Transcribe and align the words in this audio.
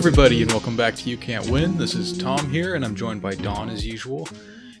Everybody, 0.00 0.40
and 0.40 0.50
welcome 0.50 0.78
back 0.78 0.94
to 0.94 1.10
You 1.10 1.18
Can't 1.18 1.50
Win. 1.50 1.76
This 1.76 1.94
is 1.94 2.16
Tom 2.16 2.50
here, 2.50 2.74
and 2.74 2.86
I'm 2.86 2.94
joined 2.94 3.20
by 3.20 3.34
Don 3.34 3.68
as 3.68 3.86
usual. 3.86 4.26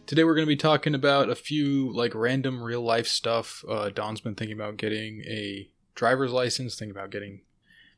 Today, 0.06 0.24
we're 0.24 0.34
going 0.34 0.46
to 0.46 0.50
be 0.50 0.56
talking 0.56 0.94
about 0.94 1.28
a 1.28 1.34
few 1.34 1.92
like 1.92 2.14
random 2.14 2.62
real 2.62 2.80
life 2.80 3.06
stuff. 3.06 3.62
Uh, 3.68 3.90
Don's 3.90 4.22
been 4.22 4.34
thinking 4.34 4.56
about 4.56 4.78
getting 4.78 5.20
a 5.26 5.68
driver's 5.94 6.32
license, 6.32 6.74
thinking 6.74 6.96
about 6.96 7.10
getting 7.10 7.42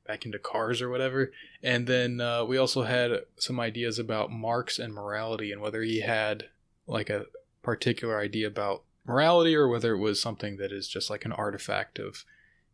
back 0.04 0.26
into 0.26 0.40
cars 0.40 0.82
or 0.82 0.90
whatever. 0.90 1.30
And 1.62 1.86
then 1.86 2.20
uh, 2.20 2.44
we 2.44 2.56
also 2.56 2.82
had 2.82 3.12
some 3.36 3.60
ideas 3.60 4.00
about 4.00 4.32
Marx 4.32 4.80
and 4.80 4.92
morality 4.92 5.52
and 5.52 5.60
whether 5.62 5.82
he 5.82 6.00
had 6.00 6.48
like 6.88 7.08
a 7.08 7.26
particular 7.62 8.18
idea 8.18 8.48
about 8.48 8.82
morality 9.06 9.54
or 9.54 9.68
whether 9.68 9.94
it 9.94 10.00
was 10.00 10.20
something 10.20 10.56
that 10.56 10.72
is 10.72 10.88
just 10.88 11.08
like 11.08 11.24
an 11.24 11.30
artifact 11.30 12.00
of 12.00 12.24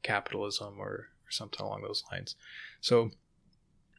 capitalism 0.03 0.77
or, 0.79 0.87
or 0.87 1.29
something 1.29 1.61
along 1.61 1.83
those 1.83 2.03
lines. 2.11 2.35
So 2.81 3.11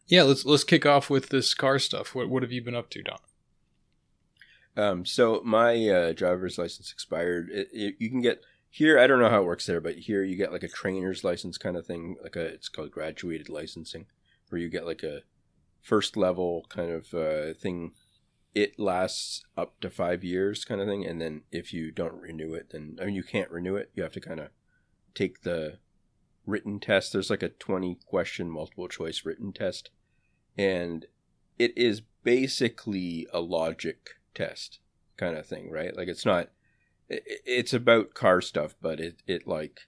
yeah, 0.09 0.23
let's 0.23 0.43
let's 0.43 0.63
kick 0.63 0.85
off 0.87 1.09
with 1.09 1.29
this 1.29 1.53
car 1.53 1.77
stuff. 1.77 2.15
What 2.15 2.29
what 2.29 2.41
have 2.43 2.51
you 2.51 2.63
been 2.63 2.75
up 2.75 2.89
to, 2.89 3.03
Don? 3.03 3.19
Um, 4.75 5.05
so 5.05 5.41
my 5.45 5.87
uh, 5.87 6.13
driver's 6.13 6.57
license 6.57 6.91
expired. 6.91 7.49
It, 7.51 7.69
it, 7.71 7.95
you 7.99 8.09
can 8.09 8.21
get 8.21 8.43
here. 8.69 8.97
I 8.97 9.05
don't 9.05 9.19
know 9.19 9.29
how 9.29 9.41
it 9.41 9.45
works 9.45 9.67
there, 9.67 9.79
but 9.79 9.95
here 9.95 10.23
you 10.23 10.35
get 10.35 10.51
like 10.51 10.63
a 10.63 10.67
trainer's 10.67 11.23
license 11.23 11.59
kind 11.59 11.77
of 11.77 11.85
thing. 11.85 12.15
Like 12.23 12.35
a 12.35 12.45
it's 12.45 12.69
called 12.69 12.91
graduated 12.91 13.49
licensing, 13.49 14.07
where 14.49 14.59
you 14.59 14.67
get 14.67 14.87
like 14.87 15.03
a 15.03 15.21
first 15.81 16.17
level 16.17 16.65
kind 16.69 16.91
of 16.91 17.13
uh, 17.13 17.53
thing. 17.53 17.91
It 18.55 18.79
lasts 18.79 19.45
up 19.55 19.79
to 19.81 19.91
five 19.91 20.23
years, 20.23 20.65
kind 20.65 20.81
of 20.81 20.87
thing. 20.87 21.05
And 21.05 21.21
then 21.21 21.43
if 21.51 21.71
you 21.71 21.91
don't 21.91 22.19
renew 22.19 22.55
it, 22.55 22.71
then 22.71 22.97
I 22.99 23.05
mean 23.05 23.15
you 23.15 23.23
can't 23.23 23.51
renew 23.51 23.75
it. 23.75 23.91
You 23.93 24.01
have 24.01 24.13
to 24.13 24.19
kind 24.19 24.39
of 24.39 24.47
take 25.13 25.43
the 25.43 25.77
written 26.47 26.79
test. 26.79 27.13
There's 27.13 27.29
like 27.29 27.43
a 27.43 27.49
twenty 27.49 27.99
question 28.07 28.49
multiple 28.49 28.87
choice 28.87 29.23
written 29.23 29.53
test 29.53 29.91
and 30.59 31.05
it 31.57 31.71
is 31.77 32.01
basically 32.23 33.25
a 33.31 33.39
logic 33.39 34.09
test 34.35 34.79
kind 35.15 35.37
of 35.37 35.45
thing, 35.45 35.71
right? 35.71 35.95
Like 35.95 36.09
it's 36.09 36.25
not 36.25 36.49
it's 37.07 37.73
about 37.73 38.13
car 38.13 38.41
stuff, 38.41 38.75
but 38.81 38.99
it 38.99 39.23
it 39.25 39.47
like 39.47 39.87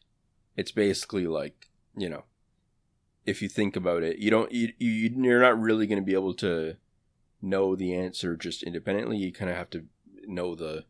it's 0.56 0.72
basically 0.72 1.28
like, 1.28 1.68
you 1.98 2.08
know, 2.08 2.24
if 3.26 3.42
you 3.42 3.50
think 3.50 3.76
about 3.76 4.02
it, 4.02 4.20
you 4.20 4.32
don't 4.32 4.54
you, 4.54 4.72
you 4.80 5.12
you're 5.14 5.42
not 5.42 5.60
really 5.60 5.88
going 5.88 6.02
to 6.02 6.06
be 6.06 6.14
able 6.14 6.36
to 6.36 6.78
know 7.42 7.76
the 7.76 7.94
answer 7.94 8.38
just 8.38 8.64
independently. 8.64 9.18
You 9.18 9.34
kind 9.34 9.52
of 9.52 9.58
have 9.58 9.70
to 9.72 9.84
know 10.26 10.56
the 10.56 10.86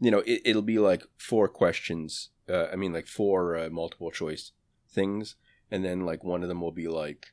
you 0.00 0.10
know, 0.10 0.24
it, 0.26 0.42
it'll 0.44 0.60
be 0.62 0.80
like 0.80 1.04
four 1.16 1.46
questions, 1.46 2.30
uh, 2.48 2.66
I 2.72 2.74
mean 2.74 2.92
like 2.92 3.06
four 3.06 3.56
uh, 3.56 3.70
multiple 3.70 4.10
choice 4.10 4.50
things 4.88 5.36
and 5.70 5.84
then 5.84 6.04
like 6.04 6.24
one 6.24 6.42
of 6.42 6.48
them 6.48 6.60
will 6.60 6.72
be 6.72 6.88
like 6.88 7.28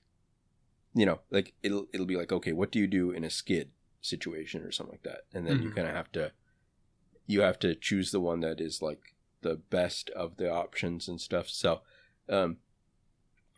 you 0.93 1.05
know, 1.05 1.19
like 1.30 1.53
it'll 1.63 1.88
it'll 1.93 2.05
be 2.05 2.16
like, 2.16 2.31
okay, 2.31 2.52
what 2.52 2.71
do 2.71 2.80
you 2.80 2.88
do 2.88 3.11
in 3.11 3.23
a 3.23 3.30
skid 3.30 3.71
situation 4.02 4.61
or 4.61 4.71
something 4.71 4.94
like 4.94 5.03
that, 5.03 5.25
and 5.33 5.45
then 5.45 5.57
mm-hmm. 5.57 5.67
you 5.67 5.71
kind 5.71 5.88
of 5.88 5.95
have 5.95 6.11
to 6.13 6.31
you 7.25 7.41
have 7.41 7.59
to 7.59 7.75
choose 7.75 8.11
the 8.11 8.21
one 8.21 8.39
that 8.39 8.61
is 8.61 8.81
like 8.81 9.16
the 9.41 9.55
best 9.55 10.09
of 10.11 10.38
the 10.38 10.49
options 10.49 11.07
and 11.07 11.19
stuff. 11.19 11.49
So, 11.49 11.81
um, 12.29 12.57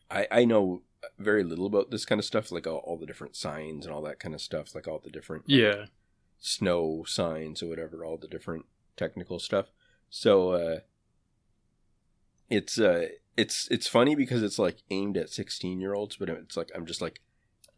I 0.10 0.28
I 0.32 0.46
know 0.46 0.82
very 1.18 1.44
little 1.44 1.66
about 1.66 1.92
this 1.92 2.04
kind 2.04 2.20
of 2.20 2.26
stuff, 2.26 2.52
like 2.52 2.68
all, 2.68 2.78
all 2.78 2.98
the 2.98 3.06
different 3.06 3.36
signs 3.36 3.86
and 3.86 3.96
all 3.96 4.02
that 4.02 4.20
kind 4.20 4.36
of 4.36 4.42
stuff, 4.42 4.76
like 4.76 4.88
all 4.88 5.00
the 5.02 5.12
different 5.12 5.48
like, 5.48 5.58
yeah 5.58 5.86
snow 6.40 7.04
signs 7.06 7.62
or 7.62 7.68
whatever, 7.68 8.04
all 8.04 8.18
the 8.18 8.28
different 8.28 8.66
technical 8.98 9.40
stuff. 9.40 9.68
So 10.10 10.52
uh, 10.52 10.80
it's 12.50 12.80
uh, 12.80 13.10
it's 13.40 13.68
it's 13.72 13.88
funny 13.88 14.16
because 14.16 14.44
it's 14.44 14.60
like 14.60 14.84
aimed 14.90 15.16
at 15.16 15.30
16 15.30 15.80
year 15.80 15.94
olds, 15.94 16.18
but 16.18 16.30
it's 16.30 16.58
like 16.58 16.70
I'm 16.76 16.86
just 16.86 17.02
like 17.02 17.22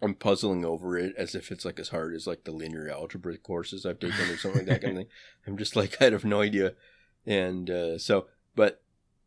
I'm 0.02 0.16
puzzling 0.16 0.66
over 0.66 0.98
it 0.98 1.14
as 1.16 1.36
if 1.36 1.52
it's 1.52 1.64
like 1.64 1.80
as 1.80 1.90
hard 1.90 2.16
as 2.16 2.26
like 2.26 2.44
the 2.44 2.52
linear 2.52 2.90
algebra 2.90 3.38
courses 3.38 3.86
I've 3.86 4.00
taken 4.00 4.30
or 4.30 4.38
something 4.38 4.62
like 4.62 4.68
that 4.68 4.82
kind 4.82 4.98
of 4.98 5.04
thing. 5.04 5.12
I'm 5.48 5.58
just 5.58 5.76
like 5.76 6.02
I 6.02 6.06
have 6.06 6.26
no 6.26 6.42
idea, 6.42 6.74
and 7.26 7.70
uh, 7.70 7.98
so 8.00 8.26
but 8.56 8.82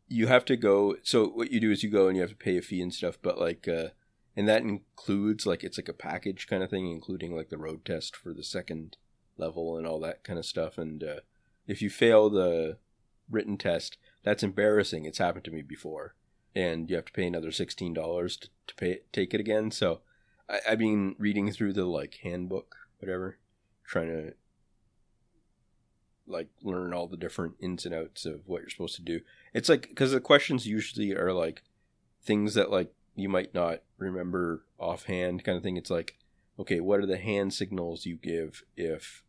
you 0.09 0.27
have 0.27 0.45
to 0.45 0.57
go. 0.57 0.97
So 1.03 1.27
what 1.27 1.51
you 1.51 1.61
do 1.61 1.71
is 1.71 1.83
you 1.83 1.89
go 1.89 2.07
and 2.07 2.17
you 2.17 2.21
have 2.21 2.31
to 2.31 2.35
pay 2.35 2.57
a 2.57 2.61
fee 2.61 2.81
and 2.81 2.93
stuff, 2.93 3.17
but 3.21 3.39
like 3.39 3.67
uh, 3.67 3.89
and 4.35 4.47
that 4.49 4.63
includes 4.63 5.45
like 5.45 5.63
it's 5.63 5.77
like 5.77 5.89
a 5.89 5.93
package 5.93 6.47
kind 6.47 6.63
of 6.63 6.69
thing, 6.69 6.91
including 6.91 7.33
like 7.33 7.49
the 7.49 7.57
road 7.57 7.85
test 7.85 8.15
for 8.15 8.33
the 8.33 8.43
second 8.43 8.97
level 9.37 9.77
and 9.77 9.87
all 9.87 10.01
that 10.01 10.25
kind 10.25 10.37
of 10.37 10.45
stuff. 10.45 10.77
And 10.77 11.01
uh, 11.01 11.19
if 11.65 11.81
you 11.81 11.89
fail 11.89 12.29
the 12.29 12.77
written 13.29 13.57
test, 13.57 13.97
that's 14.23 14.43
embarrassing. 14.43 15.05
It's 15.05 15.19
happened 15.19 15.45
to 15.45 15.51
me 15.51 15.61
before, 15.61 16.15
and 16.55 16.89
you 16.89 16.95
have 16.95 17.05
to 17.05 17.11
pay 17.11 17.27
another 17.27 17.51
sixteen 17.51 17.93
dollars 17.93 18.37
to, 18.37 18.49
to 18.67 18.75
pay 18.75 18.99
take 19.11 19.33
it 19.33 19.39
again. 19.39 19.71
So 19.71 20.01
I, 20.49 20.59
I've 20.69 20.79
been 20.79 21.15
reading 21.19 21.51
through 21.51 21.73
the 21.73 21.85
like 21.85 22.19
handbook, 22.23 22.75
whatever, 22.99 23.37
trying 23.85 24.07
to 24.07 24.33
like 26.27 26.47
learn 26.63 26.93
all 26.93 27.07
the 27.07 27.17
different 27.17 27.55
ins 27.59 27.85
and 27.85 27.93
outs 27.93 28.25
of 28.25 28.47
what 28.47 28.61
you're 28.61 28.69
supposed 28.69 28.95
to 28.95 29.01
do. 29.01 29.19
It's 29.53 29.69
like 29.69 29.89
because 29.89 30.11
the 30.11 30.19
questions 30.19 30.65
usually 30.65 31.13
are 31.13 31.33
like 31.33 31.63
things 32.23 32.55
that 32.55 32.71
like 32.71 32.91
you 33.15 33.29
might 33.29 33.53
not 33.53 33.81
remember 33.97 34.65
offhand, 34.79 35.43
kind 35.43 35.55
of 35.55 35.63
thing. 35.63 35.77
It's 35.77 35.89
like, 35.91 36.17
okay, 36.59 36.79
what 36.79 36.99
are 36.99 37.05
the 37.05 37.17
hand 37.17 37.53
signals 37.53 38.05
you 38.05 38.15
give 38.15 38.63
if 38.75 39.23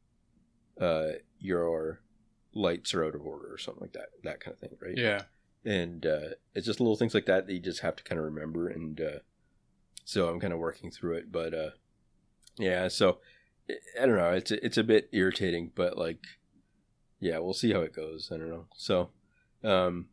uh, 0.81 1.09
your 1.39 2.01
lights 2.55 2.95
are 2.95 3.05
out 3.05 3.15
of 3.15 3.27
order 3.27 3.53
or 3.53 3.59
something 3.59 3.83
like 3.83 3.93
that, 3.93 4.09
that 4.25 4.41
kind 4.41 4.55
of 4.55 4.59
thing, 4.59 4.77
right? 4.81 4.97
Yeah. 4.97 5.23
And 5.67 6.07
uh, 6.07 6.29
it's 6.55 6.65
just 6.67 6.81
little 6.81 6.97
things 6.97 7.13
like 7.13 7.27
that 7.27 7.47
that 7.47 7.53
you 7.53 7.59
just 7.59 7.81
have 7.81 7.97
to 7.97 8.05
kind 8.05 8.19
of 8.19 8.25
remember 8.25 8.69
and 8.69 9.01
uh, 9.01 9.19
so 10.07 10.29
I'm 10.29 10.39
kind 10.39 10.53
of 10.53 10.61
working 10.61 10.91
through 10.91 11.17
it. 11.17 11.33
But 11.33 11.53
uh, 11.53 11.71
yeah, 12.57 12.89
so 12.89 13.19
I 13.69 14.07
don't 14.07 14.17
know. 14.17 14.31
It's 14.31 14.53
it's 14.53 14.79
a 14.79 14.85
bit 14.85 15.11
irritating, 15.13 15.73
but 15.75 15.99
like, 15.99 16.21
yeah, 17.19 17.39
we'll 17.39 17.53
see 17.53 17.73
how 17.73 17.81
it 17.81 17.95
goes. 17.95 18.31
I 18.33 18.39
don't 18.39 18.49
know. 18.49 18.67
So, 18.77 19.11
um, 19.65 20.07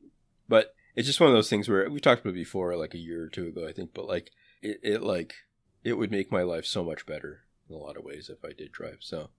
but 0.49 0.73
it's 0.95 1.07
just 1.07 1.19
one 1.19 1.29
of 1.29 1.35
those 1.35 1.49
things 1.49 1.69
where 1.69 1.87
we 1.89 1.99
talked 1.99 2.21
about 2.21 2.33
before, 2.33 2.75
like 2.75 2.95
a 2.95 2.99
year 2.99 3.23
or 3.23 3.29
two 3.29 3.47
ago, 3.47 3.67
I 3.67 3.71
think. 3.71 3.93
But 3.93 4.07
like, 4.07 4.31
it, 4.63 4.79
it 4.81 5.03
like 5.03 5.35
it 5.83 5.93
would 5.93 6.09
make 6.09 6.31
my 6.31 6.41
life 6.41 6.65
so 6.65 6.83
much 6.83 7.05
better 7.05 7.41
in 7.69 7.75
a 7.75 7.77
lot 7.77 7.95
of 7.95 8.03
ways 8.03 8.29
if 8.29 8.43
I 8.43 8.53
did 8.53 8.71
drive. 8.71 8.97
So. 9.01 9.29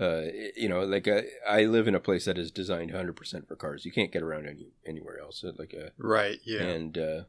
Uh, 0.00 0.22
you 0.56 0.68
know, 0.68 0.80
like 0.80 1.06
I, 1.06 1.24
I 1.46 1.64
live 1.64 1.86
in 1.86 1.94
a 1.94 2.00
place 2.00 2.24
that 2.24 2.38
is 2.38 2.50
designed 2.50 2.90
100% 2.90 3.46
for 3.46 3.54
cars. 3.54 3.84
You 3.84 3.92
can't 3.92 4.12
get 4.12 4.22
around 4.22 4.46
any 4.46 4.68
anywhere 4.86 5.20
else. 5.20 5.44
Like 5.58 5.74
a 5.74 5.92
right, 5.98 6.38
yeah. 6.44 6.62
And 6.62 6.96
uh, 6.96 7.20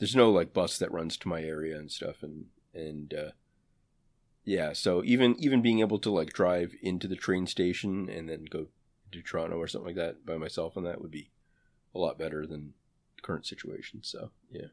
there's 0.00 0.16
no 0.16 0.30
like 0.30 0.52
bus 0.52 0.78
that 0.78 0.90
runs 0.90 1.16
to 1.18 1.28
my 1.28 1.42
area 1.42 1.78
and 1.78 1.92
stuff 1.92 2.22
and 2.22 2.46
and 2.74 3.14
uh, 3.14 3.30
yeah 4.44 4.72
so 4.72 5.04
even 5.04 5.36
even 5.38 5.62
being 5.62 5.80
able 5.80 5.98
to 5.98 6.10
like 6.10 6.32
drive 6.32 6.74
into 6.82 7.06
the 7.06 7.14
train 7.14 7.46
station 7.46 8.08
and 8.08 8.28
then 8.28 8.46
go 8.50 8.66
to 9.12 9.22
toronto 9.22 9.56
or 9.56 9.68
something 9.68 9.88
like 9.88 9.96
that 9.96 10.24
by 10.24 10.36
myself 10.36 10.76
and 10.76 10.86
that 10.86 11.00
would 11.00 11.10
be 11.10 11.30
a 11.94 11.98
lot 11.98 12.18
better 12.18 12.46
than 12.46 12.72
current 13.22 13.46
situation 13.46 14.00
so 14.02 14.30
yeah 14.50 14.68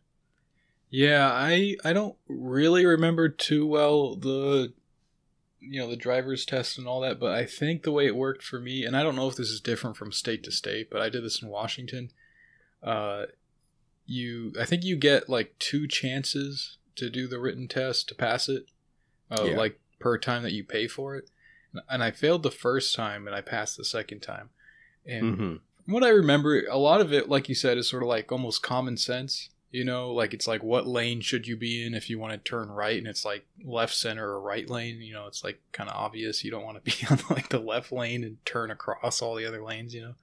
yeah 0.90 1.30
i 1.34 1.76
i 1.84 1.92
don't 1.92 2.16
really 2.30 2.86
remember 2.86 3.28
too 3.28 3.68
well 3.68 4.16
the 4.16 4.72
you 5.60 5.80
know 5.80 5.90
the 5.90 5.96
driver's 5.96 6.46
test 6.46 6.78
and 6.78 6.88
all 6.88 7.02
that 7.02 7.20
but 7.20 7.32
i 7.32 7.46
think 7.46 7.84
the 7.84 7.92
way 7.92 8.06
it 8.06 8.16
worked 8.16 8.44
for 8.44 8.60
me 8.60 8.84
and 8.84 8.96
i 8.96 9.04
don't 9.04 9.16
know 9.16 9.28
if 9.28 9.36
this 9.36 9.50
is 9.50 9.60
different 9.60 9.98
from 9.98 10.12
state 10.12 10.44
to 10.44 10.52
state 10.52 10.90
but 10.90 11.02
i 11.02 11.10
did 11.10 11.24
this 11.24 11.42
in 11.42 11.50
washington 11.50 12.12
uh 12.84 13.26
you 14.08 14.54
I 14.60 14.66
think 14.66 14.84
you 14.84 14.96
get 14.96 15.30
like 15.30 15.54
two 15.60 15.88
chances 15.88 16.78
to 16.96 17.10
do 17.10 17.28
the 17.28 17.40
written 17.40 17.68
test 17.68 18.08
to 18.10 18.16
pass 18.16 18.50
it, 18.50 18.66
uh, 19.30 19.44
yeah. 19.44 19.58
like 19.58 19.80
per 20.00 20.18
time 20.18 20.44
that 20.44 20.54
you 20.54 20.64
pay 20.64 20.88
for 20.88 21.16
it. 21.16 21.30
And 21.90 22.02
I 22.02 22.12
failed 22.12 22.42
the 22.42 22.50
first 22.50 22.96
time, 22.96 23.28
and 23.28 23.36
I 23.36 23.42
passed 23.42 23.78
the 23.78 23.86
second 23.86 24.22
time. 24.22 24.50
And 25.06 25.24
mm-hmm. 25.24 25.56
from 25.86 25.94
what 25.94 26.04
I 26.04 26.10
remember, 26.10 26.66
a 26.66 26.78
lot 26.78 27.02
of 27.02 27.14
it, 27.14 27.30
like 27.30 27.50
you 27.50 27.56
said, 27.56 27.78
is 27.78 27.88
sort 27.88 28.02
of 28.02 28.10
like 28.10 28.32
almost 28.32 28.64
common 28.64 28.98
sense. 28.98 29.50
You 29.78 29.86
know, 29.86 30.12
like 30.12 30.34
it's 30.34 30.48
like 30.48 30.64
what 30.64 30.88
lane 30.88 31.22
should 31.22 31.48
you 31.48 31.56
be 31.56 31.86
in 31.86 31.94
if 31.94 32.10
you 32.10 32.18
want 32.18 32.34
to 32.34 32.38
turn 32.50 32.70
right, 32.70 32.98
and 32.98 33.08
it's 33.08 33.24
like 33.24 33.46
left, 33.64 33.94
center, 33.94 34.28
or 34.30 34.42
right 34.42 34.68
lane. 34.68 35.02
You 35.02 35.14
know, 35.14 35.28
it's 35.28 35.44
like 35.44 35.62
kind 35.72 35.90
of 35.90 35.96
obvious 35.96 36.44
you 36.44 36.50
don't 36.50 36.66
want 36.66 36.84
to 36.84 36.92
be 37.00 37.06
on 37.10 37.20
like 37.30 37.50
the 37.50 37.60
left 37.60 37.92
lane 37.92 38.24
and 38.24 38.44
turn 38.46 38.72
across 38.72 39.22
all 39.22 39.36
the 39.36 39.46
other 39.46 39.64
lanes. 39.64 39.94
You 39.94 40.02
know. 40.02 40.16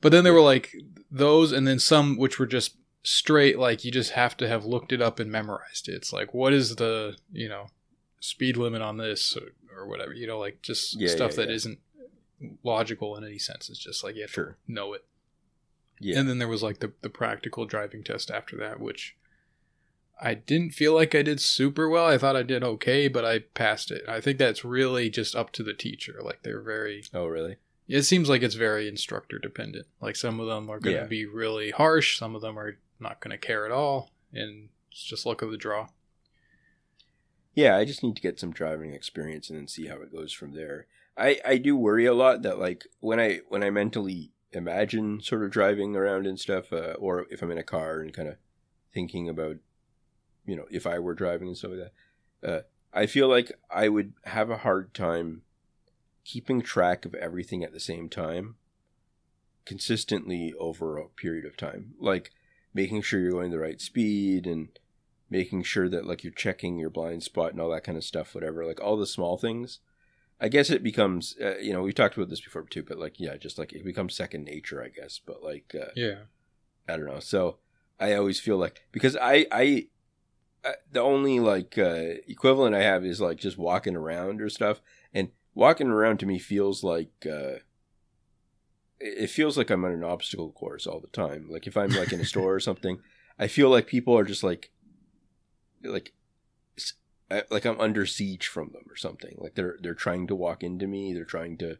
But 0.00 0.12
then 0.12 0.24
there 0.24 0.34
were 0.34 0.40
like 0.40 0.74
those, 1.10 1.50
and 1.50 1.66
then 1.66 1.78
some 1.78 2.16
which 2.16 2.38
were 2.38 2.46
just 2.46 2.76
straight 3.02 3.58
like 3.58 3.84
you 3.84 3.90
just 3.90 4.10
have 4.10 4.36
to 4.36 4.46
have 4.46 4.66
looked 4.66 4.92
it 4.92 5.00
up 5.00 5.18
and 5.18 5.32
memorized 5.32 5.88
it. 5.88 5.94
It's 5.94 6.12
like 6.12 6.34
what 6.34 6.52
is 6.52 6.76
the 6.76 7.16
you 7.32 7.48
know 7.48 7.68
speed 8.20 8.56
limit 8.56 8.82
on 8.82 8.98
this 8.98 9.36
or, 9.36 9.52
or 9.74 9.86
whatever 9.88 10.12
you 10.12 10.26
know 10.26 10.38
like 10.38 10.60
just 10.60 11.00
yeah, 11.00 11.08
stuff 11.08 11.32
yeah, 11.32 11.46
that 11.46 11.50
yeah. 11.50 11.70
not 11.70 11.78
logical 12.62 13.16
in 13.16 13.24
any 13.24 13.38
sense. 13.38 13.68
It's 13.68 13.78
just 13.78 14.04
like 14.04 14.14
you 14.14 14.22
have 14.22 14.30
sure. 14.30 14.56
to 14.66 14.72
know 14.72 14.92
it. 14.92 15.04
Yeah. 16.00 16.18
And 16.18 16.28
then 16.28 16.38
there 16.38 16.48
was 16.48 16.62
like 16.62 16.80
the 16.80 16.92
the 17.02 17.10
practical 17.10 17.66
driving 17.66 18.04
test 18.04 18.30
after 18.30 18.56
that, 18.58 18.80
which 18.80 19.16
I 20.20 20.34
didn't 20.34 20.70
feel 20.70 20.94
like 20.94 21.14
I 21.14 21.22
did 21.22 21.40
super 21.40 21.88
well. 21.88 22.06
I 22.06 22.18
thought 22.18 22.36
I 22.36 22.42
did 22.42 22.64
okay, 22.64 23.08
but 23.08 23.24
I 23.24 23.40
passed 23.40 23.90
it. 23.90 24.02
I 24.08 24.20
think 24.20 24.38
that's 24.38 24.64
really 24.64 25.10
just 25.10 25.36
up 25.36 25.52
to 25.52 25.62
the 25.62 25.74
teacher. 25.74 26.20
Like 26.22 26.42
they're 26.42 26.60
very 26.60 27.02
Oh, 27.14 27.26
really? 27.26 27.56
It 27.86 28.02
seems 28.02 28.28
like 28.28 28.42
it's 28.42 28.54
very 28.54 28.86
instructor 28.88 29.38
dependent. 29.38 29.86
Like 30.00 30.16
some 30.16 30.40
of 30.40 30.46
them 30.46 30.68
are 30.70 30.80
going 30.80 30.96
to 30.98 31.06
be 31.06 31.24
really 31.24 31.70
harsh, 31.70 32.18
some 32.18 32.34
of 32.34 32.42
them 32.42 32.58
are 32.58 32.76
not 33.00 33.20
going 33.20 33.30
to 33.30 33.38
care 33.38 33.64
at 33.64 33.72
all, 33.72 34.10
and 34.32 34.68
it's 34.90 35.02
just 35.04 35.24
luck 35.24 35.40
of 35.40 35.50
the 35.50 35.56
draw. 35.56 35.88
yeah, 37.54 37.76
I 37.76 37.84
just 37.84 38.02
need 38.02 38.14
to 38.16 38.22
get 38.22 38.38
some 38.38 38.52
driving 38.52 38.92
experience 38.92 39.48
and 39.50 39.58
then 39.58 39.68
see 39.68 39.86
how 39.86 39.96
it 39.96 40.12
goes 40.12 40.32
from 40.32 40.52
there. 40.54 40.86
I 41.16 41.40
I 41.44 41.56
do 41.58 41.76
worry 41.76 42.06
a 42.06 42.14
lot 42.14 42.42
that 42.42 42.58
like 42.58 42.84
when 43.00 43.18
I 43.18 43.40
when 43.48 43.62
I 43.64 43.70
mentally 43.70 44.32
imagine 44.52 45.20
sort 45.20 45.44
of 45.44 45.50
driving 45.50 45.96
around 45.96 46.26
and 46.26 46.38
stuff, 46.38 46.72
uh, 46.72 46.94
or 46.98 47.26
if 47.30 47.42
I'm 47.42 47.50
in 47.50 47.58
a 47.58 47.62
car 47.62 48.00
and 48.00 48.12
kind 48.12 48.28
of 48.28 48.36
thinking 48.92 49.28
about, 49.28 49.56
you 50.46 50.56
know, 50.56 50.66
if 50.70 50.86
I 50.86 50.98
were 50.98 51.14
driving 51.14 51.48
and 51.48 51.56
stuff 51.56 51.72
like 51.72 51.90
that, 52.42 52.48
uh, 52.48 52.62
I 52.92 53.06
feel 53.06 53.28
like 53.28 53.52
I 53.70 53.88
would 53.88 54.14
have 54.24 54.50
a 54.50 54.58
hard 54.58 54.94
time 54.94 55.42
keeping 56.24 56.62
track 56.62 57.04
of 57.04 57.14
everything 57.14 57.62
at 57.62 57.72
the 57.72 57.80
same 57.80 58.08
time 58.08 58.56
consistently 59.64 60.54
over 60.58 60.96
a 60.96 61.08
period 61.08 61.44
of 61.44 61.56
time. 61.56 61.94
Like 61.98 62.30
making 62.72 63.02
sure 63.02 63.20
you're 63.20 63.32
going 63.32 63.50
the 63.50 63.58
right 63.58 63.80
speed 63.80 64.46
and 64.46 64.68
making 65.30 65.62
sure 65.62 65.88
that 65.90 66.06
like 66.06 66.24
you're 66.24 66.32
checking 66.32 66.78
your 66.78 66.90
blind 66.90 67.22
spot 67.22 67.52
and 67.52 67.60
all 67.60 67.70
that 67.70 67.84
kind 67.84 67.98
of 67.98 68.04
stuff, 68.04 68.34
whatever, 68.34 68.64
like 68.64 68.80
all 68.80 68.96
the 68.96 69.06
small 69.06 69.36
things. 69.36 69.80
I 70.40 70.48
guess 70.48 70.70
it 70.70 70.82
becomes, 70.82 71.36
uh, 71.40 71.56
you 71.58 71.72
know, 71.72 71.82
we 71.82 71.92
talked 71.92 72.16
about 72.16 72.28
this 72.28 72.40
before 72.40 72.62
too, 72.62 72.82
but 72.82 72.98
like, 72.98 73.18
yeah, 73.18 73.36
just 73.36 73.58
like 73.58 73.72
it 73.72 73.84
becomes 73.84 74.14
second 74.14 74.44
nature, 74.44 74.82
I 74.82 74.88
guess. 74.88 75.20
But 75.24 75.42
like, 75.42 75.74
uh, 75.74 75.90
Yeah. 75.96 76.20
I 76.88 76.96
don't 76.96 77.06
know. 77.06 77.20
So 77.20 77.58
I 78.00 78.14
always 78.14 78.40
feel 78.40 78.56
like 78.56 78.82
because 78.92 79.16
I 79.16 79.46
I 79.50 79.88
uh, 80.64 80.72
the 80.90 81.00
only 81.00 81.40
like 81.40 81.76
uh, 81.76 82.14
equivalent 82.26 82.74
I 82.74 82.82
have 82.82 83.04
is 83.04 83.20
like 83.20 83.38
just 83.38 83.58
walking 83.58 83.96
around 83.96 84.40
or 84.40 84.48
stuff, 84.48 84.80
and 85.12 85.30
walking 85.54 85.88
around 85.88 86.18
to 86.20 86.26
me 86.26 86.38
feels 86.38 86.82
like 86.82 87.26
uh, 87.26 87.58
it 89.00 89.28
feels 89.30 89.56
like 89.56 89.70
I'm 89.70 89.84
on 89.84 89.92
an 89.92 90.04
obstacle 90.04 90.52
course 90.52 90.86
all 90.86 91.00
the 91.00 91.08
time. 91.08 91.48
Like 91.50 91.66
if 91.66 91.76
I'm 91.76 91.90
like 91.90 92.12
in 92.12 92.20
a 92.20 92.24
store 92.24 92.54
or 92.54 92.60
something, 92.68 93.00
I 93.38 93.48
feel 93.48 93.70
like 93.70 93.86
people 93.86 94.16
are 94.16 94.24
just 94.24 94.42
like 94.42 94.70
like 95.82 96.12
like 97.50 97.64
I'm 97.64 97.80
under 97.80 98.06
siege 98.06 98.46
from 98.46 98.70
them 98.72 98.84
or 98.88 98.96
something. 98.96 99.36
Like 99.38 99.54
they're 99.54 99.76
they're 99.80 99.94
trying 99.94 100.26
to 100.28 100.34
walk 100.34 100.62
into 100.62 100.86
me, 100.86 101.12
they're 101.12 101.24
trying 101.24 101.58
to 101.58 101.78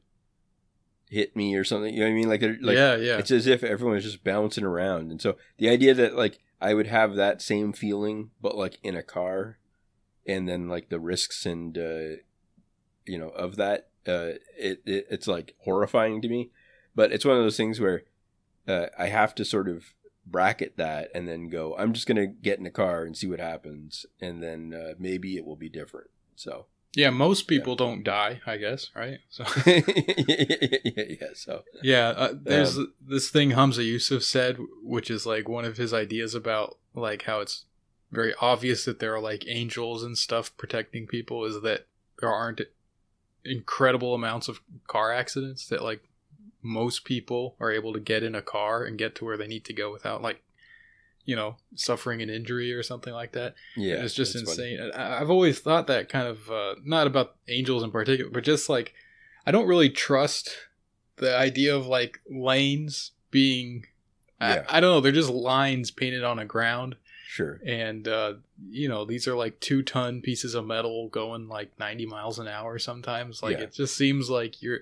hit 1.10 1.34
me 1.34 1.56
or 1.56 1.64
something. 1.64 1.92
You 1.92 2.00
know 2.00 2.06
what 2.06 2.12
I 2.12 2.14
mean? 2.14 2.28
Like 2.28 2.40
they're 2.40 2.58
like 2.60 2.76
yeah, 2.76 2.96
yeah. 2.96 3.18
it's 3.18 3.30
as 3.30 3.46
if 3.46 3.64
everyone's 3.64 4.04
just 4.04 4.24
bouncing 4.24 4.64
around. 4.64 5.10
And 5.10 5.20
so 5.20 5.36
the 5.56 5.68
idea 5.68 5.94
that 5.94 6.16
like 6.16 6.38
I 6.60 6.74
would 6.74 6.86
have 6.86 7.14
that 7.14 7.40
same 7.40 7.72
feeling, 7.72 8.30
but 8.40 8.56
like 8.56 8.78
in 8.82 8.96
a 8.96 9.02
car, 9.02 9.58
and 10.26 10.48
then 10.48 10.68
like 10.68 10.88
the 10.88 11.00
risks 11.00 11.46
and 11.46 11.76
uh, 11.78 12.20
you 13.06 13.18
know 13.18 13.30
of 13.30 13.56
that, 13.56 13.88
uh, 14.06 14.36
it, 14.58 14.82
it 14.84 15.06
it's 15.10 15.26
like 15.26 15.54
horrifying 15.60 16.20
to 16.22 16.28
me. 16.28 16.50
But 16.94 17.12
it's 17.12 17.24
one 17.24 17.36
of 17.36 17.42
those 17.42 17.56
things 17.56 17.80
where 17.80 18.02
uh, 18.66 18.86
I 18.98 19.06
have 19.06 19.34
to 19.36 19.44
sort 19.44 19.68
of 19.68 19.94
bracket 20.30 20.76
that 20.76 21.10
and 21.14 21.28
then 21.28 21.48
go. 21.48 21.76
I'm 21.76 21.92
just 21.92 22.06
gonna 22.06 22.26
get 22.26 22.58
in 22.58 22.66
a 22.66 22.70
car 22.70 23.04
and 23.04 23.16
see 23.16 23.26
what 23.26 23.40
happens, 23.40 24.06
and 24.20 24.42
then 24.42 24.74
uh, 24.74 24.94
maybe 24.98 25.36
it 25.36 25.44
will 25.44 25.56
be 25.56 25.68
different. 25.68 26.10
So 26.36 26.66
yeah, 26.94 27.10
most 27.10 27.46
people 27.48 27.76
don't 27.76 28.02
die, 28.02 28.40
I 28.46 28.56
guess, 28.56 28.90
right? 28.94 29.18
So 29.28 29.44
yeah, 29.66 29.80
yeah, 30.96 31.28
so 31.34 31.62
Yeah, 31.82 32.08
uh, 32.08 32.34
there's 32.40 32.78
this 33.00 33.30
thing 33.30 33.50
Hamza 33.50 33.84
Yusuf 33.84 34.22
said, 34.22 34.58
which 34.82 35.10
is 35.10 35.26
like 35.26 35.48
one 35.48 35.64
of 35.64 35.76
his 35.76 35.92
ideas 35.92 36.34
about 36.34 36.78
like 36.94 37.22
how 37.22 37.40
it's 37.40 37.66
very 38.10 38.34
obvious 38.40 38.84
that 38.86 39.00
there 39.00 39.14
are 39.14 39.20
like 39.20 39.44
angels 39.46 40.02
and 40.02 40.16
stuff 40.16 40.56
protecting 40.56 41.06
people. 41.06 41.44
Is 41.44 41.60
that 41.62 41.86
there 42.20 42.32
aren't 42.32 42.62
incredible 43.44 44.14
amounts 44.14 44.48
of 44.48 44.60
car 44.86 45.12
accidents 45.12 45.68
that 45.68 45.82
like 45.82 46.07
most 46.62 47.04
people 47.04 47.54
are 47.60 47.70
able 47.70 47.92
to 47.92 48.00
get 48.00 48.22
in 48.22 48.34
a 48.34 48.42
car 48.42 48.84
and 48.84 48.98
get 48.98 49.14
to 49.16 49.24
where 49.24 49.36
they 49.36 49.46
need 49.46 49.64
to 49.64 49.72
go 49.72 49.92
without 49.92 50.20
like 50.22 50.42
you 51.24 51.36
know 51.36 51.56
suffering 51.74 52.22
an 52.22 52.30
injury 52.30 52.72
or 52.72 52.82
something 52.82 53.12
like 53.12 53.32
that. 53.32 53.54
yeah, 53.76 53.96
it's 53.96 54.14
just 54.14 54.32
funny. 54.34 54.48
insane. 54.74 54.90
I- 54.94 55.20
I've 55.20 55.30
always 55.30 55.60
thought 55.60 55.86
that 55.88 56.08
kind 56.08 56.26
of 56.26 56.50
uh, 56.50 56.74
not 56.84 57.06
about 57.06 57.36
angels 57.48 57.82
in 57.82 57.90
particular, 57.90 58.30
but 58.30 58.44
just 58.44 58.68
like 58.68 58.94
I 59.46 59.50
don't 59.50 59.66
really 59.68 59.90
trust 59.90 60.50
the 61.16 61.36
idea 61.36 61.74
of 61.76 61.86
like 61.86 62.20
lanes 62.30 63.12
being. 63.30 63.84
Yeah. 64.40 64.64
I, 64.68 64.76
I 64.76 64.80
don't 64.80 64.90
know. 64.92 65.00
They're 65.00 65.12
just 65.12 65.30
lines 65.30 65.90
painted 65.90 66.22
on 66.24 66.38
a 66.38 66.44
ground, 66.44 66.94
Sure. 67.26 67.60
and 67.66 68.06
uh, 68.08 68.34
you 68.70 68.88
know 68.88 69.04
these 69.04 69.26
are 69.28 69.34
like 69.36 69.58
two 69.60 69.82
ton 69.82 70.20
pieces 70.22 70.54
of 70.54 70.64
metal 70.66 71.08
going 71.08 71.48
like 71.48 71.76
ninety 71.78 72.06
miles 72.06 72.38
an 72.38 72.46
hour. 72.48 72.78
Sometimes, 72.78 73.42
like 73.42 73.58
Yeah. 73.58 73.64
it 73.64 73.72
just 73.74 73.96
seems 73.96 74.30
like 74.30 74.62
you're. 74.62 74.80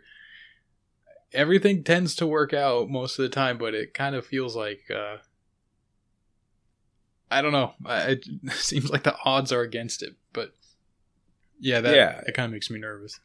Everything 1.32 1.82
tends 1.84 2.14
to 2.16 2.26
work 2.26 2.52
out 2.54 2.88
most 2.88 3.18
of 3.18 3.22
the 3.24 3.28
time, 3.28 3.58
but 3.58 3.74
it 3.74 3.92
kind 3.94 4.14
of 4.14 4.24
feels 4.26 4.54
like 4.56 4.82
uh, 4.94 5.18
I 7.30 7.42
don't 7.42 7.52
know. 7.52 7.74
I- 7.84 8.10
It 8.10 8.24
seems 8.52 8.90
like 8.90 9.02
the 9.02 9.16
odds 9.24 9.52
are 9.52 9.62
against 9.62 10.02
it, 10.02 10.14
but 10.32 10.54
yeah, 11.58 11.80
that 11.80 11.94
Yeah. 11.94 12.20
it 12.26 12.34
kind 12.34 12.46
of 12.46 12.52
makes 12.52 12.70
me 12.70 12.78
nervous. 12.78 13.20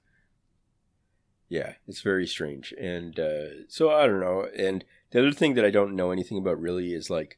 Yeah, 1.50 1.74
it's 1.88 2.02
very 2.02 2.26
strange. 2.26 2.74
And 2.80 3.20
uh, 3.20 3.68
so 3.68 3.92
I 3.92 4.08
don't 4.08 4.22
know. 4.22 4.48
And 4.58 4.86
the 5.12 5.20
other 5.20 5.32
thing 5.34 5.54
that 5.56 5.66
I 5.66 5.70
don't 5.70 5.96
know 5.98 6.12
anything 6.12 6.38
about 6.38 6.60
really 6.62 6.94
is 6.94 7.10
like 7.10 7.38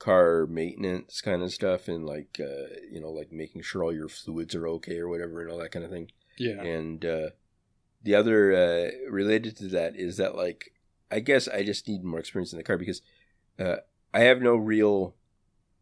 car 0.00 0.46
maintenance 0.48 1.20
kind 1.20 1.40
of 1.42 1.52
stuff 1.52 1.86
and 1.86 2.04
like, 2.04 2.40
uh, 2.40 2.74
you 2.90 3.00
know, 3.00 3.10
like 3.10 3.30
making 3.30 3.62
sure 3.62 3.84
all 3.84 3.92
your 3.94 4.08
fluids 4.08 4.56
are 4.56 4.66
okay 4.68 4.98
or 4.98 5.08
whatever 5.08 5.40
and 5.40 5.50
all 5.50 5.58
that 5.58 5.70
kind 5.70 5.84
of 5.84 5.92
thing. 5.92 6.10
Yeah, 6.36 6.60
And 6.62 7.04
uh, 7.04 7.28
the 8.02 8.14
other 8.14 8.52
uh, 8.52 9.10
related 9.10 9.56
to 9.58 9.68
that 9.68 9.96
is 9.96 10.16
that 10.16 10.34
like, 10.34 10.72
I 11.10 11.20
guess 11.20 11.48
I 11.48 11.62
just 11.62 11.86
need 11.88 12.04
more 12.04 12.18
experience 12.18 12.52
in 12.52 12.58
the 12.58 12.64
car 12.64 12.78
because 12.78 13.02
uh, 13.58 13.76
I 14.12 14.20
have 14.20 14.40
no 14.40 14.56
real. 14.56 15.14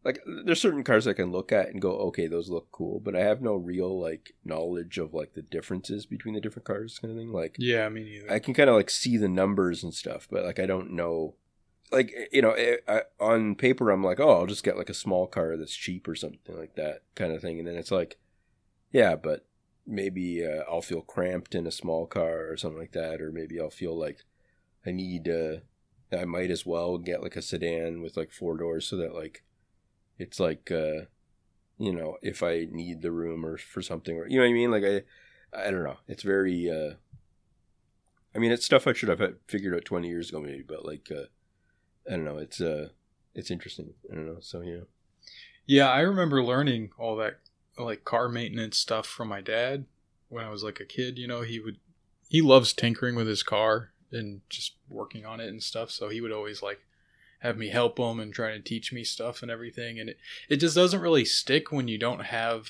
Like 0.03 0.19
there's 0.45 0.59
certain 0.59 0.83
cars 0.83 1.07
I 1.07 1.13
can 1.13 1.31
look 1.31 1.51
at 1.51 1.69
and 1.69 1.79
go, 1.79 1.91
okay, 1.91 2.25
those 2.25 2.49
look 2.49 2.71
cool, 2.71 2.99
but 2.99 3.15
I 3.15 3.19
have 3.19 3.39
no 3.41 3.53
real 3.53 3.99
like 4.01 4.33
knowledge 4.43 4.97
of 4.97 5.13
like 5.13 5.33
the 5.33 5.43
differences 5.43 6.07
between 6.07 6.33
the 6.33 6.41
different 6.41 6.65
cars, 6.65 6.97
kind 6.97 7.11
of 7.11 7.17
thing. 7.19 7.31
Like, 7.31 7.55
yeah, 7.59 7.87
me 7.89 8.03
neither. 8.03 8.31
I 8.31 8.39
can 8.39 8.55
kind 8.55 8.69
of 8.69 8.75
like 8.75 8.89
see 8.89 9.17
the 9.17 9.27
numbers 9.27 9.83
and 9.83 9.93
stuff, 9.93 10.27
but 10.29 10.43
like 10.43 10.59
I 10.59 10.65
don't 10.65 10.93
know. 10.93 11.35
Like 11.91 12.13
you 12.31 12.41
know, 12.41 12.51
eh, 12.51 12.77
I, 12.87 13.01
on 13.19 13.53
paper, 13.53 13.91
I'm 13.91 14.03
like, 14.03 14.19
oh, 14.19 14.31
I'll 14.31 14.47
just 14.47 14.63
get 14.63 14.77
like 14.77 14.89
a 14.89 14.93
small 14.95 15.27
car 15.27 15.55
that's 15.55 15.75
cheap 15.75 16.07
or 16.07 16.15
something 16.15 16.57
like 16.57 16.75
that 16.75 17.03
kind 17.13 17.31
of 17.31 17.41
thing, 17.41 17.59
and 17.59 17.67
then 17.67 17.75
it's 17.75 17.91
like, 17.91 18.17
yeah, 18.91 19.15
but 19.15 19.45
maybe 19.85 20.45
uh, 20.45 20.63
I'll 20.69 20.81
feel 20.81 21.01
cramped 21.01 21.55
in 21.55 21.67
a 21.67 21.71
small 21.71 22.05
car 22.05 22.49
or 22.49 22.57
something 22.57 22.79
like 22.79 22.93
that, 22.93 23.21
or 23.21 23.31
maybe 23.31 23.59
I'll 23.59 23.69
feel 23.69 23.97
like 23.97 24.19
I 24.85 24.91
need. 24.91 25.27
Uh, 25.27 25.57
I 26.15 26.25
might 26.25 26.51
as 26.51 26.65
well 26.65 26.97
get 26.97 27.23
like 27.23 27.35
a 27.35 27.41
sedan 27.41 28.01
with 28.01 28.17
like 28.17 28.31
four 28.31 28.57
doors, 28.57 28.87
so 28.87 28.97
that 28.97 29.15
like 29.15 29.43
it's 30.17 30.39
like, 30.39 30.69
uh, 30.71 31.05
you 31.77 31.93
know, 31.93 32.17
if 32.21 32.43
I 32.43 32.67
need 32.69 33.01
the 33.01 33.11
room 33.11 33.45
or 33.45 33.57
for 33.57 33.81
something, 33.81 34.15
or 34.15 34.27
you 34.27 34.37
know 34.37 34.43
what 34.43 34.49
I 34.49 34.53
mean, 34.53 34.71
like 34.71 34.83
I. 34.83 35.01
I 35.53 35.69
don't 35.69 35.83
know. 35.83 35.97
It's 36.07 36.23
very 36.23 36.69
uh 36.69 36.93
I 38.33 38.39
mean, 38.39 38.51
it's 38.51 38.65
stuff 38.65 38.87
I 38.87 38.93
should 38.93 39.09
have 39.09 39.21
figured 39.47 39.75
out 39.75 39.85
20 39.85 40.07
years 40.07 40.29
ago, 40.29 40.39
maybe, 40.39 40.63
but 40.65 40.85
like, 40.85 41.11
uh, 41.11 41.25
I 42.07 42.11
don't 42.11 42.23
know. 42.23 42.37
It's, 42.37 42.61
uh, 42.61 42.89
it's 43.35 43.51
interesting. 43.51 43.93
I 44.09 44.15
don't 44.15 44.25
know. 44.25 44.37
So, 44.39 44.61
yeah. 44.61 44.81
Yeah, 45.65 45.89
I 45.89 45.99
remember 46.01 46.41
learning 46.43 46.91
all 46.97 47.17
that 47.17 47.39
like 47.77 48.03
car 48.03 48.29
maintenance 48.29 48.77
stuff 48.77 49.07
from 49.07 49.27
my 49.27 49.41
dad 49.41 49.85
when 50.29 50.45
I 50.45 50.49
was 50.49 50.63
like 50.63 50.79
a 50.79 50.85
kid. 50.85 51.17
You 51.17 51.27
know, 51.27 51.41
he 51.41 51.59
would 51.59 51.77
he 52.29 52.41
loves 52.41 52.73
tinkering 52.73 53.15
with 53.15 53.27
his 53.27 53.43
car 53.43 53.91
and 54.11 54.41
just 54.49 54.75
working 54.89 55.25
on 55.25 55.39
it 55.39 55.47
and 55.47 55.61
stuff. 55.61 55.91
So 55.91 56.09
he 56.09 56.21
would 56.21 56.31
always 56.31 56.61
like 56.61 56.79
have 57.39 57.57
me 57.57 57.69
help 57.69 57.97
him 57.97 58.19
and 58.19 58.33
try 58.33 58.51
to 58.51 58.59
teach 58.59 58.93
me 58.93 59.03
stuff 59.03 59.41
and 59.41 59.51
everything. 59.51 59.99
And 59.99 60.09
it 60.09 60.17
it 60.49 60.57
just 60.57 60.75
doesn't 60.75 61.01
really 61.01 61.25
stick 61.25 61.71
when 61.71 61.87
you 61.87 61.97
don't 61.97 62.25
have 62.25 62.69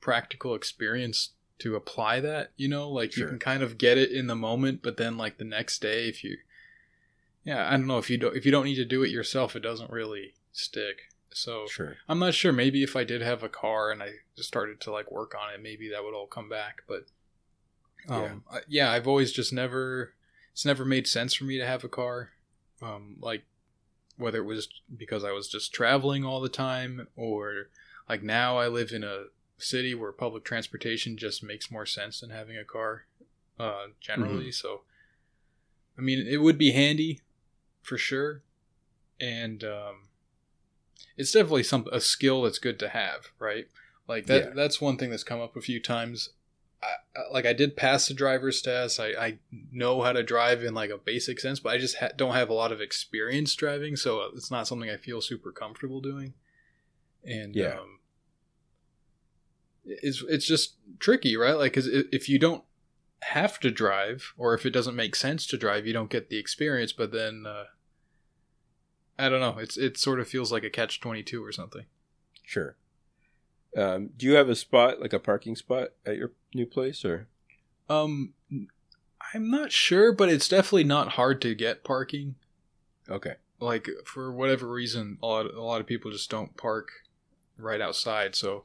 practical 0.00 0.54
experience 0.54 1.30
to 1.58 1.74
apply 1.74 2.20
that. 2.20 2.52
You 2.56 2.68
know, 2.68 2.88
like 2.88 3.16
you 3.16 3.26
can 3.26 3.38
kind 3.38 3.62
of 3.62 3.78
get 3.78 3.98
it 3.98 4.12
in 4.12 4.26
the 4.26 4.36
moment, 4.36 4.80
but 4.82 4.96
then 4.96 5.16
like 5.16 5.38
the 5.38 5.44
next 5.44 5.80
day, 5.80 6.08
if 6.08 6.22
you 6.22 6.38
yeah, 7.44 7.66
I 7.66 7.72
don't 7.72 7.86
know 7.86 7.98
if 7.98 8.10
you 8.10 8.18
don't 8.18 8.36
if 8.36 8.44
you 8.44 8.52
don't 8.52 8.66
need 8.66 8.76
to 8.76 8.84
do 8.84 9.02
it 9.02 9.10
yourself, 9.10 9.56
it 9.56 9.60
doesn't 9.60 9.90
really 9.90 10.34
stick. 10.52 11.07
So 11.32 11.66
Sure. 11.68 11.96
I'm 12.08 12.18
not 12.18 12.34
sure. 12.34 12.52
Maybe 12.52 12.82
if 12.82 12.96
I 12.96 13.04
did 13.04 13.22
have 13.22 13.42
a 13.42 13.48
car 13.48 13.90
and 13.90 14.02
I 14.02 14.10
just 14.36 14.48
started 14.48 14.80
to 14.82 14.92
like 14.92 15.10
work 15.10 15.34
on 15.34 15.52
it, 15.54 15.62
maybe 15.62 15.88
that 15.90 16.02
would 16.02 16.14
all 16.14 16.26
come 16.26 16.48
back. 16.48 16.82
But 16.86 17.06
um, 18.08 18.44
yeah, 18.52 18.60
yeah 18.68 18.90
I've 18.90 19.08
always 19.08 19.32
just 19.32 19.52
never. 19.52 20.14
It's 20.52 20.64
never 20.64 20.84
made 20.84 21.06
sense 21.06 21.34
for 21.34 21.44
me 21.44 21.56
to 21.58 21.66
have 21.66 21.84
a 21.84 21.88
car. 21.88 22.30
Um, 22.82 23.16
like 23.20 23.44
whether 24.16 24.38
it 24.38 24.44
was 24.44 24.68
because 24.96 25.24
I 25.24 25.30
was 25.30 25.48
just 25.48 25.72
traveling 25.72 26.24
all 26.24 26.40
the 26.40 26.48
time, 26.48 27.06
or 27.16 27.68
like 28.08 28.22
now 28.22 28.58
I 28.58 28.68
live 28.68 28.90
in 28.90 29.04
a 29.04 29.26
city 29.56 29.94
where 29.94 30.12
public 30.12 30.44
transportation 30.44 31.16
just 31.16 31.42
makes 31.42 31.70
more 31.70 31.86
sense 31.86 32.20
than 32.20 32.30
having 32.30 32.56
a 32.56 32.64
car. 32.64 33.04
Uh, 33.58 33.86
generally, 34.00 34.52
so 34.52 34.82
I 35.96 36.00
mean, 36.00 36.26
it 36.26 36.38
would 36.38 36.58
be 36.58 36.72
handy 36.72 37.20
for 37.82 37.98
sure, 37.98 38.42
and 39.20 39.64
um, 39.64 40.07
it's 41.16 41.32
definitely 41.32 41.62
some 41.62 41.86
a 41.92 42.00
skill 42.00 42.42
that's 42.42 42.58
good 42.58 42.78
to 42.80 42.88
have, 42.88 43.32
right? 43.38 43.66
Like 44.06 44.26
that. 44.26 44.44
Yeah. 44.44 44.50
That's 44.54 44.80
one 44.80 44.96
thing 44.96 45.10
that's 45.10 45.24
come 45.24 45.40
up 45.40 45.56
a 45.56 45.60
few 45.60 45.80
times. 45.80 46.30
I, 46.82 46.94
like 47.32 47.44
I 47.44 47.52
did 47.52 47.76
pass 47.76 48.06
the 48.06 48.14
driver's 48.14 48.62
test. 48.62 49.00
I, 49.00 49.08
I 49.18 49.38
know 49.72 50.00
how 50.02 50.12
to 50.12 50.22
drive 50.22 50.62
in 50.62 50.74
like 50.74 50.90
a 50.90 50.96
basic 50.98 51.40
sense, 51.40 51.58
but 51.60 51.70
I 51.70 51.78
just 51.78 51.96
ha- 51.98 52.10
don't 52.16 52.34
have 52.34 52.50
a 52.50 52.54
lot 52.54 52.70
of 52.72 52.80
experience 52.80 53.54
driving, 53.54 53.96
so 53.96 54.22
it's 54.34 54.50
not 54.50 54.68
something 54.68 54.88
I 54.88 54.96
feel 54.96 55.20
super 55.20 55.50
comfortable 55.50 56.00
doing. 56.00 56.34
And 57.24 57.56
Yeah. 57.56 57.80
um, 57.80 57.98
it's 59.84 60.22
it's 60.28 60.46
just 60.46 60.76
tricky, 60.98 61.36
right? 61.36 61.56
Like, 61.56 61.72
cause 61.72 61.88
if 61.90 62.28
you 62.28 62.38
don't 62.38 62.62
have 63.22 63.58
to 63.60 63.70
drive, 63.70 64.32
or 64.36 64.54
if 64.54 64.64
it 64.64 64.70
doesn't 64.70 64.94
make 64.94 65.16
sense 65.16 65.46
to 65.48 65.56
drive, 65.56 65.86
you 65.86 65.92
don't 65.92 66.10
get 66.10 66.30
the 66.30 66.38
experience. 66.38 66.92
But 66.92 67.10
then, 67.10 67.44
uh, 67.46 67.64
I 69.18 69.28
don't 69.28 69.40
know. 69.40 69.58
It's 69.58 69.76
it 69.76 69.98
sort 69.98 70.20
of 70.20 70.28
feels 70.28 70.52
like 70.52 70.64
a 70.64 70.70
catch 70.70 71.00
twenty 71.00 71.22
two 71.22 71.44
or 71.44 71.52
something. 71.52 71.84
Sure. 72.44 72.76
Um, 73.76 74.10
do 74.16 74.26
you 74.26 74.34
have 74.34 74.48
a 74.48 74.54
spot 74.54 75.00
like 75.00 75.12
a 75.12 75.18
parking 75.18 75.56
spot 75.56 75.88
at 76.06 76.16
your 76.16 76.32
new 76.54 76.66
place, 76.66 77.04
or? 77.04 77.28
Um, 77.88 78.34
I'm 79.34 79.50
not 79.50 79.72
sure, 79.72 80.12
but 80.12 80.28
it's 80.28 80.48
definitely 80.48 80.84
not 80.84 81.10
hard 81.10 81.40
to 81.42 81.54
get 81.54 81.84
parking. 81.84 82.36
Okay. 83.08 83.34
Like 83.60 83.88
for 84.04 84.32
whatever 84.32 84.66
reason, 84.66 85.18
a 85.22 85.26
lot 85.26 85.46
a 85.52 85.62
lot 85.62 85.80
of 85.80 85.86
people 85.86 86.10
just 86.10 86.30
don't 86.30 86.56
park 86.56 86.88
right 87.58 87.80
outside. 87.80 88.34
So, 88.34 88.64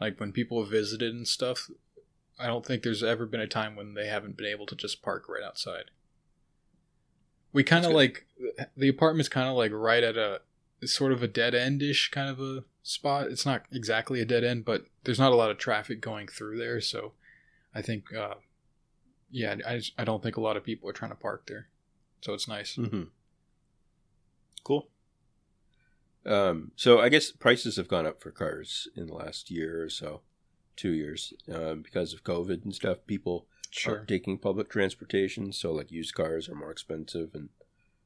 like 0.00 0.20
when 0.20 0.32
people 0.32 0.60
have 0.62 0.70
visited 0.70 1.14
and 1.14 1.26
stuff, 1.26 1.70
I 2.38 2.46
don't 2.46 2.64
think 2.64 2.82
there's 2.82 3.02
ever 3.02 3.26
been 3.26 3.40
a 3.40 3.46
time 3.46 3.74
when 3.74 3.94
they 3.94 4.06
haven't 4.06 4.36
been 4.36 4.46
able 4.46 4.66
to 4.66 4.76
just 4.76 5.02
park 5.02 5.28
right 5.28 5.42
outside. 5.42 5.90
We 7.54 7.64
kind 7.64 7.86
of 7.86 7.92
like 7.92 8.26
the 8.76 8.88
apartment's 8.88 9.30
kind 9.30 9.48
of 9.48 9.54
like 9.54 9.72
right 9.72 10.02
at 10.02 10.18
a 10.18 10.42
sort 10.84 11.12
of 11.12 11.22
a 11.22 11.28
dead 11.28 11.54
endish 11.54 12.10
kind 12.10 12.28
of 12.28 12.40
a 12.40 12.64
spot. 12.82 13.28
It's 13.28 13.46
not 13.46 13.64
exactly 13.72 14.20
a 14.20 14.26
dead 14.26 14.44
end, 14.44 14.66
but 14.66 14.84
there's 15.04 15.18
not 15.18 15.32
a 15.32 15.36
lot 15.36 15.50
of 15.50 15.56
traffic 15.56 16.00
going 16.02 16.28
through 16.28 16.58
there, 16.58 16.80
so 16.80 17.12
I 17.74 17.80
think 17.80 18.12
uh, 18.12 18.34
yeah, 19.30 19.56
I, 19.66 19.80
I 19.96 20.04
don't 20.04 20.22
think 20.22 20.36
a 20.36 20.40
lot 20.40 20.56
of 20.56 20.64
people 20.64 20.88
are 20.90 20.92
trying 20.92 21.12
to 21.12 21.16
park 21.16 21.46
there, 21.46 21.68
so 22.20 22.34
it's 22.34 22.48
nice. 22.48 22.76
Mm-hmm. 22.76 23.04
Cool. 24.62 24.88
Um, 26.26 26.72
so 26.76 27.00
I 27.00 27.08
guess 27.08 27.30
prices 27.30 27.76
have 27.76 27.88
gone 27.88 28.06
up 28.06 28.20
for 28.20 28.30
cars 28.30 28.88
in 28.96 29.06
the 29.06 29.14
last 29.14 29.50
year 29.50 29.82
or 29.82 29.90
so, 29.90 30.22
two 30.76 30.92
years, 30.92 31.34
um, 31.52 31.82
because 31.82 32.12
of 32.12 32.24
COVID 32.24 32.64
and 32.64 32.74
stuff. 32.74 32.98
People 33.06 33.46
Sure. 33.76 34.00
are 34.00 34.04
taking 34.04 34.38
public 34.38 34.68
transportation, 34.70 35.52
so 35.52 35.72
like 35.72 35.90
used 35.90 36.14
cars 36.14 36.48
are 36.48 36.54
more 36.54 36.70
expensive, 36.70 37.30
and 37.34 37.48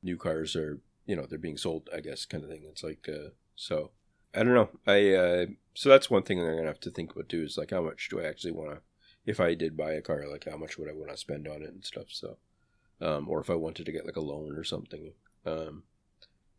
new 0.03 0.17
cars 0.17 0.57
are 0.57 0.81
you 1.07 1.17
know 1.17 1.27
they're 1.27 1.39
being 1.39 1.59
sold. 1.59 1.89
I 1.95 2.01
guess 2.01 2.25
kind 2.27 2.45
of 2.45 2.51
thing. 2.51 2.65
It's 2.69 2.83
like 2.83 3.09
uh, 3.09 3.31
so. 3.57 3.91
I 4.35 4.43
don't 4.45 4.55
know. 4.55 4.69
I 4.87 5.15
uh, 5.15 5.47
so 5.75 5.89
that's 5.89 6.11
one 6.11 6.23
thing 6.23 6.39
I'm 6.39 6.55
gonna 6.57 6.67
have 6.67 6.81
to 6.81 6.91
think 6.91 7.13
about 7.13 7.29
too. 7.31 7.43
Is 7.45 7.57
like 7.57 7.71
how 7.71 7.83
much 7.83 8.09
do 8.11 8.21
I 8.21 8.25
actually 8.25 8.53
want 8.53 8.71
to 8.73 8.81
if 9.27 9.41
I 9.41 9.55
did 9.55 9.77
buy 9.77 9.93
a 9.93 10.03
car, 10.03 10.25
like 10.31 10.47
how 10.51 10.57
much 10.57 10.79
would 10.79 10.89
I 10.89 10.93
want 10.93 11.11
to 11.11 11.17
spend 11.17 11.49
on 11.49 11.63
it 11.63 11.71
and 11.71 11.85
stuff. 11.85 12.07
So, 12.11 12.37
um, 13.01 13.29
or 13.29 13.41
if 13.41 13.51
I 13.51 13.55
wanted 13.55 13.87
to 13.87 13.93
get 13.93 14.07
like 14.07 14.17
a 14.17 14.21
loan 14.21 14.57
or 14.57 14.65
something. 14.65 15.13
Um, 15.47 15.85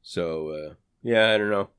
so 0.02 0.50
uh, 0.50 0.74
yeah, 1.04 1.32
I 1.32 1.38
don't 1.38 1.50
know. 1.52 1.70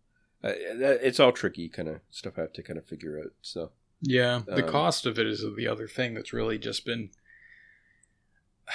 Uh, 0.42 0.52
it's 0.54 1.20
all 1.20 1.32
tricky 1.32 1.68
kind 1.68 1.88
of 1.88 2.00
stuff. 2.10 2.34
I 2.38 2.42
have 2.42 2.52
to 2.54 2.62
kind 2.62 2.78
of 2.78 2.86
figure 2.86 3.18
out. 3.18 3.32
So 3.42 3.72
Yeah, 4.00 4.42
the 4.46 4.64
Um, 4.64 4.70
cost 4.70 5.06
of 5.06 5.18
it 5.18 5.26
is 5.26 5.44
the 5.56 5.68
other 5.68 5.88
thing 5.88 6.14
that's 6.14 6.32
really 6.32 6.58
just 6.58 6.84
been. 6.84 7.10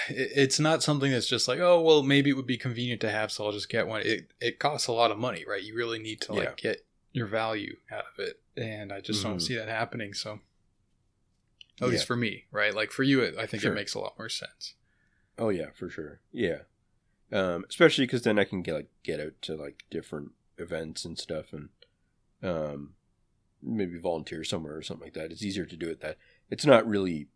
It- 0.09 0.31
It's 0.35 0.59
not 0.59 0.83
something 0.83 1.11
that's 1.11 1.27
just 1.27 1.47
like, 1.47 1.59
oh 1.59 1.81
well, 1.81 2.03
maybe 2.03 2.29
it 2.29 2.33
would 2.33 2.47
be 2.47 2.57
convenient 2.57 3.01
to 3.01 3.09
have, 3.11 3.31
so 3.31 3.45
I'll 3.45 3.51
just 3.51 3.69
get 3.69 3.87
one. 3.87 4.01
It 4.03 4.31
it 4.39 4.59
costs 4.59 4.87
a 4.87 4.91
lot 4.91 5.11
of 5.11 5.17
money, 5.17 5.43
right? 5.47 5.61
You 5.63 5.75
really 5.75 5.99
need 5.99 6.21
to 6.21 6.33
like 6.33 6.43
Yeah. 6.63 6.71
get 6.71 6.85
your 7.13 7.27
value 7.27 7.77
out 7.91 8.05
of 8.13 8.19
it, 8.19 8.41
and 8.57 8.91
I 8.91 8.99
just 9.01 9.23
don't 9.23 9.37
Mhm. 9.37 9.41
see 9.41 9.55
that 9.55 9.67
happening. 9.69 10.13
So, 10.13 10.41
at 11.81 11.89
least 11.89 12.05
for 12.07 12.15
me, 12.15 12.45
right? 12.51 12.73
Like 12.73 12.91
for 12.91 13.03
you, 13.03 13.21
it, 13.21 13.37
I 13.37 13.45
think 13.45 13.61
Sure. 13.63 13.71
it 13.71 13.75
makes 13.75 13.93
a 13.93 13.99
lot 13.99 14.17
more 14.17 14.29
sense. 14.29 14.75
oh 15.37 15.49
yeah, 15.49 15.71
for 15.71 15.89
sure. 15.89 16.21
Yeah, 16.31 16.61
um, 17.31 17.65
especially 17.69 18.05
because 18.05 18.21
then 18.23 18.39
I 18.39 18.45
can 18.45 18.61
get 18.61 18.73
like 18.73 18.89
get 19.03 19.19
out 19.19 19.41
to 19.43 19.55
like 19.55 19.83
different 19.89 20.31
events 20.57 21.03
and 21.05 21.19
stuff, 21.19 21.51
and 21.53 21.69
um, 22.41 22.95
maybe 23.61 23.97
volunteer 23.97 24.43
somewhere 24.43 24.75
or 24.77 24.81
something 24.81 25.05
like 25.07 25.13
that. 25.15 25.31
It's 25.31 25.43
easier 25.43 25.65
to 25.65 25.75
do 25.75 25.89
it 25.89 25.99
that. 26.01 26.17
It's 26.49 26.65
not 26.65 26.87
really 26.87 27.27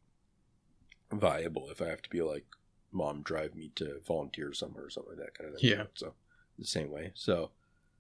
viable 1.12 1.70
if 1.70 1.82
I 1.82 1.88
have 1.88 2.02
to 2.04 2.10
be 2.10 2.22
like, 2.22 2.46
mom, 2.92 3.22
drive 3.22 3.56
me 3.56 3.72
to 3.76 4.00
volunteer 4.08 4.54
somewhere 4.54 4.86
or 4.86 4.90
something 4.90 5.18
like 5.18 5.26
that 5.26 5.38
kind 5.38 5.54
of 5.54 5.60
thing. 5.60 5.70
Yeah. 5.72 5.84
So 5.96 6.14
the 6.58 6.66
same 6.66 6.90
way. 6.92 7.12
So 7.16 7.52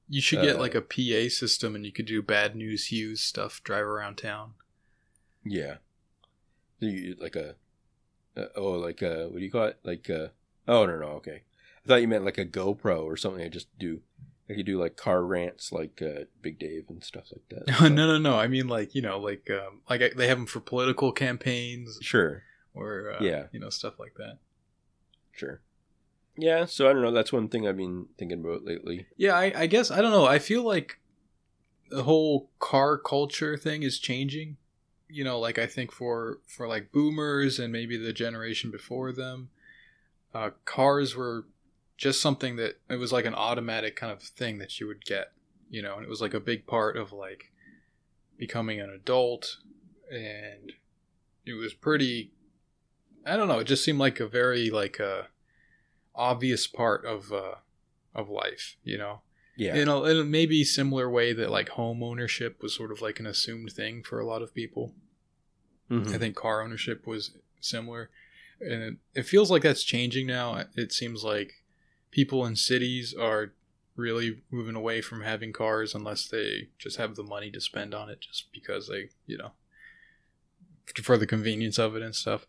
You 0.07 0.21
should 0.21 0.41
get 0.41 0.55
Uh, 0.55 0.59
like 0.59 0.75
a 0.75 0.81
PA 0.81 1.29
system, 1.29 1.75
and 1.75 1.85
you 1.85 1.91
could 1.91 2.05
do 2.07 2.21
bad 2.21 2.55
news 2.55 2.87
Hughes 2.87 3.21
stuff, 3.21 3.61
drive 3.63 3.85
around 3.85 4.17
town. 4.17 4.53
yeah, 5.45 5.75
you, 6.79 7.15
like 7.19 7.35
a 7.35 7.55
uh, 8.37 8.45
oh 8.55 8.71
like 8.71 9.01
a 9.01 9.27
what 9.29 9.39
do 9.39 9.43
you 9.45 9.51
call 9.51 9.65
it 9.65 9.79
like 9.83 10.07
a 10.09 10.31
oh 10.67 10.85
no 10.85 10.97
no 10.97 11.07
okay. 11.17 11.43
I 11.85 11.87
thought 11.87 12.01
you 12.01 12.07
meant 12.07 12.25
like 12.25 12.37
a 12.37 12.45
GoPro 12.45 13.03
or 13.03 13.17
something. 13.17 13.43
I 13.43 13.49
just 13.49 13.67
do. 13.79 14.01
I 14.49 14.53
could 14.55 14.65
do 14.65 14.79
like 14.79 14.95
car 14.97 15.23
rants 15.23 15.71
like 15.71 16.01
uh, 16.01 16.23
Big 16.41 16.57
Dave 16.59 16.85
and 16.89 17.03
stuff 17.03 17.31
like 17.31 17.47
that. 17.67 17.81
no, 17.89 18.05
no, 18.07 18.17
no. 18.17 18.35
I 18.37 18.47
mean, 18.47 18.67
like 18.67 18.95
you 18.95 19.01
know, 19.01 19.19
like 19.19 19.49
um, 19.51 19.81
like 19.89 20.01
I- 20.01 20.11
they 20.15 20.27
have 20.27 20.37
them 20.37 20.45
for 20.47 20.59
political 20.59 21.11
campaigns 21.11 21.97
Sure, 22.01 22.43
or 22.79 23.13
uh, 23.19 23.23
Yeah. 23.23 23.47
you 23.51 23.59
know, 23.59 23.69
stuff 23.69 23.99
like 23.99 24.15
that. 24.17 24.37
sure. 25.31 25.61
Yeah, 26.37 26.65
so 26.65 26.89
I 26.89 26.93
don't 26.93 27.01
know. 27.01 27.11
That's 27.11 27.33
one 27.33 27.49
thing 27.49 27.67
I've 27.67 27.75
been 27.75 28.05
thinking 28.17 28.39
about 28.39 28.63
lately. 28.63 29.07
Yeah, 29.17 29.33
I, 29.35 29.51
I 29.53 29.67
guess 29.67 29.91
I 29.91 30.01
don't 30.01 30.11
know. 30.11 30.25
I 30.25 30.39
feel 30.39 30.63
like 30.63 30.99
the 31.89 32.03
whole 32.03 32.49
car 32.59 32.97
culture 32.97 33.57
thing 33.57 33.83
is 33.83 33.99
changing. 33.99 34.55
You 35.09 35.25
know, 35.25 35.37
like 35.39 35.57
I 35.59 35.65
think 35.65 35.91
for 35.91 36.39
for 36.47 36.65
like 36.67 36.93
boomers 36.93 37.59
and 37.59 37.73
maybe 37.73 37.97
the 37.97 38.13
generation 38.13 38.71
before 38.71 39.11
them, 39.11 39.49
uh, 40.33 40.51
cars 40.63 41.13
were 41.15 41.45
just 41.97 42.21
something 42.21 42.55
that 42.55 42.79
it 42.89 42.95
was 42.97 43.11
like 43.11 43.25
an 43.25 43.35
automatic 43.35 43.97
kind 43.97 44.13
of 44.13 44.21
thing 44.21 44.59
that 44.59 44.79
you 44.79 44.87
would 44.87 45.03
get. 45.03 45.33
You 45.69 45.81
know, 45.81 45.95
and 45.95 46.05
it 46.05 46.09
was 46.09 46.21
like 46.21 46.33
a 46.33 46.39
big 46.39 46.65
part 46.67 46.95
of 46.95 47.11
like 47.11 47.51
becoming 48.37 48.79
an 48.79 48.89
adult, 48.91 49.57
and 50.09 50.71
it 51.45 51.53
was 51.53 51.73
pretty. 51.73 52.31
I 53.29 53.37
don't 53.37 53.47
know. 53.47 53.59
It 53.59 53.67
just 53.67 53.83
seemed 53.83 53.99
like 53.99 54.19
a 54.19 54.27
very 54.27 54.69
like 54.69 54.99
a 54.99 55.27
obvious 56.15 56.67
part 56.67 57.05
of 57.05 57.31
uh, 57.31 57.55
of 58.15 58.29
life. 58.29 58.77
You 58.83 58.97
know 58.97 59.21
Yeah, 59.55 59.75
in 59.75 59.87
a, 59.87 60.03
in 60.03 60.17
a 60.17 60.23
maybe 60.23 60.63
similar 60.63 61.09
way 61.09 61.33
that 61.33 61.51
like 61.51 61.69
home 61.69 62.03
ownership 62.03 62.61
was 62.61 62.73
sort 62.73 62.91
of 62.91 63.01
like 63.01 63.19
an 63.19 63.27
assumed 63.27 63.71
thing 63.71 64.03
for 64.03 64.19
a 64.19 64.25
lot 64.25 64.41
of 64.41 64.53
people. 64.53 64.93
Mhm. 65.89 66.13
I 66.13 66.17
think 66.17 66.35
car 66.35 66.61
ownership 66.61 67.07
was 67.07 67.31
similar, 67.59 68.09
and 68.59 68.83
it, 68.83 68.93
it 69.15 69.23
feels 69.23 69.49
like 69.49 69.63
that's 69.63 69.83
changing 69.83 70.27
now. 70.27 70.65
It 70.75 70.91
seems 70.91 71.23
like 71.23 71.63
people 72.11 72.45
in 72.45 72.55
cities 72.55 73.13
are 73.13 73.53
really 73.95 74.41
moving 74.49 74.75
away 74.75 75.01
from 75.01 75.21
having 75.21 75.51
cars 75.51 75.93
unless 75.93 76.27
they 76.27 76.69
just 76.77 76.97
have 76.97 77.15
the 77.15 77.23
money 77.23 77.51
to 77.51 77.59
spend 77.59 77.93
on 77.93 78.09
it, 78.09 78.21
just 78.21 78.51
because 78.51 78.87
they, 78.87 79.09
you 79.25 79.37
know, 79.37 79.51
for 81.03 81.17
the 81.17 81.27
convenience 81.27 81.77
of 81.77 81.95
it 81.95 82.01
and 82.01 82.15
stuff. 82.15 82.45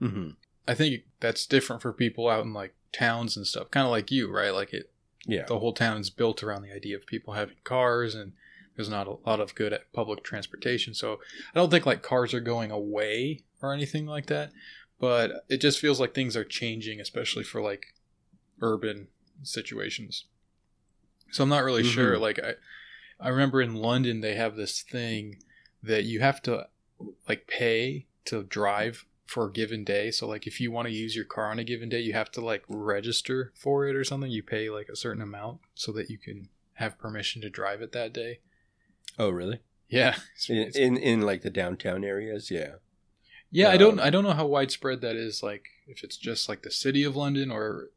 Mhm. 0.00 0.36
I 0.68 0.74
think 0.74 1.04
that's 1.20 1.46
different 1.46 1.82
for 1.82 1.92
people 1.92 2.28
out 2.28 2.44
in 2.44 2.52
like 2.52 2.74
towns 2.92 3.36
and 3.36 3.46
stuff, 3.46 3.70
kind 3.70 3.84
of 3.86 3.90
like 3.90 4.10
you, 4.10 4.30
right? 4.30 4.50
Like 4.50 4.72
it 4.72 4.90
yeah, 5.28 5.44
the 5.46 5.58
whole 5.58 5.72
town 5.72 6.00
is 6.00 6.10
built 6.10 6.42
around 6.42 6.62
the 6.62 6.72
idea 6.72 6.96
of 6.96 7.04
people 7.06 7.34
having 7.34 7.56
cars 7.64 8.14
and 8.14 8.32
there's 8.76 8.88
not 8.88 9.08
a 9.08 9.16
lot 9.26 9.40
of 9.40 9.54
good 9.56 9.72
at 9.72 9.92
public 9.92 10.22
transportation 10.22 10.94
so 10.94 11.14
i 11.52 11.58
don't 11.58 11.70
think 11.70 11.84
like 11.84 12.00
cars 12.02 12.32
are 12.32 12.40
going 12.40 12.70
away 12.70 13.42
or 13.60 13.72
anything 13.72 14.06
like 14.06 14.26
that 14.26 14.52
but 15.00 15.44
it 15.48 15.56
just 15.60 15.80
feels 15.80 15.98
like 15.98 16.14
things 16.14 16.36
are 16.36 16.44
changing 16.44 17.00
especially 17.00 17.42
for 17.42 17.60
like 17.60 17.86
urban 18.60 19.08
situations 19.42 20.26
so 21.32 21.42
i'm 21.42 21.48
not 21.48 21.64
really 21.64 21.82
Mhm. 21.82 21.86
sure 21.92 22.18
like 22.18 22.38
i 22.38 22.52
i 23.18 23.28
remember 23.28 23.60
in 23.60 23.74
london 23.74 24.20
they 24.20 24.34
have 24.36 24.54
this 24.56 24.82
thing 24.82 25.42
that 25.82 26.04
you 26.04 26.20
have 26.20 26.40
to 26.42 26.68
like 27.28 27.46
pay 27.48 28.06
to 28.26 28.44
drive 28.44 29.06
for 29.26 29.46
a 29.46 29.52
given 29.52 29.84
day. 29.84 30.10
So 30.10 30.26
like 30.26 30.46
if 30.46 30.60
you 30.60 30.70
want 30.70 30.88
to 30.88 30.94
use 30.94 31.16
your 31.16 31.24
car 31.24 31.50
on 31.50 31.58
a 31.58 31.64
given 31.64 31.88
day, 31.88 32.00
you 32.00 32.12
have 32.12 32.30
to 32.32 32.40
like 32.40 32.64
register 32.68 33.52
for 33.54 33.86
it 33.86 33.96
or 33.96 34.04
something. 34.04 34.30
You 34.30 34.42
pay 34.42 34.70
like 34.70 34.88
a 34.88 34.96
certain 34.96 35.22
amount 35.22 35.60
so 35.74 35.92
that 35.92 36.08
you 36.08 36.18
can 36.18 36.48
have 36.74 36.98
permission 36.98 37.42
to 37.42 37.50
drive 37.50 37.82
it 37.82 37.92
that 37.92 38.12
day. 38.12 38.40
Oh, 39.18 39.30
really? 39.30 39.60
Yeah. 39.88 40.16
In, 40.48 40.70
in 40.74 40.96
in 40.96 41.20
like 41.22 41.42
the 41.42 41.50
downtown 41.50 42.04
areas, 42.04 42.50
yeah. 42.50 42.74
yeah, 43.50 43.70
I 43.70 43.76
don't 43.76 43.98
um, 43.98 44.06
I 44.06 44.10
don't 44.10 44.24
know 44.24 44.32
how 44.32 44.46
widespread 44.46 45.00
that 45.00 45.16
is 45.16 45.42
like 45.42 45.66
if 45.86 46.02
it's 46.02 46.16
just 46.16 46.48
like 46.48 46.62
the 46.62 46.70
city 46.70 47.04
of 47.04 47.16
London 47.16 47.50
or 47.50 47.90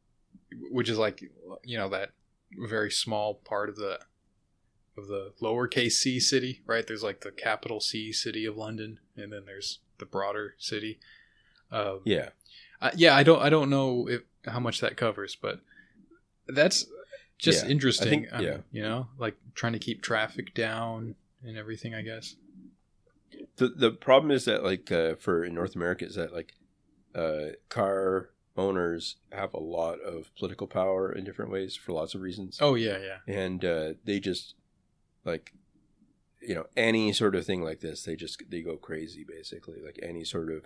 which 0.72 0.90
is 0.90 0.98
like 0.98 1.22
you 1.64 1.78
know 1.78 1.90
that 1.90 2.12
very 2.70 2.92
small 2.92 3.36
part 3.36 3.70
of 3.70 3.76
the 3.76 4.00
of 4.98 5.08
the 5.08 5.34
lowercase 5.42 5.94
c 5.94 6.20
city, 6.20 6.62
right? 6.66 6.86
There's 6.86 7.04
like 7.04 7.22
the 7.22 7.32
capital 7.32 7.80
C 7.80 8.12
city 8.12 8.46
of 8.46 8.58
London 8.58 9.00
and 9.16 9.34
then 9.34 9.46
there's 9.46 9.80
the 9.98 10.06
broader 10.06 10.56
city. 10.58 11.00
Um, 11.72 12.02
Yeah. 12.06 12.30
Uh, 12.82 12.92
yeah, 12.96 13.16
I 13.16 13.24
don't 13.24 13.42
I 13.42 13.50
don't 13.50 13.70
know 13.70 14.08
if, 14.08 14.22
how 14.46 14.60
much 14.60 14.80
that 14.82 14.96
covers, 14.96 15.36
but 15.36 15.60
that's 16.48 16.86
just 17.38 17.66
Yeah, 17.66 17.72
interesting. 17.72 18.08
I 18.08 18.10
think- 18.10 18.28
um, 18.34 18.44
yeah. 18.46 18.58
you 18.72 18.82
know, 18.82 19.08
like 19.18 19.36
trying 19.54 19.74
to 19.74 19.80
keep 19.80 20.02
traffic 20.02 20.54
down 20.54 21.16
and 21.44 21.58
everything. 21.58 21.94
I 21.94 22.02
guess. 22.02 22.36
The 23.58 23.68
the 23.70 23.92
problem 23.92 24.32
is 24.32 24.46
that 24.46 24.64
like 24.64 24.92
uh, 24.92 25.16
for 25.16 25.44
in 25.44 25.54
North 25.54 25.76
America 25.76 26.06
is 26.06 26.16
that 26.16 26.34
like 26.34 26.54
uh, 27.14 27.50
car 27.70 28.30
owners 28.58 29.18
have 29.32 29.54
a 29.54 29.60
lot 29.60 30.00
of 30.02 30.34
political 30.36 30.68
power 30.68 31.12
in 31.12 31.24
different 31.24 31.52
ways 31.52 31.76
for 31.76 31.94
lots 31.94 32.14
of 32.16 32.22
reasons, 32.22 32.58
Oh 32.62 32.76
yeah, 32.76 32.98
yeah, 32.98 33.18
and 33.34 33.64
uh, 33.64 33.94
they 34.04 34.20
just 34.20 34.56
like 35.26 35.54
you 36.42 36.56
know 36.56 36.66
any 36.76 37.12
sort 37.14 37.36
of 37.36 37.46
thing 37.46 37.62
like 37.62 37.82
this 37.82 38.04
they 38.04 38.16
just 38.16 38.42
they 38.50 38.62
go 38.62 38.78
crazy 38.78 39.26
basically 39.28 39.82
like 39.86 40.00
any 40.02 40.24
sort 40.24 40.50
of 40.52 40.64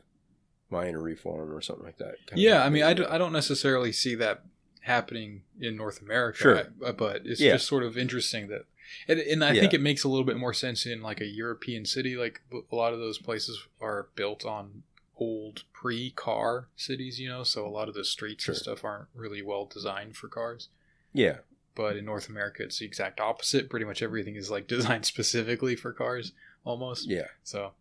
minor 0.73 1.01
reform 1.01 1.53
or 1.53 1.61
something 1.61 1.85
like 1.85 1.97
that 1.97 2.15
kind 2.27 2.41
Yeah. 2.41 2.63
I 2.63 2.69
mean, 2.69 2.83
I, 2.83 2.93
do, 2.93 3.05
I 3.07 3.17
don't 3.17 3.31
necessarily 3.33 3.91
see 3.91 4.15
that 4.15 4.43
happening 4.81 5.43
in 5.61 5.77
North 5.77 6.01
America. 6.01 6.37
Sure. 6.39 6.63
Uh, 6.85 6.91
but 6.91 7.21
it's 7.25 7.39
Yeah. 7.39 7.53
just 7.53 7.67
sort 7.67 7.83
of 7.83 7.97
interesting 7.97 8.47
that, 8.49 8.65
and, 9.07 9.19
and 9.19 9.43
I 9.43 9.53
Yeah. 9.53 9.61
think 9.61 9.73
it 9.73 9.81
makes 9.81 10.03
a 10.03 10.09
little 10.09 10.25
bit 10.25 10.35
more 10.37 10.53
sense 10.53 10.85
in 10.85 11.01
like 11.01 11.21
a 11.21 11.25
European 11.25 11.85
city. 11.85 12.15
Like 12.17 12.41
a 12.71 12.75
lot 12.75 12.91
of 12.93 12.99
those 12.99 13.17
places 13.17 13.65
are 13.79 14.09
built 14.15 14.45
on 14.45 14.83
old 15.17 15.63
pre-car 15.71 16.67
cities, 16.75 17.19
you 17.19 17.29
know, 17.29 17.43
so 17.43 17.65
a 17.65 17.69
lot 17.69 17.87
of 17.87 17.93
the 17.95 18.03
streets 18.03 18.47
and 18.47 18.57
stuff 18.57 18.83
aren't 18.83 19.07
really 19.13 19.41
well 19.41 19.65
designed 19.65 20.17
for 20.17 20.27
cars. 20.27 20.69
yeah 21.13 21.37
But 21.75 21.95
in 21.97 22.05
North 22.05 22.27
America, 22.29 22.63
it's 22.63 22.79
the 22.79 22.85
exact 22.85 23.19
opposite. 23.19 23.69
Pretty 23.69 23.85
much 23.85 24.01
everything 24.01 24.35
is 24.35 24.49
like 24.51 24.67
designed 24.77 25.05
specifically 25.05 25.75
for 25.75 25.93
cars, 25.93 26.33
almost. 26.65 27.07
yeah 27.07 27.27
So, 27.43 27.73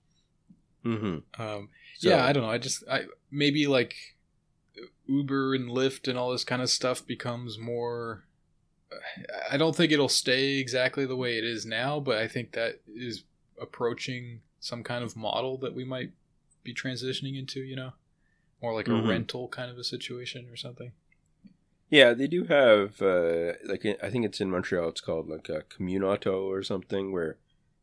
mm-hmm. 0.84 1.42
um, 1.42 1.68
so, 1.98 2.08
yeah, 2.08 2.24
I 2.24 2.32
don't 2.32 2.42
know. 2.42 2.50
I 2.50 2.58
just 2.58 2.84
I 2.90 3.04
maybe 3.30 3.66
like 3.66 3.94
Uber 5.06 5.54
and 5.54 5.68
Lyft 5.70 6.08
and 6.08 6.18
all 6.18 6.32
this 6.32 6.44
kind 6.44 6.62
of 6.62 6.70
stuff 6.70 7.06
becomes 7.06 7.58
more. 7.58 8.24
I 9.50 9.56
don't 9.56 9.74
think 9.74 9.90
it'll 9.92 10.08
stay 10.08 10.58
exactly 10.58 11.06
the 11.06 11.16
way 11.16 11.38
it 11.38 11.44
is 11.44 11.64
now, 11.64 11.98
but 12.00 12.18
I 12.18 12.28
think 12.28 12.52
that 12.52 12.80
is 12.94 13.24
approaching 13.60 14.40
some 14.60 14.82
kind 14.82 15.02
of 15.02 15.16
model 15.16 15.56
that 15.58 15.74
we 15.74 15.84
might 15.84 16.10
be 16.62 16.74
transitioning 16.74 17.38
into. 17.38 17.60
You 17.60 17.76
know, 17.76 17.92
more 18.60 18.74
like 18.74 18.88
a 18.88 18.92
Mhm. 18.92 19.08
rental 19.08 19.48
kind 19.48 19.70
of 19.70 19.78
a 19.78 19.84
situation 19.84 20.48
or 20.50 20.56
something. 20.56 20.92
yeah 21.90 22.14
they 22.14 22.26
do 22.26 22.44
have 22.44 23.02
uh 23.02 23.52
like 23.66 23.84
i 24.02 24.08
think 24.08 24.24
it's 24.24 24.40
in 24.40 24.50
montreal 24.50 24.88
it's 24.88 25.02
called 25.02 25.28
like 25.28 25.50
a 25.50 25.62
communauto 25.68 26.44
or 26.44 26.62
something 26.62 27.12
where 27.12 27.36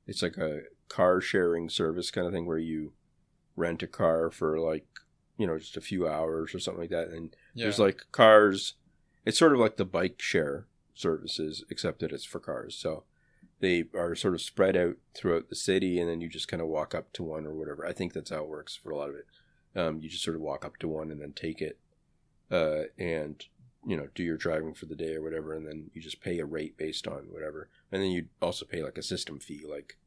it's 0.07 0.23
like 0.23 0.35
a 0.37 0.61
car 0.89 1.21
sharing 1.21 1.69
service 1.69 2.11
kind 2.11 2.27
of 2.27 2.33
thing 2.33 2.45
where 2.45 2.57
you 2.57 2.91
rent 3.55 3.83
a 3.83 3.87
car 3.87 4.29
for 4.31 4.59
like 4.59 4.85
you 5.37 5.47
know 5.47 5.57
just 5.57 5.77
a 5.77 5.81
few 5.81 6.07
hours 6.07 6.53
or 6.53 6.59
something 6.59 6.81
like 6.81 6.89
that 6.89 7.07
and 7.09 7.35
Yeah, 7.53 7.65
There's 7.65 7.79
like 7.79 8.03
cars. 8.11 8.73
It's 9.25 9.37
sort 9.37 9.53
of 9.53 9.59
like 9.59 9.77
the 9.77 9.85
bike 9.85 10.21
share 10.21 10.65
services, 10.93 11.63
except 11.69 11.99
that 11.99 12.11
it's 12.11 12.25
for 12.25 12.39
cars. 12.39 12.75
So 12.75 13.03
they 13.59 13.85
are 13.93 14.15
sort 14.15 14.33
of 14.33 14.41
spread 14.41 14.77
out 14.77 14.95
throughout 15.13 15.49
the 15.49 15.55
city, 15.55 15.99
and 15.99 16.09
then 16.09 16.21
you 16.21 16.29
just 16.29 16.47
kind 16.47 16.61
of 16.61 16.67
walk 16.67 16.95
up 16.95 17.11
to 17.13 17.23
one 17.23 17.45
or 17.45 17.53
whatever. 17.53 17.85
I 17.85 17.93
think 17.93 18.13
that's 18.13 18.29
how 18.29 18.43
it 18.43 18.49
works 18.49 18.75
for 18.75 18.91
a 18.91 18.97
lot 18.97 19.09
of 19.09 19.15
it. 19.15 19.25
Um, 19.75 19.99
you 20.01 20.09
just 20.09 20.23
sort 20.23 20.35
of 20.35 20.41
walk 20.41 20.65
up 20.65 20.77
to 20.77 20.87
one 20.87 21.11
and 21.11 21.21
then 21.21 21.33
take 21.33 21.61
it, 21.61 21.77
uh, 22.51 22.83
and 22.97 23.43
you 23.85 23.95
know 23.95 24.07
do 24.15 24.23
your 24.23 24.37
driving 24.37 24.73
for 24.73 24.85
the 24.85 24.95
day 24.95 25.15
or 25.15 25.21
whatever, 25.21 25.53
and 25.53 25.67
then 25.67 25.89
you 25.93 26.01
just 26.01 26.21
pay 26.21 26.39
a 26.39 26.45
rate 26.45 26.77
based 26.77 27.07
on 27.07 27.27
whatever, 27.29 27.69
and 27.91 28.01
then 28.01 28.11
you 28.11 28.27
also 28.41 28.65
pay 28.65 28.83
like 28.83 28.97
a 28.97 29.03
system 29.03 29.39
fee, 29.39 29.65
like 29.69 29.97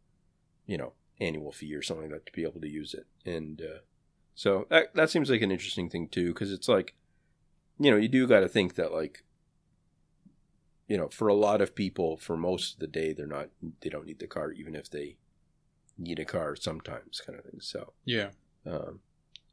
you 0.66 0.78
know 0.78 0.92
annual 1.20 1.52
fee 1.52 1.74
or 1.74 1.82
something 1.82 2.10
like 2.10 2.24
that 2.24 2.26
to 2.26 2.32
be 2.32 2.42
able 2.42 2.60
to 2.60 2.68
use 2.68 2.94
it, 2.94 3.06
and 3.24 3.60
uh, 3.60 3.78
so 4.34 4.66
that 4.70 4.94
that 4.94 5.10
seems 5.10 5.30
like 5.30 5.42
an 5.42 5.52
interesting 5.52 5.88
thing 5.88 6.08
too, 6.08 6.32
because 6.32 6.52
it's 6.52 6.68
like 6.68 6.94
you 7.78 7.90
know, 7.90 7.96
you 7.96 8.08
do 8.08 8.26
got 8.26 8.40
to 8.40 8.48
think 8.48 8.74
that 8.76 8.92
like, 8.92 9.24
you 10.88 10.96
know, 10.96 11.08
for 11.08 11.28
a 11.28 11.34
lot 11.34 11.60
of 11.60 11.74
people, 11.74 12.16
for 12.16 12.36
most 12.36 12.74
of 12.74 12.80
the 12.80 12.86
day, 12.86 13.12
they're 13.12 13.26
not, 13.26 13.48
they 13.80 13.90
don't 13.90 14.06
need 14.06 14.18
the 14.18 14.26
car, 14.26 14.52
even 14.52 14.74
if 14.74 14.90
they 14.90 15.16
need 15.98 16.18
a 16.18 16.24
car 16.24 16.54
sometimes, 16.54 17.20
kind 17.24 17.38
of 17.38 17.44
thing. 17.44 17.60
So, 17.60 17.92
yeah, 18.04 18.30
um, 18.66 19.00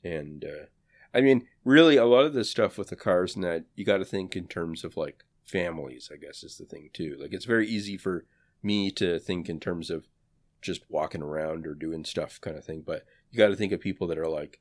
and 0.04 0.46
uh, 0.46 0.66
I 1.14 1.22
mean, 1.22 1.48
really, 1.64 1.98
a 1.98 2.06
lot 2.06 2.26
of 2.26 2.34
this 2.34 2.52
stuff 2.52 2.78
with 2.78 2.90
the 2.90 2.96
cars 2.96 3.36
and 3.36 3.44
that 3.44 3.66
you 3.76 3.86
got 3.86 3.98
to 3.98 4.06
think 4.06 4.36
in 4.36 4.48
terms 4.48 4.84
of 4.84 4.98
like 4.98 5.24
families. 5.46 6.12
I 6.14 6.18
guess 6.18 6.44
is 6.44 6.58
the 6.58 6.66
thing 6.66 6.90
too. 6.94 7.18
Like, 7.20 7.34
it's 7.34 7.46
very 7.46 7.68
easy 7.68 7.98
for 7.98 8.26
me 8.62 8.92
to 8.92 9.18
think 9.18 9.50
in 9.50 9.60
terms 9.60 9.90
of 9.90 10.08
just 10.62 10.82
walking 10.90 11.22
around 11.22 11.66
or 11.66 11.74
doing 11.74 12.06
stuff, 12.06 12.40
kind 12.42 12.58
of 12.58 12.66
thing. 12.66 12.84
But 12.86 13.06
you 13.32 13.38
got 13.38 13.48
to 13.50 13.56
think 13.56 13.72
of 13.72 13.80
people 13.80 14.08
that 14.08 14.18
are 14.18 14.28
like, 14.28 14.60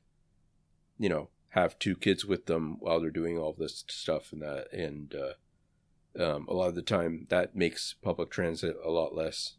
you 0.97 1.09
know, 1.09 1.29
have 1.49 1.79
two 1.79 1.95
kids 1.95 2.25
with 2.25 2.45
them 2.45 2.77
while 2.79 2.99
they're 2.99 3.09
doing 3.09 3.37
all 3.37 3.55
this 3.57 3.83
stuff 3.87 4.31
and 4.31 4.41
that, 4.41 4.71
and 4.71 5.15
uh, 5.15 6.23
um, 6.23 6.47
a 6.47 6.53
lot 6.53 6.67
of 6.69 6.75
the 6.75 6.81
time 6.81 7.25
that 7.29 7.55
makes 7.55 7.95
public 8.01 8.29
transit 8.29 8.75
a 8.83 8.89
lot 8.91 9.15
less, 9.15 9.55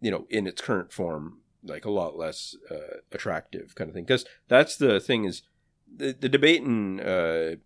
you 0.00 0.10
know, 0.10 0.26
in 0.30 0.46
its 0.46 0.62
current 0.62 0.92
form, 0.92 1.38
like 1.64 1.84
a 1.84 1.90
lot 1.90 2.16
less 2.16 2.56
uh, 2.70 2.98
attractive 3.10 3.74
kind 3.74 3.88
of 3.88 3.94
thing. 3.94 4.04
Because 4.04 4.24
that's 4.48 4.76
the 4.76 5.00
thing 5.00 5.24
is 5.24 5.42
the 5.94 6.12
the 6.12 6.28
debate 6.28 6.62
in 6.62 7.00
uh, 7.00 7.56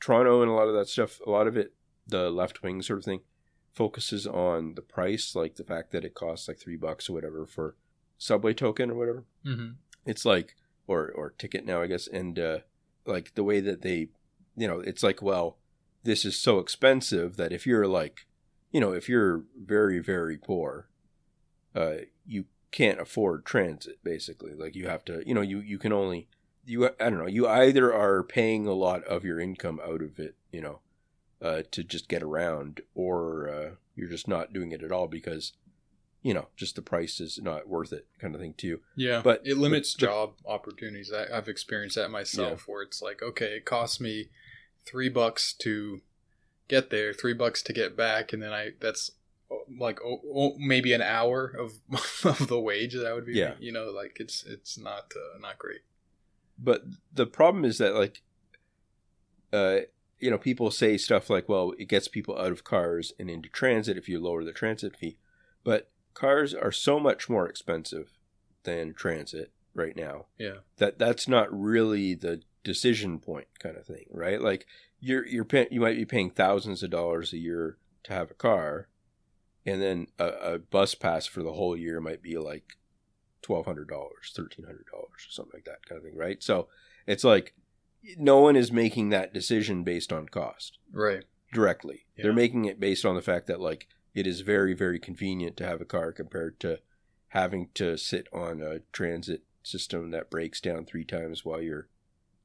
Toronto 0.00 0.42
and 0.42 0.50
a 0.50 0.54
lot 0.54 0.68
of 0.68 0.74
that 0.74 0.88
stuff. 0.88 1.20
A 1.26 1.30
lot 1.30 1.46
of 1.46 1.56
it, 1.56 1.74
the 2.06 2.30
left 2.30 2.62
wing 2.62 2.82
sort 2.82 2.98
of 2.98 3.04
thing, 3.04 3.20
focuses 3.76 4.26
on 4.26 4.74
the 4.74 4.82
price, 4.82 5.36
like 5.36 5.54
the 5.54 5.64
fact 5.64 5.92
that 5.92 6.04
it 6.04 6.14
costs 6.14 6.48
like 6.48 6.58
three 6.58 6.76
bucks 6.76 7.08
or 7.08 7.12
whatever 7.12 7.46
for 7.46 7.76
subway 8.18 8.54
token 8.54 8.90
or 8.90 8.94
whatever. 8.94 9.24
Hmm 9.44 9.72
it's 10.06 10.24
like 10.24 10.54
or 10.86 11.10
or 11.10 11.30
ticket 11.30 11.66
now 11.66 11.82
i 11.82 11.86
guess 11.86 12.06
and 12.06 12.38
uh 12.38 12.58
like 13.04 13.34
the 13.34 13.44
way 13.44 13.60
that 13.60 13.82
they 13.82 14.08
you 14.56 14.66
know 14.66 14.80
it's 14.80 15.02
like 15.02 15.20
well 15.20 15.58
this 16.04 16.24
is 16.24 16.38
so 16.38 16.58
expensive 16.58 17.36
that 17.36 17.52
if 17.52 17.66
you're 17.66 17.86
like 17.86 18.26
you 18.70 18.80
know 18.80 18.92
if 18.92 19.08
you're 19.08 19.42
very 19.60 19.98
very 19.98 20.38
poor 20.38 20.88
uh 21.74 21.96
you 22.24 22.46
can't 22.72 23.00
afford 23.00 23.46
transit 23.46 23.96
basically. 24.02 24.52
Like 24.52 24.74
you 24.74 24.86
have 24.86 25.04
to 25.06 25.26
you 25.26 25.34
know 25.34 25.40
you 25.40 25.60
you 25.60 25.78
can 25.78 25.92
only 25.92 26.28
you 26.64 26.86
i 26.86 27.10
don't 27.10 27.18
know 27.18 27.26
you 27.26 27.48
either 27.48 27.94
are 27.94 28.22
paying 28.22 28.66
a 28.66 28.72
lot 28.72 29.02
of 29.04 29.24
your 29.24 29.40
income 29.40 29.80
out 29.82 30.02
of 30.02 30.18
it 30.18 30.34
you 30.50 30.60
know 30.60 30.80
uh 31.42 31.62
to 31.70 31.84
just 31.84 32.08
get 32.08 32.22
around 32.22 32.80
or 32.94 33.48
uh 33.48 33.70
you're 33.94 34.08
just 34.08 34.26
not 34.28 34.52
doing 34.52 34.72
it 34.72 34.82
at 34.82 34.92
all 34.92 35.06
because 35.06 35.52
you 36.22 36.32
know 36.34 36.48
just 36.56 36.74
the 36.76 36.82
price 36.82 37.20
is 37.20 37.38
not 37.42 37.68
worth 37.68 37.92
it 37.92 38.06
kind 38.18 38.34
of 38.34 38.40
thing 38.40 38.54
to 38.58 38.66
you 38.66 38.80
Yeah, 38.96 39.20
But- 39.22 39.42
it 39.44 39.56
limits 39.58 39.94
but- 39.94 40.00
job 40.06 40.32
opportunities. 40.46 41.12
I, 41.12 41.26
I've 41.36 41.48
experienced 41.48 41.96
that 41.96 42.10
myself, 42.10 42.66
where 42.66 42.82
it's 42.82 43.00
like, 43.02 43.22
okay, 43.22 43.56
it 43.56 43.64
costs 43.64 44.00
me 44.00 44.28
three 44.84 45.08
bucks 45.08 45.52
to 45.54 46.00
get 46.68 46.90
there, 46.90 47.12
three 47.12 47.32
bucks 47.34 47.62
to 47.62 47.72
get 47.72 47.96
back, 47.96 48.32
and 48.32 48.42
then 48.42 48.52
I 48.52 48.70
that's 48.80 49.12
oh, 49.50 49.64
like 49.78 50.00
oh, 50.04 50.20
oh, 50.34 50.54
maybe 50.58 50.92
an 50.92 51.02
hour 51.02 51.46
of 51.46 51.74
of 52.24 52.48
the 52.48 52.58
wage 52.60 52.94
that 52.94 53.06
I 53.06 53.12
would 53.12 53.26
be. 53.26 53.34
Yeah. 53.34 53.54
you 53.60 53.70
know, 53.72 53.90
like 53.90 54.16
it's 54.18 54.42
it's 54.44 54.76
not 54.78 55.12
uh, 55.14 55.38
not 55.38 55.58
great. 55.58 55.82
but 56.58 56.82
the 57.14 57.26
problem 57.26 57.64
is 57.64 57.78
that 57.78 57.94
like 57.94 58.22
uh 59.52 59.80
you 60.18 60.30
know 60.30 60.38
people 60.38 60.70
say 60.70 60.96
stuff 60.96 61.28
like 61.30 61.48
well 61.48 61.72
it 61.78 61.88
gets 61.88 62.08
people 62.08 62.38
out 62.38 62.52
of 62.52 62.64
cars 62.64 63.12
and 63.18 63.30
into 63.30 63.48
transit 63.48 63.96
if 63.96 64.08
you 64.08 64.20
lower 64.20 64.44
the 64.44 64.52
transit 64.52 64.96
fee. 64.96 65.16
But 65.64 65.90
cars 66.14 66.54
are 66.54 66.72
so 66.72 66.98
much 66.98 67.28
more 67.28 67.48
expensive 67.48 68.12
than 68.62 68.94
transit 68.94 69.52
right 69.74 69.96
now 69.96 70.26
Yeah, 70.38 70.58
that 70.78 70.98
that's 70.98 71.28
not 71.28 71.48
really 71.52 72.14
the 72.14 72.42
decision 72.64 73.18
point 73.18 73.46
kind 73.58 73.76
of 73.76 73.86
thing 73.86 74.06
right? 74.10 74.40
Like 74.40 74.66
you're 75.00 75.26
you're 75.26 75.44
pay- 75.44 75.68
you 75.70 75.80
might 75.80 75.96
be 75.96 76.04
paying 76.04 76.30
thousands 76.30 76.82
of 76.82 76.90
dollars 76.90 77.32
a 77.32 77.38
year 77.38 77.76
to 78.04 78.12
have 78.12 78.30
a 78.30 78.34
car 78.34 78.88
and 79.64 79.82
then 79.82 80.06
a, 80.18 80.26
a 80.54 80.58
bus 80.58 80.94
pass 80.94 81.26
for 81.26 81.42
the 81.42 81.52
whole 81.52 81.76
year 81.76 82.00
might 82.00 82.22
be 82.22 82.38
like 82.38 82.76
twelve 83.42 83.66
hundred 83.66 83.88
dollars, 83.88 84.32
thirteen 84.34 84.64
hundred 84.64 84.86
dollars, 84.90 85.26
or 85.28 85.30
something 85.30 85.52
like 85.54 85.64
that 85.64 85.86
kind 85.86 85.98
of 85.98 86.04
thing, 86.04 86.16
right? 86.16 86.42
So 86.42 86.68
it's 87.06 87.24
like 87.24 87.54
no 88.18 88.40
one 88.40 88.56
is 88.56 88.72
making 88.72 89.10
that 89.10 89.34
decision 89.34 89.82
based 89.84 90.12
on 90.12 90.28
cost 90.28 90.78
right. 90.92 91.24
directly. 91.52 92.06
Yeah. 92.16 92.24
They're 92.24 92.32
making 92.32 92.64
it 92.64 92.80
based 92.80 93.04
on 93.04 93.14
the 93.14 93.22
fact 93.22 93.46
that 93.46 93.60
like 93.60 93.88
it 94.14 94.26
is 94.26 94.40
very 94.40 94.74
very 94.74 94.98
convenient 94.98 95.56
to 95.58 95.66
have 95.66 95.80
a 95.80 95.86
car 95.86 96.12
compared 96.12 96.60
to 96.60 96.78
having 97.28 97.68
to 97.74 97.96
sit 97.96 98.28
on 98.32 98.62
a 98.62 98.80
transit 98.92 99.42
system 99.62 100.10
that 100.12 100.30
breaks 100.30 100.60
down 100.60 100.84
three 100.84 101.04
times 101.04 101.44
while 101.44 101.60
you're 101.60 101.88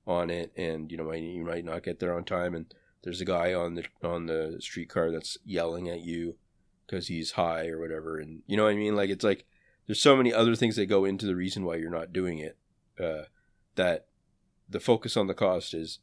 on 0.07 0.29
it, 0.29 0.51
and 0.57 0.91
you 0.91 0.97
know 0.97 1.11
you 1.11 1.43
might 1.43 1.65
not 1.65 1.83
get 1.83 1.99
there 1.99 2.15
on 2.15 2.23
time, 2.23 2.55
and 2.55 2.73
there's 3.03 3.21
a 3.21 3.25
guy 3.25 3.53
on 3.53 3.75
the 3.75 3.85
on 4.03 4.25
the 4.25 4.57
streetcar 4.59 5.11
that's 5.11 5.37
yelling 5.45 5.89
at 5.89 6.01
you 6.01 6.35
because 6.85 7.07
he's 7.07 7.31
high 7.31 7.67
or 7.67 7.79
whatever, 7.79 8.17
and 8.17 8.41
you 8.47 8.57
know 8.57 8.63
what 8.63 8.73
I 8.73 8.75
mean. 8.75 8.95
Like 8.95 9.09
it's 9.09 9.23
like 9.23 9.45
there's 9.87 10.01
so 10.01 10.15
many 10.17 10.33
other 10.33 10.55
things 10.55 10.75
that 10.75 10.87
go 10.87 11.05
into 11.05 11.25
the 11.25 11.35
reason 11.35 11.63
why 11.63 11.75
you're 11.75 11.89
not 11.89 12.13
doing 12.13 12.39
it. 12.39 12.57
Uh, 12.99 13.23
that 13.75 14.07
the 14.71 14.79
focus 14.79 15.15
on 15.15 15.27
the 15.27 15.33
cost 15.33 15.73
is 15.73 15.99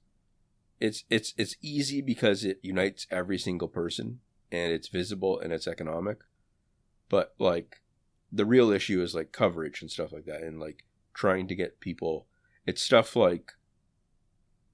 it's 0.81 1.05
it's 1.11 1.35
it's 1.37 1.57
easy 1.61 2.01
because 2.01 2.45
it 2.45 2.61
unites 2.63 3.07
every 3.11 3.39
single 3.39 3.69
person 3.69 4.21
and 4.53 4.73
it's 4.73 4.89
visible 4.89 5.41
and 5.41 5.53
it's 5.53 5.67
economic. 5.67 6.19
But 7.09 7.35
like 7.39 7.81
the 8.31 8.47
real 8.47 8.71
issue 8.71 9.03
is 9.03 9.15
like 9.15 9.33
coverage 9.33 9.81
and 9.81 9.91
stuff 9.91 10.13
like 10.13 10.27
that 10.27 10.43
and 10.43 10.61
like 10.61 10.85
trying 11.15 11.49
to 11.49 11.55
get 11.55 11.81
people 11.81 12.27
it's 12.67 12.83
stuff 12.83 13.17
like 13.17 13.53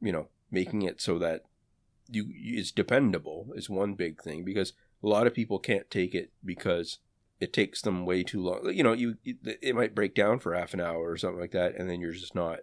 you 0.03 0.13
know 0.13 0.29
making 0.51 0.83
it 0.83 1.01
so 1.01 1.19
that 1.19 1.45
you 2.11 2.27
it's 2.29 2.73
dependable 2.73 3.49
is 3.55 3.71
one 3.71 3.95
big 3.95 4.21
thing 4.21 4.45
because 4.45 4.73
a 5.03 5.07
lot 5.07 5.27
of 5.27 5.35
people 5.35 5.59
can't 5.59 5.91
take 5.91 6.15
it 6.15 6.33
because 6.45 6.99
it 7.41 7.53
takes 7.53 7.83
them 7.83 8.07
way 8.07 8.23
too 8.23 8.43
long. 8.43 8.71
You 8.73 8.83
know 8.83 8.93
you 8.93 9.17
it 9.25 9.75
might 9.75 9.95
break 9.95 10.15
down 10.15 10.41
for 10.41 10.55
half 10.55 10.75
an 10.75 10.81
hour 10.81 11.11
or 11.11 11.17
something 11.17 11.41
like 11.41 11.53
that 11.53 11.77
and 11.77 11.89
then 11.89 12.01
you're 12.01 12.13
just 12.13 12.35
not 12.35 12.61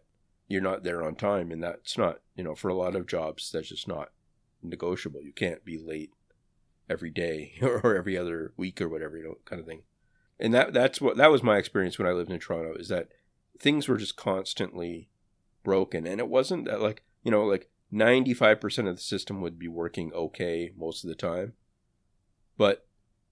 you're 0.51 0.61
not 0.61 0.83
there 0.83 1.03
on 1.03 1.15
time 1.15 1.51
and 1.51 1.63
that's 1.63 1.97
not 1.97 2.19
you 2.35 2.43
know 2.43 2.55
for 2.55 2.69
a 2.69 2.75
lot 2.75 2.95
of 2.95 3.07
jobs 3.07 3.51
that's 3.51 3.69
just 3.69 3.87
not 3.87 4.09
negotiable. 4.63 5.21
You 5.21 5.33
can't 5.33 5.65
be 5.65 5.77
late 5.77 6.13
every 6.89 7.09
day 7.09 7.53
or 7.61 7.95
every 7.95 8.17
other 8.17 8.53
week 8.57 8.81
or 8.81 8.89
whatever 8.89 9.17
you 9.17 9.23
know 9.23 9.37
kind 9.45 9.59
of 9.59 9.65
thing. 9.65 9.83
And 10.39 10.53
that 10.53 10.73
that's 10.73 10.99
what 10.99 11.17
that 11.17 11.31
was 11.31 11.43
my 11.43 11.57
experience 11.57 11.97
when 11.97 12.07
I 12.07 12.11
lived 12.11 12.31
in 12.31 12.39
Toronto 12.39 12.75
is 12.75 12.87
that 12.89 13.09
things 13.59 13.87
were 13.87 13.97
just 13.97 14.15
constantly 14.15 15.09
broken, 15.63 16.07
and 16.07 16.19
it 16.19 16.27
wasn't 16.27 16.65
that 16.65 16.81
like 16.81 17.03
you 17.23 17.31
know 17.31 17.45
like 17.45 17.69
ninety 17.91 18.33
five 18.33 18.59
percent 18.59 18.87
of 18.87 18.95
the 18.95 19.01
system 19.01 19.41
would 19.41 19.59
be 19.59 19.67
working 19.67 20.11
okay 20.13 20.71
most 20.75 21.03
of 21.03 21.09
the 21.09 21.15
time, 21.15 21.53
but 22.57 22.87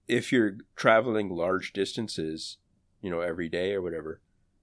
if 0.06 0.32
you're 0.32 0.58
traveling 0.76 1.30
large 1.30 1.72
distances, 1.72 2.58
you 3.02 3.10
know 3.10 3.20
every 3.20 3.48
day 3.48 3.74
or 3.74 3.82
whatever, 3.82 4.20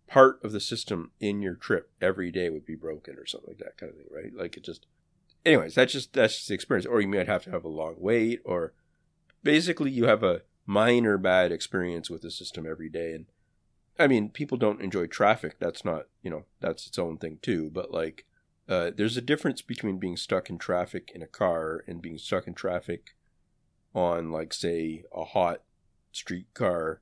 part 0.08 0.40
of 0.44 0.52
the 0.52 0.60
system 0.60 1.12
in 1.20 1.42
your 1.42 1.56
trip 1.56 1.92
every 2.02 2.32
day 2.32 2.50
would 2.50 2.66
be 2.66 2.76
broken 2.76 3.16
or 3.18 3.26
something 3.26 3.50
like 3.50 3.60
that 3.60 3.78
kind 3.78 3.92
of 3.92 3.98
thing, 3.98 4.08
right? 4.12 4.34
Like 4.34 4.58
it 4.58 4.64
just 4.64 4.86
anyways, 5.46 5.76
that's 5.76 5.94
just 5.94 6.14
that's 6.14 6.36
just 6.36 6.48
the 6.48 6.54
experience. 6.54 6.86
Or 6.86 7.02
you 7.02 7.08
might 7.08 7.28
have 7.28 7.44
to 7.44 7.52
have 7.52 7.64
a 7.64 7.70
long 7.70 7.96
wait, 7.98 8.42
or 8.46 8.74
basically 9.44 9.92
you 9.92 10.06
have 10.06 10.24
a 10.24 10.42
minor 10.66 11.18
bad 11.18 11.52
experience 11.52 12.10
with 12.10 12.22
the 12.22 12.32
system 12.32 12.66
every 12.66 12.90
day. 12.90 13.14
And 13.14 13.26
I 14.00 14.08
mean, 14.08 14.30
people 14.30 14.58
don't 14.58 14.82
enjoy 14.82 15.08
traffic. 15.08 15.58
That's 15.60 15.84
not 15.84 16.08
you 16.22 16.30
know 16.30 16.46
that's 16.60 16.88
its 16.88 17.00
own 17.00 17.18
thing 17.18 17.40
too. 17.42 17.70
But 17.70 17.92
like, 17.92 18.26
uh, 18.70 18.92
there's 18.96 19.18
a 19.18 19.22
difference 19.22 19.62
between 19.62 19.98
being 19.98 20.18
stuck 20.18 20.50
in 20.50 20.58
traffic 20.58 21.12
in 21.14 21.22
a 21.22 21.28
car 21.28 21.84
and 21.88 22.02
being 22.02 22.18
stuck 22.18 22.48
in 22.48 22.54
traffic 22.54 23.16
on 23.94 24.32
like 24.32 24.54
say 24.54 25.04
a 25.16 25.26
hot 25.26 25.62
street 26.12 26.48
car 26.54 27.02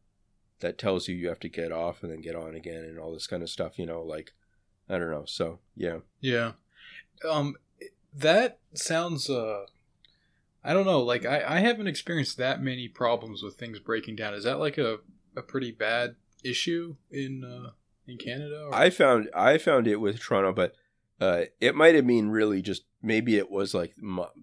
that 0.60 0.78
tells 0.78 1.08
you 1.08 1.16
you 1.16 1.28
have 1.28 1.40
to 1.42 1.50
get 1.50 1.72
off 1.72 2.04
and 2.04 2.12
then 2.12 2.22
get 2.22 2.36
on 2.36 2.56
again 2.56 2.84
and 2.84 3.00
all 3.00 3.14
this 3.14 3.28
kind 3.28 3.44
of 3.44 3.50
stuff. 3.50 3.78
You 3.78 3.86
know, 3.86 4.02
like 4.02 4.34
I 4.90 4.98
don't 4.98 5.12
know. 5.12 5.26
So 5.26 5.60
yeah, 5.76 6.00
yeah. 6.22 6.54
Um, 7.28 7.56
that 8.14 8.60
sounds 8.74 9.30
uh 9.30 9.66
I 10.64 10.74
don't 10.74 10.86
know, 10.86 11.02
like 11.02 11.26
I, 11.26 11.44
I 11.46 11.60
haven't 11.60 11.88
experienced 11.88 12.38
that 12.38 12.62
many 12.62 12.88
problems 12.88 13.44
with 13.44 13.56
things 13.56 13.80
breaking 13.80 14.16
down. 14.16 14.34
Is 14.34 14.46
that 14.46 14.58
like 14.58 14.78
a, 14.78 14.98
a 15.38 15.44
pretty 15.44 15.72
bad 15.72 16.16
issue 16.44 16.96
in 17.12 17.44
uh 17.44 17.72
in 18.08 18.18
Canada? 18.18 18.66
Or? 18.68 18.74
I 18.74 18.90
found 18.90 19.30
I 19.36 19.58
found 19.58 19.88
it 19.88 19.98
with 19.98 20.20
Toronto, 20.20 20.54
but 20.54 20.74
uh 21.20 21.44
it 21.60 21.76
might 21.76 21.96
have 21.96 22.08
been 22.08 22.32
really 22.32 22.62
just 22.62 22.84
maybe 23.02 23.38
it 23.38 23.52
was 23.52 23.74
like 23.74 23.94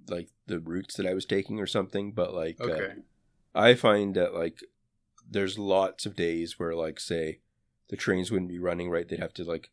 like 0.09 0.29
the 0.46 0.61
routes 0.61 0.96
that 0.96 1.07
I 1.07 1.14
was 1.14 1.25
taking 1.25 1.59
or 1.59 1.66
something, 1.66 2.12
but 2.12 2.35
like 2.35 2.61
uh, 2.61 2.64
okay. 2.64 2.85
Uh, 2.85 3.01
I 3.55 3.75
find 3.75 4.14
that 4.14 4.35
like 4.35 4.62
there's 5.33 5.59
lots 5.59 6.07
of 6.07 6.16
days 6.16 6.59
where 6.59 6.75
like 6.75 7.01
say 7.01 7.40
the 7.88 7.97
trains 7.97 8.31
wouldn't 8.31 8.51
be 8.51 8.59
running 8.59 8.90
right, 8.90 9.09
they'd 9.09 9.18
have 9.18 9.35
to 9.35 9.45
like 9.45 9.71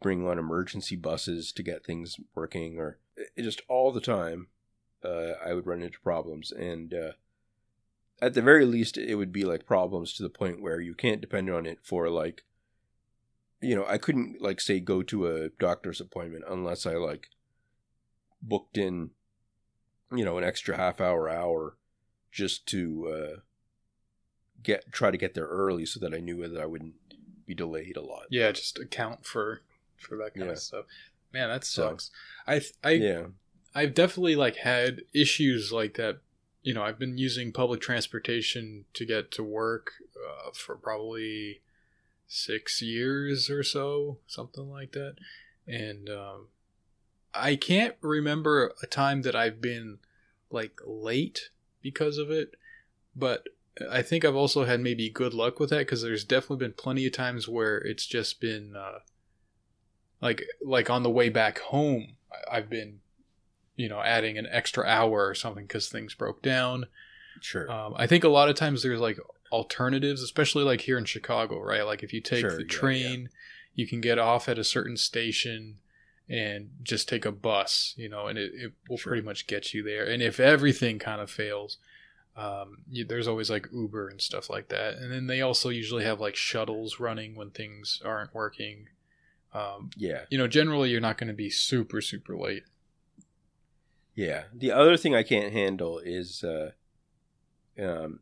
bring 0.00 0.26
on 0.26 0.38
emergency 0.38 0.96
buses 0.96 1.52
to 1.52 1.62
get 1.62 1.84
things 1.84 2.16
working 2.34 2.78
or 2.78 2.98
it, 3.16 3.42
just 3.42 3.62
all 3.68 3.90
the 3.92 4.00
time 4.00 4.48
uh, 5.04 5.32
I 5.44 5.54
would 5.54 5.66
run 5.66 5.82
into 5.82 6.00
problems. 6.00 6.52
And 6.52 6.92
uh, 6.92 7.12
at 8.20 8.34
the 8.34 8.42
very 8.42 8.64
least 8.64 8.96
it 8.96 9.14
would 9.16 9.32
be 9.32 9.44
like 9.44 9.66
problems 9.66 10.12
to 10.14 10.22
the 10.22 10.30
point 10.30 10.60
where 10.60 10.80
you 10.80 10.94
can't 10.94 11.20
depend 11.20 11.50
on 11.50 11.66
it 11.66 11.78
for 11.82 12.08
like 12.08 12.44
you 13.60 13.74
know 13.74 13.86
I 13.88 13.98
couldn't 13.98 14.40
like 14.40 14.60
say 14.60 14.80
go 14.80 15.02
to 15.02 15.26
a 15.26 15.48
doctor's 15.48 16.00
appointment 16.00 16.44
unless 16.48 16.86
I 16.86 16.94
like 16.94 17.28
booked 18.42 18.76
in 18.76 19.10
you 20.14 20.24
know 20.24 20.38
an 20.38 20.44
extra 20.44 20.76
half 20.76 21.00
hour 21.00 21.28
hour 21.28 21.76
just 22.30 22.66
to 22.66 23.08
uh, 23.08 23.40
get 24.64 24.90
try 24.92 25.10
to 25.10 25.16
get 25.16 25.34
there 25.34 25.46
early 25.46 25.86
so 25.86 26.00
that 26.00 26.14
I 26.14 26.18
knew 26.18 26.46
that 26.46 26.60
I 26.60 26.66
wouldn't 26.66 26.94
be 27.46 27.54
delayed 27.54 27.96
a 27.96 28.02
lot. 28.02 28.26
Yeah, 28.30 28.50
just 28.52 28.78
account 28.78 29.24
for 29.24 29.60
for 29.98 30.16
that 30.16 30.34
kind 30.34 30.46
yeah. 30.46 30.52
of 30.52 30.58
stuff. 30.58 30.84
Man, 31.32 31.48
that 31.48 31.64
sucks. 31.64 32.10
So, 32.46 32.52
I 32.52 32.88
I 32.88 32.90
yeah. 32.92 33.26
I've 33.74 33.94
definitely 33.94 34.36
like 34.36 34.56
had 34.56 35.02
issues 35.12 35.72
like 35.72 35.94
that. 35.94 36.18
You 36.62 36.74
know, 36.74 36.82
I've 36.82 36.98
been 36.98 37.18
using 37.18 37.52
public 37.52 37.80
transportation 37.80 38.86
to 38.94 39.04
get 39.04 39.30
to 39.32 39.42
work 39.42 39.92
uh, 40.16 40.50
for 40.54 40.76
probably 40.76 41.60
six 42.26 42.80
years 42.80 43.50
or 43.50 43.62
so, 43.62 44.18
something 44.26 44.70
like 44.70 44.92
that. 44.92 45.16
And 45.66 46.08
um, 46.08 46.48
I 47.34 47.56
can't 47.56 47.96
remember 48.00 48.72
a 48.82 48.86
time 48.86 49.22
that 49.22 49.36
I've 49.36 49.60
been 49.60 49.98
like 50.50 50.80
late 50.86 51.50
because 51.82 52.16
of 52.16 52.30
it, 52.30 52.54
but 53.14 53.48
I 53.90 54.02
think 54.02 54.24
I've 54.24 54.36
also 54.36 54.64
had 54.64 54.80
maybe 54.80 55.10
good 55.10 55.34
luck 55.34 55.58
with 55.58 55.70
that 55.70 55.80
because 55.80 56.02
there's 56.02 56.24
definitely 56.24 56.64
been 56.64 56.74
plenty 56.74 57.06
of 57.06 57.12
times 57.12 57.48
where 57.48 57.78
it's 57.78 58.06
just 58.06 58.40
been 58.40 58.74
uh, 58.76 59.00
like 60.24 60.42
like 60.64 60.90
on 60.90 61.02
the 61.02 61.10
way 61.10 61.28
back 61.28 61.58
home 61.58 62.16
i've 62.50 62.68
been 62.68 62.98
you 63.76 63.88
know 63.88 64.00
adding 64.00 64.38
an 64.38 64.48
extra 64.50 64.84
hour 64.84 65.28
or 65.28 65.34
something 65.34 65.64
because 65.64 65.88
things 65.88 66.14
broke 66.14 66.42
down 66.42 66.86
sure 67.40 67.70
um, 67.70 67.94
i 67.96 68.06
think 68.06 68.24
a 68.24 68.28
lot 68.28 68.48
of 68.48 68.56
times 68.56 68.82
there's 68.82 69.00
like 69.00 69.18
alternatives 69.52 70.22
especially 70.22 70.64
like 70.64 70.80
here 70.80 70.98
in 70.98 71.04
chicago 71.04 71.60
right 71.60 71.86
like 71.86 72.02
if 72.02 72.12
you 72.12 72.20
take 72.20 72.40
sure, 72.40 72.56
the 72.56 72.64
train 72.64 73.22
yeah. 73.22 73.28
you 73.74 73.86
can 73.86 74.00
get 74.00 74.18
off 74.18 74.48
at 74.48 74.58
a 74.58 74.64
certain 74.64 74.96
station 74.96 75.76
and 76.28 76.70
just 76.82 77.08
take 77.08 77.26
a 77.26 77.32
bus 77.32 77.94
you 77.96 78.08
know 78.08 78.26
and 78.26 78.38
it, 78.38 78.50
it 78.54 78.72
will 78.88 78.96
sure. 78.96 79.10
pretty 79.10 79.24
much 79.24 79.46
get 79.46 79.74
you 79.74 79.82
there 79.82 80.04
and 80.06 80.22
if 80.22 80.40
everything 80.40 80.98
kind 80.98 81.20
of 81.20 81.30
fails 81.30 81.76
um, 82.36 82.78
you, 82.90 83.04
there's 83.04 83.28
always 83.28 83.50
like 83.50 83.68
uber 83.72 84.08
and 84.08 84.20
stuff 84.20 84.50
like 84.50 84.68
that 84.68 84.94
and 84.94 85.12
then 85.12 85.26
they 85.26 85.40
also 85.40 85.68
usually 85.68 86.04
have 86.04 86.20
like 86.20 86.36
shuttles 86.36 86.98
running 86.98 87.36
when 87.36 87.50
things 87.50 88.02
aren't 88.04 88.34
working 88.34 88.88
um, 89.54 89.90
yeah. 89.96 90.22
You 90.30 90.38
know, 90.38 90.48
generally 90.48 90.90
you're 90.90 91.00
not 91.00 91.16
going 91.16 91.28
to 91.28 91.34
be 91.34 91.48
super, 91.48 92.00
super 92.00 92.36
late. 92.36 92.64
Yeah. 94.14 94.44
The 94.52 94.72
other 94.72 94.96
thing 94.96 95.14
I 95.14 95.22
can't 95.22 95.52
handle 95.52 96.00
is 96.00 96.42
uh, 96.42 96.72
um, 97.80 98.20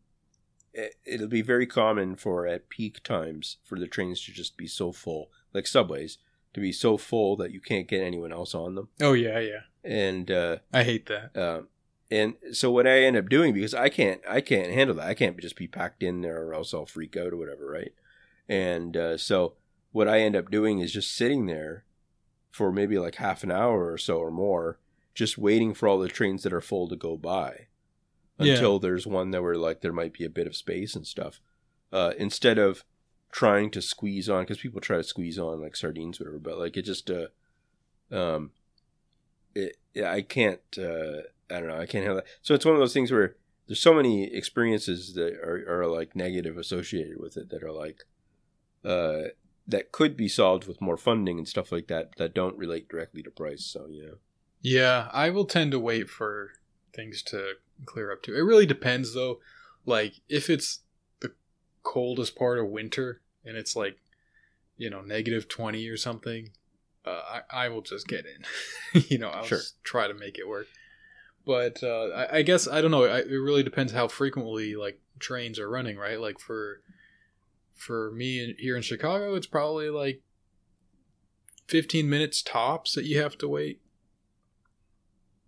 it, 0.75 0.97
it'll 1.05 1.29
be 1.29 1.43
very 1.43 1.67
common 1.67 2.17
for 2.17 2.47
at 2.47 2.69
peak 2.69 3.03
times 3.03 3.57
for 3.65 3.79
the 3.79 3.87
trains 3.87 4.23
to 4.27 4.33
just 4.33 4.57
be 4.57 4.67
so 4.67 4.93
full, 4.93 5.31
like 5.55 5.67
subways, 5.67 6.19
to 6.53 6.61
be 6.61 6.73
so 6.73 6.99
full 6.99 7.37
that 7.37 7.51
you 7.51 7.61
can't 7.61 7.89
get 7.89 8.03
anyone 8.03 8.33
else 8.33 8.55
on 8.55 8.75
them. 8.75 8.89
Oh, 9.01 9.15
yeah, 9.15 9.39
yeah. 9.39 9.61
And 9.83 10.31
uh, 10.31 10.59
I 10.73 10.85
hate 10.85 11.07
that. 11.07 11.37
Um, 11.37 11.69
and 12.13 12.35
so 12.53 12.71
what 12.71 12.87
I 12.87 13.01
end 13.01 13.17
up 13.17 13.29
doing 13.29 13.55
because 13.55 13.75
I 13.75 13.89
can't 13.89 14.21
I 14.29 14.41
can't 14.41 14.73
handle 14.73 14.97
that 14.97 15.09
I 15.09 15.15
can't 15.15 15.39
just 15.41 15.57
be 15.57 15.67
packed 15.67 16.03
in 16.03 16.21
there 16.21 16.43
or 16.43 16.55
else 16.55 16.75
I'll 16.75 16.87
freak 16.87 17.17
out 17.17 17.33
or 17.33 17.37
whatever 17.37 17.67
right 17.67 17.93
and 18.49 18.97
uh, 18.97 19.17
so 19.17 19.55
what 19.93 20.09
I 20.09 20.21
end 20.21 20.37
up 20.37 20.51
doing 20.51 20.81
is 20.81 20.93
just 20.93 21.15
sitting 21.15 21.47
there 21.47 21.85
for 22.51 22.73
maybe 22.73 22.99
like 22.99 23.17
half 23.17 23.43
an 23.43 23.51
hour 23.51 23.91
or 23.91 23.99
so 23.99 24.19
or 24.19 24.31
more, 24.31 24.79
just 25.15 25.39
waiting 25.39 25.75
for 25.75 25.89
all 25.89 25.99
the 25.99 26.09
trains 26.09 26.43
that 26.43 26.53
are 26.53 26.61
full 26.61 26.89
to 26.89 26.97
go 26.97 27.17
by 27.17 27.67
until 28.39 28.75
yeah. 28.75 28.79
there's 28.83 29.07
one 29.07 29.31
that 29.31 29.43
where 29.43 29.57
like 29.57 29.81
there 29.81 29.93
might 29.93 30.13
be 30.13 30.25
a 30.25 30.31
bit 30.31 30.47
of 30.47 30.57
space 30.57 30.95
and 30.95 31.07
stuff. 31.07 31.41
Uh, 31.93 32.13
instead 32.19 32.59
of 32.59 32.85
trying 33.31 33.71
to 33.71 33.83
squeeze 33.83 34.29
on, 34.29 34.43
because 34.43 34.59
people 34.59 34.81
try 34.81 34.97
to 34.97 35.05
squeeze 35.05 35.39
on 35.39 35.61
like 35.61 35.77
sardines, 35.77 36.19
whatever, 36.19 36.39
but 36.39 36.59
like 36.59 36.77
it 36.77 36.83
just, 36.83 37.11
uh, 37.11 37.29
um, 38.11 38.51
it, 39.55 39.77
I 40.03 40.23
can't, 40.23 40.61
uh, 40.79 41.23
I 41.53 41.61
don't 41.61 41.69
know, 41.69 41.79
I 41.79 41.87
can't 41.87 42.07
have 42.07 42.17
that. 42.17 42.27
So 42.43 42.55
it's 42.55 42.65
one 42.65 42.75
of 42.75 42.81
those 42.81 42.95
things 42.95 43.13
where 43.13 43.37
there's 43.67 43.81
so 43.81 43.95
many 43.95 44.25
experiences 44.25 45.15
that 45.15 45.35
are, 45.35 45.83
are 45.83 45.87
like 45.87 46.17
negative 46.17 46.57
associated 46.59 47.19
with 47.19 47.37
it 47.37 47.51
that 47.51 47.63
are 47.63 47.73
like, 47.73 48.05
uh, 48.85 49.29
that 49.67 49.93
could 49.93 50.17
be 50.17 50.29
solved 50.29 50.67
with 50.67 50.81
more 50.81 50.97
funding 50.97 51.39
and 51.39 51.47
stuff 51.47 51.71
like 51.71 51.87
that 51.89 52.17
that 52.17 52.35
don't 52.35 52.59
relate 52.59 52.89
directly 52.89 53.23
to 53.23 53.31
price. 53.31 53.65
So 53.65 53.87
yeah. 53.91 54.15
Yeah, 54.61 55.09
I 55.13 55.31
will 55.31 55.45
tend 55.45 55.73
to 55.73 55.79
wait 55.79 56.09
for 56.09 56.51
things 56.95 57.23
to 57.25 57.55
clear 57.85 58.13
up 58.13 58.23
too. 58.23 58.35
It 58.35 58.41
really 58.41 58.67
depends 58.67 59.15
though. 59.15 59.41
Like 59.87 60.15
if 60.29 60.51
it's 60.51 60.81
the 61.21 61.33
coldest 61.83 62.37
part 62.37 62.59
of 62.59 62.69
winter 62.69 63.21
and 63.45 63.57
it's 63.57 63.75
like, 63.77 63.99
you 64.77 64.91
know, 64.91 65.01
negative 65.01 65.49
twenty 65.49 65.89
or 65.89 65.97
something, 65.97 66.51
uh, 67.05 67.41
I 67.51 67.65
I 67.65 67.69
will 67.69 67.83
just 67.83 68.07
get 68.07 68.25
in. 68.27 69.03
you 69.09 69.19
know, 69.19 69.29
I'll 69.29 69.45
sure. 69.45 69.59
just 69.59 69.83
try 69.85 70.09
to 70.09 70.15
make 70.15 70.39
it 70.39 70.49
work. 70.49 70.67
But 71.45 71.83
uh, 71.83 72.09
I, 72.09 72.39
I, 72.39 72.43
guess 72.43 72.69
I 72.69 72.81
don't 72.81 72.91
know. 72.91 73.05
I, 73.05 73.19
it 73.19 73.31
really 73.31 73.63
depends 73.63 73.93
how 73.93 74.09
frequently 74.09 74.77
like 74.77 75.01
trains 75.19 75.59
are 75.59 75.69
running, 75.69 75.97
right? 75.97 76.21
Like 76.21 76.39
for 76.39 76.81
for 77.75 78.13
me 78.13 78.55
here 78.59 78.77
in 78.77 78.83
Chicago, 78.83 79.35
it's 79.35 79.47
probably 79.47 79.91
like 79.91 80.23
15 81.67 82.09
minutes 82.09 82.43
tops 82.43 82.95
that 82.95 83.05
you 83.05 83.21
have 83.21 83.37
to 83.39 83.49
wait. 83.49 83.81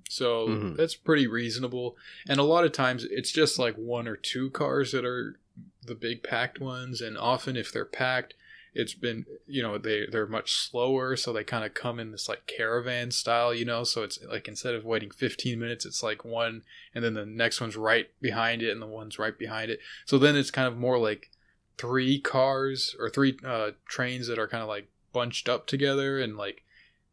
So 0.09 0.49
mm-hmm. 0.49 0.75
that's 0.75 0.95
pretty 0.95 1.27
reasonable. 1.27 1.97
And 2.29 2.41
a 2.41 2.45
lot 2.45 2.65
of 2.65 2.73
times 2.73 3.05
it's 3.05 3.33
just 3.33 3.59
like 3.59 3.77
one 3.77 4.09
or 4.09 4.17
two 4.17 4.51
cars 4.51 4.93
that 4.93 5.05
are 5.05 5.39
the 5.87 5.95
big 5.95 6.23
packed 6.23 6.61
ones. 6.61 7.01
And 7.01 7.17
often 7.17 7.57
if 7.57 7.73
they're 7.73 7.85
packed, 7.85 8.35
it's 8.75 8.95
been, 8.95 9.25
you 9.47 9.63
know, 9.63 9.79
they, 9.79 10.07
they're 10.11 10.27
much 10.27 10.53
slower. 10.53 11.17
So 11.17 11.33
they 11.33 11.45
kind 11.45 11.65
of 11.65 11.75
come 11.75 12.01
in 12.01 12.11
this 12.11 12.29
like 12.29 12.47
caravan 12.47 13.11
style, 13.11 13.55
you 13.55 13.65
know. 13.65 13.85
So 13.85 14.03
it's 14.03 14.19
like 14.25 14.49
instead 14.49 14.75
of 14.75 14.85
waiting 14.85 15.11
15 15.11 15.59
minutes, 15.59 15.87
it's 15.87 16.03
like 16.03 16.25
one 16.25 16.63
and 16.95 17.05
then 17.05 17.15
the 17.15 17.25
next 17.25 17.61
one's 17.61 17.77
right 17.77 18.09
behind 18.21 18.63
it 18.63 18.71
and 18.71 18.83
the 18.83 18.87
one's 18.87 19.19
right 19.19 19.39
behind 19.39 19.71
it. 19.71 19.79
So 20.05 20.19
then 20.19 20.37
it's 20.37 20.51
kind 20.51 20.67
of 20.67 20.77
more 20.77 20.99
like 20.99 21.31
three 21.79 22.21
cars 22.21 22.95
or 22.99 23.11
three 23.11 23.37
uh, 23.45 23.71
trains 23.87 24.27
that 24.27 24.39
are 24.39 24.49
kind 24.49 24.63
of 24.63 24.69
like 24.69 24.89
bunched 25.13 25.49
up 25.49 25.67
together 25.67 26.19
and 26.19 26.37
like 26.37 26.63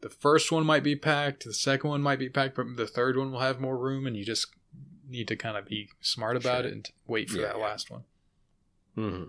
the 0.02 0.10
first 0.10 0.52
one 0.52 0.66
might 0.66 0.84
be 0.84 0.96
packed 0.96 1.46
the 1.46 1.54
second 1.54 1.90
one 1.90 2.02
might 2.02 2.20
be 2.20 2.30
packed 2.30 2.56
but 2.56 2.66
the 2.76 2.88
third 2.88 3.18
one 3.18 3.32
will 3.32 3.40
have 3.40 3.60
more 3.60 3.78
room 3.78 4.08
and 4.08 4.18
you 4.18 4.26
just 4.26 4.48
need 5.08 5.28
to 5.28 5.36
kind 5.36 5.58
of 5.58 5.66
be 5.66 5.90
smart 6.00 6.36
about 6.36 6.64
sure. 6.64 6.68
it 6.68 6.74
and 6.74 6.90
wait 7.08 7.30
for 7.30 7.38
yeah, 7.38 7.48
that 7.48 7.58
yeah. 7.58 7.64
last 7.64 7.92
one 7.92 8.04
mm-hmm. 8.98 9.24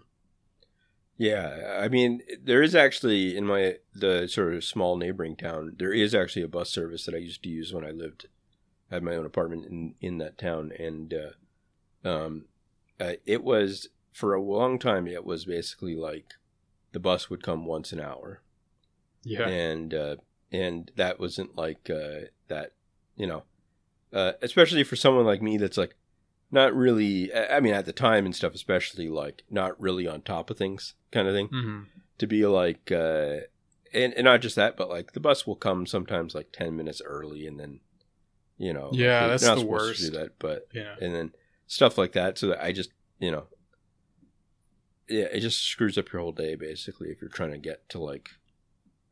Yeah, 1.22 1.78
I 1.80 1.86
mean, 1.86 2.20
there 2.42 2.62
is 2.62 2.74
actually 2.74 3.36
in 3.36 3.46
my 3.46 3.76
the 3.94 4.26
sort 4.26 4.54
of 4.54 4.64
small 4.64 4.96
neighboring 4.96 5.36
town, 5.36 5.76
there 5.78 5.92
is 5.92 6.16
actually 6.16 6.42
a 6.42 6.48
bus 6.48 6.68
service 6.68 7.06
that 7.06 7.14
I 7.14 7.18
used 7.18 7.44
to 7.44 7.48
use 7.48 7.72
when 7.72 7.84
I 7.84 7.92
lived 7.92 8.26
had 8.90 9.04
my 9.04 9.14
own 9.14 9.24
apartment 9.24 9.66
in 9.66 9.94
in 10.00 10.18
that 10.18 10.36
town, 10.36 10.72
and 10.76 11.14
uh, 11.14 12.08
um, 12.08 12.46
uh, 12.98 13.12
it 13.24 13.44
was 13.44 13.88
for 14.12 14.34
a 14.34 14.42
long 14.42 14.80
time. 14.80 15.06
It 15.06 15.24
was 15.24 15.44
basically 15.44 15.94
like 15.94 16.34
the 16.90 16.98
bus 16.98 17.30
would 17.30 17.44
come 17.44 17.66
once 17.66 17.92
an 17.92 18.00
hour, 18.00 18.42
Yeah. 19.22 19.48
and 19.48 19.94
uh, 19.94 20.16
and 20.50 20.90
that 20.96 21.20
wasn't 21.20 21.54
like 21.56 21.88
uh, 21.88 22.26
that, 22.48 22.72
you 23.14 23.28
know, 23.28 23.44
uh, 24.12 24.32
especially 24.42 24.82
for 24.82 24.96
someone 24.96 25.24
like 25.24 25.40
me 25.40 25.56
that's 25.56 25.78
like 25.78 25.94
not 26.52 26.74
really. 26.76 27.34
I 27.34 27.58
mean, 27.60 27.74
at 27.74 27.86
the 27.86 27.92
time 27.92 28.24
and 28.26 28.36
stuff, 28.36 28.54
especially 28.54 29.08
like 29.08 29.42
not 29.50 29.80
really 29.80 30.06
on 30.06 30.22
top 30.22 30.50
of 30.50 30.56
things, 30.58 30.94
kind 31.10 31.26
of 31.26 31.34
thing 31.34 31.48
hmm 31.48 31.80
to 32.18 32.26
be 32.28 32.46
like 32.46 32.92
uh 32.92 33.38
and, 33.92 34.14
and 34.14 34.24
not 34.24 34.40
just 34.40 34.54
that 34.54 34.76
but 34.76 34.88
like 34.88 35.12
the 35.12 35.18
bus 35.18 35.44
will 35.46 35.56
come 35.56 35.86
sometimes 35.86 36.34
like 36.36 36.52
10 36.52 36.76
minutes 36.76 37.02
early 37.04 37.46
and 37.46 37.58
then 37.58 37.80
you 38.58 38.72
know 38.72 38.90
Yeah, 38.92 39.26
that's 39.26 39.42
not 39.42 39.58
the 39.58 39.64
worst. 39.66 40.00
to 40.04 40.10
do 40.10 40.18
that 40.18 40.38
but 40.38 40.68
Yeah. 40.72 40.94
and 41.00 41.14
then 41.14 41.32
stuff 41.66 41.98
like 41.98 42.12
that 42.12 42.38
so 42.38 42.48
that 42.48 42.62
i 42.64 42.70
just 42.70 42.90
you 43.18 43.30
know 43.32 43.44
yeah 45.08 45.24
it 45.32 45.40
just 45.40 45.62
screws 45.64 45.98
up 45.98 46.12
your 46.12 46.22
whole 46.22 46.32
day 46.32 46.54
basically 46.54 47.08
if 47.10 47.20
you're 47.20 47.30
trying 47.30 47.50
to 47.50 47.58
get 47.58 47.88
to 47.88 47.98
like 47.98 48.30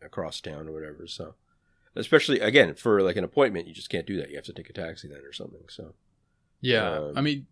across 0.03 0.41
town 0.41 0.69
or 0.69 0.73
whatever 0.73 1.07
so 1.07 1.35
especially 1.97 2.39
again 2.41 2.75
for 2.75 3.03
like 3.03 3.17
an 3.17 3.25
appointment 3.25 3.67
you 3.67 3.75
just 3.75 3.91
can't 3.91 4.07
do 4.07 4.17
that 4.19 4.31
you 4.31 4.37
have 4.37 4.45
to 4.45 4.53
take 4.53 4.71
a 4.71 4.75
taxi 4.75 5.09
then 5.09 5.23
or 5.25 5.33
something 5.33 5.65
so 5.69 5.95
Yeah. 6.61 6.91
Um, 6.91 7.13
I 7.17 7.21
mean, 7.21 7.47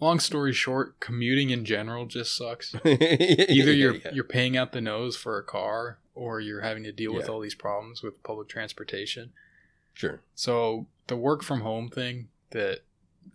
long 0.00 0.20
story 0.20 0.52
short, 0.52 1.00
commuting 1.00 1.50
in 1.50 1.64
general 1.64 2.06
just 2.06 2.36
sucks. 2.36 2.74
either 2.84 3.72
you're 3.72 3.96
you're 4.12 4.24
paying 4.24 4.56
out 4.56 4.72
the 4.72 4.80
nose 4.80 5.16
for 5.16 5.38
a 5.38 5.44
car, 5.44 5.98
or 6.14 6.40
you're 6.40 6.62
having 6.62 6.84
to 6.84 6.92
deal 6.92 7.14
with 7.14 7.28
all 7.28 7.40
these 7.40 7.54
problems 7.54 8.02
with 8.02 8.22
public 8.22 8.48
transportation. 8.48 9.32
sure 9.94 10.20
So 10.34 10.86
the 11.06 11.16
work 11.16 11.42
from 11.42 11.60
home 11.60 11.88
thing 11.88 12.28
that 12.50 12.80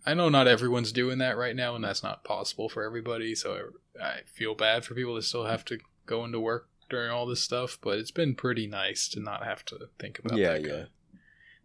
I 0.06 0.14
know 0.14 0.28
not 0.28 0.48
everyone's 0.48 0.92
doing 0.92 1.18
that 1.18 1.36
right 1.36 1.56
now, 1.56 1.74
and 1.74 1.84
that's 1.84 2.02
not 2.02 2.24
possible 2.24 2.68
for 2.68 2.82
everybody. 2.82 3.34
So 3.34 3.70
I, 4.00 4.04
I 4.04 4.20
feel 4.26 4.54
bad 4.54 4.84
for 4.84 4.94
people 4.94 5.14
that 5.14 5.22
still 5.22 5.44
have 5.44 5.64
to 5.66 5.78
go 6.06 6.24
into 6.24 6.40
work 6.40 6.68
during 6.90 7.10
all 7.10 7.26
this 7.26 7.40
stuff. 7.40 7.78
But 7.80 7.98
it's 7.98 8.10
been 8.10 8.34
pretty 8.34 8.66
nice 8.66 9.08
to 9.08 9.20
not 9.20 9.44
have 9.44 9.64
to 9.66 9.88
think 9.98 10.18
about 10.18 10.36
Yeah, 10.38 10.52
that 10.52 10.62
yeah. 10.62 10.68
kind 10.68 10.82
of 10.82 10.88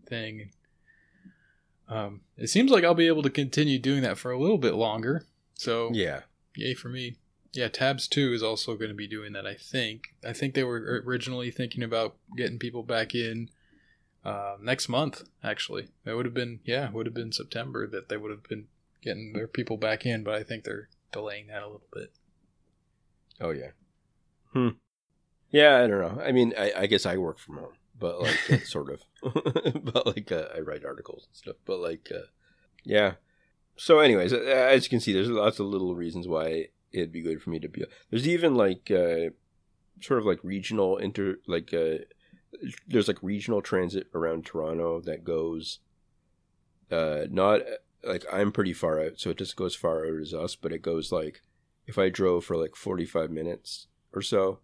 thing. 0.08 0.52
Um, 1.90 2.22
it 2.38 2.48
seems 2.48 2.72
like 2.72 2.84
I'll 2.84 2.94
be 2.94 3.08
able 3.08 3.24
to 3.24 3.30
continue 3.30 3.80
doing 3.80 4.04
that 4.04 4.18
for 4.18 4.32
a 4.32 4.40
little 4.40 4.60
bit 4.60 4.76
longer. 4.76 5.26
So 5.56 5.90
yeah 5.92 6.22
yay 6.60 6.74
for 6.74 6.90
me. 6.90 7.18
Yeah, 7.54 7.68
Tabs 7.68 8.08
2 8.08 8.34
is 8.34 8.44
also 8.44 8.76
going 8.76 8.90
to 8.90 8.96
be 8.96 9.08
doing 9.08 9.34
that, 9.34 9.48
I 9.48 9.56
think. 9.56 10.14
I 10.24 10.34
think 10.34 10.54
they 10.54 10.64
were 10.64 11.02
originally 11.06 11.50
thinking 11.50 11.82
about 11.82 12.16
getting 12.38 12.60
people 12.60 12.84
back 12.84 13.16
in 13.16 13.50
uh, 14.24 14.58
next 14.62 14.88
month, 14.88 15.24
actually. 15.44 15.88
That 16.04 16.16
would 16.16 16.26
have 16.26 16.34
been, 16.34 16.60
yeah, 16.64 16.92
would 16.92 17.08
have 17.08 17.16
been 17.16 17.32
September 17.32 17.88
that 17.88 18.10
they 18.10 18.18
would 18.18 18.30
have 18.30 18.44
been 18.44 18.68
getting 19.02 19.34
their 19.34 19.48
people 19.48 19.78
back 19.78 20.06
in, 20.06 20.24
but 20.24 20.36
I 20.36 20.44
think 20.44 20.64
they're 20.64 20.90
delaying 21.12 21.48
that 21.48 21.64
a 21.64 21.66
little 21.66 21.88
bit. 21.92 22.12
Oh 23.42 23.52
yeah. 23.52 23.72
Hmm. 24.54 24.70
Yeah, 25.50 25.78
I 25.78 25.88
don't 25.88 26.02
know. 26.02 26.22
I 26.22 26.32
mean, 26.32 26.54
I, 26.56 26.74
I 26.78 26.86
guess 26.86 27.06
I 27.08 27.18
work 27.18 27.40
from 27.40 27.58
home, 27.58 27.74
but 27.98 28.22
like 28.22 28.66
sort 28.66 28.92
of. 28.92 29.02
but 29.84 30.06
like 30.06 30.32
uh, 30.32 30.46
I 30.56 30.60
write 30.60 30.86
articles 30.86 31.28
and 31.28 31.36
stuff. 31.36 31.56
But 31.66 31.80
like, 31.80 32.10
uh, 32.14 32.28
yeah. 32.84 33.14
So, 33.76 34.00
anyways, 34.00 34.34
as 34.34 34.84
you 34.84 34.90
can 34.90 35.00
see, 35.00 35.14
there's 35.14 35.30
lots 35.30 35.60
of 35.60 35.68
little 35.68 35.96
reasons 35.96 36.28
why 36.28 36.68
it'd 36.92 37.12
be 37.12 37.22
good 37.22 37.42
for 37.42 37.50
me 37.50 37.60
to 37.60 37.70
be. 37.70 37.86
There's 38.10 38.28
even 38.28 38.56
like 38.56 38.92
uh, 38.92 39.32
sort 40.02 40.20
of 40.20 40.26
like 40.26 40.40
regional 40.44 40.98
inter 40.98 41.38
like 41.48 41.74
uh, 41.74 42.04
there's 42.88 43.08
like 43.08 43.22
regional 43.22 43.62
transit 43.62 44.08
around 44.14 44.46
Toronto 44.46 45.02
that 45.02 45.24
goes. 45.24 45.80
Uh, 46.92 47.26
not 47.30 47.62
like 48.04 48.26
I'm 48.32 48.52
pretty 48.52 48.74
far 48.74 49.00
out, 49.02 49.20
so 49.20 49.30
it 49.30 49.38
just 49.38 49.56
goes 49.56 49.76
far 49.76 50.06
out 50.06 50.20
as 50.22 50.34
us, 50.34 50.56
but 50.56 50.72
it 50.72 50.82
goes 50.82 51.12
like 51.12 51.42
if 51.86 51.98
I 51.98 52.10
drove 52.10 52.46
for 52.46 52.56
like 52.56 52.76
45 52.76 53.32
minutes 53.32 53.88
or 54.14 54.22
so, 54.22 54.60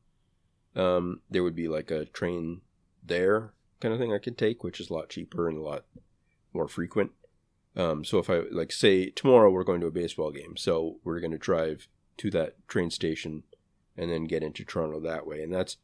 um, 0.76 1.22
there 1.30 1.44
would 1.44 1.56
be 1.56 1.68
like 1.68 1.90
a 1.90 2.06
train 2.06 2.62
there 3.04 3.54
kind 3.80 3.94
of 3.94 4.00
thing 4.00 4.14
I 4.14 4.20
could 4.20 4.38
take, 4.38 4.64
which 4.64 4.80
is 4.80 4.90
a 4.90 4.94
lot 4.94 5.10
cheaper 5.10 5.48
and 5.48 5.58
a 5.58 5.62
lot 5.62 5.86
more 6.54 6.68
frequent. 6.68 7.12
Um, 7.76 8.06
so 8.06 8.20
if 8.20 8.30
I 8.30 8.44
like 8.52 8.72
say 8.72 9.10
tomorrow 9.10 9.52
we're 9.52 9.64
going 9.64 9.82
to 9.82 9.88
a 9.88 9.92
baseball 9.92 10.32
game, 10.32 10.56
so 10.56 10.98
we're 11.04 11.20
going 11.20 11.32
to 11.32 11.38
drive 11.38 11.88
to 12.18 12.32
that 12.32 12.56
train 12.68 12.90
station 12.90 13.44
and 13.98 14.10
then 14.10 14.26
get 14.26 14.44
into 14.44 14.64
Toronto 14.64 15.00
that 15.02 15.28
way, 15.28 15.44
and 15.44 15.54
that's 15.54 15.78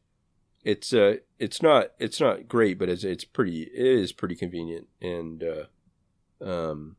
it's 0.64 0.92
uh 0.92 1.16
it's 1.38 1.60
not 1.60 1.88
it's 1.98 2.20
not 2.20 2.48
great, 2.48 2.78
but 2.78 2.88
it's 2.88 3.04
it's 3.04 3.24
pretty 3.24 3.62
it 3.62 3.86
is 3.86 4.12
pretty 4.12 4.36
convenient 4.36 4.86
and 5.00 5.44
uh, 5.44 6.44
um 6.44 6.96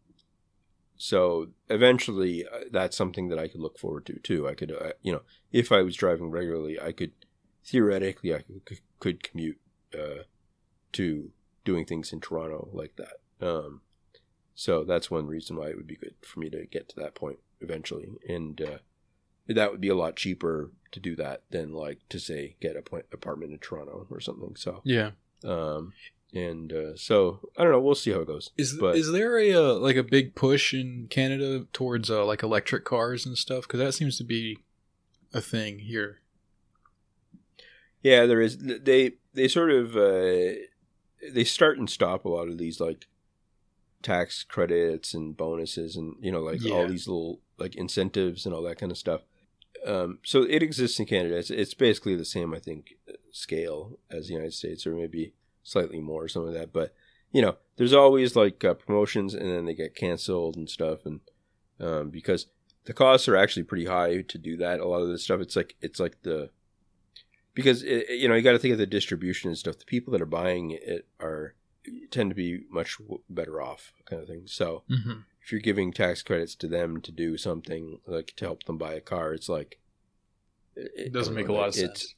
so 0.98 1.48
eventually 1.70 2.46
uh, 2.46 2.66
that's 2.72 2.96
something 2.96 3.30
that 3.30 3.40
I 3.40 3.48
could 3.48 3.62
look 3.62 3.80
forward 3.80 4.06
to 4.08 4.20
too. 4.20 4.48
I 4.48 4.54
could 4.54 4.72
uh, 4.72 4.92
you 5.02 5.12
know 5.12 5.22
if 5.52 5.72
I 5.72 5.82
was 5.82 5.96
driving 5.96 6.30
regularly, 6.30 6.80
I 6.80 6.92
could 6.92 7.12
theoretically 7.66 8.34
I 8.34 8.44
could, 8.66 8.80
could 9.00 9.24
commute 9.24 9.60
uh, 9.94 10.24
to 10.94 11.32
doing 11.66 11.86
things 11.86 12.12
in 12.14 12.20
Toronto 12.22 12.70
like 12.74 12.96
that. 12.98 13.46
Um, 13.46 13.82
so 14.56 14.84
that's 14.84 15.10
one 15.12 15.28
reason 15.28 15.56
why 15.58 15.68
it 15.70 15.76
would 15.78 15.88
be 15.88 15.96
good 15.96 16.16
for 16.22 16.40
me 16.40 16.50
to 16.50 16.66
get 16.66 16.88
to 16.90 16.96
that 16.98 17.16
point 17.16 17.40
eventually, 17.62 18.10
and 18.28 18.62
uh, 18.62 18.78
that 19.48 19.72
would 19.72 19.82
be 19.82 19.90
a 19.90 19.96
lot 19.96 20.16
cheaper 20.16 20.72
to 20.92 21.00
do 21.00 21.16
that 21.16 21.42
than 21.50 21.74
like 21.74 22.00
to 22.10 22.20
say 22.20 22.56
get 22.62 22.76
a 22.78 22.82
point 22.82 23.06
apartment 23.12 23.52
in 23.52 23.60
Toronto 23.60 24.06
or 24.10 24.20
something. 24.20 24.56
So 24.56 24.82
Yeah. 24.86 25.12
um, 25.44 25.94
and 26.34 26.72
uh, 26.74 26.96
so 26.96 27.40
I 27.58 27.64
don't 27.64 27.72
know. 27.72 27.80
We'll 27.82 27.96
see 27.96 28.12
how 28.12 28.22
it 28.22 28.28
goes. 28.28 28.52
Is 28.58 28.76
But- 28.80 28.96
is 28.96 29.12
there 29.12 29.38
a 29.40 29.54
uh, 29.54 29.74
like 29.76 29.96
a 29.96 30.04
big 30.04 30.36
push 30.36 30.74
in 30.74 31.08
Canada 31.10 31.66
towards 31.74 32.10
uh, 32.10 32.26
like 32.26 32.44
electric 32.44 32.86
cars 32.86 33.26
and 33.26 33.38
stuff? 33.38 33.64
Because 33.64 33.80
that 33.80 33.94
seems 33.94 34.18
to 34.18 34.24
be 34.24 34.60
a 35.34 35.42
thing 35.42 35.80
here. 35.80 36.22
Yeah, 38.02 38.26
there 38.26 38.42
is. 38.42 38.58
They 38.60 39.14
they 39.34 39.48
sort 39.48 39.72
of 39.72 39.96
uh, 39.96 40.60
they 41.32 41.44
start 41.44 41.78
and 41.78 41.90
stop 41.90 42.26
a 42.26 42.30
lot 42.30 42.48
of 42.48 42.58
these 42.58 42.80
like 42.80 43.08
tax 44.02 44.44
credits 44.44 45.14
and 45.14 45.38
bonuses 45.38 45.96
and 45.96 46.16
you 46.20 46.32
know 46.32 46.42
like 46.42 46.60
all 46.70 46.88
these 46.88 47.08
little 47.08 47.40
like 47.58 47.76
incentives 47.76 48.46
and 48.46 48.54
all 48.54 48.62
that 48.64 48.78
kind 48.78 48.92
of 48.92 48.98
stuff. 48.98 49.22
Um, 49.86 50.20
so 50.24 50.44
it 50.44 50.64
exists 50.64 51.00
in 51.00 51.06
Canada. 51.06 51.38
It's, 51.38 51.50
it's 51.50 51.74
basically 51.74 52.16
the 52.16 52.26
same, 52.26 52.54
I 52.54 52.60
think, 52.60 52.96
scale 53.32 54.00
as 54.10 54.28
the 54.28 54.34
United 54.34 54.54
States, 54.54 54.88
or 54.88 54.94
maybe 54.94 55.34
slightly 55.62 56.00
more 56.00 56.24
or 56.24 56.28
something 56.28 56.54
like 56.54 56.62
that. 56.62 56.74
But 56.74 56.94
you 57.32 57.42
know, 57.42 57.58
there's 57.78 57.94
always 57.94 58.36
like 58.36 58.64
uh, 58.64 58.76
promotions, 58.76 59.34
and 59.34 59.50
then 59.50 59.66
they 59.66 59.74
get 59.74 59.96
canceled 59.96 60.56
and 60.56 60.70
stuff, 60.70 61.06
and 61.06 61.20
um, 61.80 62.10
because 62.10 62.48
the 62.86 62.94
costs 62.94 63.28
are 63.28 63.36
actually 63.36 63.64
pretty 63.64 63.86
high 63.86 64.22
to 64.22 64.38
do 64.38 64.56
that. 64.58 64.80
A 64.80 64.88
lot 64.88 65.02
of 65.02 65.10
this 65.10 65.24
stuff, 65.24 65.42
it's 65.42 65.56
like 65.56 65.76
it's 65.82 66.00
like 66.00 66.22
the 66.22 66.50
because 67.54 67.84
it, 67.84 68.10
you 68.10 68.28
know 68.28 68.36
you 68.36 68.42
got 68.42 68.54
to 68.54 68.60
think 68.60 68.72
of 68.74 68.78
the 68.78 68.86
distribution 68.86 69.50
and 69.50 69.58
stuff. 69.58 69.80
The 69.80 69.86
people 69.86 70.12
that 70.14 70.22
are 70.22 70.26
buying 70.26 70.72
it 70.72 71.08
are 71.20 71.56
tend 72.12 72.30
to 72.32 72.36
be 72.36 72.64
much 72.70 72.98
better 73.30 73.62
off, 73.62 73.92
kind 74.06 74.22
of 74.22 74.28
thing. 74.28 74.44
So 74.46 74.84
Mm-hmm. 74.90 75.20
if 75.44 75.52
you're 75.52 75.62
giving 75.62 75.92
tax 75.92 76.22
credits 76.24 76.56
to 76.56 76.68
them 76.68 77.02
to 77.02 77.12
do 77.12 77.38
something 77.38 78.00
like 78.06 78.34
to 78.38 78.46
help 78.46 78.64
them 78.64 78.78
buy 78.78 78.94
a 78.94 79.02
car, 79.02 79.34
it's 79.34 79.50
like 79.50 79.80
It 80.76 81.12
doesn't 81.14 81.34
I 81.34 81.42
make 81.42 81.50
a 81.50 81.54
lot 81.54 81.70
of 81.70 81.76
it's, 81.76 81.80
sense. 81.80 82.16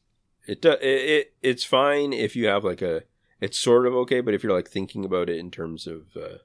It, 0.48 0.62
do, 0.62 0.72
it 0.74 0.80
it 0.84 1.34
it's 1.42 1.64
fine 1.64 2.14
if 2.14 2.36
you 2.36 2.48
have 2.48 2.64
like 2.64 2.82
a 2.82 3.04
it's 3.42 3.60
sort 3.60 3.86
of 3.88 3.94
okay, 3.96 4.22
but 4.22 4.34
if 4.34 4.44
you're 4.44 4.54
like 4.54 4.70
thinking 4.70 5.04
about 5.04 5.30
it 5.30 5.38
in 5.38 5.52
terms 5.52 5.88
of 5.88 6.04
uh, 6.16 6.38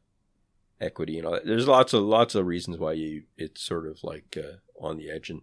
equity 0.81 1.19
and 1.19 1.27
all 1.27 1.35
that, 1.35 1.47
there's 1.47 1.69
lots 1.69 1.93
of 1.93 2.03
lots 2.03 2.35
of 2.35 2.47
reasons 2.47 2.79
why 2.79 2.93
you 2.95 3.25
it's 3.37 3.61
sort 3.63 3.87
of 3.87 4.03
like 4.03 4.37
uh, 4.37 4.57
on 4.85 4.97
the 4.97 5.11
edge 5.11 5.31
and 5.31 5.43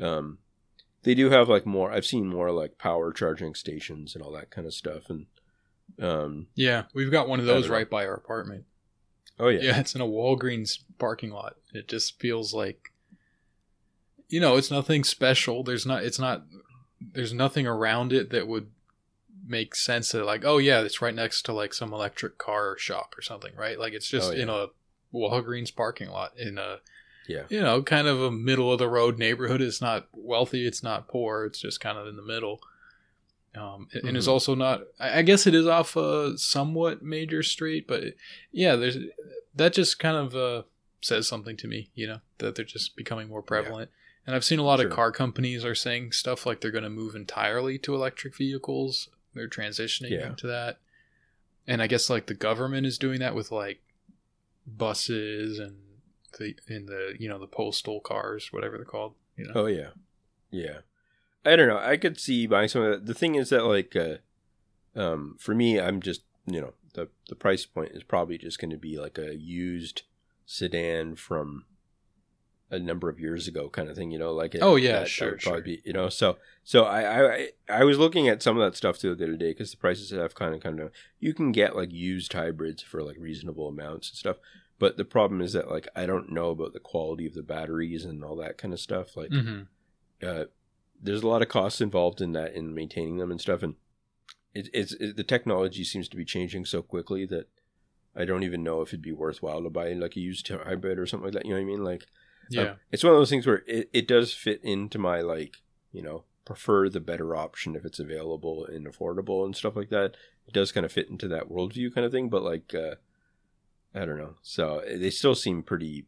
um 0.00 0.38
they 1.02 1.14
do 1.14 1.30
have 1.30 1.48
like 1.48 1.66
more 1.66 1.90
I've 1.92 2.06
seen 2.06 2.26
more 2.28 2.50
like 2.50 2.78
power 2.78 3.12
charging 3.12 3.54
stations 3.54 4.14
and 4.14 4.22
all 4.24 4.32
that 4.32 4.50
kind 4.50 4.66
of 4.66 4.74
stuff 4.74 5.08
and 5.10 5.26
um 6.00 6.46
Yeah, 6.54 6.84
we've 6.94 7.10
got 7.10 7.28
one 7.28 7.40
of 7.40 7.46
those 7.46 7.66
know. 7.68 7.74
right 7.74 7.88
by 7.90 8.06
our 8.06 8.14
apartment. 8.14 8.64
oh 9.38 9.48
yeah 9.48 9.60
Yeah, 9.60 9.80
it's 9.80 9.94
in 9.94 10.00
a 10.00 10.06
Walgreens 10.06 10.78
parking 10.98 11.30
lot. 11.30 11.56
It 11.72 11.88
just 11.88 12.18
feels 12.20 12.52
like 12.54 12.92
you 14.28 14.38
know, 14.40 14.56
it's 14.56 14.70
nothing 14.70 15.02
special. 15.02 15.64
There's 15.64 15.86
not 15.86 16.04
it's 16.04 16.18
not 16.18 16.44
there's 17.00 17.32
nothing 17.32 17.66
around 17.66 18.12
it 18.12 18.30
that 18.30 18.46
would 18.46 18.68
make 19.46 19.74
sense 19.74 20.12
that 20.12 20.24
like, 20.24 20.44
oh 20.44 20.58
yeah, 20.58 20.80
it's 20.82 21.02
right 21.02 21.14
next 21.14 21.42
to 21.42 21.52
like 21.52 21.74
some 21.74 21.92
electric 21.92 22.38
car 22.38 22.76
shop 22.78 23.14
or 23.18 23.22
something, 23.22 23.52
right? 23.56 23.78
Like 23.78 23.92
it's 23.94 24.06
just 24.08 24.30
Oh, 24.30 24.34
yeah. 24.34 24.42
in 24.42 24.48
a 24.48 24.66
Walgreens 25.12 25.74
parking 25.74 26.08
lot 26.10 26.38
in 26.38 26.58
a 26.58 26.78
yeah 27.30 27.44
you 27.48 27.60
know, 27.60 27.82
kind 27.82 28.06
of 28.08 28.20
a 28.20 28.30
middle 28.30 28.72
of 28.72 28.78
the 28.78 28.88
road 28.88 29.18
neighborhood. 29.18 29.60
It's 29.62 29.80
not 29.80 30.08
wealthy, 30.12 30.66
it's 30.66 30.82
not 30.82 31.08
poor, 31.08 31.44
it's 31.44 31.60
just 31.60 31.80
kind 31.80 31.96
of 31.98 32.06
in 32.06 32.16
the 32.16 32.22
middle. 32.22 32.60
Um, 33.54 33.88
and 34.04 34.16
it's 34.16 34.26
Mhm. 34.28 34.30
also 34.32 34.54
not. 34.54 34.82
I 35.00 35.22
guess 35.22 35.46
it 35.46 35.54
is 35.54 35.66
off 35.66 35.96
a 35.96 36.38
somewhat 36.38 37.02
major 37.02 37.42
street, 37.42 37.86
but 37.88 38.14
yeah, 38.52 38.76
there's 38.76 38.96
that 39.56 39.72
just 39.72 39.98
kind 39.98 40.16
of 40.16 40.36
uh, 40.36 40.62
says 41.00 41.26
something 41.26 41.56
to 41.56 41.66
me. 41.66 41.90
You 41.96 42.06
know 42.06 42.20
that 42.38 42.54
they're 42.54 42.64
just 42.64 42.94
becoming 42.96 43.28
more 43.28 43.42
prevalent. 43.42 43.90
And 44.26 44.36
I've 44.36 44.44
seen 44.44 44.60
a 44.60 44.62
lot 44.62 44.78
Sure. 44.78 44.88
of 44.88 44.92
car 44.94 45.10
companies 45.10 45.64
are 45.64 45.74
saying 45.74 46.12
stuff 46.12 46.46
like 46.46 46.60
they're 46.60 46.70
going 46.70 46.84
to 46.84 46.90
move 46.90 47.16
entirely 47.16 47.76
to 47.78 47.94
electric 47.94 48.36
vehicles. 48.36 49.08
They're 49.34 49.48
transitioning 49.48 50.10
Yeah. 50.10 50.28
into 50.28 50.46
that. 50.46 50.78
And 51.66 51.82
I 51.82 51.86
guess 51.88 52.08
like 52.10 52.26
the 52.26 52.34
government 52.34 52.86
is 52.86 52.98
doing 52.98 53.18
that 53.20 53.34
with 53.34 53.50
like 53.50 53.80
buses 54.66 55.58
and 55.58 55.76
the 56.38 56.54
in 56.68 56.86
the 56.86 57.14
you 57.18 57.28
know 57.28 57.38
the 57.38 57.46
postal 57.46 58.00
cars, 58.00 58.52
whatever 58.52 58.76
they're 58.76 58.84
called. 58.84 59.14
You 59.36 59.46
know. 59.46 59.52
Oh 59.54 59.66
yeah, 59.66 59.90
yeah. 60.50 60.78
I 61.44 61.56
don't 61.56 61.68
know. 61.68 61.78
I 61.78 61.96
could 61.96 62.20
see 62.20 62.46
buying 62.46 62.68
some 62.68 62.82
of 62.82 62.90
that. 62.90 63.06
The 63.06 63.14
thing 63.14 63.34
is 63.34 63.48
that 63.48 63.64
like, 63.64 63.96
uh, 63.96 64.16
um, 64.94 65.36
for 65.38 65.54
me, 65.54 65.80
I'm 65.80 66.00
just 66.00 66.22
you 66.46 66.60
know 66.60 66.74
the 66.94 67.08
the 67.28 67.34
price 67.36 67.64
point 67.66 67.92
is 67.92 68.02
probably 68.02 68.36
just 68.38 68.58
going 68.58 68.70
to 68.70 68.76
be 68.76 68.98
like 68.98 69.18
a 69.18 69.34
used 69.34 70.02
sedan 70.46 71.16
from 71.16 71.64
a 72.72 72.78
number 72.78 73.08
of 73.08 73.18
years 73.18 73.48
ago, 73.48 73.68
kind 73.68 73.88
of 73.88 73.96
thing. 73.96 74.10
You 74.12 74.18
know, 74.18 74.32
like 74.32 74.54
it, 74.54 74.60
Oh, 74.62 74.76
yeah, 74.76 74.92
that- 74.92 74.98
that 75.00 75.08
sure, 75.08 75.38
probably 75.42 75.42
sure. 75.60 75.62
be 75.62 75.82
you 75.84 75.92
know. 75.92 76.08
So 76.08 76.36
so 76.62 76.84
I 76.84 77.32
I 77.34 77.48
I 77.68 77.84
was 77.84 77.98
looking 77.98 78.28
at 78.28 78.42
some 78.42 78.56
of 78.58 78.62
that 78.62 78.76
stuff 78.76 78.98
too 78.98 79.14
the 79.14 79.24
other 79.24 79.36
day 79.36 79.50
because 79.50 79.70
the 79.70 79.76
prices 79.76 80.10
have 80.10 80.34
kind 80.34 80.54
of 80.54 80.60
come 80.62 80.76
down. 80.76 80.90
You 81.18 81.32
can 81.34 81.52
get 81.52 81.74
like 81.74 81.90
used 81.92 82.32
hybrids 82.32 82.82
for 82.82 83.02
like 83.02 83.16
reasonable 83.18 83.68
amounts 83.68 84.10
and 84.10 84.16
stuff. 84.18 84.36
But 84.80 84.96
the 84.96 85.04
problem 85.04 85.40
is 85.40 85.52
that 85.52 85.70
like 85.70 85.86
I 85.94 86.06
don't 86.06 86.32
know 86.32 86.50
about 86.50 86.72
the 86.72 86.80
quality 86.80 87.26
of 87.26 87.34
the 87.34 87.44
batteries 87.44 88.04
and 88.04 88.24
all 88.24 88.34
that 88.36 88.58
kind 88.58 88.74
of 88.74 88.80
stuff. 88.80 89.16
Like 89.16 89.30
hmm 89.30 89.62
uh, 90.26 90.44
there's 91.02 91.22
a 91.22 91.28
lot 91.28 91.42
of 91.42 91.48
costs 91.48 91.80
involved 91.80 92.20
in 92.20 92.32
that 92.32 92.52
in 92.54 92.74
maintaining 92.74 93.16
them 93.18 93.30
and 93.30 93.40
stuff 93.40 93.62
and 93.62 93.74
it, 94.54 94.68
it's 94.74 94.92
it, 94.94 95.16
the 95.16 95.24
technology 95.24 95.84
seems 95.84 96.08
to 96.08 96.16
be 96.16 96.24
changing 96.24 96.64
so 96.66 96.82
quickly 96.82 97.24
that 97.24 97.48
i 98.14 98.24
don't 98.24 98.42
even 98.42 98.62
know 98.62 98.82
if 98.82 98.88
it'd 98.88 99.00
be 99.00 99.12
worthwhile 99.12 99.62
to 99.62 99.70
buy 99.70 99.92
like 99.92 100.16
a 100.16 100.20
used 100.20 100.46
hybrid 100.48 100.98
or 100.98 101.06
something 101.06 101.24
like 101.26 101.32
that 101.32 101.46
you 101.46 101.52
know 101.52 101.56
what 101.56 101.62
i 101.62 101.64
mean 101.64 101.84
like 101.84 102.02
um, 102.02 102.06
Yeah. 102.64 102.74
it's 102.90 103.04
one 103.04 103.14
of 103.14 103.18
those 103.18 103.30
things 103.30 103.46
where 103.46 103.62
it, 103.66 103.88
it 103.92 104.06
does 104.08 104.34
fit 104.34 104.60
into 104.62 104.98
my 104.98 105.20
like 105.20 105.62
you 105.92 106.02
know 106.02 106.24
prefer 106.44 106.88
the 106.88 107.00
better 107.00 107.34
option 107.34 107.76
if 107.76 107.84
it's 107.84 107.98
available 108.00 108.66
and 108.66 108.86
affordable 108.86 109.44
and 109.46 109.56
stuff 109.56 109.76
like 109.76 109.88
that 109.88 110.16
it 110.46 110.52
does 110.52 110.72
kind 110.72 110.84
of 110.84 110.92
fit 110.92 111.08
into 111.08 111.28
that 111.28 111.48
worldview 111.48 111.94
kind 111.94 112.04
of 112.04 112.12
thing 112.12 112.28
but 112.28 112.42
like 112.42 112.74
uh 112.74 112.96
i 113.94 114.00
don't 114.04 114.18
know 114.18 114.34
so 114.42 114.82
they 114.86 115.10
still 115.10 115.34
seem 115.34 115.62
pretty 115.62 116.06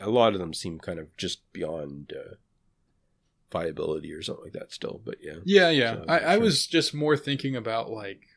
a 0.00 0.08
lot 0.10 0.32
of 0.32 0.38
them 0.40 0.54
seem 0.54 0.78
kind 0.78 0.98
of 0.98 1.14
just 1.16 1.40
beyond 1.52 2.12
uh 2.16 2.34
viability 3.52 4.12
or 4.12 4.22
something 4.22 4.44
like 4.44 4.52
that 4.52 4.72
still 4.72 5.00
but 5.04 5.16
yeah 5.20 5.34
Yeah, 5.44 5.70
yeah. 5.70 5.94
So, 5.94 6.04
I, 6.08 6.18
I 6.18 6.38
was 6.38 6.66
just 6.66 6.94
more 6.94 7.16
thinking 7.16 7.56
about 7.56 7.90
like 7.90 8.28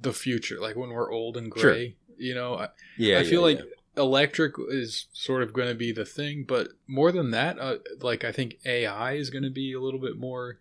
the 0.00 0.12
future, 0.12 0.58
like 0.58 0.74
when 0.74 0.88
we're 0.90 1.12
old 1.12 1.36
and 1.36 1.52
Sure. 1.54 1.72
gray. 1.72 1.96
You 2.16 2.34
know, 2.34 2.54
I, 2.54 2.68
yeah 2.96 3.18
I 3.18 3.24
feel 3.24 3.48
yeah, 3.50 3.58
like 3.58 3.66
electric 3.96 4.54
is 4.70 5.06
sort 5.12 5.42
of 5.42 5.52
going 5.52 5.68
to 5.68 5.74
be 5.74 5.92
the 5.92 6.06
thing, 6.06 6.44
but 6.48 6.68
more 6.86 7.12
than 7.12 7.30
that, 7.32 7.58
uh, 7.58 7.76
like 8.00 8.24
I 8.24 8.32
think 8.32 8.58
AI 8.64 9.12
is 9.14 9.28
going 9.28 9.44
to 9.44 9.50
be 9.50 9.72
a 9.74 9.80
little 9.80 10.00
bit 10.00 10.16
more 10.16 10.60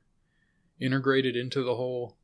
integrated 0.81 1.35
into 1.37 1.63
the 1.63 1.75
whole 1.75 2.17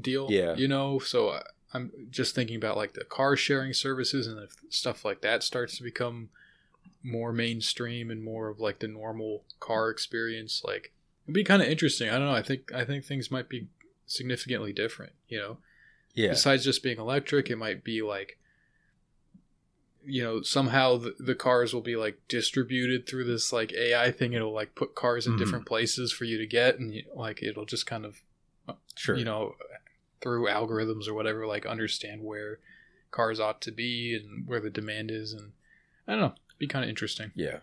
deal. 0.00 0.28
Yeah. 0.30 0.54
you 0.56 0.66
know. 0.66 0.98
So 0.98 1.30
I, 1.30 1.42
I'm 1.76 1.92
just 2.10 2.34
thinking 2.34 2.56
about 2.56 2.76
like 2.76 2.94
the 2.94 3.04
car 3.04 3.36
sharing 3.36 3.72
services 3.72 4.26
and 4.26 4.38
if 4.42 4.52
stuff 4.70 5.04
like 5.04 5.20
that 5.20 5.42
starts 5.42 5.76
to 5.76 5.82
become 5.82 6.30
more 7.02 7.32
mainstream 7.32 8.10
and 8.10 8.22
more 8.24 8.48
of 8.48 8.58
like 8.60 8.78
the 8.80 8.88
normal 8.88 9.44
car 9.60 9.90
experience. 9.90 10.62
Like 10.64 10.92
it'd 11.24 11.34
be 11.34 11.44
kind 11.44 11.62
of 11.62 11.68
interesting. 11.68 12.08
I 12.08 12.12
don't 12.18 12.26
know. 12.26 12.32
I 12.34 12.42
think 12.42 12.72
I 12.72 12.84
think 12.84 13.04
things 13.04 13.30
might 13.30 13.48
be 13.48 13.68
significantly 14.06 14.72
different. 14.72 15.12
You 15.28 15.38
know 15.38 15.56
yeah 16.14 16.30
besides 16.30 16.64
just 16.64 16.82
being 16.82 16.98
electric 16.98 17.50
it 17.50 17.56
might 17.56 17.84
be 17.84 18.00
like 18.00 18.38
you 20.04 20.22
know 20.22 20.40
somehow 20.40 20.96
the, 20.96 21.14
the 21.18 21.34
cars 21.34 21.74
will 21.74 21.82
be 21.82 21.96
like 21.96 22.16
distributed 22.28 23.06
through 23.06 23.24
this 23.24 23.52
like 23.52 23.72
ai 23.74 24.10
thing 24.12 24.32
it'll 24.32 24.52
like 24.54 24.74
put 24.74 24.94
cars 24.94 25.26
in 25.26 25.34
Mhm. 25.34 25.38
different 25.38 25.66
places 25.66 26.12
for 26.12 26.24
you 26.24 26.38
to 26.38 26.46
get 26.46 26.78
and 26.78 26.94
you, 26.94 27.02
like 27.14 27.42
it'll 27.42 27.66
just 27.66 27.86
kind 27.86 28.04
of 28.06 28.20
sure 28.94 29.16
you 29.16 29.24
know 29.26 29.56
through 30.20 30.46
algorithms 30.46 31.08
or 31.08 31.14
whatever 31.14 31.46
like 31.46 31.66
understand 31.66 32.22
where 32.22 32.58
cars 33.10 33.40
ought 33.40 33.60
to 33.62 33.70
be 33.70 34.14
and 34.14 34.46
where 34.46 34.60
the 34.60 34.70
demand 34.70 35.10
is 35.10 35.32
and 35.32 35.52
i 36.08 36.12
don't 36.12 36.20
know 36.20 36.34
it'd 36.48 36.58
be 36.58 36.66
kind 36.66 36.84
of 36.84 36.88
interesting 36.88 37.30
yeah 37.34 37.58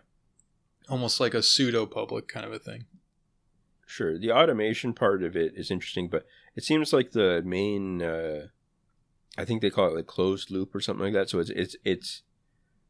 almost 0.88 1.20
like 1.20 1.34
a 1.34 1.42
pseudo 1.42 1.86
public 1.86 2.28
kind 2.28 2.46
of 2.46 2.52
a 2.52 2.58
thing 2.58 2.84
Sure. 3.86 4.18
The 4.18 4.32
automation 4.32 4.92
part 4.92 5.22
of 5.22 5.36
it 5.36 5.54
is 5.56 5.70
interesting, 5.70 6.08
but 6.08 6.26
it 6.56 6.64
seems 6.64 6.92
like 6.92 7.12
the 7.12 7.42
main 7.44 8.02
uh 8.02 8.48
I 9.36 9.44
think 9.44 9.62
they 9.62 9.70
call 9.70 9.88
it 9.88 9.94
like 9.94 10.06
closed 10.06 10.50
loop 10.50 10.74
or 10.74 10.80
something 10.80 11.04
like 11.04 11.12
that. 11.12 11.30
So 11.30 11.38
it's 11.38 11.50
it's 11.50 11.76
it's 11.84 12.22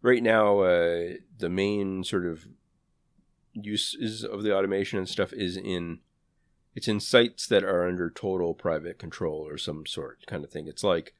right 0.03 0.23
now 0.23 0.61
uh 0.61 1.15
the 1.39 1.49
main 1.49 2.05
sort 2.05 2.27
of 2.27 2.47
uses 3.53 4.25
of 4.25 4.43
the 4.43 4.57
automation 4.57 4.99
and 4.99 5.09
stuff 5.09 5.33
is 5.33 5.57
in 5.57 6.01
it's 6.75 6.89
in 6.89 7.01
sites 7.01 7.47
that 7.47 7.63
are 7.65 7.87
under 7.89 8.11
total 8.11 8.55
private 8.55 8.99
control 8.99 9.47
or 9.47 9.57
some 9.59 9.87
sort 9.87 10.27
kind 10.27 10.43
of 10.45 10.51
thing. 10.51 10.67
It's 10.69 10.85
like 10.85 11.15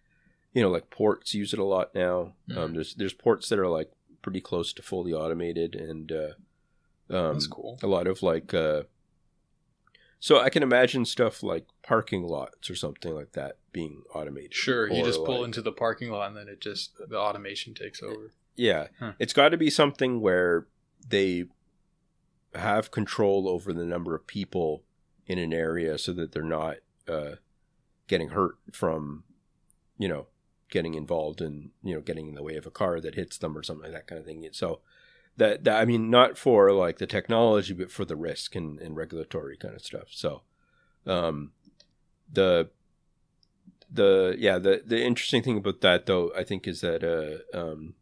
you 0.53 0.63
know, 0.63 0.71
like 0.71 0.89
ports 0.91 1.35
use 1.35 1.53
it 1.53 1.59
a 1.59 1.65
lot 1.65 1.95
now. 1.95 2.35
Um 2.51 2.71
Mhm. 2.71 2.75
there's 2.75 2.95
there's 2.95 3.13
ports 3.15 3.49
that 3.49 3.59
are 3.59 3.69
like 3.69 3.91
pretty 4.23 4.41
close 4.41 4.73
to 4.75 4.83
fully 4.83 5.13
automated 5.13 5.75
and 5.75 6.11
uh 6.13 6.33
um 7.11 7.35
that's 7.35 7.47
cool 7.47 7.79
a 7.83 7.87
lot 7.87 8.07
of 8.07 8.23
like 8.23 8.55
uh 8.55 8.85
so 10.19 10.41
i 10.41 10.49
can 10.49 10.63
imagine 10.63 11.05
stuff 11.05 11.43
like 11.43 11.67
parking 11.83 12.23
lots 12.27 12.71
or 12.71 12.75
something 12.75 13.15
like 13.15 13.33
that 13.33 13.59
being 13.73 14.03
automated 14.15 14.55
sure 14.55 14.91
you 14.91 15.05
just 15.05 15.23
pull 15.27 15.41
like- 15.41 15.45
into 15.49 15.61
the 15.61 15.71
parking 15.73 16.11
lot 16.11 16.29
and 16.29 16.37
then 16.39 16.49
it 16.49 16.59
just 16.61 16.93
the 17.11 17.19
automation 17.19 17.75
takes 17.75 18.03
over 18.03 18.33
yeah 18.57 18.87
Huh. 18.99 19.13
it's 19.19 19.35
got 19.35 19.51
to 19.51 19.59
be 19.59 19.69
something 19.69 20.23
where 20.23 20.67
they 21.07 21.45
have 22.55 22.91
control 22.91 23.47
over 23.49 23.73
the 23.75 23.85
number 23.85 24.15
of 24.15 24.27
people 24.27 24.83
in 25.27 25.39
an 25.39 25.53
area 25.53 25.99
so 25.99 26.13
that 26.13 26.33
they're 26.33 26.43
not 26.43 26.77
uh 27.09 27.37
getting 28.07 28.31
hurt 28.31 28.57
from 28.73 29.25
you 29.99 30.09
know 30.09 30.27
getting 30.71 30.95
involved 30.95 31.41
in 31.41 31.71
you 31.83 31.95
know 31.95 32.01
getting 32.01 32.29
in 32.29 32.35
the 32.35 32.43
way 32.43 32.57
of 32.57 32.67
a 32.67 32.71
car 32.71 33.01
that 33.01 33.15
hits 33.15 33.39
them 33.39 33.57
or 33.57 33.63
something 33.63 33.85
like 33.85 33.93
that 33.93 34.07
kind 34.07 34.19
of 34.19 34.27
thing. 34.27 34.47
So 34.53 34.81
that, 35.37 35.65
that 35.65 35.81
i 35.81 35.85
mean 35.85 36.11
not 36.11 36.39
for 36.39 36.73
like 36.73 36.99
the 36.99 37.07
technology 37.07 37.75
but 37.75 37.91
for 37.91 38.05
the 38.05 38.17
risk 38.17 38.55
and, 38.55 38.79
and 38.79 38.97
regulatory 38.97 39.57
kind 39.57 39.75
of 39.75 39.85
stuff. 39.85 40.09
So 40.11 40.43
um 41.07 41.53
the 42.33 42.71
the 43.91 44.35
yeah 44.39 44.59
the 44.59 44.83
the 44.85 45.03
interesting 45.03 45.43
thing 45.43 45.59
about 45.59 45.81
that 45.83 46.07
though 46.07 46.33
i 46.37 46.43
think 46.43 46.67
is 46.67 46.81
that 46.81 47.05
uh 47.05 47.57
um 47.57 47.95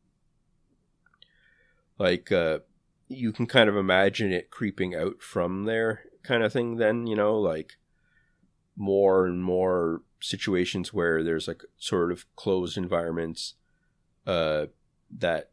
like 1.99 2.33
uh 2.33 2.61
you 3.09 3.33
can 3.33 3.47
kind 3.47 3.69
of 3.69 3.77
imagine 3.77 4.33
it 4.33 4.51
creeping 4.51 4.95
out 4.95 5.21
from 5.21 5.65
there 5.65 6.05
kind 6.23 6.43
of 6.43 6.53
thing 6.53 6.77
then 6.77 7.07
you 7.07 7.17
know 7.17 7.39
like 7.39 7.77
more 8.77 9.27
and 9.27 9.43
more 9.43 10.03
situations 10.21 10.93
where 10.93 11.23
there's 11.23 11.49
like 11.49 11.63
sort 11.79 12.13
of 12.13 12.25
closed 12.37 12.77
environments 12.77 13.55
uh 14.27 14.67
that 15.11 15.51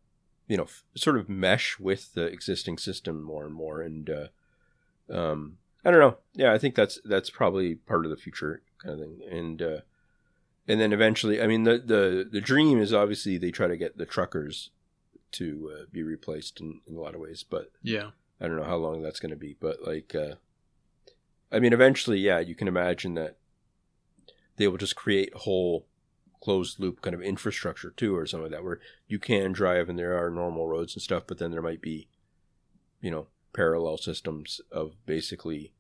you 0.48 0.56
know 0.56 0.64
f- 0.64 0.84
sort 0.96 1.18
of 1.18 1.28
mesh 1.28 1.80
with 1.80 2.14
the 2.14 2.26
existing 2.26 2.78
system 2.78 3.22
more 3.22 3.46
and 3.46 3.54
more 3.54 3.82
and 3.82 4.10
uh 4.10 4.28
um 5.12 5.58
i 5.84 5.92
don't 5.92 6.00
know. 6.00 6.18
Yeah 6.34 6.54
i 6.54 6.58
think 6.58 6.76
that's 6.76 7.00
that's 7.04 7.30
probably 7.30 7.76
part 7.76 8.06
of 8.06 8.12
the 8.12 8.18
future 8.18 8.62
kind 8.82 8.94
of 8.94 9.00
thing. 9.00 9.22
And 9.30 9.62
uh 9.62 9.80
and 10.68 10.80
then 10.80 10.94
eventually 10.94 11.42
i 11.42 11.48
mean 11.48 11.64
the 11.64 11.80
the 11.80 12.30
the 12.32 12.42
dream 12.42 12.80
is 12.80 12.94
obviously 12.94 13.38
they 13.38 13.52
try 13.52 13.68
to 13.68 13.78
get 13.78 13.98
the 13.98 14.06
truckers 14.06 14.70
to 15.32 15.72
uh, 15.76 15.84
be 15.92 16.02
replaced 16.04 16.60
in, 16.60 16.82
in 16.88 16.96
a 16.96 17.00
lot 17.00 17.16
of 17.16 17.22
ways 17.22 17.44
but 17.44 17.72
yeah. 17.84 18.12
I 18.42 18.48
don't 18.48 18.58
know 18.58 18.64
how 18.64 18.78
long 18.78 19.02
that's 19.02 19.20
going 19.20 19.32
to 19.32 19.36
be, 19.38 19.56
but 19.60 19.86
like, 19.86 20.16
uh, 20.16 20.36
I 21.52 21.60
mean, 21.60 21.74
eventually, 21.74 22.20
yeah, 22.20 22.40
you 22.40 22.56
can 22.56 22.68
imagine 22.68 23.16
that 23.16 23.38
they 24.58 24.68
will 24.68 24.78
just 24.78 24.96
create 24.96 25.34
whole 25.34 25.86
closed 26.42 26.80
loop 26.80 27.02
kind 27.02 27.14
of 27.14 27.22
infrastructure 27.22 27.92
too, 27.92 28.16
or 28.16 28.26
something 28.26 28.52
like 28.52 28.52
that, 28.52 28.64
where 28.64 28.80
you 29.08 29.20
can 29.20 29.52
drive 29.52 29.90
and 29.90 29.98
there 29.98 30.18
are 30.18 30.30
normal 30.30 30.68
roads 30.68 30.96
and 30.96 31.02
stuff, 31.02 31.24
but 31.28 31.38
then 31.38 31.52
there 31.52 31.62
might 31.62 31.82
be, 31.82 32.08
you 33.02 33.12
know, 33.12 33.28
parallel 33.54 33.98
systems 33.98 34.62
of 34.72 34.94
basically, 35.06 35.74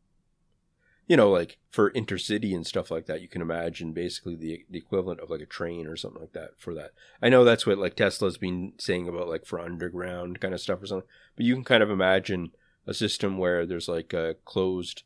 you 1.07 1.15
know, 1.15 1.29
like 1.29 1.57
for 1.71 1.91
intercity 1.91 2.55
and 2.55 2.65
stuff 2.65 2.89
like 2.89 3.05
that. 3.05 3.21
You 3.21 3.27
can 3.27 3.41
imagine 3.41 3.93
basically 3.93 4.35
the 4.35 4.65
the 4.69 4.79
equivalent 4.79 5.19
of 5.19 5.29
like 5.29 5.41
a 5.41 5.45
train 5.45 5.87
or 5.87 5.95
something 5.95 6.21
like 6.21 6.33
that 6.33 6.51
for 6.57 6.73
that. 6.73 6.91
I 7.21 7.29
know 7.29 7.43
that's 7.43 7.65
what 7.65 7.77
like 7.77 7.95
Tesla's 7.95 8.37
been 8.37 8.73
saying 8.77 9.07
about 9.07 9.29
like 9.29 9.45
for 9.45 9.59
underground 9.59 10.41
kind 10.41 10.53
of 10.53 10.59
stuff 10.59 10.81
or 10.81 10.87
something 10.87 11.07
but 11.39 11.45
you 11.45 11.55
can 11.55 11.63
kind 11.63 11.81
of 11.81 11.89
imagine 11.89 12.51
a 12.85 12.93
system 12.93 13.37
where 13.37 13.65
there's 13.65 13.87
like 13.87 14.11
a 14.11 14.35
closed 14.43 15.03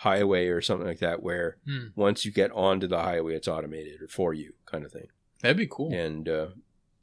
highway 0.00 0.48
or 0.48 0.60
something 0.62 0.86
like 0.86 0.98
that 1.00 1.22
where 1.22 1.56
Hmm. 1.66 1.88
once 1.94 2.24
you 2.24 2.32
get 2.32 2.50
onto 2.52 2.86
the 2.86 3.00
highway 3.02 3.34
it's 3.34 3.48
automated 3.48 4.00
or 4.02 4.08
for 4.08 4.32
you 4.34 4.54
kind 4.66 4.84
of 4.84 4.92
thing. 4.92 5.08
That'd 5.42 5.56
be 5.58 5.66
cool. 5.66 5.92
And 5.92 6.28
uh, 6.28 6.46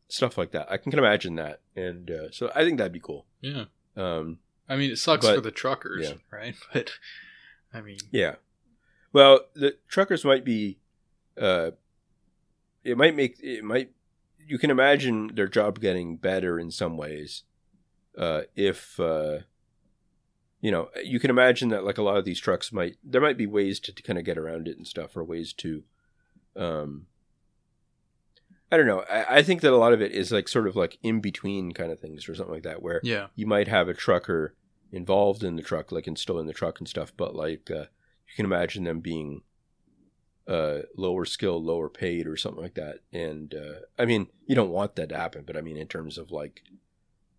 stuff 0.08 0.38
like 0.38 0.52
that. 0.52 0.72
I 0.72 0.78
can 0.78 0.98
imagine 0.98 1.36
that. 1.36 1.62
And 1.76 2.10
uh, 2.10 2.32
so 2.32 2.52
i 2.56 2.64
think 2.64 2.78
that'd 2.78 2.92
be 2.94 3.00
cool. 3.00 3.26
Yeah. 3.42 3.66
Um, 3.96 4.40
I 4.70 4.76
mean, 4.78 4.92
it 4.92 4.98
sucks 4.98 5.26
But- 5.26 5.36
for 5.36 5.42
the 5.42 5.52
truckers, 5.52 6.08
yeah. 6.10 6.16
right? 6.32 6.56
But 6.74 6.92
I 7.74 7.82
mean, 7.82 8.00
yeah. 8.12 8.36
Well 9.14 9.42
the 9.54 9.78
truckers 9.88 10.26
might 10.26 10.44
be 10.46 10.80
uh, 11.40 11.72
it 12.84 12.98
might 12.98 13.16
make 13.16 13.38
it 13.44 13.64
might 13.64 13.92
you 14.48 14.58
can 14.58 14.72
imagine 14.72 15.32
their 15.36 15.48
job 15.48 15.80
getting 15.80 16.16
better 16.18 16.58
in 16.60 16.72
some 16.72 16.96
ways 16.98 17.44
uh, 18.18 18.42
if 18.56 19.00
uh, 19.00 19.40
you 20.62 20.72
know 20.72 20.90
you 21.04 21.20
can 21.20 21.30
imagine 21.30 21.70
that 21.70 21.84
like 21.84 21.98
a 21.98 22.04
lot 22.04 22.18
of 22.18 22.26
these 22.26 22.40
trucks 22.40 22.72
might 22.72 22.96
there 23.04 23.22
might 23.22 23.38
be 23.38 23.46
ways 23.46 23.80
to, 23.80 23.92
to 23.94 24.02
kind 24.04 24.18
of 24.20 24.26
get 24.26 24.38
around 24.38 24.68
it 24.68 24.78
and 24.78 24.88
stuff 24.88 25.16
or 25.16 25.24
ways 25.24 25.54
to 25.54 25.84
um 26.56 27.08
I 28.70 28.76
don't 28.76 28.88
know. 28.88 29.06
I, 29.10 29.38
I 29.38 29.44
think 29.44 29.62
that 29.62 29.72
a 29.72 29.78
lot 29.78 29.94
of 29.94 30.02
it 30.02 30.12
is 30.12 30.32
like 30.32 30.50
sort 30.50 30.68
of 30.68 30.76
like 30.76 30.98
in 31.02 31.22
between 31.22 31.72
kind 31.72 31.90
of 31.90 32.02
things 32.02 32.28
or 32.28 32.36
something 32.36 32.54
like 32.54 32.64
that, 32.64 32.82
where 32.82 33.00
Yeah. 33.02 33.28
you 33.34 33.48
might 33.48 33.70
have 33.70 33.88
a 33.88 33.94
trucker 33.94 34.56
involved 34.92 35.42
in 35.42 35.56
the 35.56 35.62
truck, 35.64 35.92
like 35.92 36.06
and 36.06 36.18
still 36.20 36.38
in 36.38 36.48
the 36.48 36.54
truck 36.54 36.80
and 36.80 36.88
stuff, 36.88 37.14
but 37.16 37.34
like 37.34 37.72
uh, 37.72 37.86
you 38.28 38.36
can 38.36 38.44
imagine 38.46 38.84
them 38.84 39.00
being 39.00 39.44
uh, 40.50 40.80
lower 40.98 41.24
skill, 41.24 41.64
lower 41.64 41.88
paid, 41.90 42.28
or 42.28 42.36
something 42.36 42.62
like 42.62 42.74
that. 42.76 43.00
And 43.14 43.54
uh, 43.54 43.80
I 43.98 44.04
mean, 44.06 44.28
you 44.46 44.56
don't 44.56 44.70
want 44.72 44.96
that 44.98 45.10
to 45.10 45.18
happen, 45.18 45.44
but 45.48 45.56
I 45.56 45.62
mean, 45.62 45.78
in 45.78 45.88
terms 45.88 46.18
of 46.18 46.32
like, 46.32 46.62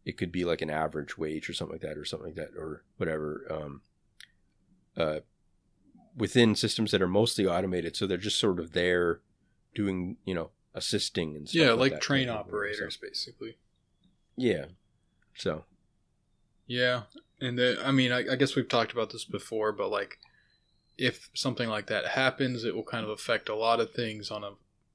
it 0.08 0.18
could 0.18 0.32
be 0.32 0.44
like 0.44 0.62
an 0.62 0.70
average 0.70 1.18
wage 1.18 1.50
or 1.50 1.54
something 1.54 1.74
like 1.76 1.82
that, 1.82 1.98
or 1.98 2.06
something 2.06 2.28
like 2.28 2.36
that, 2.36 2.58
or 2.58 2.84
whatever. 2.98 3.46
Um, 3.50 3.82
uh, 4.96 5.20
within 6.16 6.54
systems 6.54 6.90
that 6.90 7.02
are 7.02 7.08
mostly 7.08 7.46
automated, 7.46 7.96
so 7.96 8.06
they're 8.06 8.16
just 8.18 8.38
sort 8.40 8.58
of 8.60 8.72
there, 8.72 9.20
doing 9.74 10.16
you 10.24 10.34
know, 10.34 10.50
assisting 10.74 11.36
and 11.36 11.48
stuff 11.48 11.58
Yeah, 11.58 11.72
like, 11.72 11.90
like 11.92 11.92
that 11.92 12.00
train 12.00 12.28
kind 12.28 12.30
of 12.30 12.42
thing. 12.44 12.68
So, 12.72 12.84
operators, 12.84 12.96
basically. 12.96 13.58
yeah. 14.36 14.66
So 15.36 15.64
Yeah, 16.66 17.02
and 17.40 17.58
the, 17.58 17.80
I 17.84 17.90
mean, 17.92 18.12
I, 18.12 18.32
I 18.32 18.36
guess 18.36 18.54
we've 18.54 18.68
talked 18.68 18.92
about 18.92 19.10
this 19.10 19.24
before, 19.24 19.72
but 19.72 19.90
like, 19.90 20.18
if 20.98 21.30
something 21.34 21.68
like 21.68 21.86
that 21.88 22.06
happens, 22.08 22.64
it 22.64 22.74
will 22.76 22.84
kind 22.84 23.04
of 23.04 23.10
affect 23.10 23.48
a 23.48 23.56
lot 23.56 23.80
of 23.80 23.92
things 23.92 24.30
on 24.30 24.44
a 24.44 24.52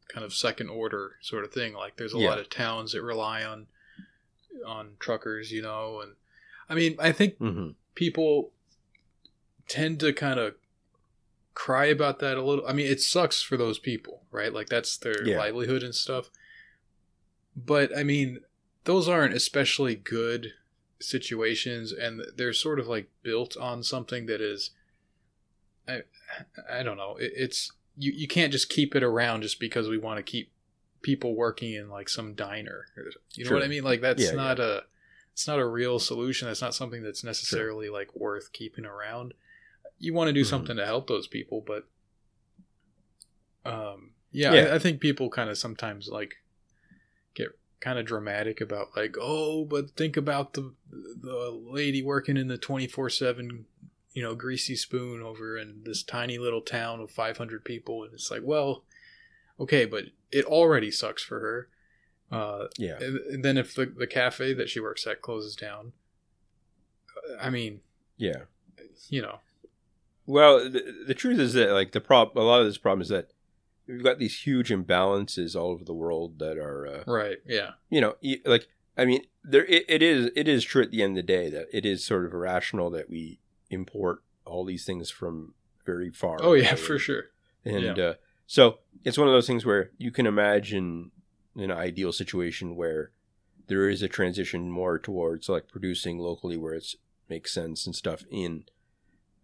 kind 0.10 0.26
of 0.26 0.34
second 0.34 0.70
order 0.70 1.14
sort 1.22 1.44
of 1.46 1.54
thing. 1.54 1.74
Like, 1.74 1.98
there's 1.98 2.14
a 2.14 2.18
Yeah. 2.18 2.30
lot 2.30 2.40
of 2.40 2.50
towns 2.50 2.94
that 2.94 3.04
rely 3.04 3.44
on 3.44 3.68
on 4.66 4.92
truckers, 5.00 5.52
you 5.52 5.62
know, 5.62 6.00
and 6.02 6.14
I 6.70 6.76
mean, 6.76 6.96
I 7.00 7.12
think 7.12 7.38
hmm 7.38 7.72
people 7.96 8.52
tend 9.68 10.00
to 10.00 10.12
kind 10.14 10.40
of 10.40 10.56
cry 11.54 11.86
about 11.86 12.20
that 12.20 12.38
a 12.38 12.42
little. 12.42 12.66
I 12.68 12.74
mean, 12.74 12.88
it 12.88 13.02
sucks 13.02 13.42
for 13.42 13.58
those 13.58 13.80
people, 13.80 14.24
right? 14.32 14.54
Like 14.54 14.70
that's 14.70 14.98
their 14.98 15.26
Yeah. 15.26 15.38
livelihood 15.38 15.84
and 15.84 15.94
stuff. 15.94 16.30
But 17.56 17.96
I 17.96 18.04
mean, 18.04 18.40
those 18.86 19.08
aren't 19.08 19.34
especially 19.36 19.96
good 19.96 20.54
situations 21.00 21.92
and 21.92 22.22
they're 22.36 22.54
sort 22.54 22.80
of 22.80 22.88
like 22.88 23.10
built 23.24 23.58
on 23.58 23.84
something 23.84 24.26
that 24.28 24.42
is 24.42 24.72
I 25.88 26.04
I 26.72 26.82
don't 26.82 26.98
know. 26.98 27.18
It, 27.18 27.34
it's 27.36 27.72
you 27.98 28.12
you 28.12 28.28
can't 28.28 28.52
just 28.52 28.70
keep 28.70 28.96
it 28.96 29.04
around 29.04 29.42
just 29.42 29.60
because 29.60 29.88
we 29.90 29.98
want 29.98 30.18
to 30.18 30.24
keep 30.24 30.50
people 31.04 31.36
working 31.36 31.74
in 31.74 31.90
like 31.90 32.10
some 32.10 32.34
diner. 32.34 32.86
You 33.36 33.44
know 33.44 33.50
Sure. 33.50 33.58
what 33.58 33.64
I 33.66 33.68
mean? 33.68 33.84
Like 33.84 34.02
that's 34.02 34.24
Yeah, 34.24 34.32
not 34.32 34.60
a 34.60 34.84
it's 35.34 35.48
not 35.48 35.60
a 35.60 35.66
real 35.68 36.00
solution. 36.00 36.48
That's 36.48 36.62
not 36.62 36.74
something 36.76 37.04
that's 37.04 37.24
necessarily 37.24 37.90
like 37.90 38.16
worth 38.16 38.52
keeping 38.54 38.86
around. 38.86 39.34
You 40.00 40.14
want 40.14 40.30
to 40.30 40.34
do 40.34 40.42
Mhm. 40.42 40.46
something 40.50 40.78
to 40.78 40.86
help 40.86 41.08
those 41.08 41.28
people, 41.28 41.62
but 41.66 41.88
um, 43.66 44.12
yeah, 44.32 44.54
Yeah. 44.54 44.62
I, 44.66 44.76
I 44.76 44.80
think 44.80 45.00
people 45.00 45.30
kind 45.30 45.50
of 45.50 45.58
sometimes 45.58 46.08
like 46.10 46.36
get 47.34 47.50
kind 47.80 48.00
of 48.00 48.06
dramatic 48.06 48.62
about 48.62 48.96
like, 48.96 49.16
oh, 49.20 49.66
but 49.66 49.92
think 49.92 50.18
about 50.18 50.54
the 50.54 50.74
the 50.92 51.50
lady 51.52 52.02
working 52.02 52.38
in 52.38 52.48
the 52.48 52.58
twenty 52.58 52.88
four 52.88 53.10
seven, 53.10 53.66
you 54.14 54.22
know, 54.22 54.36
greasy 54.36 54.76
spoon 54.76 55.22
over 55.22 55.58
in 55.58 55.82
this 55.84 56.04
tiny 56.04 56.38
little 56.38 56.62
town 56.62 57.00
of 57.00 57.10
five 57.12 57.38
hundred 57.38 57.64
people, 57.64 58.04
and 58.04 58.14
it's 58.14 58.30
like, 58.30 58.42
well, 58.44 58.84
okay, 59.64 59.86
but 59.86 60.06
it 60.32 60.46
already 60.46 60.92
sucks 60.92 61.24
for 61.24 61.40
her. 61.40 61.70
Uh, 62.32 62.68
yeah. 62.78 62.98
then 63.42 63.58
if 63.58 63.76
the, 63.76 63.86
the 63.86 64.08
cafe 64.08 64.54
that 64.54 64.70
she 64.70 64.80
works 64.80 65.06
at 65.06 65.22
closes 65.22 65.56
down, 65.56 65.94
I 67.40 67.50
mean, 67.50 67.82
Yeah. 68.18 68.44
you 69.10 69.22
know, 69.22 69.40
Well, 70.26 70.70
the, 70.70 71.04
the 71.08 71.14
truth 71.14 71.40
is 71.40 71.54
that 71.54 71.72
like 71.72 71.92
the 71.92 72.02
prob 72.02 72.38
a 72.38 72.40
lot 72.42 72.62
of 72.62 72.66
this 72.68 72.78
problem 72.78 73.02
is 73.02 73.10
that 73.10 73.30
we've 73.88 74.04
got 74.04 74.18
these 74.18 74.42
huge 74.42 74.70
imbalances 74.70 75.56
all 75.56 75.72
over 75.72 75.84
the 75.84 75.94
world 75.94 76.40
that 76.40 76.58
are 76.58 76.88
uh, 76.88 77.04
right? 77.06 77.38
Yeah, 77.46 77.72
you 77.90 78.02
know 78.02 78.16
like 78.46 78.68
I 78.98 79.06
mean 79.06 79.24
there 79.44 79.66
it, 79.66 79.86
it 79.90 80.02
is 80.02 80.32
it 80.36 80.48
is 80.48 80.64
true 80.64 80.82
at 80.84 80.92
the 80.92 81.04
end 81.04 81.12
of 81.18 81.28
the 81.28 81.34
day 81.34 81.50
that 81.50 81.68
it 81.74 81.86
is 81.86 82.04
sort 82.06 82.26
of 82.26 82.34
irrational 82.34 82.90
that 82.92 83.10
we 83.10 83.40
import 83.70 84.24
all 84.46 84.64
these 84.66 84.86
things 84.86 85.10
from 85.12 85.54
very 85.86 86.10
far. 86.10 86.38
oh 86.42 86.54
yeah, 86.54 86.76
for 86.76 86.98
sure. 86.98 87.26
And 87.66 88.00
uh, 88.00 88.14
so 88.48 88.80
it's 89.04 89.18
one 89.18 89.28
of 89.28 89.34
those 89.34 89.48
things 89.48 89.66
where 89.66 89.92
you 89.98 90.12
can 90.12 90.26
imagine 90.26 91.12
an 91.56 91.72
ideal 91.72 92.12
situation 92.12 92.76
where 92.76 93.12
there 93.68 93.90
is 93.90 94.02
a 94.02 94.08
transition 94.08 94.72
more 94.72 94.98
towards 94.98 95.50
like 95.50 95.68
producing 95.68 96.20
locally 96.20 96.58
where 96.58 96.74
it 96.74 96.96
makes 97.30 97.54
sense 97.54 97.86
and 97.86 97.96
stuff 97.96 98.24
in, 98.30 98.66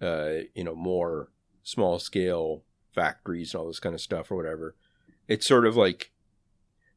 uh, 0.01 0.43
you 0.53 0.63
know, 0.63 0.75
more 0.75 1.29
small 1.63 1.99
scale 1.99 2.63
factories 2.93 3.53
and 3.53 3.61
all 3.61 3.67
this 3.67 3.79
kind 3.79 3.95
of 3.95 4.01
stuff 4.01 4.31
or 4.31 4.35
whatever. 4.35 4.75
It's 5.27 5.45
sort 5.45 5.65
of 5.65 5.75
like, 5.75 6.11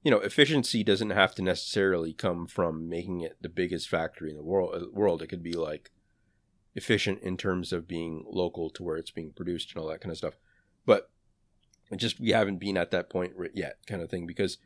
you 0.02 0.10
know, 0.10 0.18
efficiency 0.18 0.82
doesn't 0.82 1.10
have 1.10 1.34
to 1.36 1.42
necessarily 1.42 2.12
come 2.12 2.46
from 2.46 2.88
making 2.88 3.20
it 3.20 3.36
the 3.40 3.48
biggest 3.48 3.88
factory 3.88 4.30
in 4.30 4.36
the 4.36 4.42
world. 4.42 4.74
uh, 4.74 4.86
World, 4.92 5.22
it 5.22 5.28
could 5.28 5.42
be 5.42 5.52
like 5.52 5.90
efficient 6.74 7.20
in 7.22 7.36
terms 7.36 7.72
of 7.72 7.86
being 7.86 8.24
local 8.28 8.70
to 8.70 8.82
where 8.82 8.96
it's 8.96 9.10
being 9.10 9.32
produced 9.32 9.72
and 9.72 9.82
all 9.82 9.88
that 9.88 10.00
kind 10.00 10.10
of 10.10 10.18
stuff. 10.18 10.34
But 10.86 11.11
it 11.92 11.96
just 11.98 12.20
we 12.20 12.30
haven't 12.30 12.58
been 12.58 12.76
at 12.76 12.90
that 12.90 13.10
point 13.10 13.34
yet, 13.54 13.78
kind 13.86 14.02
of 14.02 14.10
thing. 14.10 14.26
Because 14.26 14.58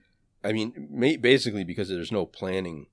I 0.45 0.53
mean, 0.53 1.19
basically 1.21 1.65
because 1.65 1.89
there's 1.89 2.13
no 2.13 2.27
planning 2.27 2.87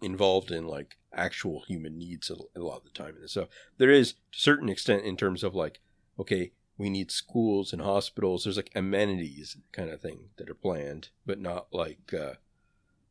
involved 0.00 0.50
in 0.50 0.66
like 0.66 0.96
actual 1.12 1.62
human 1.66 1.98
needs 1.98 2.30
a 2.30 2.36
a 2.58 2.60
lot 2.60 2.78
of 2.78 2.84
the 2.84 2.90
time. 2.90 3.16
And 3.20 3.30
so 3.30 3.48
there 3.78 3.90
is 3.90 4.12
to 4.12 4.14
a 4.14 4.16
certain 4.32 4.68
extent 4.68 5.04
in 5.04 5.16
terms 5.16 5.42
of 5.42 5.54
like, 5.54 5.80
okay, 6.18 6.52
we 6.78 6.90
need 6.90 7.10
schools 7.10 7.72
and 7.72 7.82
hospitals. 7.82 8.44
There's 8.44 8.56
like 8.56 8.70
amenities 8.74 9.56
kind 9.72 9.90
of 9.90 10.00
thing 10.00 10.28
that 10.36 10.50
are 10.50 10.54
planned, 10.54 11.08
but 11.24 11.40
not 11.40 11.68
like, 11.72 12.12
uh, 12.12 12.34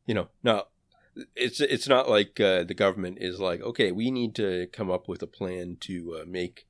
you 0.06 0.14
know, 0.14 0.28
not. 0.42 0.70
It's 1.34 1.60
it's 1.60 1.88
not 1.88 2.10
like 2.10 2.38
uh, 2.40 2.64
the 2.64 2.74
government 2.74 3.18
is 3.20 3.40
like, 3.40 3.62
okay, 3.62 3.90
we 3.90 4.10
need 4.10 4.34
to 4.34 4.68
come 4.72 4.90
up 4.90 5.08
with 5.08 5.22
a 5.22 5.26
plan 5.26 5.78
to 5.80 6.18
uh, 6.20 6.24
make 6.26 6.66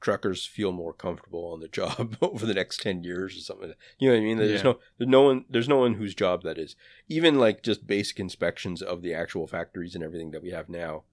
truckers 0.00 0.44
feel 0.46 0.72
more 0.72 0.92
comfortable 0.92 1.50
on 1.52 1.60
the 1.60 1.68
job 1.68 2.16
over 2.22 2.44
the 2.46 2.54
next 2.54 2.80
10 2.80 3.02
years 3.02 3.36
or 3.36 3.40
something. 3.40 3.72
You 3.98 4.08
know 4.08 4.14
what 4.14 4.20
i 4.20 4.24
mean? 4.24 4.38
There's 4.38 4.62
Yeah. 4.62 4.72
no 4.72 4.78
there's 4.98 5.08
no 5.10 5.22
one 5.22 5.44
there's 5.48 5.68
no 5.68 5.78
one 5.78 5.94
whose 5.94 6.14
job 6.14 6.42
that 6.42 6.58
is. 6.58 6.76
Even 7.08 7.38
like 7.38 7.62
just 7.62 7.86
basic 7.86 8.20
inspections 8.20 8.82
of 8.82 9.02
the 9.02 9.14
actual 9.14 9.46
factories 9.46 9.94
and 9.94 10.04
everything 10.04 10.30
that 10.32 10.42
we 10.42 10.50
have 10.50 10.68
now 10.68 11.04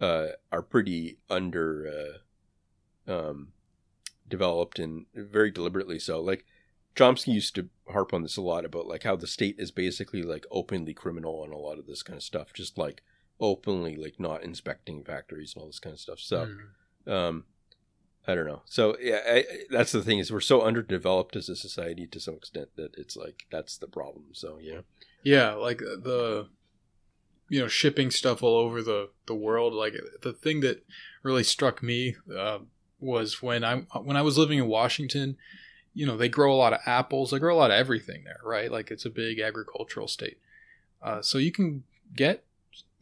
uh, 0.00 0.28
are 0.50 0.62
pretty 0.62 1.18
under 1.30 2.18
uh, 3.06 3.12
um, 3.12 3.52
developed 4.28 4.78
and 4.78 5.06
very 5.14 5.50
deliberately 5.50 5.98
so. 5.98 6.20
Like 6.20 6.44
Chomsky 6.96 7.32
used 7.34 7.54
to 7.54 7.68
harp 7.88 8.12
on 8.12 8.22
this 8.22 8.36
a 8.36 8.42
lot 8.42 8.64
about 8.64 8.86
like 8.86 9.02
how 9.04 9.16
the 9.16 9.26
state 9.26 9.56
is 9.58 9.70
basically 9.70 10.22
like 10.22 10.46
openly 10.50 10.94
criminal 10.94 11.42
on 11.42 11.52
a 11.52 11.58
lot 11.58 11.78
of 11.78 11.86
this 11.86 12.02
kind 12.02 12.16
of 12.16 12.22
stuff 12.22 12.52
just 12.52 12.76
like 12.78 13.02
openly 13.40 13.96
like 13.96 14.18
not 14.20 14.42
inspecting 14.42 15.02
factories 15.04 15.54
and 15.54 15.62
all 15.62 15.66
this 15.68 15.78
kind 15.80 15.94
of 15.94 16.00
stuff. 16.00 16.20
So 16.20 16.46
Mhm. 17.06 17.12
um 17.12 17.44
i 18.26 18.34
don't 18.34 18.46
know 18.46 18.62
so 18.66 18.96
yeah 19.00 19.20
I, 19.26 19.44
that's 19.70 19.92
the 19.92 20.02
thing 20.02 20.18
is 20.18 20.30
we're 20.32 20.40
so 20.40 20.62
underdeveloped 20.62 21.36
as 21.36 21.48
a 21.48 21.56
society 21.56 22.06
to 22.06 22.20
some 22.20 22.34
extent 22.34 22.68
that 22.76 22.94
it's 22.96 23.16
like 23.16 23.46
that's 23.50 23.76
the 23.76 23.88
problem 23.88 24.26
so 24.32 24.58
yeah 24.60 24.80
Yeah, 25.24 25.52
like 25.52 25.78
the 25.78 26.48
you 27.48 27.60
know 27.60 27.68
shipping 27.68 28.10
stuff 28.10 28.42
all 28.42 28.56
over 28.56 28.82
the 28.82 29.10
the 29.26 29.34
world. 29.34 29.72
Like 29.72 29.94
the 30.22 30.32
thing 30.32 30.60
that 30.60 30.84
really 31.22 31.44
struck 31.44 31.82
me 31.82 32.16
uh, 32.36 32.58
was 32.98 33.42
when 33.42 33.62
I 33.62 33.82
when 34.02 34.16
I 34.16 34.22
was 34.22 34.36
living 34.38 34.58
in 34.58 34.66
Washington. 34.66 35.36
You 35.94 36.06
know, 36.06 36.16
they 36.16 36.28
grow 36.30 36.52
a 36.52 36.56
lot 36.56 36.72
of 36.72 36.80
apples. 36.86 37.30
They 37.30 37.38
grow 37.38 37.54
a 37.54 37.58
lot 37.58 37.70
of 37.70 37.76
everything 37.76 38.24
there, 38.24 38.40
right? 38.42 38.72
Like 38.72 38.90
it's 38.90 39.04
a 39.04 39.10
big 39.10 39.38
agricultural 39.38 40.08
state. 40.08 40.38
Uh, 41.02 41.20
so 41.20 41.36
you 41.38 41.52
can 41.52 41.84
get 42.16 42.44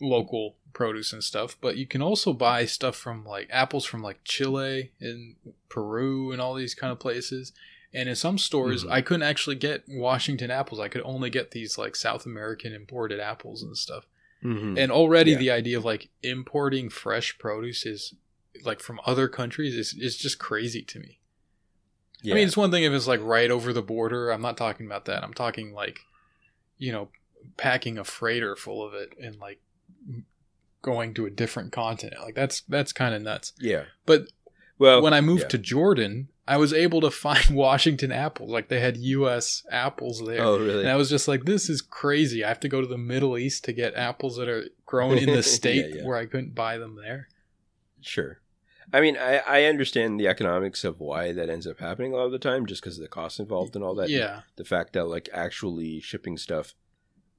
local 0.01 0.57
produce 0.73 1.13
and 1.13 1.23
stuff, 1.23 1.57
but 1.61 1.77
you 1.77 1.87
can 1.87 2.01
also 2.03 2.33
buy 2.33 2.65
stuff 2.65 2.97
from 2.97 3.25
like 3.25 3.49
apples 3.51 3.85
from 3.85 4.03
like 4.03 4.21
Chile 4.25 4.93
and 5.01 5.35
Peru 5.69 6.33
and 6.33 6.41
all 6.41 6.55
these 6.55 6.75
kind 6.75 6.93
of 6.93 6.99
places. 6.99 7.53
And 7.93 8.09
in 8.09 8.15
some 8.15 8.39
stores, 8.39 8.85
Mhm. 8.85 8.91
I 8.93 9.03
couldn't 9.03 9.25
actually 9.25 9.57
get 9.57 9.83
Washington 9.89 10.51
apples. 10.51 10.79
I 10.81 10.89
could 10.89 11.03
only 11.03 11.29
get 11.29 11.51
these 11.51 11.77
like 11.77 11.97
South 11.97 12.25
American 12.25 12.73
imported 12.73 13.19
apples 13.21 13.63
and 13.63 13.77
stuff. 13.77 14.07
mm-hmm. 14.43 14.79
And 14.79 14.91
already 14.91 15.33
Yeah. 15.33 15.39
the 15.39 15.51
idea 15.51 15.77
of 15.77 15.85
like 15.85 16.09
importing 16.23 16.89
fresh 16.89 17.37
produce 17.39 17.85
is 17.85 18.15
like 18.65 18.81
from 18.81 18.99
other 19.05 19.29
countries 19.29 19.75
is, 19.75 19.93
is 19.95 20.17
just 20.17 20.39
crazy 20.39 20.81
to 20.83 20.99
me. 21.01 21.19
yeah. 22.23 22.33
I 22.33 22.37
mean, 22.37 22.47
it's 22.47 22.57
one 22.57 22.71
thing 22.71 22.85
if 22.85 22.93
it's 22.93 23.07
like 23.07 23.21
right 23.23 23.51
over 23.51 23.73
the 23.73 23.83
border. 23.83 24.31
I'm 24.31 24.41
not 24.41 24.57
talking 24.57 24.87
about 24.87 25.05
that. 25.07 25.23
I'm 25.25 25.35
talking 25.35 25.73
like, 25.75 26.01
you 26.79 26.91
know, 26.93 27.11
packing 27.57 27.99
a 27.99 28.05
freighter 28.05 28.57
full 28.57 28.87
of 28.87 28.95
it 28.95 29.15
and 29.23 29.37
like 29.37 29.61
going 30.83 31.15
to 31.15 31.27
a 31.27 31.31
different 31.31 31.73
continent. 31.73 32.23
Like 32.23 32.35
that's 32.35 32.63
that's 32.63 32.93
kind 32.93 33.15
of 33.15 33.23
nuts. 33.23 33.53
yeah 33.59 33.85
But 34.07 34.29
well 34.79 35.03
when 35.03 35.15
I 35.15 35.21
moved 35.21 35.43
yeah. 35.43 35.49
to 35.49 35.59
Jordan, 35.59 36.29
I 36.49 36.57
was 36.57 36.73
able 36.73 37.01
to 37.03 37.11
find 37.13 37.51
Washington 37.51 38.13
apples. 38.13 38.51
Like 38.51 38.69
they 38.69 38.81
had 38.81 38.97
U.S. 38.97 39.65
apples 39.71 40.21
there. 40.25 40.43
Oh, 40.43 40.59
really? 40.59 40.81
And 40.81 40.89
I 40.91 40.97
was 40.97 41.09
just 41.09 41.29
like, 41.29 41.45
this 41.45 41.69
is 41.71 41.81
crazy. 41.81 42.45
I 42.45 42.49
have 42.49 42.61
to 42.61 42.69
go 42.69 42.81
to 42.81 42.87
the 42.87 42.99
Middle 42.99 43.39
East 43.39 43.65
to 43.65 43.73
get 43.73 43.95
apples 43.95 44.37
that 44.37 44.49
are 44.49 44.65
grown 44.87 45.19
in 45.19 45.27
the 45.27 45.43
state 45.45 45.95
yeah. 45.97 46.05
where 46.05 46.17
I 46.17 46.27
couldn't 46.27 46.55
buy 46.55 46.79
them 46.79 46.97
there. 46.97 47.29
Sure. 48.01 48.41
I 48.93 49.01
mean, 49.01 49.17
I, 49.17 49.37
I 49.47 49.65
understand 49.65 50.19
the 50.19 50.27
economics 50.27 50.83
of 50.83 50.99
why 50.99 51.33
that 51.33 51.49
ends 51.49 51.67
up 51.67 51.79
happening 51.79 52.13
a 52.13 52.17
lot 52.17 52.25
of 52.25 52.33
the 52.33 52.41
time, 52.41 52.67
just 52.67 52.83
because 52.83 52.99
of 52.99 53.03
the 53.03 53.09
costs 53.09 53.39
involved 53.39 53.77
and 53.77 53.85
all 53.85 53.95
that. 53.95 54.09
yeah. 54.09 54.41
The 54.57 54.65
fact 54.65 54.95
that 54.95 55.05
like 55.05 55.29
actually 55.33 56.01
shipping 56.01 56.37
stuff 56.37 56.75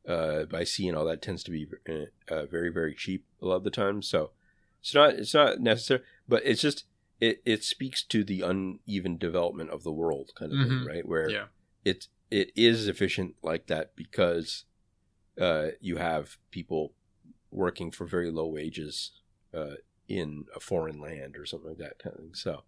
uh, 0.07 0.45
by 0.45 0.63
sea 0.63 0.87
and 0.87 0.97
all 0.97 1.05
that 1.05 1.21
tends 1.21 1.43
to 1.43 1.51
be 1.51 1.67
uh, 1.89 2.33
uh, 2.33 2.45
very 2.45 2.69
very 2.69 2.93
cheap 2.95 3.25
a 3.41 3.45
lot 3.45 3.57
of 3.57 3.63
the 3.63 3.69
time. 3.71 4.01
So 4.01 4.31
it's 4.81 4.93
not 4.93 5.13
it's 5.13 5.33
not 5.33 5.59
necessary, 5.59 6.01
but 6.27 6.43
it's 6.45 6.61
just 6.61 6.85
it 7.19 7.41
it 7.45 7.63
speaks 7.63 8.03
to 8.05 8.23
the 8.23 8.41
uneven 8.41 9.17
development 9.17 9.69
of 9.69 9.83
the 9.83 9.91
world 9.91 10.31
kind 10.35 10.51
of 10.53 10.59
thing, 10.59 10.79
Mhm. 10.79 10.87
right? 10.87 11.07
Where 11.07 11.29
Yeah. 11.29 11.47
it 11.85 12.07
it 12.31 12.51
is 12.55 12.87
efficient 12.87 13.35
like 13.43 13.67
that 13.67 13.95
because 13.95 14.65
uh, 15.39 15.69
you 15.79 15.97
have 15.97 16.37
people 16.49 16.93
working 17.51 17.91
for 17.91 18.05
very 18.05 18.31
low 18.31 18.47
wages 18.47 19.11
uh, 19.53 19.75
in 20.07 20.45
a 20.55 20.59
foreign 20.59 20.99
land 20.99 21.37
or 21.37 21.45
something 21.45 21.69
like 21.69 21.77
that 21.77 21.99
kind 21.99 22.15
of 22.15 22.21
thing. 22.21 22.33
So, 22.33 22.63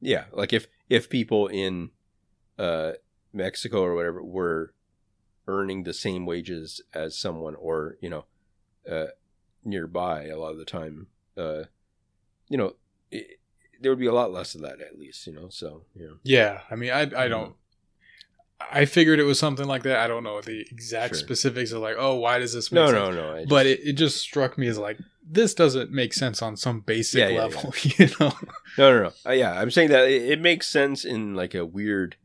yeah, 0.00 0.26
like 0.32 0.52
if 0.52 0.66
if 0.88 1.08
people 1.08 1.46
in 1.46 1.90
uh, 2.58 2.92
Mexico 3.32 3.82
or 3.82 3.94
whatever 3.94 4.22
were 4.22 4.74
earning 5.48 5.82
the 5.82 5.92
same 5.94 6.24
wages 6.26 6.80
as 6.94 7.18
someone 7.18 7.56
or 7.56 7.96
you 8.00 8.08
know 8.10 8.24
uh, 8.88 9.06
nearby, 9.64 10.26
a 10.26 10.36
lot 10.38 10.52
of 10.52 10.58
the 10.58 10.64
time, 10.64 11.08
uh, 11.36 11.64
you 12.48 12.56
know, 12.56 12.74
it, 13.10 13.38
there 13.80 13.90
would 13.90 13.98
be 13.98 14.06
a 14.06 14.12
lot 14.14 14.32
less 14.32 14.54
of 14.54 14.60
that 14.62 14.80
at 14.80 14.98
least. 14.98 15.26
You 15.26 15.32
know, 15.32 15.48
so 15.48 15.82
yeah. 15.94 16.06
Yeah. 16.22 16.60
I 16.70 16.74
mean, 16.76 16.90
I, 16.90 17.02
I 17.16 17.28
don't. 17.28 17.54
I 18.60 18.86
figured 18.86 19.20
it 19.20 19.24
was 19.24 19.38
something 19.38 19.66
like 19.68 19.84
that. 19.84 19.98
I 19.98 20.08
don't 20.08 20.24
know 20.24 20.40
the 20.40 20.60
exact 20.70 21.14
Sure. 21.14 21.20
specifics 21.20 21.70
of 21.72 21.80
like, 21.80 21.94
oh, 21.96 22.16
why 22.16 22.38
does 22.40 22.52
this 22.52 22.72
make 22.72 22.80
No, 22.80 22.86
sense? 22.90 23.14
no, 23.14 23.30
no. 23.32 23.36
Just- 23.38 23.48
But 23.48 23.66
it, 23.66 23.80
it 23.84 23.92
just 23.92 24.16
struck 24.16 24.58
me 24.58 24.66
as 24.66 24.78
like, 24.78 24.98
this 25.30 25.54
doesn't 25.54 25.92
make 25.92 26.12
sense 26.12 26.42
on 26.42 26.56
some 26.56 26.80
basic 26.80 27.20
Yeah, 27.20 27.28
yeah, 27.28 27.38
level, 27.44 27.72
you 27.82 28.08
know? 28.18 28.32
No, 28.76 28.90
no, 28.92 29.02
no. 29.04 29.12
Uh, 29.24 29.30
yeah, 29.32 29.52
I'm 29.52 29.70
saying 29.70 29.90
that 29.90 30.08
it, 30.08 30.22
it 30.32 30.40
makes 30.40 30.66
sense 30.66 31.04
in 31.04 31.34
like 31.36 31.54
a 31.54 31.64
weird 31.64 32.16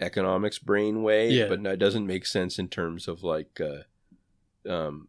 economics 0.00 0.58
brain 0.58 1.02
way, 1.02 1.30
Yeah. 1.30 1.48
but 1.48 1.64
it 1.66 1.78
doesn't 1.78 2.06
make 2.06 2.26
sense 2.26 2.58
in 2.58 2.68
terms 2.68 3.08
of 3.08 3.22
like, 3.22 3.60
uh, 3.60 3.82
um, 4.70 5.08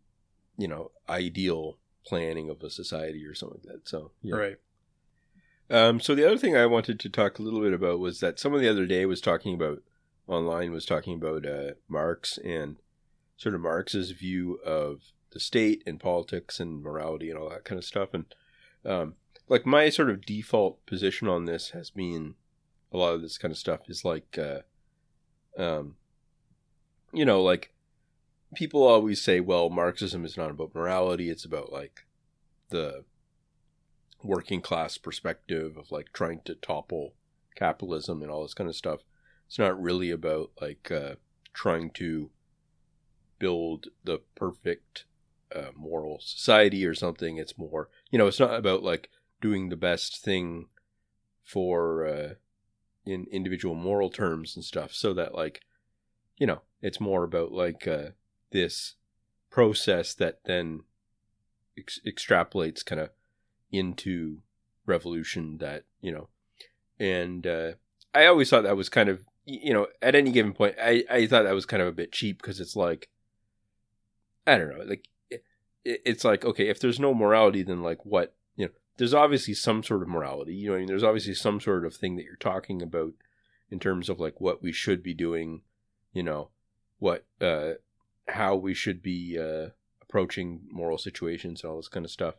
you 0.58 0.68
know, 0.68 0.92
ideal 1.08 1.78
planning 2.06 2.50
of 2.50 2.64
a 2.64 2.70
society 2.70 3.26
or 3.26 3.34
something 3.36 3.62
like 3.64 3.74
that. 3.74 3.88
So, 3.90 4.12
yeah. 4.22 4.36
Right. 4.36 4.58
Um, 5.70 6.00
so 6.00 6.16
the 6.16 6.26
other 6.26 6.38
thing 6.38 6.56
I 6.56 6.66
wanted 6.66 7.00
to 7.00 7.10
talk 7.10 7.38
a 7.38 7.44
little 7.44 7.62
bit 7.62 7.74
about 7.74 8.00
was 8.00 8.20
that 8.22 8.40
someone 8.40 8.62
the 8.62 8.70
other 8.70 8.88
day 8.88 9.06
was 9.06 9.22
talking 9.22 9.54
about 9.54 9.84
online 10.28 10.72
was 10.72 10.86
talking 10.86 11.16
about 11.16 11.46
uh, 11.46 11.72
Marx 11.88 12.38
and 12.40 12.78
sort 13.38 13.54
of 13.56 13.62
Marx's 13.62 14.12
view 14.12 14.60
of 14.66 15.02
the 15.32 15.40
state 15.40 15.84
and 15.86 16.00
politics 16.00 16.60
and 16.60 16.82
morality 16.82 17.30
and 17.30 17.38
all 17.38 17.50
that 17.50 17.66
kind 17.66 17.78
of 17.78 17.86
stuff. 17.86 18.10
And 18.14 18.26
um, 18.84 19.14
like 19.48 19.66
my 19.66 19.90
sort 19.90 20.10
of 20.10 20.26
default 20.26 20.84
position 20.88 21.28
on 21.28 21.46
this 21.46 21.70
has 21.72 21.92
been 21.92 22.36
a 22.92 22.98
lot 22.98 23.14
of 23.14 23.22
this 23.22 23.38
kind 23.38 23.52
of 23.52 23.58
stuff 23.58 23.82
is 23.88 24.04
like, 24.04 24.38
uh, 24.40 24.62
um, 25.60 25.96
you 27.12 27.26
know, 27.26 27.42
like 27.42 27.74
people 28.56 28.84
always 28.84 29.22
say, 29.22 29.40
well, 29.40 29.70
Marxism 29.70 30.26
is 30.26 30.38
not 30.38 30.52
about 30.52 30.74
morality; 30.74 31.30
it's 31.30 31.46
about 31.46 31.72
like 31.72 32.06
the 32.70 33.04
working 34.24 34.62
class 34.62 34.98
perspective 34.98 35.78
of 35.78 35.92
like 35.92 36.12
trying 36.14 36.42
to 36.46 36.56
topple 36.56 37.14
capitalism 37.56 38.22
and 38.22 38.32
all 38.32 38.44
this 38.44 38.54
kind 38.54 38.70
of 38.70 38.76
stuff. 38.76 39.02
It's 39.48 39.60
not 39.60 39.82
really 39.82 40.12
about 40.12 40.52
like 40.62 40.92
uh, 40.92 41.16
trying 41.54 41.92
to 41.92 42.30
build 43.40 43.88
the 44.04 44.20
perfect 44.36 45.06
uh, 45.56 45.72
moral 45.76 46.20
society 46.20 46.86
or 46.86 46.94
something. 46.94 47.38
It's 47.38 47.58
more, 47.58 47.90
you 48.12 48.20
know, 48.20 48.28
it's 48.28 48.40
not 48.40 48.54
about 48.54 48.84
like 48.84 49.10
doing 49.42 49.70
the 49.70 49.76
best 49.76 50.22
thing 50.22 50.68
for 51.44 52.06
uh, 52.06 52.34
in 53.10 53.26
individual 53.32 53.76
moral 53.76 54.10
terms 54.10 54.56
and 54.56 54.64
stuff. 54.64 54.94
So 54.94 55.14
that 55.14 55.36
like, 55.36 55.62
you 56.38 56.48
know, 56.48 56.62
it's 56.82 57.00
more 57.00 57.24
about 57.24 57.52
like 57.52 57.88
uh, 57.88 58.10
this 58.52 58.96
process 59.50 60.14
that 60.14 60.40
then 60.46 60.82
ex- 61.78 62.00
extrapolates 62.06 62.86
kind 62.86 63.02
of 63.02 63.10
into 63.72 64.40
revolution 64.86 65.58
that 65.60 65.84
you 66.02 66.12
know 66.12 66.28
and 67.00 67.46
uh, 67.46 67.72
i 68.14 68.26
always 68.26 68.50
thought 68.50 68.64
that 68.64 68.76
was 68.76 68.90
kind 68.90 69.10
of 69.10 69.24
you 69.46 69.74
know 69.74 69.88
at 70.02 70.16
any 70.16 70.32
given 70.32 70.54
point 70.54 70.76
i 70.82 71.04
i 71.10 71.28
thought 71.28 71.44
that 71.44 71.54
was 71.54 71.66
kind 71.66 71.82
of 71.82 71.88
a 71.88 71.94
bit 71.94 72.12
cheap 72.12 72.42
because 72.42 72.60
it's 72.60 72.76
like 72.76 73.10
i 74.48 74.58
don't 74.58 74.70
know 74.70 74.84
like 74.86 75.08
it, 75.30 75.44
it's 75.84 76.24
like 76.24 76.44
okay 76.44 76.68
if 76.70 76.80
there's 76.80 77.00
no 77.00 77.14
morality 77.14 77.62
then 77.62 77.84
like 77.84 78.04
what 78.04 78.36
there's 79.00 79.14
obviously 79.14 79.56
some 79.56 79.82
sort 79.82 80.04
of 80.04 80.08
morality 80.08 80.54
you 80.54 80.70
know 80.70 80.76
I 80.76 80.80
mean, 80.80 80.88
there's 80.88 81.04
obviously 81.04 81.34
some 81.34 81.60
sort 81.60 81.86
of 81.86 81.96
thing 81.96 82.16
that 82.18 82.26
you're 82.26 82.36
talking 82.36 82.82
about 82.84 83.14
in 83.72 83.80
terms 83.80 84.10
of 84.10 84.20
like 84.20 84.40
what 84.40 84.62
we 84.62 84.72
should 84.72 85.02
be 85.02 85.16
doing 85.16 85.62
you 86.14 86.22
know 86.22 86.50
what 87.00 87.26
uh 87.42 87.72
how 88.28 88.56
we 88.56 88.76
should 88.76 89.02
be 89.02 89.40
uh 89.40 89.70
approaching 90.10 90.62
moral 90.72 90.98
situations 90.98 91.64
and 91.64 91.72
all 91.72 91.78
this 91.78 91.88
kind 91.88 92.06
of 92.06 92.12
stuff. 92.12 92.36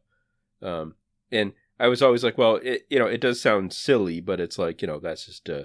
Um 0.63 0.95
and 1.33 1.53
I 1.79 1.89
was 1.89 2.03
always 2.03 2.23
like, 2.23 2.37
well, 2.37 2.57
it 2.57 2.87
you 2.91 2.99
know, 2.99 3.07
it 3.07 3.21
does 3.21 3.41
sound 3.41 3.73
silly, 3.73 4.21
but 4.21 4.41
it's 4.41 4.59
like 4.59 4.83
you 4.83 4.89
know, 4.89 4.99
that's 4.99 5.27
just 5.27 5.49
uh, 5.49 5.65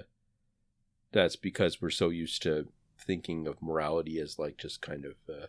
that's 1.12 1.36
because 1.36 1.82
we're 1.82 1.90
so 1.90 2.08
used 2.08 2.42
to 2.44 2.68
thinking 2.98 3.46
of 3.46 3.60
morality 3.60 4.18
as 4.18 4.38
like 4.38 4.56
just 4.56 4.80
kind 4.80 5.04
of 5.04 5.14
uh, 5.28 5.46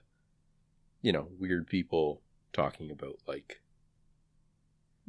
you 1.01 1.11
know 1.11 1.29
weird 1.39 1.67
people 1.67 2.21
talking 2.51 2.91
about 2.91 3.15
like 3.27 3.61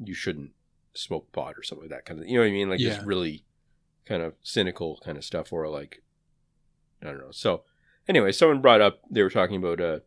you 0.02 0.14
shouldn't 0.14 0.52
smoke 0.94 1.30
pot 1.32 1.54
or 1.56 1.62
something 1.62 1.88
like 1.88 1.96
that 1.96 2.04
kind 2.04 2.20
of 2.20 2.26
you 2.26 2.34
know 2.34 2.40
what 2.40 2.48
I 2.48 2.52
mean, 2.52 2.68
like 2.70 2.80
just 2.80 3.00
Yeah. 3.00 3.06
really 3.06 3.44
kind 4.06 4.22
of 4.22 4.34
cynical 4.42 4.98
kind 5.04 5.18
of 5.18 5.24
stuff, 5.24 5.52
or 5.52 5.68
like 5.68 6.02
I 7.02 7.06
don't 7.06 7.18
know. 7.18 7.30
So 7.30 7.62
anyway, 8.08 8.32
someone 8.32 8.60
brought 8.60 8.80
up 8.80 9.00
they 9.10 9.22
were 9.22 9.30
talking 9.30 9.56
about 9.56 9.80
uh 9.80 10.00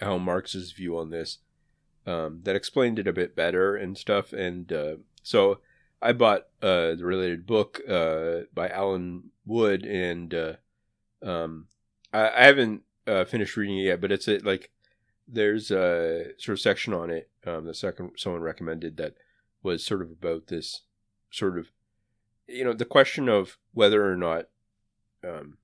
how 0.00 0.16
Marx's 0.18 0.72
view 0.72 0.98
on 0.98 1.10
this 1.10 1.38
um, 2.06 2.40
that 2.44 2.56
explained 2.56 2.98
it 2.98 3.06
a 3.06 3.12
bit 3.12 3.36
better 3.36 3.76
and 3.76 3.96
stuff. 3.98 4.32
And 4.32 4.72
uh, 4.72 4.96
so 5.22 5.60
I 6.00 6.12
bought 6.12 6.46
uh, 6.62 6.94
the 6.94 7.04
related 7.04 7.46
book 7.46 7.80
uh, 7.88 8.40
by 8.54 8.68
Allen 8.70 9.24
Wood, 9.44 9.84
and 9.84 10.32
uh, 10.32 10.52
um, 11.22 11.66
I, 12.14 12.30
I 12.30 12.44
haven't 12.44 12.82
uh, 13.06 13.24
finished 13.26 13.56
reading 13.58 13.78
it 13.78 13.82
yet, 13.84 14.00
but 14.00 14.10
it's 14.10 14.26
a, 14.28 14.38
like 14.38 14.70
there's 15.32 15.70
a 15.70 16.32
sort 16.38 16.58
of 16.58 16.60
section 16.60 16.92
on 16.92 17.10
it. 17.10 17.30
Um, 17.46 17.64
the 17.64 17.74
second 17.74 18.12
someone 18.16 18.42
recommended 18.42 18.96
that 18.96 19.14
was 19.62 19.84
sort 19.84 20.02
of 20.02 20.10
about 20.10 20.48
this 20.48 20.82
sort 21.30 21.58
of 21.58 21.68
you 22.46 22.64
know 22.64 22.72
the 22.72 22.84
question 22.84 23.28
of 23.28 23.58
whether 23.72 24.10
or 24.10 24.16
not 24.16 24.46
um, 25.24 25.58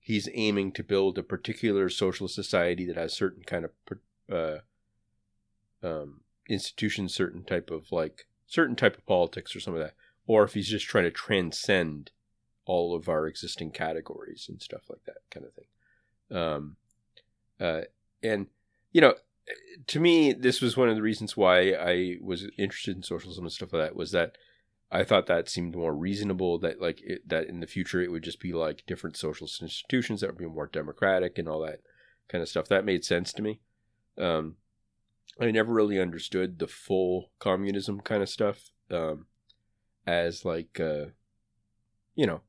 he's 0.00 0.28
aiming 0.34 0.72
to 0.72 0.82
build 0.82 1.18
a 1.18 1.22
particular 1.22 1.88
social 1.88 2.28
society 2.28 2.84
that 2.86 2.96
has 2.96 3.12
certain 3.12 3.42
kind 3.44 3.64
of 3.66 3.72
uh, 4.32 4.58
um, 5.86 6.20
institutions, 6.48 7.14
certain 7.14 7.44
type 7.44 7.70
of 7.70 7.92
like 7.92 8.26
certain 8.46 8.76
type 8.76 8.96
of 8.96 9.06
politics 9.06 9.54
or 9.54 9.60
some 9.60 9.74
of 9.74 9.80
that, 9.80 9.94
or 10.26 10.44
if 10.44 10.54
he's 10.54 10.68
just 10.68 10.86
trying 10.86 11.04
to 11.04 11.10
transcend 11.10 12.10
all 12.64 12.94
of 12.94 13.08
our 13.08 13.26
existing 13.26 13.70
categories 13.70 14.46
and 14.48 14.60
stuff 14.60 14.82
like 14.88 15.04
that 15.06 15.22
kind 15.30 15.46
of 15.46 15.52
thing. 15.52 16.38
Um, 16.38 16.76
uh, 17.60 17.82
and 18.22 18.46
you 18.92 19.00
know, 19.00 19.14
to 19.86 20.00
me, 20.00 20.32
this 20.32 20.60
was 20.60 20.76
one 20.76 20.88
of 20.88 20.96
the 20.96 21.02
reasons 21.02 21.36
why 21.36 21.72
I 21.72 22.16
was 22.20 22.48
interested 22.58 22.96
in 22.96 23.02
socialism 23.02 23.44
and 23.44 23.52
stuff 23.52 23.72
like 23.72 23.82
that 23.82 23.96
was 23.96 24.12
that 24.12 24.36
I 24.90 25.04
thought 25.04 25.26
that 25.26 25.48
seemed 25.48 25.76
more 25.76 25.94
reasonable. 25.94 26.58
That 26.58 26.80
like 26.80 27.00
it, 27.02 27.28
that 27.28 27.46
in 27.46 27.60
the 27.60 27.66
future 27.66 28.00
it 28.00 28.10
would 28.10 28.22
just 28.22 28.40
be 28.40 28.52
like 28.52 28.86
different 28.86 29.16
socialist 29.16 29.62
institutions 29.62 30.20
that 30.20 30.28
would 30.28 30.38
be 30.38 30.46
more 30.46 30.66
democratic 30.66 31.38
and 31.38 31.48
all 31.48 31.60
that 31.60 31.80
kind 32.28 32.42
of 32.42 32.48
stuff. 32.48 32.68
That 32.68 32.84
made 32.84 33.04
sense 33.04 33.32
to 33.34 33.42
me. 33.42 33.60
Um, 34.16 34.56
I 35.40 35.50
never 35.50 35.72
really 35.72 36.00
understood 36.00 36.58
the 36.58 36.66
full 36.66 37.30
communism 37.38 38.00
kind 38.00 38.22
of 38.22 38.28
stuff 38.28 38.70
um, 38.90 39.26
as 40.06 40.44
like 40.44 40.80
uh, 40.80 41.06
you 42.14 42.26
know 42.26 42.40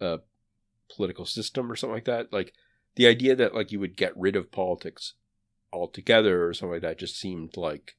a 0.00 0.20
political 0.94 1.26
system 1.26 1.70
or 1.70 1.76
something 1.76 1.94
like 1.94 2.04
that. 2.04 2.32
Like 2.32 2.52
the 2.96 3.06
idea 3.06 3.36
that 3.36 3.54
like 3.54 3.70
you 3.70 3.78
would 3.78 3.96
get 3.96 4.16
rid 4.16 4.36
of 4.36 4.50
politics 4.50 5.14
altogether 5.72 6.46
or 6.46 6.52
something 6.52 6.74
like 6.74 6.82
that 6.82 6.98
just 6.98 7.18
seemed 7.18 7.56
like 7.56 7.96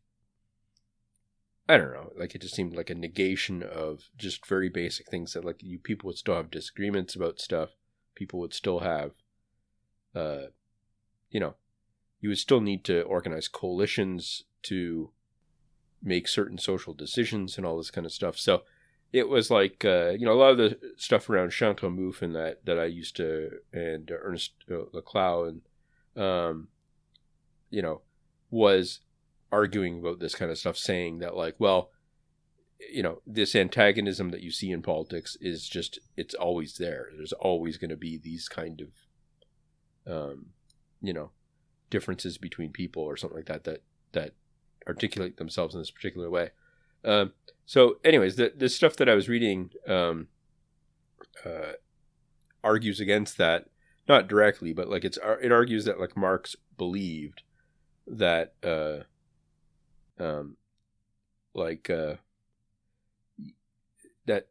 I 1.69 1.77
don't 1.77 1.93
know, 1.93 2.13
like 2.17 2.33
it 2.33 2.41
just 2.41 2.55
seemed 2.55 2.75
like 2.75 2.89
a 2.89 2.95
negation 2.95 3.61
of 3.61 4.09
just 4.17 4.45
very 4.45 4.69
basic 4.69 5.09
things 5.09 5.33
that 5.33 5.45
like 5.45 5.61
you 5.61 5.79
people 5.79 6.07
would 6.07 6.17
still 6.17 6.35
have 6.35 6.51
disagreements 6.51 7.15
about 7.15 7.39
stuff. 7.39 7.71
People 8.15 8.39
would 8.39 8.53
still 8.53 8.79
have 8.79 9.11
uh 10.15 10.47
you 11.29 11.39
know, 11.39 11.55
you 12.19 12.29
would 12.29 12.37
still 12.37 12.61
need 12.61 12.83
to 12.85 13.01
organize 13.01 13.47
coalitions 13.47 14.43
to 14.63 15.11
make 16.01 16.27
certain 16.27 16.57
social 16.57 16.93
decisions 16.93 17.57
and 17.57 17.65
all 17.65 17.77
this 17.77 17.91
kind 17.91 18.05
of 18.05 18.13
stuff. 18.13 18.37
So 18.37 18.63
it 19.13 19.29
was 19.29 19.49
like 19.49 19.83
uh, 19.85 20.09
you 20.09 20.25
know 20.25 20.33
a 20.33 20.41
lot 20.41 20.51
of 20.51 20.57
the 20.57 20.77
stuff 20.97 21.29
around 21.29 21.51
Chantal 21.51 21.89
Mouffe 21.89 22.21
and 22.21 22.35
that 22.35 22.65
that 22.65 22.79
I 22.79 22.85
used 22.85 23.15
to 23.17 23.51
and 23.73 24.11
Ernest 24.11 24.53
uh, 24.69 24.85
Laclau 24.93 25.49
and 25.49 26.21
um, 26.21 26.67
you 27.69 27.81
know 27.81 28.01
was 28.49 29.01
arguing 29.51 29.99
about 29.99 30.19
this 30.19 30.35
kind 30.35 30.51
of 30.51 30.57
stuff, 30.57 30.77
saying 30.77 31.19
that 31.19 31.35
like, 31.35 31.55
well, 31.59 31.91
you 32.91 33.01
know, 33.01 33.21
this 33.25 33.55
antagonism 33.55 34.29
that 34.29 34.41
you 34.41 34.51
see 34.51 34.71
in 34.71 34.81
politics 34.81 35.37
is 35.41 35.67
just 35.67 35.99
it's 36.15 36.35
always 36.35 36.77
there. 36.77 37.09
There's 37.15 37.33
always 37.33 37.77
going 37.77 37.89
to 37.89 37.97
be 37.97 38.17
these 38.17 38.47
kind 38.47 38.81
of, 40.05 40.13
um, 40.13 40.47
you 41.01 41.13
know, 41.13 41.31
differences 41.89 42.37
between 42.37 42.71
people 42.71 43.03
or 43.03 43.17
something 43.17 43.37
like 43.37 43.47
that 43.47 43.63
that 43.63 43.83
that 44.11 44.33
articulate 44.87 45.37
themselves 45.37 45.73
in 45.73 45.81
this 45.81 45.91
particular 45.91 46.29
way. 46.29 46.51
Um, 47.03 47.33
so, 47.65 47.97
anyways, 48.03 48.35
the 48.35 48.53
the 48.55 48.69
stuff 48.69 48.95
that 48.97 49.09
I 49.09 49.15
was 49.15 49.29
reading 49.29 49.71
um, 49.87 50.27
uh, 51.45 51.73
argues 52.63 52.99
against 52.99 53.37
that, 53.37 53.65
not 54.07 54.27
directly, 54.27 54.73
but 54.73 54.89
like 54.89 55.03
it's 55.05 55.19
it 55.41 55.51
argues 55.51 55.85
that 55.85 55.99
like 55.99 56.15
Marx 56.17 56.55
believed 56.77 57.43
that 58.07 58.53
uh, 58.63 58.99
um, 60.21 60.57
like 61.53 61.89
uh, 61.89 62.15
that 64.25 64.47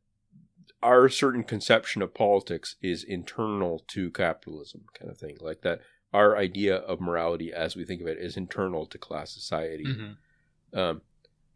our 0.82 1.08
certain 1.08 1.42
conception 1.42 2.02
of 2.02 2.14
politics 2.14 2.76
is 2.82 3.02
internal 3.02 3.82
to 3.88 4.10
capitalism, 4.10 4.84
kind 4.98 5.10
of 5.10 5.18
thing, 5.18 5.36
like 5.40 5.62
that. 5.62 5.80
Our 6.12 6.36
idea 6.36 6.76
of 6.76 7.00
morality, 7.00 7.52
as 7.52 7.76
we 7.76 7.84
think 7.84 8.00
of 8.00 8.06
it, 8.06 8.16
is 8.18 8.36
internal 8.36 8.86
to 8.86 8.96
class 8.96 9.32
society, 9.32 9.84
Mm-hmm. 9.84 10.78
um, 10.78 11.02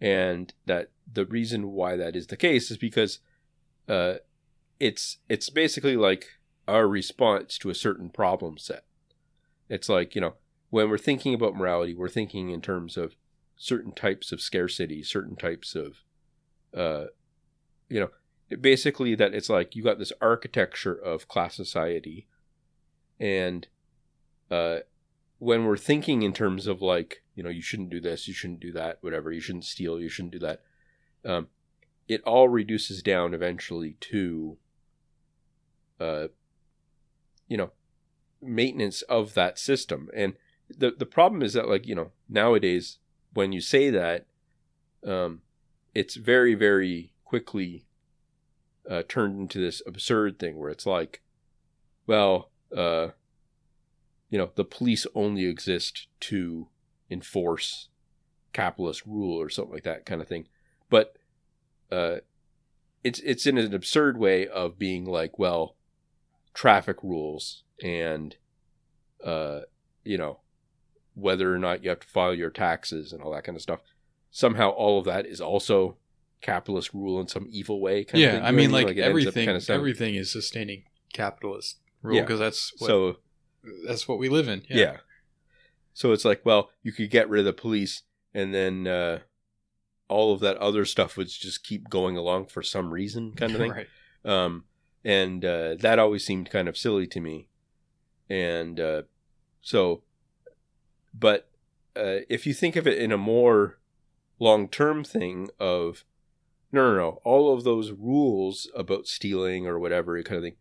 and 0.01 0.53
that 0.67 0.91
the 1.13 1.27
reason 1.27 1.73
why 1.73 1.97
that 1.97 2.17
is 2.17 2.29
the 2.29 2.37
case 2.37 2.71
is 2.71 2.77
because 2.77 3.19
uh, 3.89 4.15
it's 4.79 5.19
it's 5.29 5.51
basically 5.51 5.97
like 5.97 6.27
our 6.67 6.87
response 6.87 7.59
to 7.59 7.71
a 7.71 7.75
certain 7.75 8.11
problem 8.11 8.59
set. 8.59 8.85
It's 9.69 9.89
like 9.89 10.15
you 10.15 10.21
know 10.21 10.35
when 10.71 10.89
we're 10.89 10.99
thinking 10.99 11.35
about 11.35 11.57
morality, 11.57 11.95
we're 11.95 12.09
thinking 12.09 12.51
in 12.51 12.61
terms 12.61 12.97
of 12.97 13.17
certain 13.57 13.93
types 13.93 14.33
of 14.33 14.41
scarcity, 14.41 15.03
certain 15.03 15.37
types 15.37 15.75
of, 15.75 15.97
uh, 16.75 17.07
you 17.89 18.01
know, 18.01 18.09
basically 18.57 19.15
that 19.15 19.35
it's 19.35 19.51
like 19.51 19.77
you 19.77 19.83
got 19.83 19.99
this 19.99 20.13
architecture 20.21 20.95
of 20.95 21.29
class 21.29 21.57
society, 21.57 22.27
and 23.19 23.67
uh, 24.51 24.79
when 25.41 25.65
we're 25.65 25.77
thinking 25.77 26.23
in 26.23 26.33
terms 26.33 26.69
of 26.69 26.81
like 26.81 27.23
you 27.35 27.43
know 27.43 27.51
you 27.51 27.63
shouldn't 27.63 27.91
do 27.91 28.01
this, 28.01 28.29
you 28.29 28.35
shouldn't 28.35 28.61
do 28.61 28.71
that, 28.73 28.99
whatever, 29.01 29.33
you 29.33 29.41
shouldn't 29.41 29.65
steal, 29.65 29.99
you 29.99 30.09
shouldn't 30.09 30.33
do 30.33 30.39
that, 30.39 30.63
um, 31.25 31.49
it 32.07 32.23
all 32.23 32.49
reduces 32.49 33.03
down 33.03 33.35
eventually 33.35 33.97
to, 34.01 34.59
uh, 35.99 36.29
you 37.49 37.57
know, 37.57 37.71
maintenance 38.41 39.03
of 39.03 39.35
that 39.35 39.59
system. 39.59 40.09
And 40.15 40.35
the 40.77 40.93
the 40.97 41.07
problem 41.07 41.43
is 41.43 41.55
that 41.55 41.69
like 41.69 41.87
you 41.87 41.95
know 41.95 42.13
nowadays 42.29 42.99
when 43.35 43.53
you 43.53 43.61
say 43.61 43.91
that 43.91 44.27
um 45.07 45.41
it's 45.95 46.15
very 46.15 46.55
very 46.55 47.13
quickly 47.25 47.85
uh, 48.89 49.03
turned 49.09 49.39
into 49.39 49.61
this 49.61 49.83
absurd 49.87 50.39
thing 50.39 50.59
where 50.59 50.71
it's 50.71 50.87
like 50.87 51.21
well 52.07 52.51
uh 52.77 53.09
you 54.31 54.39
know 54.39 54.51
the 54.55 54.65
police 54.65 55.07
only 55.15 55.45
exist 55.45 56.07
to 56.21 56.69
enforce 57.11 57.89
capitalist 58.53 59.05
rule 59.07 59.41
or 59.41 59.49
something 59.49 59.75
like 59.75 59.85
that 59.85 60.07
kind 60.07 60.21
of 60.21 60.29
thing 60.29 60.47
but 60.89 61.15
uh 61.93 62.17
it's 63.05 63.21
it's 63.21 63.47
in 63.47 63.59
an 63.59 63.75
absurd 63.75 64.17
way 64.19 64.47
of 64.47 64.79
being 64.79 65.05
like 65.05 65.39
well 65.39 65.77
traffic 66.55 66.97
rules 67.03 67.63
and 67.83 68.37
uh 69.25 69.61
you 70.05 70.17
know 70.19 70.41
whether 71.15 71.55
or 71.55 71.59
not 71.59 71.83
you 71.83 71.91
have 71.91 72.01
to 72.01 72.07
file 72.07 72.35
your 72.35 72.51
taxes 72.51 73.13
and 73.13 73.23
all 73.23 73.33
that 73.33 73.45
kind 73.45 73.57
of 73.57 73.63
stuff. 73.63 73.81
Somehow, 74.31 74.71
all 74.71 74.99
of 74.99 75.05
that 75.07 75.27
is 75.27 75.41
also 75.41 75.97
capitalist 76.41 76.95
rule 76.95 77.21
in 77.21 77.27
some 77.29 77.47
evil 77.51 77.81
way. 77.81 78.05
Kind 78.05 78.23
yeah, 78.23 78.29
of 78.29 78.35
thing. 78.37 78.45
I 78.45 78.51
mean, 78.53 78.71
what 78.71 78.85
like, 78.85 78.97
It 78.97 79.01
ends 79.01 79.27
up 79.27 79.37
everything, 79.37 79.75
everything 79.75 80.15
is 80.15 80.31
sustaining 80.31 80.85
capitalist 81.13 81.79
rule 82.03 82.17
Yeah. 82.17 82.23
because 82.23 82.39
that's 82.39 82.73
what, 82.79 82.87
So 82.89 83.17
that's 83.87 84.09
what 84.09 84.19
we 84.19 84.29
live 84.29 84.49
in. 84.49 84.63
yeah. 84.69 84.99
so 85.93 86.13
it's 86.13 86.25
like, 86.25 86.43
well, 86.45 86.71
you 86.83 86.93
could 86.93 87.11
get 87.11 87.29
rid 87.29 87.41
of 87.41 87.45
the 87.45 87.53
police, 87.53 88.03
and 88.35 88.55
then 88.55 88.87
uh, 88.87 89.21
all 90.09 90.33
of 90.33 90.41
that 90.41 90.57
other 90.59 90.85
stuff 90.85 91.17
would 91.17 91.29
just 91.29 91.65
keep 91.65 91.89
going 91.89 92.17
along 92.17 92.47
for 92.47 92.63
some 92.63 92.93
reason, 92.93 93.33
kind 93.37 93.53
of 93.53 93.59
thing. 93.59 93.71
right. 93.73 93.87
um, 94.25 94.65
and 95.05 95.45
uh, 95.45 95.77
that 95.77 95.99
always 95.99 96.25
seemed 96.25 96.51
kind 96.51 96.69
of 96.69 96.77
silly 96.77 97.07
to 97.07 97.21
me. 97.21 97.49
And 98.29 98.79
uh, 98.79 99.03
so, 99.61 100.03
but 101.13 101.49
uh, 101.97 102.21
if 102.29 102.47
you 102.47 102.55
think 102.55 102.77
of 102.77 102.87
it 102.87 102.99
in 102.99 103.11
a 103.11 103.19
more 103.19 103.79
long-term 104.39 105.05
thing 105.05 105.49
of 105.59 106.05
no, 106.73 106.93
no, 106.93 106.97
no, 106.97 107.09
all 107.25 107.53
of 107.53 107.65
those 107.65 107.91
rules 107.91 108.71
about 108.77 109.07
stealing 109.07 109.67
or 109.67 109.79
whatever 109.79 110.23
kind 110.23 110.37
of 110.37 110.45
thing 110.45 110.57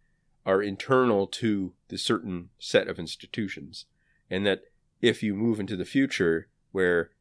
are 0.49 0.63
internal 0.63 1.27
to 1.27 1.73
the 1.89 1.97
certain 1.97 2.49
set 2.57 2.87
of 2.87 2.97
institutions, 2.97 3.85
and 4.31 4.47
that 4.47 4.63
if 4.99 5.21
you 5.21 5.35
move 5.35 5.59
into 5.59 5.75
the 5.75 5.85
future 5.85 6.47
where 6.71 7.11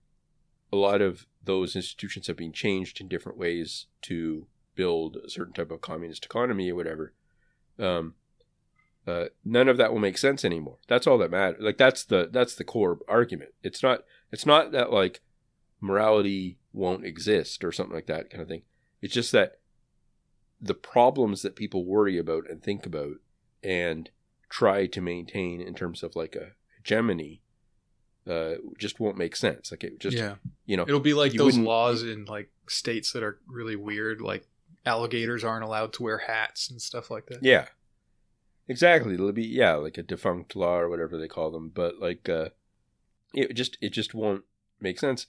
a 0.73 0.77
lot 0.77 1.03
of 1.03 1.27
those 1.45 1.77
institutions 1.77 2.27
have 2.27 2.39
been 2.39 2.55
changed 2.55 3.03
in 3.03 3.07
different 3.07 3.37
ways 3.37 3.85
to 4.01 4.47
build 4.75 5.19
a 5.19 5.29
certain 5.29 5.53
type 5.53 5.71
of 5.71 5.83
communist 5.83 6.25
economy 6.25 6.71
or 6.71 6.75
whatever, 6.75 7.13
um, 7.79 8.15
uh, 9.07 9.27
none 9.45 9.69
of 9.69 9.77
that 9.77 9.93
will 9.93 10.01
make 10.01 10.17
sense 10.17 10.43
anymore. 10.43 10.79
That's 10.89 11.07
all 11.07 11.19
that 11.19 11.31
matters. 11.31 11.61
Like 11.61 11.77
that's 11.77 12.05
the 12.05 12.31
that's 12.33 12.55
the 12.55 12.65
core 12.65 12.99
argument. 13.09 13.51
It's 13.63 13.83
not 13.83 14.05
it's 14.33 14.47
not 14.47 14.73
that 14.73 14.91
like 14.91 15.21
morality 15.83 16.57
won't 16.73 17.05
exist 17.05 17.63
or 17.63 17.73
something 17.73 17.95
like 17.95 18.07
that 18.07 18.31
kind 18.31 18.41
of 18.41 18.49
thing. 18.49 18.63
It's 19.03 19.13
just 19.13 19.33
that 19.33 19.59
the 20.61 20.75
problems 20.75 21.43
that 21.43 21.57
people 21.57 21.85
worry 21.85 22.19
about 22.19 22.49
and 22.49 22.63
think 22.63 22.85
about 22.87 23.17
and 23.63 24.11
try 24.49 24.87
to 24.87 25.01
maintain 25.01 25.61
in 25.61 25.75
terms 25.75 26.03
of 26.03 26.17
like 26.17 26.35
a 26.35 26.53
hegemony 26.77 27.43
uh, 28.29 28.57
just 28.77 29.01
won't 29.01 29.17
make 29.17 29.35
sense. 29.35 29.71
Like 29.71 29.85
it 29.85 29.99
just 29.99 30.17
yeah, 30.17 30.35
you 30.67 30.77
know 30.77 30.83
it'll 30.83 31.01
be 31.01 31.15
like 31.15 31.33
those 31.33 31.57
laws 31.57 32.03
in 32.03 32.27
like 32.27 32.51
states 32.69 33.13
that 33.13 33.23
are 33.23 33.39
really 33.47 33.77
weird, 33.77 34.21
like 34.21 34.47
alligators 34.85 35.45
aren't 35.45 35.65
allowed 35.65 35.93
to 35.95 36.03
wear 36.03 36.19
hats 36.19 36.71
and 36.71 36.81
stuff 36.81 37.11
like 37.11 37.27
that. 37.27 37.43
Yeah. 37.43 37.67
Exactly. 38.71 39.15
It'll 39.15 39.33
be 39.33 39.47
yeah, 39.47 39.75
like 39.75 39.97
a 39.97 40.03
defunct 40.03 40.55
law 40.55 40.77
or 40.77 40.91
whatever 40.91 41.17
they 41.17 41.29
call 41.29 41.51
them. 41.51 41.71
But 41.75 41.99
like 42.01 42.29
uh 42.29 42.51
it 43.33 43.55
just 43.55 43.79
it 43.81 43.91
just 43.91 44.15
won't 44.15 44.45
make 44.81 44.99
sense. 44.99 45.27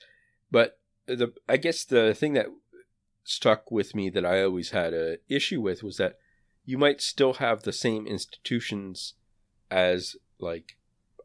But 0.52 0.80
the 1.06 1.34
I 1.48 1.58
guess 1.58 1.86
the 1.86 2.14
thing 2.14 2.34
that 2.34 2.48
stuck 3.30 3.70
with 3.70 3.94
me 3.94 4.10
that 4.10 4.26
I 4.26 4.42
always 4.42 4.72
had 4.72 4.92
a 4.92 5.18
issue 5.30 5.62
with 5.62 5.84
was 5.84 5.98
that 5.98 6.18
you 6.66 6.80
might 6.80 7.00
still 7.00 7.34
have 7.34 7.62
the 7.62 7.72
same 7.72 8.08
institutions 8.08 9.14
as 9.70 10.16
like 10.40 10.78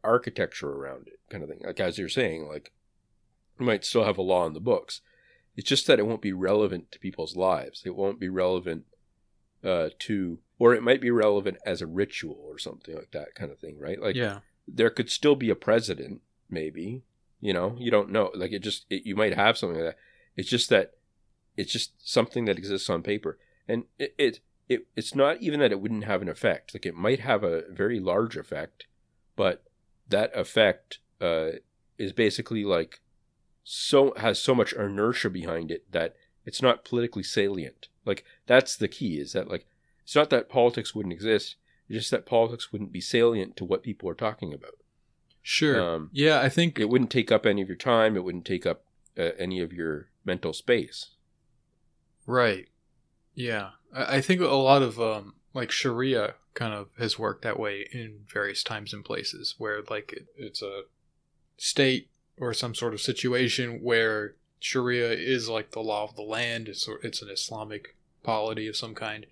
architecture 0.03 0.71
around 0.71 1.09
it 1.09 1.19
kind 1.31 1.43
of 1.43 1.49
thing. 1.49 1.63
Like 1.65 1.81
as 1.81 1.97
you're 1.97 2.11
saying, 2.11 2.47
like 2.47 2.73
you 3.59 3.65
might 3.65 3.87
still 3.87 4.05
have 4.05 4.19
a 4.19 4.23
law 4.23 4.47
in 4.47 4.53
the 4.53 4.61
books. 4.61 5.01
It's 5.57 5.69
just 5.69 5.87
that 5.87 5.99
it 5.99 6.07
won't 6.07 6.21
be 6.21 6.35
relevant 6.35 6.93
to 6.93 6.99
people's 6.99 7.37
lives. 7.37 7.83
It 7.87 7.97
won't 7.97 8.21
be 8.21 8.29
relevant 8.29 8.85
uh, 9.65 9.89
to, 10.01 10.41
or 10.59 10.75
it 10.75 10.83
might 10.83 11.01
be 11.01 11.11
relevant 11.11 11.57
as 11.65 11.81
a 11.81 11.87
ritual 11.87 12.39
or 12.47 12.59
something 12.59 12.95
like 12.95 13.13
that 13.13 13.35
kind 13.35 13.51
of 13.51 13.59
thing, 13.59 13.79
right? 13.79 14.01
Like 14.01 14.15
yeah, 14.15 14.41
there 14.69 14.91
could 14.91 15.11
still 15.11 15.37
be 15.37 15.49
a 15.49 15.55
president, 15.55 16.21
maybe. 16.51 17.03
You 17.41 17.55
know, 17.55 17.77
you 17.79 17.91
don't 17.91 18.11
know. 18.11 18.31
Like 18.35 18.53
it 18.53 18.63
just, 18.63 18.85
it, 18.91 19.07
you 19.07 19.17
might 19.17 19.35
have 19.35 19.57
something 19.57 19.79
like 19.79 19.95
that. 19.95 19.99
It's 20.37 20.51
just 20.51 20.69
that 20.71 20.93
it's 21.57 21.73
just 21.73 21.93
something 22.09 22.45
that 22.47 22.59
exists 22.59 22.91
on 22.91 23.03
paper, 23.03 23.39
and 23.69 23.85
it, 23.99 24.15
it 24.19 24.41
it 24.69 24.87
it's 24.97 25.15
not 25.15 25.41
even 25.41 25.61
that 25.61 25.73
it 25.73 25.81
wouldn't 25.81 26.05
have 26.05 26.23
an 26.23 26.29
effect. 26.29 26.75
Like 26.75 26.87
it 26.87 26.95
might 26.95 27.21
have 27.21 27.43
a 27.45 27.63
very 27.71 28.01
large 28.01 28.37
effect, 28.37 28.87
but 29.37 29.65
that 30.09 30.35
effect 30.37 30.99
uh, 31.21 31.51
is 31.99 32.13
basically 32.13 32.65
like 32.65 33.01
so 33.63 34.15
has 34.17 34.39
so 34.39 34.55
much 34.55 34.73
inertia 34.73 35.31
behind 35.31 35.71
it 35.71 35.91
that 35.93 36.15
it's 36.45 36.63
not 36.63 36.85
politically 36.85 37.23
salient. 37.23 37.89
Like 38.05 38.25
that's 38.47 38.77
the 38.77 38.89
key 38.89 39.19
is 39.19 39.33
that 39.33 39.49
like 39.49 39.67
it's 40.03 40.15
not 40.15 40.31
that 40.31 40.51
politics 40.51 40.95
wouldn't 40.95 41.15
exist, 41.15 41.57
it's 41.89 41.99
just 41.99 42.11
that 42.11 42.27
politics 42.27 42.73
wouldn't 42.73 42.93
be 42.93 43.01
salient 43.01 43.57
to 43.57 43.65
what 43.65 43.83
people 43.83 44.09
are 44.09 44.15
talking 44.15 44.53
about. 44.53 44.75
sure. 45.43 45.81
Um, 45.81 46.11
yeah, 46.13 46.41
I 46.41 46.49
think 46.49 46.79
It 46.79 46.89
wouldn't 46.89 47.11
take 47.11 47.33
up 47.33 47.47
any 47.47 47.63
of 47.63 47.69
your 47.69 47.77
time. 47.77 48.17
It 48.17 48.25
wouldn't 48.25 48.45
take 48.45 48.67
up 48.67 48.85
uh, 49.19 49.31
any 49.39 49.61
of 49.61 49.73
your 49.73 50.09
mental 50.25 50.53
space. 50.53 51.11
Right. 52.27 52.69
Yeah. 53.35 53.71
I, 53.95 54.21
think 54.21 54.41
a 54.41 54.47
lot 54.47 54.83
of 54.83 55.01
um 55.01 55.35
like 55.53 55.71
Sharia 55.71 56.35
kind 56.55 56.75
of 56.75 56.89
has 56.99 57.19
worked 57.19 57.43
that 57.43 57.59
way 57.59 57.87
in 57.93 58.21
various 58.33 58.63
times 58.63 58.93
and 58.93 59.05
places 59.05 59.55
where 59.59 59.83
like 59.89 60.13
it, 60.13 60.27
it's 60.37 60.63
a 60.63 60.83
state 61.57 62.09
or 62.39 62.53
some 62.53 62.75
sort 62.75 62.95
of 62.95 63.01
situation 63.01 63.81
where 63.83 64.35
Sharia 64.59 65.11
is 65.11 65.49
like 65.49 65.73
the 65.73 65.81
law 65.81 66.05
of 66.05 66.17
the 66.17 66.23
land. 66.23 66.69
It's 66.69 66.89
it's 67.03 67.23
an 67.23 67.29
Islamic 67.29 67.97
polity 68.23 68.67
of 68.67 68.77
some 68.77 68.95
kind. 68.95 69.27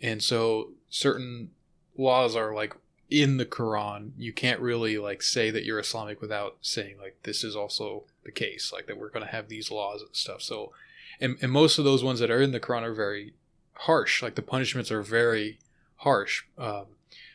And 0.00 0.22
so 0.22 0.70
certain 0.88 1.50
laws 1.96 2.34
are 2.34 2.54
like 2.54 2.74
in 3.10 3.36
the 3.36 3.44
Quran. 3.44 4.12
You 4.16 4.32
can't 4.32 4.60
really 4.60 4.96
like 4.98 5.22
say 5.22 5.50
that 5.50 5.64
you're 5.64 5.80
Islamic 5.80 6.20
without 6.20 6.56
saying 6.62 6.96
like 6.98 7.18
this 7.24 7.44
is 7.44 7.56
also 7.56 8.04
the 8.24 8.32
case, 8.32 8.72
like 8.72 8.86
that 8.86 8.98
we're 8.98 9.10
going 9.10 9.26
to 9.26 9.32
have 9.32 9.48
these 9.48 9.70
laws 9.70 10.02
and 10.02 10.14
stuff. 10.14 10.42
So, 10.42 10.72
and, 11.20 11.36
and 11.40 11.52
most 11.52 11.78
of 11.78 11.84
those 11.84 12.02
ones 12.02 12.20
that 12.20 12.30
are 12.30 12.40
in 12.40 12.52
the 12.52 12.60
Quran 12.60 12.82
are 12.82 12.94
very 12.94 13.34
harsh. 13.74 14.22
Like 14.22 14.34
the 14.34 14.42
punishments 14.42 14.90
are 14.90 15.02
very 15.02 15.58
harsh. 15.96 16.44
Um, 16.58 16.86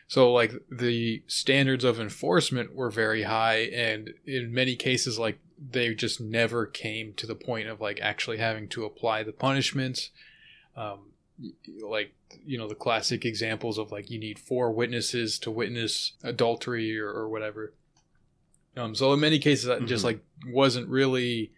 so 0.08 0.32
like 0.32 0.52
the 0.70 1.22
standards 1.26 1.84
of 1.84 1.98
enforcement 1.98 2.74
were 2.74 2.90
very 2.90 3.24
high, 3.24 3.70
and 3.74 4.14
in 4.24 4.52
many 4.52 4.76
cases, 4.76 5.18
like 5.18 5.38
they 5.58 5.94
just 5.94 6.20
never 6.20 6.66
came 6.66 7.12
to 7.14 7.26
the 7.26 7.34
point 7.34 7.68
of 7.68 7.80
like 7.80 7.98
actually 8.00 8.38
having 8.38 8.68
to 8.68 8.84
apply 8.84 9.22
the 9.22 9.32
punishments. 9.32 10.10
Um, 10.76 11.12
like 11.82 12.14
you 12.46 12.56
know 12.56 12.68
the 12.68 12.74
classic 12.74 13.24
examples 13.24 13.78
of 13.78 13.90
like 13.90 14.10
you 14.10 14.18
need 14.18 14.38
four 14.38 14.70
witnesses 14.70 15.38
to 15.40 15.50
witness 15.50 16.12
adultery 16.22 16.98
or, 16.98 17.08
or 17.08 17.28
whatever. 17.28 17.72
Um, 18.76 18.94
so 18.94 19.12
in 19.12 19.20
many 19.20 19.38
cases, 19.38 19.64
that 19.64 19.78
mm-hmm. 19.78 19.86
just 19.86 20.04
like 20.04 20.20
wasn't 20.46 20.88
really. 20.88 21.52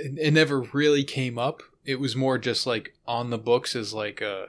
It, 0.00 0.18
it 0.18 0.30
never 0.32 0.60
really 0.60 1.04
came 1.04 1.38
up. 1.38 1.62
It 1.84 2.00
was 2.00 2.16
more 2.16 2.38
just 2.38 2.66
like 2.66 2.94
on 3.06 3.30
the 3.30 3.38
books 3.38 3.76
as 3.76 3.92
like 3.92 4.20
a 4.20 4.48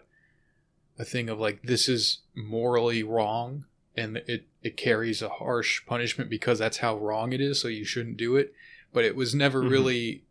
a 0.97 1.05
thing 1.05 1.29
of 1.29 1.39
like 1.39 1.61
this 1.63 1.89
is 1.89 2.19
morally 2.33 3.03
wrong 3.03 3.65
and 3.97 4.17
it 4.17 4.45
it 4.63 4.77
carries 4.77 5.21
a 5.21 5.29
harsh 5.29 5.85
punishment 5.85 6.29
because 6.29 6.59
that's 6.59 6.77
how 6.77 6.97
wrong 6.97 7.33
it 7.33 7.41
is 7.41 7.59
so 7.59 7.67
you 7.67 7.85
shouldn't 7.85 8.17
do 8.17 8.35
it 8.35 8.53
but 8.93 9.03
it 9.03 9.15
was 9.15 9.35
never 9.35 9.59
mm-hmm. 9.59 9.71
really 9.71 10.23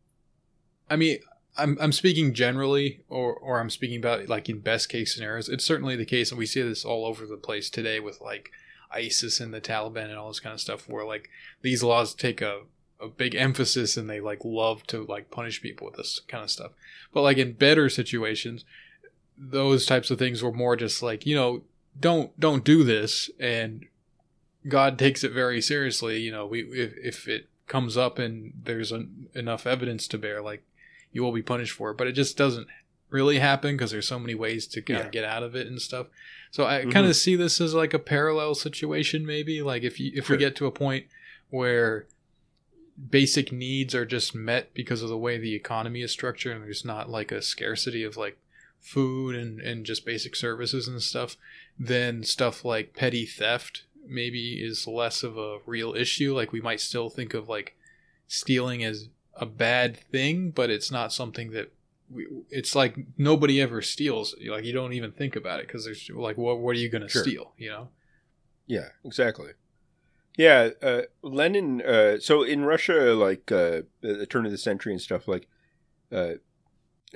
i 0.88 0.96
mean 0.96 1.18
I'm, 1.56 1.78
I'm 1.80 1.92
speaking 1.92 2.34
generally 2.34 3.02
or, 3.08 3.34
or 3.34 3.60
i'm 3.60 3.70
speaking 3.70 3.98
about 3.98 4.28
like 4.28 4.48
in 4.48 4.60
best 4.60 4.88
case 4.88 5.14
scenarios 5.14 5.48
it's 5.48 5.64
certainly 5.64 5.96
the 5.96 6.04
case 6.04 6.30
and 6.30 6.38
we 6.38 6.46
see 6.46 6.62
this 6.62 6.84
all 6.84 7.04
over 7.04 7.26
the 7.26 7.36
place 7.36 7.70
today 7.70 8.00
with 8.00 8.20
like 8.20 8.50
isis 8.90 9.40
and 9.40 9.52
the 9.52 9.60
taliban 9.60 10.08
and 10.08 10.16
all 10.16 10.28
this 10.28 10.40
kind 10.40 10.54
of 10.54 10.60
stuff 10.60 10.88
where 10.88 11.04
like 11.04 11.28
these 11.62 11.82
laws 11.82 12.14
take 12.14 12.40
a, 12.40 12.60
a 13.04 13.08
big 13.08 13.34
emphasis 13.34 13.96
and 13.96 14.08
they 14.08 14.20
like 14.20 14.44
love 14.44 14.86
to 14.86 15.04
like 15.04 15.30
punish 15.30 15.60
people 15.60 15.86
with 15.86 15.96
this 15.96 16.20
kind 16.28 16.42
of 16.42 16.50
stuff 16.50 16.72
but 17.12 17.22
like 17.22 17.36
in 17.36 17.52
better 17.52 17.88
situations 17.88 18.64
those 19.36 19.86
types 19.86 20.10
of 20.10 20.18
things 20.18 20.42
were 20.42 20.52
more 20.52 20.76
just 20.76 21.02
like 21.02 21.26
you 21.26 21.34
know 21.34 21.62
don't 21.98 22.38
don't 22.38 22.64
do 22.64 22.82
this 22.84 23.30
and 23.38 23.86
god 24.68 24.98
takes 24.98 25.22
it 25.22 25.32
very 25.32 25.60
seriously 25.60 26.20
you 26.20 26.32
know 26.32 26.46
we 26.46 26.62
if, 26.62 26.94
if 26.96 27.28
it 27.28 27.48
comes 27.66 27.96
up 27.96 28.18
and 28.18 28.52
there's 28.64 28.92
an, 28.92 29.28
enough 29.34 29.66
evidence 29.66 30.06
to 30.08 30.18
bear 30.18 30.42
like 30.42 30.62
you 31.12 31.22
will 31.22 31.32
be 31.32 31.42
punished 31.42 31.72
for 31.72 31.90
it 31.90 31.96
but 31.96 32.06
it 32.06 32.12
just 32.12 32.36
doesn't 32.36 32.66
really 33.10 33.38
happen 33.38 33.76
because 33.76 33.90
there's 33.92 34.08
so 34.08 34.18
many 34.18 34.34
ways 34.34 34.66
to 34.66 34.82
kind 34.82 35.00
of 35.00 35.06
yeah. 35.06 35.10
get 35.10 35.24
out 35.24 35.42
of 35.42 35.54
it 35.54 35.66
and 35.66 35.80
stuff 35.80 36.06
so 36.50 36.66
i 36.66 36.80
mm-hmm. 36.80 36.90
kind 36.90 37.06
of 37.06 37.14
see 37.14 37.36
this 37.36 37.60
as 37.60 37.74
like 37.74 37.94
a 37.94 37.98
parallel 37.98 38.54
situation 38.54 39.24
maybe 39.24 39.62
like 39.62 39.82
if 39.82 40.00
you 40.00 40.10
if 40.14 40.26
sure. 40.26 40.36
we 40.36 40.40
get 40.40 40.56
to 40.56 40.66
a 40.66 40.70
point 40.72 41.06
where 41.50 42.06
basic 43.10 43.52
needs 43.52 43.94
are 43.94 44.04
just 44.04 44.34
met 44.34 44.72
because 44.74 45.02
of 45.02 45.08
the 45.08 45.18
way 45.18 45.38
the 45.38 45.54
economy 45.54 46.02
is 46.02 46.12
structured 46.12 46.54
and 46.56 46.64
there's 46.64 46.84
not 46.84 47.10
like 47.10 47.32
a 47.32 47.42
scarcity 47.42 48.04
of 48.04 48.16
like 48.16 48.38
food 48.80 49.34
and, 49.34 49.60
and 49.60 49.86
just 49.86 50.04
basic 50.04 50.36
services 50.36 50.86
and 50.86 51.02
stuff, 51.02 51.36
then 51.78 52.22
stuff 52.22 52.64
like 52.64 52.94
petty 52.94 53.26
theft 53.26 53.84
maybe 54.06 54.62
is 54.62 54.86
less 54.86 55.22
of 55.22 55.38
a 55.38 55.58
real 55.66 55.94
issue. 55.94 56.34
Like 56.34 56.52
we 56.52 56.60
might 56.60 56.80
still 56.80 57.08
think 57.08 57.34
of 57.34 57.48
like 57.48 57.76
stealing 58.28 58.84
as 58.84 59.08
a 59.34 59.46
bad 59.46 59.96
thing, 59.96 60.50
but 60.50 60.70
it's 60.70 60.90
not 60.90 61.12
something 61.12 61.50
that 61.52 61.72
we, 62.10 62.26
it's 62.50 62.74
like 62.74 62.96
nobody 63.16 63.60
ever 63.60 63.82
steals. 63.82 64.34
Like 64.46 64.64
you 64.64 64.72
don't 64.72 64.92
even 64.92 65.12
think 65.12 65.34
about 65.36 65.60
it 65.60 65.66
because 65.66 65.84
there's 65.84 66.10
like, 66.10 66.36
what, 66.36 66.58
what 66.58 66.76
are 66.76 66.80
you 66.80 66.88
going 66.88 67.02
to 67.02 67.08
sure. 67.08 67.22
steal? 67.22 67.52
You 67.56 67.70
know? 67.70 67.88
Yeah, 68.66 68.88
exactly. 69.04 69.52
Yeah, 70.36 70.70
uh, 70.82 71.02
Lenin. 71.22 71.80
Uh, 71.80 72.18
so 72.18 72.42
in 72.42 72.64
Russia, 72.64 73.14
like 73.14 73.52
uh, 73.52 73.82
the 74.00 74.26
turn 74.28 74.46
of 74.46 74.52
the 74.52 74.58
century 74.58 74.92
and 74.92 75.00
stuff, 75.00 75.28
like 75.28 75.48
uh, 76.10 76.34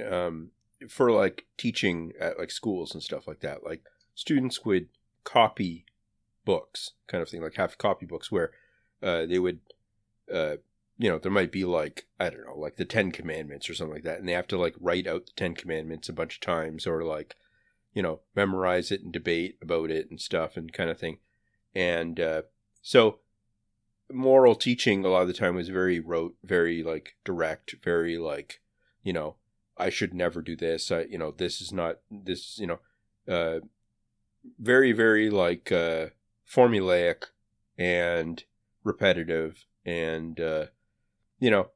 um, 0.08 0.50
for 0.88 1.10
like 1.10 1.46
teaching 1.56 2.12
at 2.20 2.38
like 2.38 2.50
schools 2.50 2.94
and 2.94 3.02
stuff 3.02 3.26
like 3.26 3.40
that. 3.40 3.64
Like 3.64 3.82
students 4.14 4.64
would 4.64 4.88
copy 5.24 5.84
books, 6.44 6.92
kind 7.08 7.22
of 7.22 7.28
thing, 7.28 7.42
like 7.42 7.56
have 7.56 7.78
copy 7.78 8.06
books 8.06 8.30
where 8.30 8.52
uh, 9.02 9.26
they 9.26 9.38
would, 9.38 9.60
uh, 10.32 10.56
you 10.96 11.10
know, 11.10 11.18
there 11.18 11.32
might 11.32 11.52
be 11.52 11.64
like 11.64 12.06
I 12.20 12.30
don't 12.30 12.46
know, 12.46 12.56
like 12.56 12.76
the 12.76 12.84
Ten 12.84 13.10
Commandments 13.10 13.68
or 13.68 13.74
something 13.74 13.94
like 13.94 14.04
that, 14.04 14.20
and 14.20 14.28
they 14.28 14.32
have 14.32 14.48
to 14.48 14.58
like 14.58 14.76
write 14.78 15.08
out 15.08 15.26
the 15.26 15.32
Ten 15.36 15.54
Commandments 15.54 16.08
a 16.08 16.12
bunch 16.12 16.36
of 16.36 16.40
times, 16.40 16.86
or 16.86 17.02
like, 17.02 17.34
you 17.94 18.02
know, 18.02 18.20
memorize 18.36 18.92
it 18.92 19.02
and 19.02 19.12
debate 19.12 19.58
about 19.60 19.90
it 19.90 20.08
and 20.08 20.20
stuff 20.20 20.56
and 20.56 20.72
kind 20.72 20.88
of 20.88 21.00
thing. 21.00 21.18
And 21.74 22.20
uh, 22.20 22.42
so, 22.82 23.18
moral 24.10 24.54
teaching 24.54 25.04
a 25.04 25.08
lot 25.08 25.22
of 25.22 25.28
the 25.28 25.34
time 25.34 25.54
was 25.54 25.68
very 25.68 26.00
rote, 26.00 26.34
very 26.42 26.82
like 26.82 27.16
direct, 27.24 27.76
very 27.82 28.18
like, 28.18 28.60
you 29.02 29.12
know, 29.12 29.36
I 29.76 29.90
should 29.90 30.14
never 30.14 30.42
do 30.42 30.56
this. 30.56 30.90
I, 30.90 31.02
you 31.02 31.18
know, 31.18 31.30
this 31.30 31.60
is 31.60 31.72
not 31.72 31.98
this, 32.10 32.58
you 32.58 32.66
know, 32.66 32.78
uh, 33.28 33.60
very, 34.58 34.92
very 34.92 35.30
like 35.30 35.70
uh, 35.70 36.06
formulaic 36.50 37.24
and 37.76 38.42
repetitive 38.82 39.64
and, 39.84 40.40
uh, 40.40 40.66
you 41.38 41.50
know, 41.50 41.70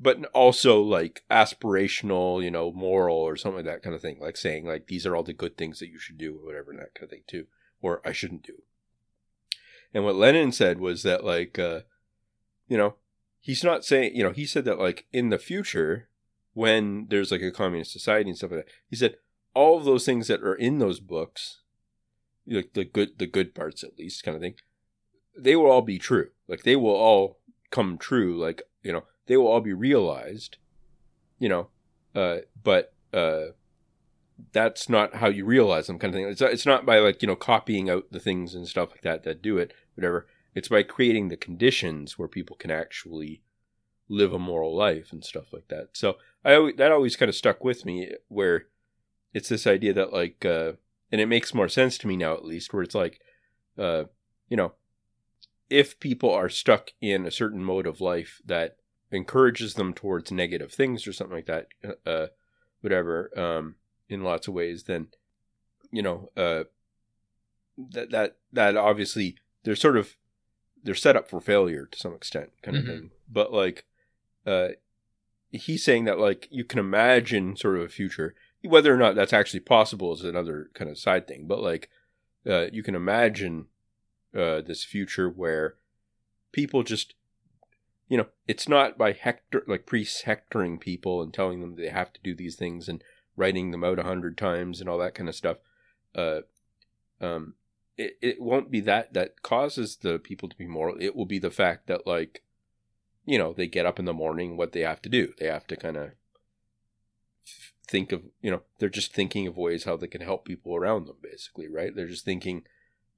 but 0.00 0.24
also 0.26 0.80
like 0.80 1.24
aspirational, 1.30 2.42
you 2.42 2.50
know, 2.50 2.70
moral 2.72 3.16
or 3.16 3.36
something 3.36 3.64
like 3.64 3.74
that 3.74 3.82
kind 3.82 3.94
of 3.94 4.02
thing. 4.02 4.18
Like 4.20 4.36
saying 4.36 4.66
like 4.66 4.86
these 4.86 5.06
are 5.06 5.16
all 5.16 5.22
the 5.22 5.32
good 5.32 5.56
things 5.56 5.78
that 5.78 5.88
you 5.88 5.98
should 5.98 6.18
do 6.18 6.36
or 6.36 6.46
whatever 6.46 6.70
and 6.70 6.80
that 6.80 6.94
kind 6.94 7.04
of 7.04 7.10
thing 7.10 7.24
too, 7.26 7.46
or 7.80 8.00
I 8.04 8.12
shouldn't 8.12 8.42
do. 8.42 8.62
And 9.94 10.04
what 10.04 10.16
Lenin 10.16 10.52
said 10.52 10.80
was 10.80 11.02
that 11.02 11.24
like, 11.24 11.58
uh, 11.58 11.80
you 12.68 12.76
know, 12.76 12.94
he's 13.40 13.64
not 13.64 13.84
saying, 13.84 14.14
you 14.14 14.22
know, 14.22 14.32
he 14.32 14.46
said 14.46 14.64
that 14.66 14.78
like 14.78 15.06
in 15.12 15.30
the 15.30 15.38
future, 15.38 16.08
when 16.58 17.06
there's 17.08 17.30
like 17.30 17.40
a 17.40 17.52
communist 17.52 17.92
society 17.92 18.28
and 18.28 18.36
stuff 18.36 18.50
like 18.50 18.66
that. 18.66 18.72
He 18.88 18.96
said 18.96 19.14
all 19.54 19.78
of 19.78 19.84
those 19.84 20.04
things 20.04 20.26
that 20.26 20.42
are 20.42 20.56
in 20.56 20.80
those 20.80 20.98
books, 20.98 21.60
like 22.48 22.72
the 22.74 22.84
good 22.84 23.16
the 23.20 23.28
good 23.28 23.54
parts 23.54 23.84
at 23.84 23.96
least, 23.96 24.24
kind 24.24 24.34
of 24.34 24.40
thing, 24.42 24.56
they 25.38 25.54
will 25.54 25.70
all 25.70 25.82
be 25.82 25.98
true. 25.98 26.30
Like 26.48 26.64
they 26.64 26.74
will 26.74 26.96
all 26.96 27.38
come 27.70 27.96
true. 27.96 28.36
Like 28.36 28.62
you 28.82 28.92
know, 28.92 29.04
they 29.26 29.36
will 29.36 29.46
all 29.46 29.60
be 29.60 29.72
realized. 29.72 30.56
You 31.38 31.48
know, 31.48 31.68
uh, 32.12 32.38
but 32.64 32.92
uh, 33.14 33.52
that's 34.52 34.88
not 34.88 35.16
how 35.16 35.28
you 35.28 35.44
realize 35.44 35.86
them, 35.86 35.98
kind 35.98 36.14
of 36.14 36.18
thing. 36.18 36.28
It's 36.28 36.40
it's 36.40 36.66
not 36.66 36.86
by 36.86 36.98
like 36.98 37.22
you 37.22 37.28
know 37.28 37.36
copying 37.36 37.90
out 37.90 38.06
the 38.10 38.20
things 38.20 38.54
and 38.54 38.66
stuff 38.66 38.90
like 38.90 39.02
that 39.02 39.24
that 39.24 39.42
do 39.42 39.58
it, 39.58 39.72
whatever. 39.94 40.26
It's 40.54 40.68
by 40.68 40.82
creating 40.82 41.28
the 41.28 41.36
conditions 41.36 42.18
where 42.18 42.28
people 42.28 42.56
can 42.56 42.70
actually 42.70 43.42
live 44.08 44.32
a 44.32 44.38
moral 44.38 44.74
life 44.74 45.12
and 45.12 45.24
stuff 45.24 45.52
like 45.52 45.68
that. 45.68 45.90
So 45.92 46.16
I 46.44 46.54
always, 46.54 46.76
that 46.76 46.92
always 46.92 47.16
kind 47.16 47.28
of 47.28 47.34
stuck 47.34 47.62
with 47.62 47.84
me 47.84 48.12
where 48.28 48.66
it's 49.34 49.48
this 49.48 49.66
idea 49.66 49.92
that 49.92 50.12
like 50.12 50.44
uh, 50.44 50.72
and 51.12 51.20
it 51.20 51.26
makes 51.26 51.54
more 51.54 51.68
sense 51.68 51.98
to 51.98 52.06
me 52.06 52.16
now 52.16 52.34
at 52.34 52.44
least 52.44 52.72
where 52.72 52.82
it's 52.82 52.94
like 52.94 53.20
uh, 53.78 54.04
you 54.48 54.56
know 54.56 54.72
if 55.70 56.00
people 56.00 56.32
are 56.32 56.48
stuck 56.48 56.92
in 57.00 57.26
a 57.26 57.30
certain 57.30 57.62
mode 57.62 57.86
of 57.86 58.00
life 58.00 58.40
that 58.44 58.76
encourages 59.10 59.74
them 59.74 59.92
towards 59.92 60.32
negative 60.32 60.72
things 60.72 61.06
or 61.06 61.12
something 61.12 61.36
like 61.36 61.46
that 61.46 61.68
uh, 62.06 62.26
whatever 62.80 63.30
um, 63.38 63.74
in 64.08 64.22
lots 64.22 64.48
of 64.48 64.54
ways 64.54 64.84
then 64.84 65.08
you 65.90 66.02
know 66.02 66.30
uh, 66.36 66.64
that 67.76 68.10
that 68.10 68.36
that 68.52 68.76
obviously 68.76 69.36
they're 69.64 69.76
sort 69.76 69.96
of 69.96 70.16
they're 70.82 70.94
set 70.94 71.16
up 71.16 71.28
for 71.28 71.40
failure 71.40 71.86
to 71.86 71.98
some 71.98 72.14
extent 72.14 72.50
kind 72.62 72.76
of 72.76 72.84
mm-hmm. 72.84 72.92
thing 72.92 73.10
but 73.30 73.52
like 73.52 73.84
uh, 74.46 74.68
he's 75.50 75.84
saying 75.84 76.04
that 76.04 76.18
like 76.18 76.48
you 76.50 76.64
can 76.64 76.78
imagine 76.78 77.56
sort 77.56 77.76
of 77.76 77.82
a 77.82 77.88
future 77.88 78.34
whether 78.62 78.92
or 78.92 78.96
not 78.96 79.14
that's 79.14 79.32
actually 79.32 79.60
possible 79.60 80.12
is 80.12 80.24
another 80.24 80.70
kind 80.74 80.90
of 80.90 80.98
side 80.98 81.26
thing 81.26 81.46
but 81.46 81.60
like 81.60 81.88
uh, 82.46 82.66
you 82.72 82.82
can 82.82 82.94
imagine 82.94 83.66
uh, 84.36 84.60
this 84.60 84.84
future 84.84 85.28
where 85.28 85.74
people 86.52 86.82
just 86.82 87.14
you 88.08 88.16
know 88.16 88.26
it's 88.46 88.68
not 88.68 88.98
by 88.98 89.12
hector 89.12 89.62
like 89.66 89.86
priests 89.86 90.22
hectoring 90.22 90.78
people 90.78 91.22
and 91.22 91.32
telling 91.32 91.60
them 91.60 91.76
they 91.76 91.88
have 91.88 92.12
to 92.12 92.20
do 92.22 92.34
these 92.34 92.56
things 92.56 92.88
and 92.88 93.02
writing 93.38 93.70
them 93.70 93.84
out 93.84 93.98
a 93.98 94.04
hundred 94.04 94.36
times 94.36 94.80
and 94.80 94.88
all 94.88 94.98
that 94.98 95.14
kind 95.14 95.28
of 95.28 95.34
stuff 95.34 95.58
uh, 96.14 96.40
um, 97.20 97.54
it, 97.96 98.18
it 98.20 98.40
won't 98.40 98.70
be 98.70 98.80
that 98.80 99.14
that 99.14 99.42
causes 99.42 99.96
the 99.96 100.18
people 100.18 100.48
to 100.48 100.56
be 100.56 100.66
moral 100.66 100.96
it 101.00 101.16
will 101.16 101.26
be 101.26 101.38
the 101.38 101.50
fact 101.50 101.86
that 101.86 102.06
like 102.06 102.42
you 103.28 103.36
know, 103.36 103.52
they 103.52 103.66
get 103.66 103.84
up 103.84 103.98
in 103.98 104.06
the 104.06 104.14
morning, 104.14 104.56
what 104.56 104.72
they 104.72 104.80
have 104.80 105.02
to 105.02 105.10
do. 105.10 105.34
They 105.38 105.48
have 105.48 105.66
to 105.66 105.76
kind 105.76 105.98
of 105.98 106.12
think 107.86 108.10
of, 108.10 108.22
you 108.40 108.50
know, 108.50 108.62
they're 108.78 108.88
just 108.88 109.12
thinking 109.12 109.46
of 109.46 109.58
ways 109.58 109.84
how 109.84 109.98
they 109.98 110.06
can 110.06 110.22
help 110.22 110.46
people 110.46 110.74
around 110.74 111.06
them, 111.06 111.16
basically, 111.22 111.68
right? 111.68 111.94
They're 111.94 112.08
just 112.08 112.24
thinking 112.24 112.62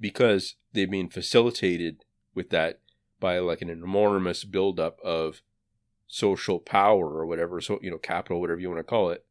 because 0.01 0.57
they've 0.73 0.91
been 0.91 1.11
facilitated 1.11 2.05
with 2.35 2.51
that 2.51 2.81
by 3.21 3.39
like 3.39 3.63
an 3.63 3.71
enormous 3.71 4.43
buildup 4.43 4.99
of 5.05 5.43
social 6.09 6.59
power 6.59 7.11
or 7.11 7.25
whatever, 7.25 7.61
so, 7.61 7.79
you 7.81 7.93
know, 7.93 7.99
capital, 7.99 8.41
whatever 8.41 8.59
you 8.59 8.69
want 8.69 8.81
to 8.81 8.85
call 8.85 9.11
it. 9.11 9.25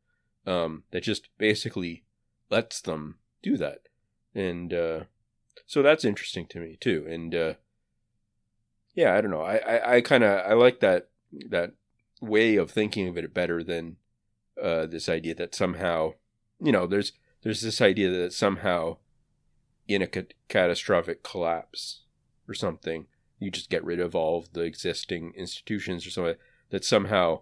Um, 0.49 0.83
that 0.91 1.03
just 1.03 1.29
basically 1.37 2.03
lets 2.49 2.81
them 2.81 3.19
do 3.43 3.55
that. 3.57 3.83
And 4.33 4.73
uh, 4.73 5.01
so 5.65 5.81
that's 5.81 6.03
interesting 6.03 6.47
to 6.47 6.59
me 6.59 6.77
too. 6.79 7.05
And 7.07 7.35
uh, 7.35 7.53
yeah, 8.95 9.15
I 9.15 9.21
don't 9.21 9.31
know. 9.31 9.41
I 9.41 9.57
I, 9.57 9.95
I 9.95 10.01
kind 10.01 10.23
of 10.23 10.45
I 10.45 10.53
like 10.53 10.79
that 10.79 11.09
that 11.49 11.73
way 12.21 12.55
of 12.55 12.71
thinking 12.71 13.07
of 13.07 13.17
it 13.17 13.33
better 13.33 13.63
than 13.63 13.97
uh, 14.61 14.87
this 14.87 15.07
idea 15.07 15.35
that 15.35 15.55
somehow 15.55 16.13
you 16.59 16.71
know 16.71 16.87
there's 16.87 17.13
there's 17.43 17.61
this 17.61 17.79
idea 17.79 18.09
that 18.09 18.33
somehow 18.33 18.97
in 19.87 20.01
a 20.01 20.07
ca- 20.07 20.33
catastrophic 20.47 21.23
collapse 21.23 22.01
or 22.47 22.53
something 22.53 23.05
you 23.39 23.49
just 23.49 23.69
get 23.69 23.83
rid 23.85 23.99
of 23.99 24.15
all 24.15 24.39
of 24.39 24.53
the 24.53 24.61
existing 24.61 25.33
institutions 25.35 26.05
or 26.05 26.09
something 26.09 26.35
that 26.71 26.83
somehow 26.83 27.39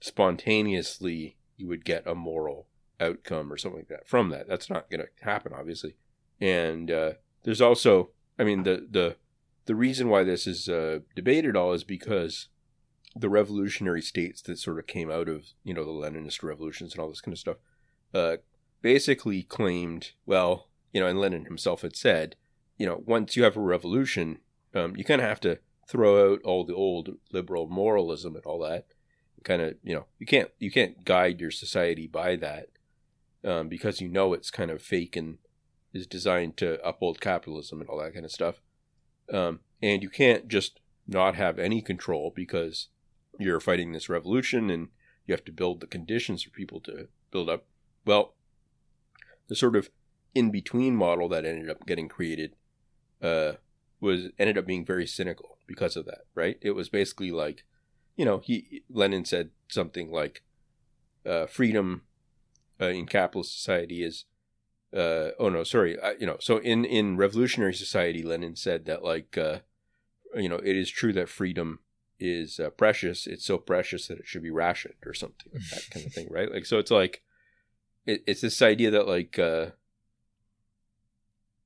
spontaneously 0.00 1.36
you 1.56 1.66
would 1.68 1.84
get 1.84 2.06
a 2.06 2.14
moral 2.14 2.66
outcome 3.00 3.52
or 3.52 3.56
something 3.56 3.80
like 3.80 3.88
that 3.88 4.08
from 4.08 4.30
that. 4.30 4.48
That's 4.48 4.70
not 4.70 4.90
going 4.90 5.00
to 5.00 5.24
happen, 5.24 5.52
obviously. 5.54 5.96
And 6.40 6.90
uh, 6.90 7.12
there's 7.44 7.60
also, 7.60 8.10
I 8.38 8.44
mean, 8.44 8.62
the 8.62 8.86
the 8.90 9.16
the 9.66 9.74
reason 9.74 10.08
why 10.08 10.22
this 10.22 10.46
is 10.46 10.68
uh, 10.68 11.00
debated 11.14 11.56
all 11.56 11.72
is 11.72 11.84
because 11.84 12.48
the 13.14 13.28
revolutionary 13.30 14.02
states 14.02 14.42
that 14.42 14.58
sort 14.58 14.78
of 14.78 14.86
came 14.86 15.10
out 15.10 15.28
of 15.28 15.46
you 15.64 15.74
know 15.74 15.84
the 15.84 15.90
Leninist 15.90 16.42
revolutions 16.42 16.92
and 16.92 17.00
all 17.00 17.08
this 17.08 17.20
kind 17.20 17.32
of 17.32 17.38
stuff 17.38 17.56
uh, 18.14 18.36
basically 18.82 19.42
claimed, 19.42 20.12
well, 20.24 20.68
you 20.92 21.00
know, 21.00 21.06
and 21.06 21.20
Lenin 21.20 21.44
himself 21.44 21.82
had 21.82 21.96
said, 21.96 22.36
you 22.78 22.86
know, 22.86 23.02
once 23.04 23.36
you 23.36 23.44
have 23.44 23.56
a 23.56 23.60
revolution, 23.60 24.38
um, 24.74 24.96
you 24.96 25.04
kind 25.04 25.20
of 25.20 25.28
have 25.28 25.40
to 25.40 25.58
throw 25.88 26.32
out 26.32 26.40
all 26.44 26.64
the 26.64 26.74
old 26.74 27.10
liberal 27.32 27.66
moralism 27.66 28.34
and 28.34 28.44
all 28.44 28.58
that. 28.60 28.86
Kind 29.46 29.62
of, 29.62 29.74
you 29.84 29.94
know, 29.94 30.06
you 30.18 30.26
can't 30.26 30.50
you 30.58 30.72
can't 30.72 31.04
guide 31.04 31.40
your 31.40 31.52
society 31.52 32.08
by 32.08 32.34
that 32.34 32.66
um, 33.44 33.68
because 33.68 34.00
you 34.00 34.08
know 34.08 34.32
it's 34.32 34.50
kind 34.50 34.72
of 34.72 34.82
fake 34.82 35.14
and 35.14 35.38
is 35.94 36.06
designed 36.06 36.56
to 36.56 36.84
uphold 36.86 37.20
capitalism 37.20 37.80
and 37.80 37.88
all 37.88 37.98
that 38.02 38.12
kind 38.12 38.24
of 38.24 38.32
stuff. 38.32 38.60
Um, 39.32 39.60
and 39.80 40.02
you 40.02 40.10
can't 40.10 40.48
just 40.48 40.80
not 41.06 41.36
have 41.36 41.60
any 41.60 41.80
control 41.80 42.32
because 42.34 42.88
you're 43.38 43.60
fighting 43.60 43.92
this 43.92 44.08
revolution 44.08 44.68
and 44.68 44.88
you 45.26 45.32
have 45.32 45.44
to 45.44 45.52
build 45.52 45.80
the 45.80 45.86
conditions 45.86 46.42
for 46.42 46.50
people 46.50 46.80
to 46.80 47.06
build 47.30 47.48
up. 47.48 47.66
Well, 48.04 48.34
the 49.46 49.54
sort 49.54 49.76
of 49.76 49.90
in 50.34 50.50
between 50.50 50.96
model 50.96 51.28
that 51.28 51.44
ended 51.44 51.70
up 51.70 51.86
getting 51.86 52.08
created 52.08 52.56
uh, 53.22 53.52
was 54.00 54.28
ended 54.38 54.58
up 54.58 54.66
being 54.66 54.84
very 54.84 55.06
cynical 55.06 55.58
because 55.68 55.96
of 55.96 56.04
that, 56.06 56.22
right? 56.34 56.58
It 56.60 56.72
was 56.72 56.88
basically 56.88 57.30
like, 57.30 57.64
you 58.16 58.24
know, 58.24 58.38
he 58.38 58.82
Lenin 58.88 59.24
said 59.24 59.50
something 59.68 60.10
like, 60.10 60.42
uh, 61.24 61.46
"Freedom 61.46 62.02
uh, 62.80 62.86
in 62.86 63.06
capitalist 63.06 63.54
society 63.54 64.02
is." 64.02 64.24
Uh, 64.94 65.32
oh 65.38 65.48
no, 65.48 65.62
sorry. 65.62 66.00
I, 66.00 66.12
you 66.12 66.26
know, 66.26 66.36
so 66.40 66.58
in 66.58 66.84
in 66.84 67.16
revolutionary 67.16 67.74
society, 67.74 68.22
Lenin 68.22 68.56
said 68.56 68.86
that 68.86 69.02
like, 69.04 69.36
uh, 69.36 69.58
you 70.34 70.48
know, 70.48 70.56
it 70.56 70.76
is 70.76 70.90
true 70.90 71.12
that 71.12 71.28
freedom 71.28 71.80
is 72.18 72.58
uh, 72.58 72.70
precious. 72.70 73.26
It's 73.26 73.44
so 73.44 73.58
precious 73.58 74.08
that 74.08 74.18
it 74.18 74.26
should 74.26 74.42
be 74.42 74.50
rationed 74.50 74.94
or 75.04 75.12
something 75.12 75.52
like 75.52 75.68
that 75.70 75.90
kind 75.90 76.06
of 76.06 76.12
thing, 76.12 76.28
right? 76.30 76.50
Like, 76.50 76.64
so 76.64 76.78
it's 76.78 76.90
like, 76.90 77.22
it, 78.06 78.22
it's 78.26 78.40
this 78.40 78.62
idea 78.62 78.90
that 78.90 79.06
like, 79.06 79.38
uh, 79.38 79.66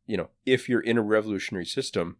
you 0.06 0.16
know, 0.16 0.30
if 0.44 0.68
you're 0.68 0.80
in 0.80 0.98
a 0.98 1.02
revolutionary 1.02 1.66
system, 1.66 2.16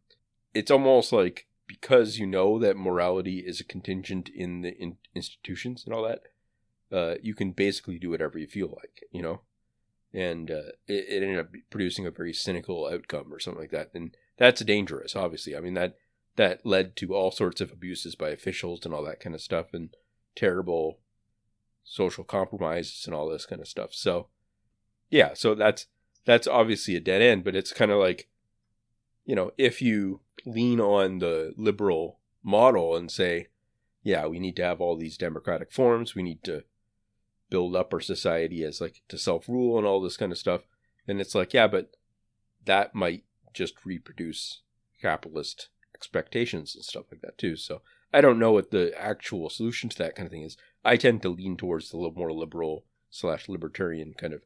it's 0.55 0.71
almost 0.71 1.13
like 1.13 1.47
because 1.71 2.19
you 2.19 2.27
know 2.27 2.59
that 2.59 2.77
morality 2.77 3.45
is 3.47 3.61
a 3.61 3.65
contingent 3.65 4.29
in 4.29 4.63
the 4.63 4.77
in 4.77 4.97
institutions 5.15 5.85
and 5.85 5.95
all 5.95 6.03
that, 6.03 6.23
uh, 6.91 7.15
you 7.23 7.33
can 7.33 7.53
basically 7.53 7.97
do 7.97 8.11
whatever 8.11 8.39
you 8.39 8.49
feel 8.49 8.77
like, 8.83 9.05
you 9.13 9.23
know, 9.23 9.43
and 10.13 10.51
uh, 10.51 10.73
it, 10.89 11.05
it 11.09 11.23
ended 11.23 11.39
up 11.39 11.51
producing 11.71 12.07
a 12.07 12.11
very 12.11 12.33
cynical 12.33 12.89
outcome 12.93 13.33
or 13.33 13.39
something 13.39 13.61
like 13.61 13.71
that, 13.71 13.91
and 13.95 14.17
that's 14.37 14.65
dangerous. 14.65 15.15
Obviously, 15.15 15.57
I 15.57 15.61
mean 15.61 15.75
that 15.75 15.95
that 16.35 16.67
led 16.67 16.97
to 16.97 17.15
all 17.15 17.31
sorts 17.31 17.61
of 17.61 17.71
abuses 17.71 18.17
by 18.17 18.31
officials 18.31 18.85
and 18.85 18.93
all 18.93 19.05
that 19.05 19.21
kind 19.21 19.37
of 19.37 19.41
stuff, 19.41 19.67
and 19.73 19.91
terrible 20.35 20.99
social 21.85 22.25
compromises 22.25 23.07
and 23.07 23.15
all 23.15 23.29
this 23.29 23.47
kind 23.47 23.61
of 23.61 23.69
stuff. 23.69 23.95
So, 23.95 24.27
yeah, 25.09 25.35
so 25.35 25.55
that's 25.55 25.87
that's 26.25 26.49
obviously 26.49 26.97
a 26.97 27.01
dead 27.01 27.23
end, 27.23 27.45
but 27.45 27.55
it's 27.55 27.73
kind 27.73 27.93
of 27.93 27.99
like, 27.99 28.29
you 29.25 29.35
know, 29.35 29.53
if 29.59 29.81
you 29.83 30.21
lean 30.45 30.81
on 30.81 31.19
the 31.19 31.53
liberal 31.57 32.19
model 32.43 32.97
and 32.97 33.11
say, 33.11 33.49
yeah, 34.03 34.27
we 34.27 34.39
need 34.39 34.57
to 34.57 34.65
have 34.65 34.81
all 34.81 34.97
these 34.97 35.19
democratic 35.19 35.71
forms, 35.71 36.15
we 36.15 36.23
need 36.23 36.43
to 36.45 36.65
build 37.51 37.77
up 37.77 37.93
our 37.93 38.01
society 38.01 38.65
as 38.65 38.81
like 38.81 39.03
to 39.09 39.19
self 39.19 39.49
rule 39.49 39.77
and 39.77 39.87
all 39.87 40.01
this 40.01 40.17
kind 40.17 40.33
of 40.33 40.39
stuff, 40.39 40.63
then 41.07 41.21
it's 41.21 41.35
like, 41.35 41.53
yeah, 41.53 41.67
but 41.67 41.91
that 42.65 42.95
might 42.95 43.25
just 43.53 43.85
reproduce 43.85 44.63
capitalist 45.03 45.69
expectations 45.95 46.75
and 46.75 46.85
stuff 46.85 47.07
like 47.11 47.21
that 47.21 47.37
too. 47.37 47.57
So 47.57 47.83
I 48.13 48.21
don't 48.21 48.39
know 48.39 48.53
what 48.53 48.71
the 48.71 48.93
actual 48.99 49.51
solution 49.51 49.89
to 49.91 49.99
that 49.99 50.15
kind 50.15 50.27
of 50.27 50.33
thing 50.33 50.43
is. 50.43 50.57
I 50.85 50.97
tend 50.97 51.23
to 51.23 51.29
lean 51.29 51.57
towards 51.57 51.91
the 51.91 51.99
more 51.99 52.33
liberal 52.33 52.85
slash 53.11 53.49
libertarian 53.49 54.15
kind 54.15 54.33
of 54.33 54.43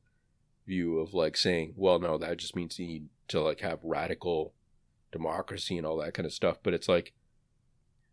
view 0.67 0.99
of 0.99 1.15
like 1.15 1.37
saying, 1.37 1.75
well, 1.77 1.99
no, 1.99 2.19
that 2.19 2.39
just 2.39 2.57
means 2.57 2.79
you 2.79 2.87
need 2.87 3.09
to 3.29 3.41
like 3.41 3.61
have 3.61 3.79
radical 3.83 4.55
democracy 5.15 5.79
and 5.79 5.87
all 5.87 5.97
that 5.97 6.13
kind 6.13 6.27
of 6.27 6.33
stuff. 6.33 6.59
But 6.63 6.75
it's 6.75 6.89
like, 6.89 7.15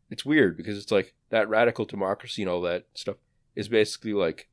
it's 0.09 0.23
weird 0.23 0.55
because 0.55 0.77
it's 0.77 0.91
like 0.91 1.13
that 1.29 1.49
radical 1.49 1.85
democracy 1.85 2.41
and 2.43 2.49
all 2.49 2.61
that 2.61 2.85
stuff 2.93 3.17
is 3.55 3.67
basically 3.67 4.13
like, 4.13 4.47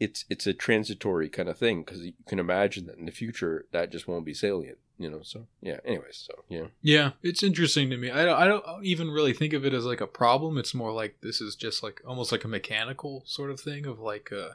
it's 0.00 0.24
it's 0.30 0.46
a 0.46 0.54
transitory 0.54 1.28
kind 1.28 1.48
of 1.48 1.58
thing 1.58 1.82
because 1.82 2.00
you 2.02 2.12
can 2.28 2.38
imagine 2.38 2.86
that 2.86 2.98
in 2.98 3.04
the 3.04 3.10
future 3.12 3.66
that 3.72 3.90
just 3.90 4.06
won't 4.06 4.24
be 4.24 4.32
salient, 4.32 4.78
you 4.96 5.10
know. 5.10 5.22
So 5.22 5.48
yeah. 5.60 5.78
Anyways, 5.84 6.24
so 6.28 6.44
yeah. 6.48 6.68
Yeah, 6.82 7.10
it's 7.22 7.42
interesting 7.42 7.90
to 7.90 7.96
me. 7.96 8.08
I 8.08 8.24
don't, 8.24 8.38
I 8.38 8.46
don't 8.46 8.84
even 8.84 9.10
really 9.10 9.32
think 9.32 9.52
of 9.52 9.64
it 9.64 9.74
as 9.74 9.84
like 9.84 10.00
a 10.00 10.06
problem. 10.06 10.56
It's 10.56 10.72
more 10.72 10.92
like 10.92 11.16
this 11.20 11.40
is 11.40 11.56
just 11.56 11.82
like 11.82 12.00
almost 12.06 12.30
like 12.30 12.44
a 12.44 12.48
mechanical 12.48 13.24
sort 13.26 13.50
of 13.50 13.60
thing 13.60 13.86
of 13.86 13.98
like 13.98 14.30
uh 14.32 14.50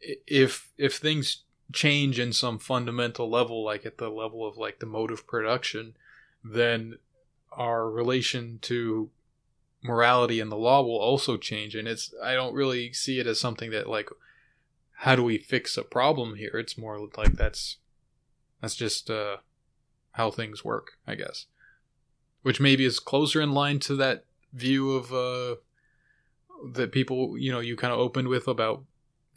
if 0.00 0.72
if 0.76 0.96
things 0.96 1.44
change 1.72 2.18
in 2.18 2.32
some 2.32 2.58
fundamental 2.58 3.28
level 3.28 3.64
like 3.64 3.86
at 3.86 3.98
the 3.98 4.08
level 4.08 4.46
of 4.46 4.56
like 4.56 4.78
the 4.80 4.86
mode 4.86 5.10
of 5.10 5.26
production 5.26 5.94
then 6.42 6.96
our 7.52 7.90
relation 7.90 8.58
to 8.62 9.10
morality 9.82 10.40
and 10.40 10.50
the 10.50 10.56
law 10.56 10.82
will 10.82 10.98
also 10.98 11.36
change. 11.36 11.74
And 11.74 11.88
it's 11.88 12.12
i 12.22 12.34
don't 12.34 12.54
really 12.54 12.92
see 12.92 13.18
it 13.18 13.26
as 13.26 13.40
something 13.40 13.70
that 13.70 13.88
like 13.88 14.08
how 14.92 15.16
do 15.16 15.22
we 15.22 15.38
fix 15.38 15.76
a 15.76 15.82
problem 15.82 16.36
here? 16.36 16.52
It's 16.54 16.76
more 16.76 17.08
like 17.16 17.32
that's 17.32 17.78
that's 18.60 18.74
just 18.74 19.10
uh 19.10 19.38
how 20.12 20.30
things 20.30 20.64
work 20.64 20.98
i 21.06 21.14
guess. 21.14 21.46
Which 22.42 22.60
maybe 22.60 22.84
is 22.84 22.98
closer 22.98 23.40
in 23.40 23.52
line 23.52 23.78
to 23.80 23.96
that 23.96 24.24
view 24.52 24.92
of 24.92 25.12
uh 25.12 25.56
that 26.72 26.92
people 26.92 27.38
you 27.38 27.50
know 27.50 27.60
you 27.60 27.76
kind 27.76 27.92
of 27.92 27.98
opened 27.98 28.28
with 28.28 28.46
about 28.46 28.84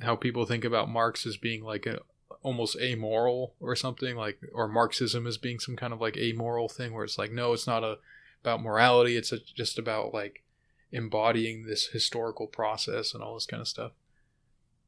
how 0.01 0.15
people 0.15 0.45
think 0.45 0.65
about 0.65 0.89
Marx 0.89 1.25
as 1.25 1.37
being 1.37 1.63
like 1.63 1.85
a 1.85 2.01
almost 2.43 2.77
amoral 2.79 3.55
or 3.59 3.75
something 3.75 4.15
like 4.15 4.37
or 4.53 4.67
Marxism 4.67 5.25
as 5.25 5.37
being 5.37 5.59
some 5.59 5.75
kind 5.75 5.93
of 5.93 6.01
like 6.01 6.17
amoral 6.17 6.69
thing 6.69 6.93
where 6.93 7.05
it's 7.05 7.17
like 7.17 7.31
no 7.31 7.53
it's 7.53 7.65
not 7.65 7.83
a 7.83 7.97
about 8.41 8.61
morality 8.61 9.15
it's 9.15 9.31
a, 9.31 9.39
just 9.39 9.79
about 9.79 10.13
like 10.13 10.43
embodying 10.91 11.65
this 11.65 11.87
historical 11.87 12.45
process 12.45 13.13
and 13.13 13.23
all 13.23 13.33
this 13.33 13.47
kind 13.47 13.61
of 13.61 13.67
stuff. 13.67 13.93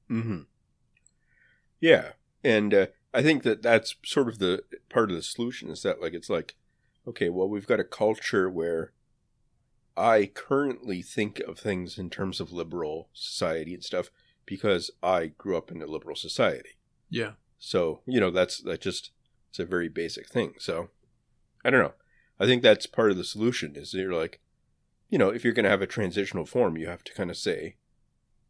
Mm-hmm. 0.10 0.42
Yeah, 1.80 2.12
and 2.44 2.74
uh, 2.74 2.88
I 3.14 3.24
think 3.24 3.44
that 3.44 3.64
that's 3.64 3.96
sort 4.04 4.28
of 4.28 4.38
the 4.38 4.64
part 4.90 5.10
of 5.10 5.16
the 5.16 5.24
solution 5.24 5.70
is 5.70 5.82
that 5.82 6.02
like 6.02 6.14
it's 6.14 6.30
like 6.30 6.56
okay, 7.08 7.30
well 7.30 7.50
we've 7.50 7.68
got 7.68 7.80
a 7.80 7.86
culture 7.86 8.50
where 8.50 8.92
I 9.98 10.30
currently 10.34 11.02
think 11.02 11.40
of 11.40 11.58
things 11.58 11.98
in 11.98 12.10
terms 12.10 12.40
of 12.40 12.52
liberal 12.52 13.10
society 13.14 13.74
and 13.74 13.84
stuff 13.84 14.10
because 14.46 14.92
I 15.02 15.28
grew 15.28 15.58
up 15.58 15.72
in 15.72 15.82
a 15.82 15.88
liberal 15.88 16.16
society. 16.16 16.78
Yeah. 17.10 17.32
So, 17.60 18.02
you 18.06 18.20
know, 18.20 18.32
that's 18.32 18.62
that 18.64 18.82
just 18.82 19.12
it's 19.50 19.60
a 19.60 19.66
very 19.66 19.90
basic 19.90 20.28
thing. 20.28 20.54
So, 20.60 20.90
I 21.64 21.70
don't 21.70 21.82
know. 21.82 21.94
I 22.40 22.46
think 22.46 22.62
that's 22.62 22.86
part 22.86 23.12
of 23.12 23.18
the 23.18 23.24
solution 23.24 23.76
is 23.76 23.94
you're 23.94 24.14
like, 24.14 24.42
you 25.10 25.18
know, 25.18 25.30
if 25.30 25.44
you're 25.44 25.54
going 25.54 25.64
to 25.64 25.70
have 25.70 25.82
a 25.82 25.88
transitional 25.88 26.46
form, 26.46 26.78
you 26.78 26.88
have 26.88 27.04
to 27.06 27.14
kind 27.14 27.30
of 27.30 27.38
say, 27.38 27.78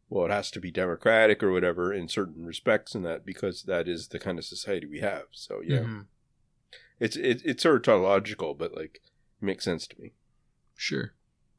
well, 0.09 0.25
it 0.25 0.31
has 0.31 0.49
to 0.51 0.59
be 0.59 0.71
democratic 0.71 1.43
or 1.43 1.51
whatever 1.51 1.93
in 1.93 2.07
certain 2.07 2.45
respects 2.45 2.95
and 2.95 3.05
that 3.05 3.25
because 3.25 3.63
that 3.63 3.87
is 3.87 4.07
the 4.07 4.19
kind 4.19 4.39
of 4.39 4.45
society 4.45 4.87
we 4.87 4.99
have. 4.99 5.25
So, 5.31 5.61
yeah. 5.63 5.79
Mm-hmm. 5.79 6.01
It's 6.99 7.15
it, 7.15 7.41
it's 7.43 7.63
sort 7.63 7.75
of 7.75 7.83
tautological, 7.83 8.53
but 8.53 8.75
like 8.75 9.01
it 9.41 9.45
makes 9.45 9.65
sense 9.65 9.85
to 9.87 9.99
me. 9.99 10.13
Sure. 10.75 11.13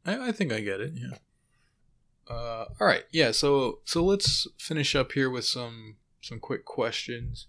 I, 0.04 0.28
I 0.28 0.32
think 0.32 0.52
I 0.52 0.60
get 0.60 0.80
it. 0.80 0.94
Yeah. 0.94 1.18
Uh, 2.28 2.66
all 2.80 2.86
right, 2.86 3.04
yeah. 3.12 3.30
So 3.30 3.80
so 3.84 4.04
let's 4.04 4.46
finish 4.58 4.96
up 4.96 5.12
here 5.12 5.30
with 5.30 5.44
some 5.44 5.96
some 6.20 6.40
quick 6.40 6.64
questions. 6.64 7.46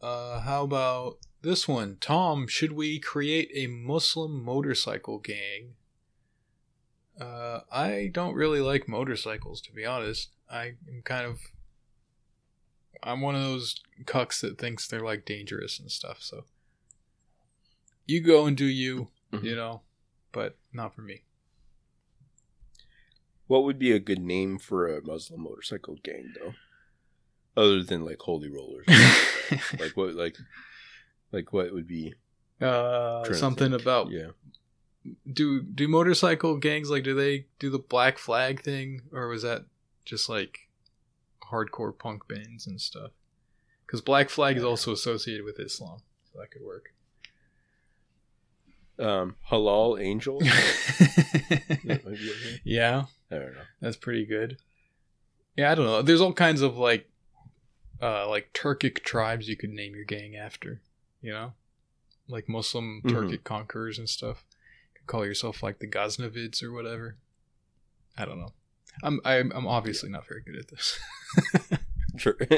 Uh, 0.00 0.40
how 0.40 0.64
about 0.64 1.18
this 1.42 1.68
one, 1.68 1.96
Tom? 2.00 2.46
Should 2.48 2.72
we 2.72 2.98
create 2.98 3.50
a 3.54 3.66
Muslim 3.68 4.42
motorcycle 4.44 5.18
gang? 5.18 5.74
Uh, 7.20 7.60
I 7.70 8.10
don't 8.12 8.34
really 8.34 8.60
like 8.60 8.88
motorcycles, 8.88 9.60
to 9.62 9.72
be 9.72 9.84
honest. 9.84 10.30
I 10.50 10.74
am 10.88 11.02
kind 11.04 11.26
of. 11.26 11.40
I'm 13.02 13.20
one 13.20 13.34
of 13.34 13.42
those 13.42 13.80
cucks 14.04 14.40
that 14.40 14.58
thinks 14.58 14.86
they're 14.86 15.00
like 15.00 15.24
dangerous 15.24 15.78
and 15.78 15.90
stuff. 15.90 16.18
So 16.20 16.44
you 18.06 18.20
go 18.20 18.46
and 18.46 18.56
do 18.56 18.64
you, 18.66 19.08
Mhm. 19.32 19.42
you 19.44 19.56
know, 19.56 19.82
but 20.32 20.56
not 20.72 20.94
for 20.94 21.02
me. 21.02 21.22
What 23.46 23.64
would 23.64 23.78
be 23.78 23.92
a 23.92 23.98
good 23.98 24.20
name 24.20 24.58
for 24.58 24.86
a 24.86 25.02
Muslim 25.04 25.42
motorcycle 25.42 25.96
gang, 26.02 26.32
though? 26.38 26.54
Other 27.56 27.82
than 27.82 28.04
like 28.04 28.18
Holy 28.20 28.48
Rollers, 28.48 28.86
like 29.78 29.92
what, 29.94 30.14
like, 30.14 30.36
like 31.32 31.52
what 31.52 31.72
would 31.72 31.86
be 31.86 32.14
uh, 32.60 33.30
something 33.32 33.74
about 33.74 34.10
yeah? 34.10 34.28
do 35.30 35.62
do 35.62 35.86
motorcycle 35.88 36.56
gangs 36.56 36.90
like 36.90 37.02
do 37.02 37.14
they 37.14 37.46
do 37.58 37.68
the 37.68 37.78
black 37.78 38.16
flag 38.16 38.62
thing 38.62 39.02
or 39.12 39.28
was 39.28 39.42
that 39.42 39.64
just 40.04 40.28
like 40.28 40.68
hardcore 41.52 41.96
punk 41.96 42.26
bands 42.26 42.66
and 42.66 42.80
stuff? 42.80 43.10
Because 43.86 44.00
black 44.00 44.30
flag 44.30 44.56
is 44.56 44.64
also 44.64 44.92
associated 44.92 45.44
with 45.44 45.60
Islam, 45.60 45.98
so 46.24 46.40
that 46.40 46.50
could 46.50 46.62
work. 46.62 46.94
Um, 48.98 49.36
Halal 49.50 50.02
Angels. 50.02 50.44
That 51.84 52.04
might 52.04 52.14
be 52.18 52.30
okay. 52.30 52.60
yeah, 52.64 53.04
I 53.30 53.34
don't 53.34 53.52
know. 53.54 53.60
that's 53.80 53.96
pretty 53.96 54.24
good. 54.24 54.56
Yeah, 55.56 55.72
I 55.72 55.74
don't 55.74 55.84
know. 55.84 56.00
There's 56.00 56.20
all 56.20 56.32
kinds 56.32 56.62
of 56.62 56.78
like, 56.78 57.10
uh, 58.02 58.28
like 58.28 58.52
Turkic 58.52 59.02
tribes 59.04 59.48
you 59.48 59.56
could 59.56 59.70
name 59.70 59.94
your 59.94 60.04
gang 60.04 60.36
after. 60.36 60.80
You 61.22 61.32
know, 61.32 61.52
like 62.28 62.48
Muslim 62.48 63.00
Mhm. 63.04 63.10
Turkic 63.12 63.44
conquerors 63.44 63.98
and 63.98 64.08
stuff. 64.08 64.44
You 64.94 64.98
could 65.00 65.06
call 65.06 65.24
yourself 65.24 65.62
like 65.62 65.78
the 65.78 65.86
Ghaznavids 65.88 66.62
or 66.62 66.72
whatever. 66.72 67.16
I 68.18 68.24
don't 68.24 68.38
know. 68.40 68.52
I'm 69.02 69.20
I'm, 69.24 69.52
I'm 69.54 69.66
obviously 69.66 70.10
not 70.10 70.26
very 70.26 70.42
good 70.42 70.56
at 70.56 70.68
this. 70.68 70.98
Sure. 72.18 72.36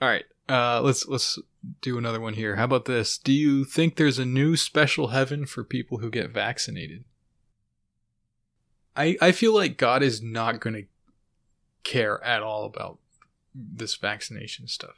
All 0.00 0.08
right, 0.08 0.24
uh, 0.48 0.80
let's 0.80 1.06
let's 1.06 1.38
do 1.82 1.98
another 1.98 2.20
one 2.20 2.32
here. 2.32 2.56
How 2.56 2.64
about 2.64 2.86
this? 2.86 3.18
Do 3.18 3.32
you 3.32 3.66
think 3.66 3.96
there's 3.96 4.18
a 4.18 4.24
new 4.24 4.56
special 4.56 5.08
heaven 5.08 5.44
for 5.44 5.62
people 5.62 5.98
who 5.98 6.08
get 6.10 6.30
vaccinated? 6.30 7.04
I 8.96 9.18
I 9.20 9.32
feel 9.32 9.54
like 9.54 9.76
God 9.76 10.02
is 10.02 10.22
not 10.22 10.58
going 10.60 10.72
to 10.74 10.84
care 11.84 12.24
at 12.24 12.42
all 12.42 12.64
about 12.64 12.98
this 13.54 13.96
vaccination 13.96 14.66
stuff. 14.68 14.96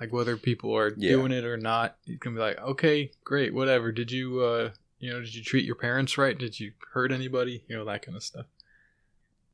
Like 0.00 0.12
whether 0.12 0.36
people 0.36 0.76
are 0.76 0.92
Yeah. 0.96 1.10
doing 1.12 1.32
it 1.32 1.44
or 1.44 1.56
not, 1.56 1.96
you 2.04 2.18
can 2.18 2.34
be 2.34 2.40
like, 2.40 2.58
okay, 2.58 3.10
great, 3.24 3.54
whatever. 3.54 3.92
Did 3.92 4.10
you 4.12 4.40
uh 4.40 4.70
you 4.98 5.12
know 5.12 5.20
did 5.20 5.34
you 5.34 5.42
treat 5.42 5.64
your 5.64 5.74
parents 5.76 6.16
right? 6.18 6.36
Did 6.36 6.58
you 6.60 6.72
hurt 6.92 7.12
anybody? 7.12 7.64
You 7.68 7.76
know 7.76 7.84
that 7.84 8.02
kind 8.02 8.16
of 8.16 8.22
stuff. 8.22 8.46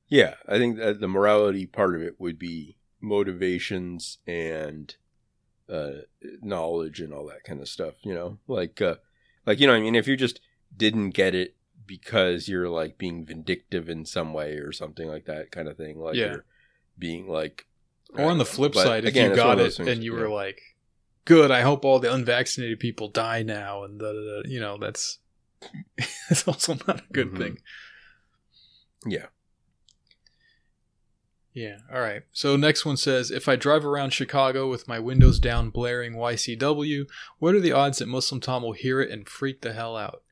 yeah, 0.09 0.35
I 0.49 0.59
think 0.59 0.77
that 0.79 1.01
the 1.01 1.09
morality 1.09 1.67
part 1.67 1.95
of 1.95 2.03
it 2.03 2.21
would 2.21 2.39
be 2.39 2.77
motivations 3.01 4.19
and 4.27 4.95
uh, 5.69 6.03
knowledge 6.43 7.01
and 7.01 7.13
all 7.15 7.27
that 7.27 7.45
kind 7.45 7.61
of 7.61 7.69
stuff. 7.69 7.95
You 8.03 8.15
know, 8.15 8.39
like 8.47 8.81
uh, 8.83 8.97
like 9.47 9.61
you 9.61 9.67
know, 9.67 9.75
I 9.75 9.81
mean, 9.81 9.95
if 9.95 10.07
you 10.09 10.17
just 10.17 10.41
didn't 10.77 11.11
get 11.11 11.35
it 11.35 11.57
because 11.87 12.49
you're 12.49 12.69
like 12.69 12.99
being 12.99 13.25
vindictive 13.25 13.89
in 13.89 14.05
some 14.07 14.33
way 14.33 14.55
or 14.55 14.73
something 14.73 15.09
like 15.09 15.25
that 15.27 15.51
kind 15.51 15.69
of 15.69 15.77
thing, 15.77 15.99
like 15.99 16.17
Yeah. 16.17 16.33
you're 16.33 16.45
being 16.99 17.29
like. 17.29 17.67
Or 18.15 18.31
on 18.31 18.39
the 18.39 18.45
flip 18.45 18.73
But 18.75 18.85
side, 18.85 19.05
if 19.05 19.15
you 19.17 19.35
got 19.35 19.59
it 19.59 19.75
things, 19.75 19.89
and 19.89 20.05
you 20.05 20.13
were 20.13 20.29
yeah. 20.29 20.35
like, 20.35 20.61
"Good, 21.25 21.51
I 21.51 21.63
hope 21.63 21.85
all 21.85 21.99
the 21.99 22.13
unvaccinated 22.13 22.79
people 22.81 23.09
die 23.09 23.43
now," 23.43 23.85
and 23.85 23.99
da, 23.99 24.13
da, 24.13 24.19
da, 24.21 24.43
you 24.49 24.61
know 24.61 24.77
that's 24.79 25.19
that's 26.29 26.47
also 26.47 26.75
not 26.87 27.01
a 27.01 27.13
good 27.13 27.33
Mhm. 27.33 27.39
thing. 27.39 27.59
Yeah. 29.07 29.27
Yeah. 31.55 31.79
All 31.93 32.01
right. 32.01 32.23
So 32.33 32.57
next 32.57 32.87
one 32.87 32.97
says, 32.97 33.31
if 33.31 33.47
I 33.49 33.57
drive 33.57 33.85
around 33.85 34.13
Chicago 34.13 34.71
with 34.71 34.89
my 34.89 34.99
windows 34.99 35.39
down, 35.39 35.69
blaring 35.71 36.15
YCW, 36.15 37.07
what 37.39 37.55
are 37.55 37.61
the 37.61 37.73
odds 37.73 37.99
that 37.99 38.09
Muslim 38.09 38.41
Tom 38.41 38.63
will 38.63 38.73
hear 38.73 39.01
it 39.03 39.11
and 39.11 39.29
freak 39.29 39.61
the 39.61 39.75
hell 39.75 39.97
out? 39.97 40.23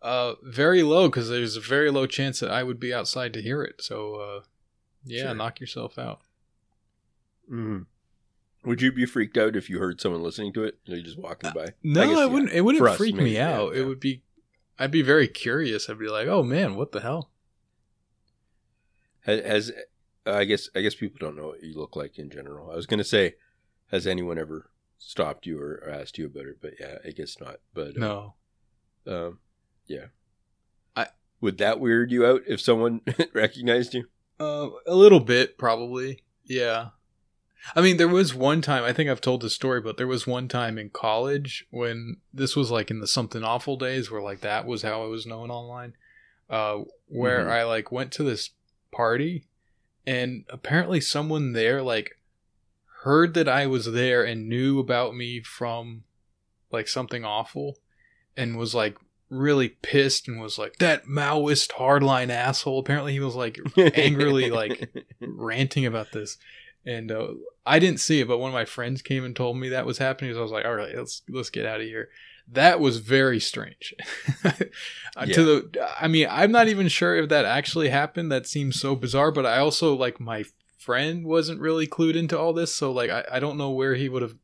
Uh, 0.00 0.34
very 0.44 0.84
low 0.84 1.08
because 1.08 1.28
there's 1.28 1.56
a 1.56 1.60
very 1.60 1.90
low 1.90 2.06
chance 2.06 2.38
that 2.38 2.50
I 2.52 2.62
would 2.62 2.78
be 2.78 2.94
outside 2.94 3.32
to 3.32 3.42
hear 3.42 3.62
it. 3.64 3.82
So, 3.82 4.14
uh, 4.14 4.40
yeah, 5.04 5.24
Sure. 5.24 5.34
knock 5.34 5.58
yourself 5.58 5.98
out. 5.98 6.20
Mhm. 7.50 7.86
Would 8.64 8.82
you 8.82 8.92
be 8.92 9.06
freaked 9.06 9.38
out 9.38 9.56
if 9.56 9.70
you 9.70 9.78
heard 9.78 10.00
someone 10.00 10.22
listening 10.22 10.52
to 10.54 10.64
it? 10.64 10.78
Are 10.88 10.96
you 10.96 11.02
just 11.02 11.18
walking 11.18 11.52
by? 11.52 11.74
No, 11.82 12.02
I 12.02 12.06
guess, 12.06 12.14
it 12.16 12.18
yeah. 12.20 12.26
wouldn't. 12.26 12.52
It 12.52 12.60
wouldn't 12.62 12.84
us, 12.84 12.96
freak 12.96 13.14
me 13.14 13.22
maybe, 13.24 13.34
yeah, 13.36 13.52
out. 13.56 13.74
It 13.74 13.80
yeah. 13.80 13.84
would 13.86 14.00
be. 14.00 14.22
I'd 14.78 14.90
be 14.90 15.02
very 15.02 15.28
curious. 15.28 15.88
I'd 15.88 15.98
be 15.98 16.08
like, 16.08 16.26
"Oh 16.28 16.42
man, 16.42 16.74
what 16.76 16.92
the 16.92 17.00
hell?" 17.00 17.30
Has, 19.20 19.40
has 19.44 19.72
I 20.26 20.44
guess 20.44 20.68
I 20.74 20.80
guess 20.82 20.94
people 20.94 21.18
don't 21.20 21.36
know 21.36 21.48
what 21.48 21.62
you 21.62 21.74
look 21.78 21.96
like 21.96 22.18
in 22.18 22.30
general. 22.30 22.70
I 22.70 22.76
was 22.76 22.86
gonna 22.86 23.04
say, 23.04 23.36
has 23.90 24.06
anyone 24.06 24.38
ever 24.38 24.70
stopped 24.98 25.46
you 25.46 25.60
or, 25.60 25.82
or 25.84 25.90
asked 25.90 26.18
you 26.18 26.26
about 26.26 26.46
it? 26.46 26.58
But 26.60 26.74
yeah, 26.80 26.98
I 27.04 27.10
guess 27.10 27.40
not. 27.40 27.56
But 27.74 27.96
uh, 27.96 28.00
No. 28.00 28.34
um, 29.06 29.38
yeah. 29.86 30.06
I- 30.96 31.08
would 31.40 31.58
that 31.58 31.80
weird 31.80 32.10
you 32.10 32.26
out 32.26 32.42
if 32.46 32.60
someone 32.60 33.00
recognized 33.32 33.94
you? 33.94 34.08
Uh, 34.40 34.70
a 34.86 34.94
little 34.94 35.20
bit, 35.20 35.56
probably. 35.58 36.22
Yeah. 36.44 36.88
I 37.76 37.80
mean, 37.80 37.96
there 37.96 38.08
was 38.08 38.34
one 38.34 38.62
time, 38.62 38.84
I 38.84 38.92
think 38.92 39.10
I've 39.10 39.20
told 39.20 39.42
this 39.42 39.54
story, 39.54 39.80
but 39.80 39.96
there 39.96 40.06
was 40.06 40.26
one 40.26 40.48
time 40.48 40.78
in 40.78 40.90
college 40.90 41.66
when 41.70 42.16
this 42.32 42.54
was 42.56 42.70
like 42.70 42.90
in 42.90 43.00
the 43.00 43.06
something 43.06 43.42
awful 43.44 43.76
days 43.76 44.10
where 44.10 44.22
like 44.22 44.40
that 44.40 44.66
was 44.66 44.82
how 44.82 45.02
I 45.02 45.06
was 45.06 45.26
known 45.26 45.50
online, 45.50 45.94
uh, 46.48 46.78
where 47.08 47.44
Mhm. 47.46 47.50
I 47.50 47.64
like 47.64 47.92
went 47.92 48.12
to 48.12 48.22
this 48.22 48.50
party 48.92 49.44
and 50.06 50.44
apparently 50.48 51.00
someone 51.00 51.52
there 51.52 51.82
like 51.82 52.16
heard 53.02 53.34
that 53.34 53.48
I 53.48 53.66
was 53.66 53.92
there 53.92 54.24
and 54.24 54.48
knew 54.48 54.78
about 54.78 55.14
me 55.14 55.40
from 55.40 56.04
like 56.72 56.88
something 56.88 57.24
awful 57.24 57.78
and 58.36 58.56
was 58.56 58.74
like 58.74 58.96
really 59.30 59.68
pissed 59.68 60.26
and 60.26 60.40
was 60.40 60.58
like 60.58 60.76
that 60.78 61.04
Maoist 61.06 61.72
hardline 61.72 62.30
asshole. 62.30 62.78
Apparently 62.78 63.12
he 63.12 63.20
was 63.20 63.34
like 63.34 63.58
Angrily, 63.76 64.50
like- 64.50 64.88
ranting 65.20 65.84
about 65.84 66.12
this 66.12 66.38
and 66.88 67.10
uh, 67.12 67.28
i 67.66 67.78
didn't 67.78 68.00
see 68.00 68.20
it 68.20 68.28
but 68.28 68.38
one 68.38 68.50
of 68.50 68.54
my 68.54 68.64
friends 68.64 69.02
came 69.02 69.24
and 69.24 69.36
told 69.36 69.56
me 69.56 69.68
that 69.68 69.86
was 69.86 69.98
happening 69.98 70.32
so 70.32 70.40
i 70.40 70.42
was 70.42 70.52
like 70.52 70.64
all 70.64 70.74
right 70.74 70.96
let's 70.96 71.22
let's 71.28 71.50
get 71.50 71.66
out 71.66 71.80
of 71.80 71.86
here. 71.86 72.08
That 72.50 72.80
was 72.80 72.96
very 72.98 73.40
strange. 73.40 73.94
Uh, 75.16 75.24
Yeah. 75.26 75.34
to 75.34 75.42
the 75.44 75.88
i 76.00 76.06
mean 76.08 76.26
i'm 76.30 76.52
not 76.52 76.68
even 76.68 76.86
sure 76.88 77.16
if 77.16 77.28
that 77.28 77.44
actually 77.44 77.88
happened. 77.88 78.30
That 78.32 78.46
seems 78.46 78.80
so 78.80 78.94
bizarre 78.94 79.32
but 79.32 79.44
i 79.46 79.58
also 79.58 79.94
like 79.94 80.18
my 80.20 80.44
friend 80.78 81.26
wasn't 81.26 81.60
really 81.60 81.86
clued 81.88 82.14
into 82.16 82.38
all 82.38 82.52
this 82.52 82.72
so 82.74 82.92
like 82.92 83.10
i, 83.10 83.24
I 83.32 83.40
don't 83.40 83.58
know 83.58 83.70
where 83.70 83.94
he 83.96 84.08
would 84.08 84.22
have 84.22 84.36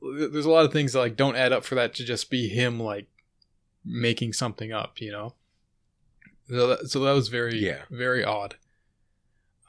there's 0.00 0.46
a 0.46 0.50
lot 0.50 0.64
of 0.64 0.72
things 0.72 0.92
that 0.92 1.00
like 1.00 1.16
don't 1.16 1.36
add 1.36 1.52
up 1.52 1.64
for 1.64 1.74
that 1.74 1.94
to 1.96 2.04
just 2.04 2.30
be 2.30 2.48
him 2.48 2.78
like 2.78 3.08
making 3.84 4.32
something 4.32 4.72
up 4.72 5.00
you 5.00 5.10
know? 5.10 5.34
So 6.48 6.66
that, 6.68 6.88
so 6.90 7.00
that 7.00 7.12
was 7.12 7.28
very 7.28 7.58
Yeah. 7.58 7.82
very 7.90 8.24
odd. 8.24 8.54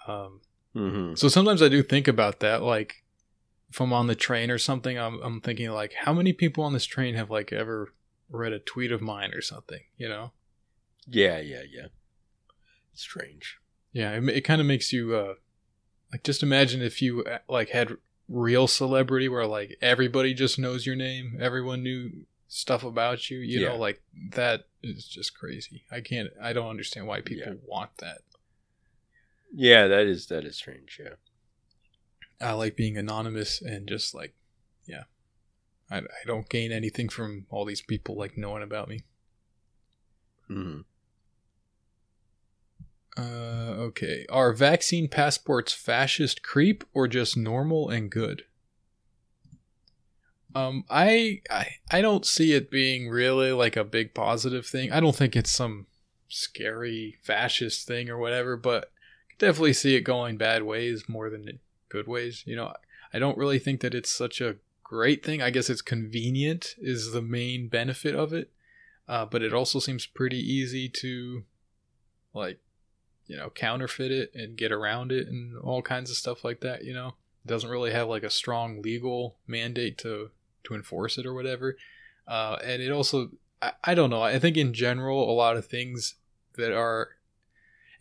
Um 0.08 0.42
hmm 0.74 1.16
so 1.16 1.28
sometimes 1.28 1.62
I 1.62 1.70
do 1.70 1.82
think 1.84 2.08
about 2.08 2.40
that, 2.42 2.62
like 2.62 3.04
if 3.70 3.82
I'm 3.82 3.92
on 3.94 4.08
the 4.08 4.16
train 4.16 4.50
or 4.52 4.58
something, 4.58 4.98
I'm 4.98 5.22
I'm 5.22 5.42
thinking 5.42 5.70
like, 5.72 5.94
how 5.94 6.14
many 6.14 6.34
people 6.34 6.64
on 6.64 6.74
this 6.74 6.86
train 6.86 7.16
have 7.16 7.30
like 7.30 7.52
ever 7.52 7.94
read 8.30 8.54
a 8.54 8.60
tweet 8.60 8.92
of 8.92 9.02
mine 9.02 9.32
or 9.34 9.42
something, 9.42 9.82
you 9.98 10.08
know? 10.08 10.32
Yeah, 11.08 11.40
yeah, 11.40 11.64
yeah. 11.70 11.88
It's 12.94 13.02
strange. 13.02 13.58
Yeah, 13.94 14.12
it, 14.12 14.24
it 14.30 14.42
kind 14.42 14.62
of 14.62 14.68
makes 14.68 14.92
you 14.94 15.16
uh 15.16 15.34
like 16.12 16.24
just 16.24 16.44
imagine 16.44 16.82
if 16.82 17.02
you 17.02 17.24
uh, 17.24 17.40
like 17.50 17.70
had 17.70 17.98
real 18.30 18.68
celebrity 18.68 19.28
where 19.30 19.46
like 19.46 19.78
everybody 19.82 20.34
just 20.34 20.60
knows 20.60 20.86
your 20.86 20.96
name, 20.96 21.38
everyone 21.42 21.84
knew 21.84 22.26
stuff 22.48 22.84
about 22.84 23.30
you, 23.30 23.40
you 23.40 23.60
Yeah. 23.60 23.70
know, 23.70 23.78
like 23.78 24.02
that 24.32 24.68
is 24.84 25.08
just 25.08 25.38
crazy. 25.38 25.84
I 25.92 26.02
can't 26.02 26.30
I 26.42 26.54
don't 26.54 26.70
understand 26.70 27.08
why 27.08 27.22
people 27.22 27.54
Yeah. 27.54 27.60
want 27.66 27.98
that. 27.98 28.20
Yeah, 29.60 29.88
that 29.88 30.06
is 30.06 30.28
that 30.28 30.46
is 30.46 30.56
strange. 30.56 31.02
Yeah. 31.04 31.16
I 32.40 32.54
like 32.54 32.76
being 32.76 32.98
anonymous 32.98 33.62
and 33.62 33.88
just 33.88 34.14
like, 34.14 34.34
yeah, 34.86 35.04
I, 35.92 36.00
I 36.00 36.04
don't 36.28 36.50
gain 36.50 36.72
anything 36.72 37.10
from 37.10 37.48
all 37.50 37.66
these 37.66 37.82
people 37.82 38.16
like 38.18 38.38
knowing 38.38 38.64
about 38.64 38.88
me. 38.90 39.04
hmm 40.48 40.80
Uh, 43.18 43.74
okay, 43.80 44.26
are 44.30 44.54
vaccine 44.54 45.08
passports 45.08 45.74
fascist 45.74 46.44
creep 46.44 46.84
or 46.94 47.08
just 47.08 47.36
normal 47.36 47.90
and 47.90 48.12
good? 48.12 48.44
Um, 50.56 50.86
I, 50.90 51.42
I 51.52 51.68
I 51.92 52.02
don't 52.02 52.26
see 52.26 52.54
it 52.54 52.72
being 52.72 53.10
really 53.10 53.52
like 53.52 53.76
a 53.76 53.84
big 53.84 54.14
positive 54.14 54.66
thing. 54.66 54.92
I 54.92 55.00
don't 55.00 55.16
think 55.16 55.36
it's 55.36 55.52
some 55.52 55.88
scary 56.30 57.18
fascist 57.22 57.88
thing 57.88 58.10
or 58.10 58.18
whatever, 58.18 58.58
but 58.58 58.92
definitely 59.40 59.74
see 59.74 59.96
it 59.96 60.02
going 60.02 60.38
bad 60.38 60.64
ways 60.64 61.08
more 61.08 61.30
than 61.30 61.60
good 61.90 62.08
ways. 62.08 62.44
You 62.46 62.56
know, 62.56 62.74
I 63.14 63.20
don't 63.20 63.38
really 63.38 63.60
think 63.60 63.82
that 63.82 63.96
it's 63.96 64.10
such 64.10 64.42
a 64.42 64.58
great 64.84 65.24
thing. 65.24 65.42
I 65.42 65.50
guess 65.50 65.70
it's 65.70 65.82
convenient 65.82 66.76
is 66.78 67.12
the 67.12 67.22
main 67.22 67.68
benefit 67.68 68.16
of 68.16 68.34
it. 68.34 68.52
uh, 69.08 69.26
but 69.26 69.42
it 69.42 69.54
also 69.54 69.80
seems 69.80 70.06
pretty 70.06 70.38
easy 70.40 70.90
to 70.90 71.44
like 72.34 72.60
you 73.28 73.36
know 73.38 73.50
counterfeit 73.50 74.12
it 74.12 74.32
and 74.36 74.58
get 74.58 74.72
around 74.72 75.12
it 75.12 75.28
and 75.28 75.58
all 75.60 75.82
kinds 75.82 76.10
of 76.10 76.18
stuff 76.18 76.44
like 76.44 76.60
that 76.62 76.84
you 76.84 76.94
know 76.94 77.08
it 77.08 77.48
doesn't 77.48 77.70
really 77.70 77.92
have 77.92 78.08
like 78.08 78.24
a 78.24 78.30
strong 78.30 78.82
legal 78.82 79.38
mandate 79.48 79.98
to 79.98 80.30
to 80.64 80.74
enforce 80.76 81.18
it 81.18 81.26
or 81.26 81.34
whatever 81.34 81.78
uh, 82.28 82.58
and 82.64 82.82
it 82.82 82.92
also 82.92 83.30
I, 83.62 83.72
I 83.84 83.96
don't 83.96 84.10
know 84.10 84.22
i 84.22 84.40
think 84.40 84.58
in 84.58 84.74
general 84.74 85.30
a 85.30 85.34
lot 85.34 85.58
of 85.58 85.66
things 85.66 86.16
that 86.56 86.74
are 86.74 87.10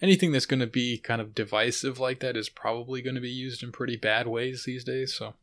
anything 0.03 0.33
that's 0.33 0.47
going 0.47 0.61
to 0.61 0.67
be 0.67 0.99
kind 0.99 1.21
of 1.21 1.35
divisive 1.35 1.99
like 1.99 2.21
that 2.21 2.37
is 2.37 2.49
probably 2.49 3.01
going 3.03 3.15
to 3.15 3.21
be 3.21 3.31
used 3.31 3.63
in 3.63 3.73
pretty 3.73 3.97
bad 3.97 4.27
ways 4.27 4.65
these 4.65 4.85
days 4.85 5.15
so 5.15 5.35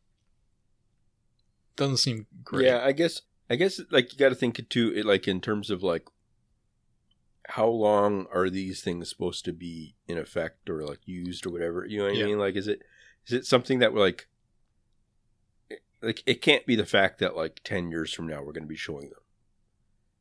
doesn't 1.76 1.96
seem 1.98 2.26
great 2.44 2.66
Yeah, 2.66 2.80
I 2.84 2.92
guess 2.92 3.22
I 3.50 3.56
guess 3.56 3.80
like 3.90 4.12
you 4.12 4.18
got 4.18 4.28
to 4.30 4.34
think 4.34 4.58
it 4.58 4.70
too, 4.70 4.92
like 5.02 5.26
in 5.28 5.40
terms 5.40 5.70
of 5.70 5.82
like 5.82 6.06
how 7.48 7.66
long 7.66 8.26
are 8.32 8.48
these 8.48 8.80
things 8.80 9.08
supposed 9.10 9.44
to 9.44 9.52
be 9.52 9.96
in 10.08 10.16
effect 10.16 10.70
or 10.70 10.82
like 10.86 11.00
used 11.04 11.44
or 11.46 11.50
whatever? 11.50 11.84
You 11.84 11.98
know 11.98 12.04
what 12.04 12.14
Yeah. 12.16 12.24
I 12.24 12.28
mean? 12.28 12.38
Like, 12.38 12.54
is 12.56 12.68
it 12.68 12.80
is 13.26 13.32
it 13.34 13.44
something 13.46 13.80
that 13.80 13.92
we're 13.92 14.00
like 14.00 14.28
eh, 15.70 15.76
like 16.00 16.22
it 16.26 16.40
can't 16.40 16.64
be 16.64 16.76
the 16.76 16.86
fact 16.86 17.18
that 17.18 17.36
like 17.36 17.60
ten 17.64 17.90
years 17.90 18.12
from 18.14 18.28
now 18.28 18.38
we're 18.40 18.52
going 18.52 18.62
to 18.64 18.68
be 18.68 18.76
showing 18.76 19.10
them. 19.10 19.18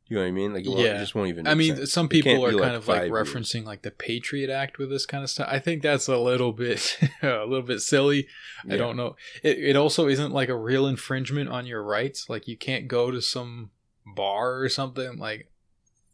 You 0.07 0.17
know 0.17 0.23
what 0.23 0.27
I 0.27 0.31
mean? 0.31 0.53
Like, 0.53 0.65
it, 0.65 0.69
won't, 0.69 0.81
it 0.81 0.85
Yeah. 0.85 0.97
just 0.97 1.15
won't 1.15 1.29
even. 1.29 1.47
I 1.47 1.55
mean, 1.55 1.77
sense. 1.77 1.93
some 1.93 2.09
people 2.09 2.45
are 2.45 2.51
kind 2.51 2.75
of 2.75 2.87
like 2.87 3.01
five 3.03 3.07
years. 3.07 3.29
referencing 3.29 3.63
like 3.65 3.83
the 3.83 3.89
Patriot 3.91 4.49
Act 4.49 4.77
with 4.77 4.89
this 4.89 5.05
kind 5.05 5.23
of 5.23 5.29
stuff. 5.29 5.47
I 5.49 5.59
think 5.59 5.81
that's 5.81 6.07
a 6.07 6.17
little 6.17 6.51
bit 6.51 6.97
a 7.23 7.45
little 7.45 7.61
bit 7.61 7.79
silly. 7.81 8.27
I 8.69 8.75
don't 8.75 8.97
know. 8.97 9.15
It 9.43 9.57
it 9.59 9.75
also 9.77 10.07
isn't 10.07 10.31
like 10.33 10.49
a 10.49 10.57
real 10.57 10.87
infringement 10.87 11.49
on 11.49 11.65
your 11.65 11.81
rights. 11.81 12.29
Like 12.29 12.47
you 12.47 12.57
can't 12.57 12.87
go 12.87 13.11
to 13.11 13.21
some 13.21 13.71
bar 14.05 14.59
or 14.59 14.67
something 14.69 15.17
like 15.17 15.49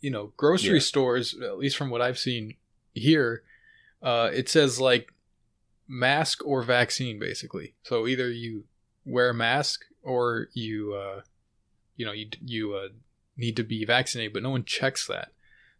you 0.01 0.11
know, 0.11 0.31
grocery 0.37 0.75
Yeah. 0.75 0.79
stores, 0.79 1.35
at 1.43 1.57
least 1.57 1.75
from 1.75 1.89
what 1.89 2.01
I've 2.01 2.19
seen 2.19 2.53
here, 2.93 3.43
uh 4.03 4.29
it 4.31 4.47
says 4.49 4.79
like 4.79 5.11
mask 5.87 6.45
or 6.45 6.61
vaccine 6.61 7.17
basically. 7.19 7.73
So 7.83 8.05
either 8.07 8.29
you 8.29 8.65
wear 9.03 9.31
a 9.31 9.33
mask 9.33 9.81
or 10.03 10.47
you 10.53 10.93
uh 10.93 11.21
you 11.97 12.05
know, 12.05 12.11
you 12.13 12.27
you 12.45 12.73
uh 12.75 12.89
need 13.39 13.55
to 13.57 13.63
be 13.63 13.85
vaccinated, 13.85 14.33
but 14.33 14.43
no 14.43 14.49
one 14.51 14.63
checks 14.65 15.07
that. 15.07 15.29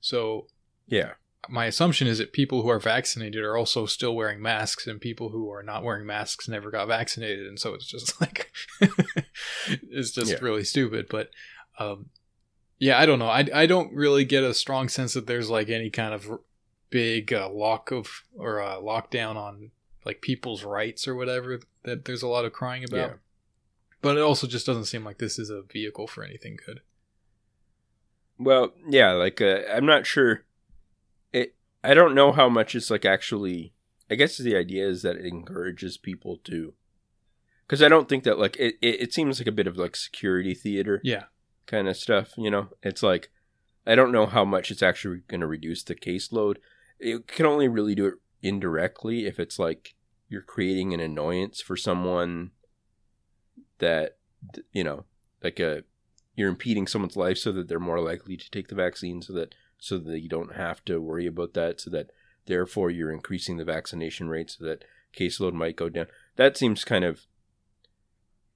So 0.02 0.48
Yeah, 0.88 1.12
my 1.48 1.66
assumption 1.66 2.08
is 2.08 2.18
that 2.18 2.34
people 2.34 2.62
who 2.62 2.70
are 2.70 2.80
vaccinated 2.80 3.44
are 3.44 3.56
also 3.58 3.86
still 3.86 4.16
wearing 4.16 4.42
masks 4.42 4.88
and 4.88 5.00
people 5.02 5.30
who 5.30 5.52
are 5.52 5.64
not 5.64 5.84
wearing 5.84 6.06
masks 6.06 6.48
never 6.48 6.70
got 6.72 6.88
vaccinated 6.88 7.48
and 7.48 7.60
so 7.60 7.74
it's 7.74 7.86
just 7.88 8.20
like 8.22 8.52
it's 9.90 10.12
just 10.12 10.32
Yeah. 10.32 10.38
really 10.42 10.64
stupid 10.64 11.08
but 11.10 11.30
um 11.80 12.08
yeah 12.78 13.00
i 13.00 13.06
don't 13.06 13.20
know 13.20 13.28
I, 13.30 13.48
I 13.54 13.66
don't 13.66 13.94
really 13.94 14.26
get 14.26 14.44
a 14.44 14.54
strong 14.54 14.90
sense 14.90 15.14
that 15.14 15.28
there's 15.28 15.50
like 15.50 15.70
any 15.70 15.90
kind 15.90 16.14
of 16.14 16.30
big 16.90 17.32
uh, 17.34 17.50
lock 17.50 17.92
of 17.92 18.24
or 18.36 18.62
uh, 18.62 18.76
lockdown 18.78 19.36
on 19.36 19.72
like 20.06 20.22
people's 20.22 20.64
rights 20.64 21.08
or 21.08 21.16
whatever 21.16 21.60
that 21.84 22.06
there's 22.06 22.24
a 22.24 22.28
lot 22.28 22.46
of 22.46 22.52
crying 22.54 22.84
about 22.84 22.98
Yeah. 23.12 23.14
but 24.02 24.18
it 24.18 24.22
also 24.22 24.48
just 24.48 24.66
doesn't 24.66 24.86
seem 24.86 25.06
like 25.06 25.20
this 25.20 25.38
is 25.40 25.50
a 25.50 25.62
vehicle 25.62 26.08
for 26.08 26.24
anything 26.24 26.58
good 26.66 26.82
Well, 28.40 28.72
yeah, 28.88 29.12
like 29.12 29.42
uh, 29.42 29.60
I'm 29.72 29.86
not 29.86 30.06
sure. 30.06 30.46
It. 31.34 31.56
I 31.84 31.94
don't 31.94 32.16
know 32.16 32.32
how 32.32 32.50
much 32.50 32.74
it's 32.74 32.90
like 32.90 33.06
actually. 33.06 33.74
I 34.10 34.16
guess 34.16 34.38
the 34.38 34.56
idea 34.56 34.88
is 34.88 35.04
that 35.04 35.18
it 35.18 35.26
encourages 35.26 35.98
people 35.98 36.38
to. 36.46 36.74
Because 37.68 37.84
I 37.84 37.90
don't 37.90 38.10
think 38.10 38.24
that 38.24 38.40
like 38.40 38.56
it, 38.56 38.76
it. 38.82 39.02
It 39.02 39.14
seems 39.14 39.40
like 39.40 39.48
a 39.48 39.52
bit 39.52 39.68
of 39.68 39.78
like 39.78 39.96
security 39.96 40.56
theater 40.56 41.02
yeah 41.04 41.26
kind 41.68 41.88
of 41.88 41.98
stuff. 41.98 42.34
You 42.38 42.50
know, 42.50 42.70
it's 42.82 43.04
like 43.04 43.30
I 43.86 43.96
don't 43.96 44.12
know 44.12 44.26
how 44.26 44.46
much 44.46 44.72
it's 44.72 44.82
actually 44.82 45.22
going 45.28 45.42
to 45.42 45.48
reduce 45.48 45.84
the 45.84 45.96
caseload. 45.96 46.58
It 47.00 47.28
can 47.28 47.46
only 47.46 47.68
really 47.68 47.94
do 47.94 48.06
it 48.06 48.16
indirectly 48.42 49.26
if 49.26 49.40
it's 49.40 49.60
like 49.60 49.96
you're 50.30 50.42
creating 50.42 50.94
an 50.94 51.00
annoyance 51.00 51.62
for 51.62 51.76
someone 51.76 52.52
that 53.80 54.18
you 54.72 54.84
know, 54.84 55.04
like 55.44 55.60
a 55.60 55.84
you're 56.40 56.50
impeding 56.50 56.88
someone's 56.88 57.18
life 57.18 57.38
so 57.38 57.52
that 57.52 57.68
they're 57.68 57.80
more 57.80 58.00
likely 58.00 58.38
to 58.38 58.50
take 58.50 58.70
the 58.70 58.76
vaccine 58.76 59.22
so 59.22 59.34
that 59.34 59.54
so 59.78 59.98
that 59.98 60.20
you 60.20 60.30
don't 60.30 60.56
have 60.56 60.84
to 60.86 61.02
worry 61.02 61.28
about 61.28 61.54
that 61.54 61.82
so 61.82 61.90
that 61.90 62.12
therefore 62.46 62.90
you're 62.90 63.12
increasing 63.12 63.58
the 63.58 63.66
vaccination 63.66 64.30
rate 64.30 64.50
so 64.52 64.64
that 64.64 64.84
caseload 65.16 65.54
might 65.54 65.76
go 65.76 65.90
down. 65.90 66.08
That 66.38 66.58
seems 66.58 66.84
kind 66.86 67.04
of 67.04 67.26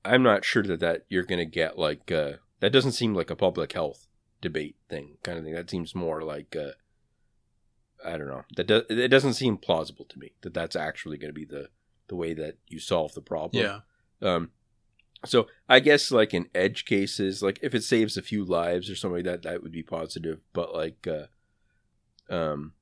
i'm 0.05 0.23
not 0.23 0.43
sure 0.43 0.63
that 0.63 0.81
that 0.81 1.05
you're 1.07 1.23
going 1.23 1.39
to 1.39 1.45
get 1.45 1.77
like 1.77 2.11
uh 2.11 2.33
that 2.59 2.71
doesn't 2.73 2.91
seem 2.91 3.13
like 3.13 3.29
a 3.29 3.35
public 3.35 3.71
health 3.71 4.07
debate 4.41 4.75
thing 4.89 5.17
kind 5.23 5.37
of 5.37 5.43
thing. 5.43 5.53
That 5.53 5.69
seems 5.69 5.93
more 5.93 6.21
like 6.21 6.55
uh 6.55 6.71
i 8.05 8.17
don't 8.17 8.27
know. 8.27 8.43
That 8.55 8.67
do, 8.67 8.83
it 8.89 9.09
doesn't 9.09 9.33
seem 9.33 9.57
plausible 9.57 10.05
to 10.05 10.19
me 10.19 10.33
that 10.41 10.53
that's 10.53 10.75
actually 10.75 11.17
going 11.17 11.29
to 11.29 11.33
be 11.33 11.45
the 11.45 11.69
the 12.07 12.15
way 12.15 12.33
that 12.33 12.57
you 12.67 12.79
solve 12.79 13.13
the 13.13 13.21
problem. 13.21 13.63
Yeah. 13.63 13.79
Um, 14.21 14.51
so 15.25 15.47
I 15.69 15.79
guess 15.79 16.11
like 16.11 16.33
in 16.33 16.49
edge 16.53 16.85
cases, 16.85 17.41
like 17.41 17.59
if 17.61 17.73
it 17.73 17.83
saves 17.83 18.17
a 18.17 18.21
few 18.21 18.43
lives 18.43 18.89
or 18.89 18.95
something 18.95 19.17
like 19.17 19.25
that, 19.25 19.43
that 19.43 19.63
would 19.63 19.71
be 19.71 19.83
positive. 19.83 20.41
But 20.53 20.73
like, 20.73 21.07
uh, 21.07 21.27
um, 22.33 22.73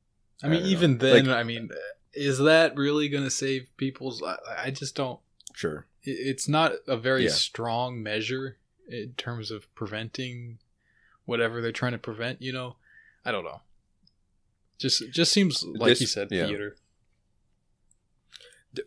I 0.44 0.48
mean, 0.48 0.60
don't 0.62 0.64
know. 0.64 0.70
even 0.76 0.98
then, 0.98 1.26
Like- 1.28 1.36
I 1.38 1.44
mean, 1.44 1.70
is 2.14 2.40
that 2.40 2.76
really 2.76 3.10
going 3.10 3.24
to 3.24 3.30
save 3.32 3.68
people's? 3.78 4.22
I, 4.24 4.38
I 4.66 4.72
just 4.72 4.96
don't. 4.96 5.20
sure, 5.54 5.86
It's 6.04 6.48
not 6.48 6.74
a 6.88 6.98
very 6.98 7.26
Yeah. 7.26 7.30
strong 7.32 8.02
measure 8.02 8.58
in 8.88 9.14
terms 9.18 9.52
of 9.52 9.74
preventing 9.76 10.60
whatever 11.26 11.62
they're 11.62 11.72
trying 11.72 11.92
to 11.94 11.98
prevent. 11.98 12.42
You 12.42 12.54
know, 12.54 12.76
I 13.24 13.32
don't 13.32 13.44
know. 13.46 13.62
Just, 14.80 15.04
just 15.12 15.32
seems 15.32 15.64
like 15.64 15.90
This- 15.92 16.02
you 16.02 16.08
said, 16.08 16.30
yeah. 16.32 16.48
theater. 16.48 16.76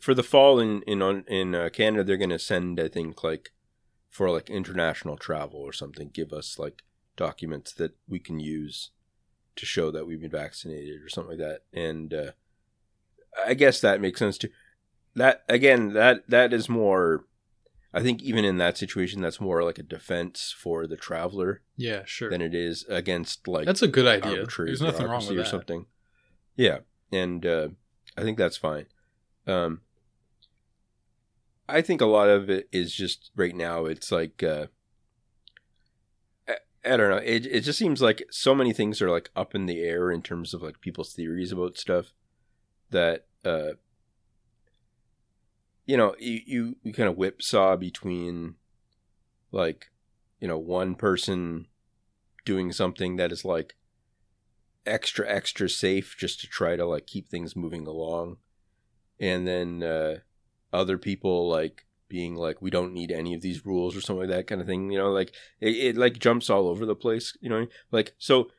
For 0.00 0.14
the 0.14 0.22
fall 0.22 0.58
in 0.58 0.82
in 0.82 1.02
on 1.02 1.24
in 1.28 1.54
uh, 1.54 1.68
Canada, 1.72 2.04
they're 2.04 2.16
gonna 2.16 2.38
send 2.38 2.80
I 2.80 2.88
think 2.88 3.22
like 3.22 3.50
for 4.10 4.30
like 4.30 4.48
international 4.48 5.16
travel 5.16 5.60
or 5.60 5.72
something, 5.72 6.10
give 6.12 6.32
us 6.32 6.58
like 6.58 6.82
documents 7.16 7.72
that 7.72 7.92
we 8.08 8.18
can 8.18 8.38
use 8.40 8.90
to 9.56 9.66
show 9.66 9.90
that 9.90 10.06
we've 10.06 10.20
been 10.20 10.30
vaccinated 10.30 11.02
or 11.02 11.08
something 11.08 11.38
like 11.38 11.46
that. 11.46 11.60
And 11.72 12.14
uh, 12.14 12.30
I 13.44 13.54
guess 13.54 13.80
that 13.80 14.00
makes 14.00 14.18
sense 14.18 14.38
too. 14.38 14.48
That 15.14 15.44
again, 15.48 15.92
that 15.92 16.28
that 16.28 16.52
is 16.52 16.68
more. 16.68 17.26
I 17.92 18.02
think 18.02 18.22
even 18.22 18.44
in 18.44 18.56
that 18.58 18.76
situation, 18.76 19.20
that's 19.22 19.40
more 19.40 19.62
like 19.62 19.78
a 19.78 19.84
defense 19.84 20.52
for 20.56 20.86
the 20.88 20.96
traveler 20.96 21.62
Yeah, 21.76 22.02
sure. 22.04 22.28
than 22.28 22.42
it 22.42 22.52
is 22.52 22.84
against 22.88 23.46
like 23.46 23.66
That's 23.66 23.82
a 23.82 23.88
good 23.88 24.06
idea. 24.06 24.44
There's 24.56 24.80
nothing 24.80 25.06
wrong 25.06 25.20
with 25.20 25.38
or 25.38 25.42
that. 25.42 25.46
something. 25.48 25.86
Yeah, 26.56 26.78
and 27.12 27.46
uh, 27.46 27.68
I 28.16 28.22
think 28.22 28.36
that's 28.36 28.56
fine. 28.56 28.86
Um, 29.46 29.80
I 31.68 31.80
think 31.80 32.00
a 32.00 32.06
lot 32.06 32.28
of 32.28 32.50
it 32.50 32.68
is 32.72 32.94
just 32.94 33.30
right 33.36 33.54
now. 33.54 33.86
It's 33.86 34.12
like 34.12 34.42
uh, 34.42 34.66
I, 36.48 36.56
I 36.84 36.96
don't 36.96 37.10
know. 37.10 37.16
It 37.16 37.46
it 37.46 37.60
just 37.60 37.78
seems 37.78 38.02
like 38.02 38.24
so 38.30 38.54
many 38.54 38.72
things 38.72 39.00
are 39.00 39.10
like 39.10 39.30
up 39.34 39.54
in 39.54 39.66
the 39.66 39.82
air 39.82 40.10
in 40.10 40.22
terms 40.22 40.52
of 40.52 40.62
like 40.62 40.80
people's 40.80 41.14
theories 41.14 41.52
about 41.52 41.78
stuff 41.78 42.12
that 42.90 43.26
uh, 43.44 43.72
you 45.86 45.96
know 45.96 46.14
you 46.18 46.40
you, 46.46 46.76
you 46.82 46.92
kind 46.92 47.08
of 47.08 47.16
whipsaw 47.16 47.76
between 47.76 48.56
like 49.52 49.86
you 50.40 50.48
know 50.48 50.58
one 50.58 50.94
person 50.94 51.66
doing 52.44 52.72
something 52.72 53.16
that 53.16 53.32
is 53.32 53.44
like 53.44 53.74
extra 54.84 55.26
extra 55.26 55.68
safe 55.68 56.14
just 56.18 56.40
to 56.40 56.46
try 56.46 56.76
to 56.76 56.84
like 56.84 57.06
keep 57.06 57.28
things 57.28 57.56
moving 57.56 57.86
along 57.86 58.36
and 59.24 59.48
then 59.48 59.82
uh 59.82 60.18
other 60.72 60.98
people 60.98 61.48
like 61.48 61.86
being 62.08 62.34
like 62.34 62.60
we 62.60 62.70
don't 62.70 62.92
need 62.92 63.10
any 63.10 63.34
of 63.34 63.40
these 63.40 63.64
rules 63.64 63.96
or 63.96 64.00
something 64.00 64.28
like 64.28 64.36
that 64.36 64.46
kind 64.46 64.60
of 64.60 64.66
thing 64.66 64.90
you 64.90 64.98
know 64.98 65.10
like 65.10 65.32
it, 65.60 65.74
it 65.76 65.96
like 65.96 66.18
jumps 66.18 66.50
all 66.50 66.68
over 66.68 66.84
the 66.84 66.94
place 66.94 67.36
you 67.40 67.48
know 67.48 67.66
like 67.90 68.14
so 68.18 68.50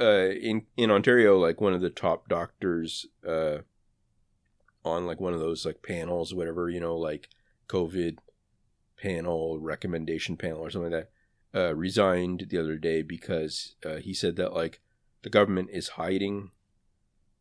uh 0.00 0.28
in 0.30 0.62
in 0.76 0.90
ontario 0.90 1.38
like 1.38 1.60
one 1.60 1.74
of 1.74 1.80
the 1.82 1.90
top 1.90 2.28
doctors 2.28 3.06
uh 3.26 3.58
on 4.84 5.06
like 5.06 5.20
one 5.20 5.34
of 5.34 5.40
those 5.40 5.66
like 5.66 5.82
panels 5.82 6.34
whatever 6.34 6.70
you 6.70 6.80
know 6.80 6.96
like 6.96 7.28
covid 7.68 8.18
panel 8.96 9.58
recommendation 9.60 10.36
panel 10.36 10.60
or 10.60 10.70
something 10.70 10.92
like 10.92 11.08
that 11.52 11.60
uh 11.60 11.74
resigned 11.74 12.46
the 12.48 12.58
other 12.58 12.76
day 12.76 13.02
because 13.02 13.76
uh, 13.84 13.96
he 13.96 14.14
said 14.14 14.36
that 14.36 14.54
like 14.54 14.80
the 15.22 15.30
government 15.30 15.68
is 15.72 15.90
hiding 15.90 16.50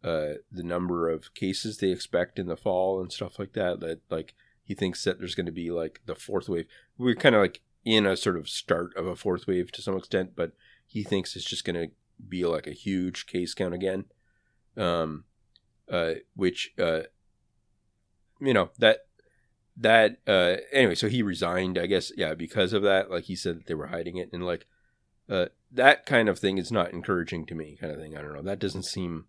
uh, 0.06 0.36
the 0.52 0.64
number 0.64 1.10
of 1.10 1.34
cases 1.34 1.78
they 1.78 1.90
expect 1.90 2.38
in 2.38 2.48
the 2.48 2.58
fall 2.58 3.02
and 3.02 3.12
stuff 3.12 3.40
like 3.40 3.54
that. 3.54 3.80
That 3.80 4.02
like 4.10 4.34
he 4.64 4.74
thinks 4.74 5.04
that 5.04 5.20
there's 5.20 5.36
going 5.36 5.46
to 5.46 5.52
be 5.52 5.72
like 5.72 6.02
the 6.06 6.16
fourth 6.16 6.48
wave. 6.50 6.68
We're 6.98 7.16
kind 7.16 7.36
of 7.36 7.42
like 7.42 7.62
in 7.84 8.06
a 8.06 8.18
sort 8.18 8.38
of 8.38 8.50
start 8.50 8.96
of 8.96 9.06
a 9.06 9.16
fourth 9.16 9.48
wave 9.48 9.72
to 9.74 9.82
some 9.82 9.98
extent, 9.98 10.32
but 10.36 10.54
he 10.86 11.04
thinks 11.04 11.36
it's 11.36 11.46
just 11.46 11.66
going 11.66 11.76
to 11.76 11.94
be 12.28 12.46
like 12.46 12.68
a 12.68 12.72
huge 12.72 13.26
case 13.26 13.54
count 13.54 13.74
again. 13.74 14.06
Um, 14.78 15.26
uh, 15.90 16.16
which 16.36 16.74
uh, 16.80 17.02
you 18.40 18.54
know 18.54 18.70
that 18.80 19.00
that 19.78 20.20
uh 20.26 20.56
anyway 20.72 20.96
so 20.96 21.10
he 21.10 21.22
resigned 21.22 21.78
i 21.78 21.86
guess 21.86 22.10
yeah 22.16 22.34
because 22.34 22.72
of 22.72 22.82
that 22.82 23.12
like 23.12 23.26
he 23.26 23.36
said 23.36 23.58
that 23.58 23.66
they 23.68 23.74
were 23.74 23.88
hiding 23.88 24.16
it 24.16 24.30
and 24.32 24.46
like 24.46 24.66
uh, 25.30 25.48
that 25.72 26.06
kind 26.06 26.30
of 26.30 26.40
thing 26.40 26.58
is 26.58 26.72
not 26.72 26.94
encouraging 26.94 27.46
to 27.48 27.56
me. 27.56 27.78
Kind 27.80 27.94
of 27.94 28.00
thing. 28.00 28.16
I 28.16 28.22
don't 28.22 28.34
know. 28.34 28.42
That 28.42 28.60
doesn't 28.60 28.84
seem 28.84 29.26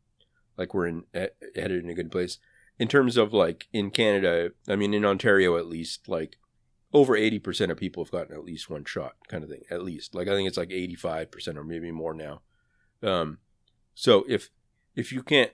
like 0.56 0.74
we're 0.74 0.86
in 0.86 1.04
headed 1.14 1.84
in 1.84 1.90
a 1.90 1.94
good 1.94 2.10
place 2.10 2.38
in 2.78 2.88
terms 2.88 3.16
of 3.16 3.32
like 3.32 3.68
in 3.72 3.90
Canada. 3.90 4.50
I 4.68 4.76
mean, 4.76 4.94
in 4.94 5.04
Ontario 5.04 5.56
at 5.56 5.66
least, 5.66 6.08
like 6.08 6.36
over 6.92 7.16
eighty 7.16 7.38
percent 7.38 7.72
of 7.72 7.78
people 7.78 8.04
have 8.04 8.12
gotten 8.12 8.34
at 8.34 8.44
least 8.44 8.70
one 8.70 8.84
shot, 8.84 9.16
kind 9.28 9.44
of 9.44 9.50
thing. 9.50 9.62
At 9.70 9.82
least, 9.82 10.14
like 10.14 10.28
I 10.28 10.32
think 10.32 10.48
it's 10.48 10.58
like 10.58 10.72
eighty 10.72 10.94
five 10.94 11.30
percent 11.30 11.58
or 11.58 11.64
maybe 11.64 11.90
more 11.90 12.14
now. 12.14 12.42
Um, 13.02 13.38
so 13.94 14.24
if 14.28 14.50
if 14.94 15.12
you 15.12 15.22
can't 15.22 15.52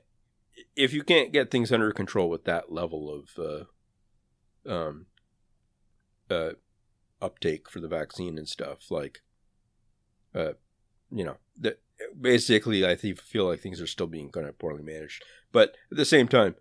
if 0.76 0.92
you 0.92 1.02
can't 1.02 1.32
get 1.32 1.50
things 1.50 1.72
under 1.72 1.92
control 1.92 2.28
with 2.28 2.44
that 2.44 2.72
level 2.72 3.12
of 3.12 3.38
uh, 4.66 4.70
um, 4.70 5.06
uh, 6.30 6.50
uptake 7.20 7.70
for 7.70 7.80
the 7.80 7.88
vaccine 7.88 8.38
and 8.38 8.48
stuff, 8.48 8.90
like, 8.90 9.20
uh, 10.34 10.52
you 11.10 11.24
know, 11.24 11.36
that 11.58 11.80
basically, 12.20 12.86
I 12.86 12.94
think, 12.96 13.20
feel 13.20 13.46
like 13.46 13.60
things 13.60 13.80
are 13.80 13.86
still 13.86 14.06
being 14.06 14.30
kind 14.30 14.46
of 14.46 14.58
poorly 14.58 14.82
managed. 14.82 15.24
But 15.52 15.76
at 15.90 15.96
the 15.96 16.04
same 16.04 16.28
time, 16.28 16.56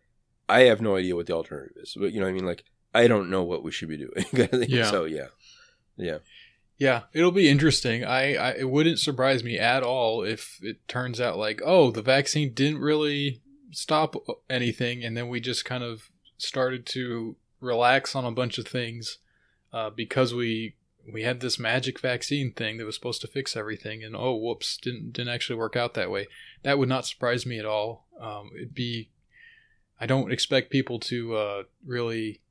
I 0.49 0.61
have 0.61 0.81
no 0.81 0.95
idea 0.95 1.15
what 1.15 1.27
the 1.27 1.33
alternative 1.33 1.77
is. 1.77 1.95
But 1.97 2.11
you 2.13 2.19
know, 2.19 2.25
what 2.25 2.31
I 2.31 2.33
mean, 2.33 2.45
like, 2.45 2.65
I 2.93 3.07
don't 3.07 3.29
know 3.29 3.43
what 3.43 3.63
we 3.63 3.71
should 3.71 3.89
be 3.89 3.97
doing. 3.97 4.25
yeah. 4.69 4.89
So 4.89 5.05
yeah, 5.05 5.27
yeah. 5.97 6.17
Yeah, 6.77 7.01
it'll 7.13 7.31
be 7.31 7.47
interesting. 7.47 8.03
I, 8.03 8.33
I 8.33 8.49
it 8.53 8.69
wouldn't 8.69 8.97
surprise 8.97 9.43
me 9.43 9.59
at 9.59 9.83
all 9.83 10.23
if 10.23 10.57
it 10.63 10.87
turns 10.87 11.21
out 11.21 11.37
like, 11.37 11.61
oh, 11.63 11.91
the 11.91 12.01
vaccine 12.01 12.53
didn't 12.53 12.79
really 12.79 13.41
stop 13.71 14.15
anything, 14.49 15.03
and 15.03 15.15
then 15.15 15.29
we 15.29 15.39
just 15.39 15.63
kind 15.63 15.83
of 15.83 16.09
started 16.39 16.87
to 16.87 17.35
relax 17.59 18.15
on 18.15 18.25
a 18.25 18.31
bunch 18.31 18.57
of 18.57 18.67
things 18.67 19.19
uh, 19.71 19.91
because 19.91 20.33
we 20.33 20.73
we 21.11 21.23
had 21.23 21.39
this 21.39 21.59
magic 21.59 21.99
vaccine 21.99 22.51
thing 22.51 22.77
that 22.77 22.85
was 22.85 22.95
supposed 22.95 23.21
to 23.21 23.27
fix 23.27 23.55
everything, 23.55 24.03
and 24.03 24.15
oh, 24.15 24.35
whoops, 24.35 24.77
didn't 24.77 25.13
didn't 25.13 25.33
actually 25.33 25.57
work 25.57 25.75
out 25.75 25.93
that 25.93 26.11
way. 26.11 26.27
That 26.63 26.77
would 26.77 26.89
not 26.89 27.05
surprise 27.05 27.45
me 27.45 27.59
at 27.59 27.65
all. 27.65 28.05
Um, 28.19 28.51
it'd 28.55 28.75
be, 28.75 29.09
I 29.99 30.05
don't 30.05 30.31
expect 30.31 30.69
people 30.69 30.99
to 30.99 31.35
uh, 31.35 31.63
really 31.85 32.41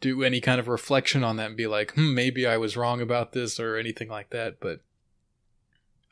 do 0.00 0.22
any 0.22 0.40
kind 0.40 0.60
of 0.60 0.68
reflection 0.68 1.24
on 1.24 1.36
that 1.36 1.48
and 1.48 1.56
be 1.56 1.66
like, 1.66 1.94
hmm, 1.94 2.14
maybe 2.14 2.46
I 2.46 2.56
was 2.56 2.76
wrong 2.76 3.00
about 3.00 3.32
this 3.32 3.58
or 3.58 3.76
anything 3.76 4.08
like 4.08 4.30
that. 4.30 4.60
But 4.60 4.80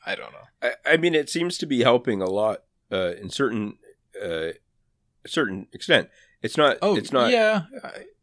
I 0.05 0.15
don't 0.15 0.31
know. 0.31 0.47
I, 0.85 0.93
I 0.93 0.97
mean, 0.97 1.15
it 1.15 1.29
seems 1.29 1.57
to 1.59 1.65
be 1.65 1.83
helping 1.83 2.21
a 2.21 2.29
lot 2.29 2.63
uh, 2.91 3.13
in 3.19 3.29
certain 3.29 3.77
uh, 4.21 4.51
a 5.23 5.27
certain 5.27 5.67
extent. 5.73 6.09
It's 6.41 6.57
not. 6.57 6.77
Oh, 6.81 6.95
it's 6.95 7.11
not. 7.11 7.31
Yeah. 7.31 7.63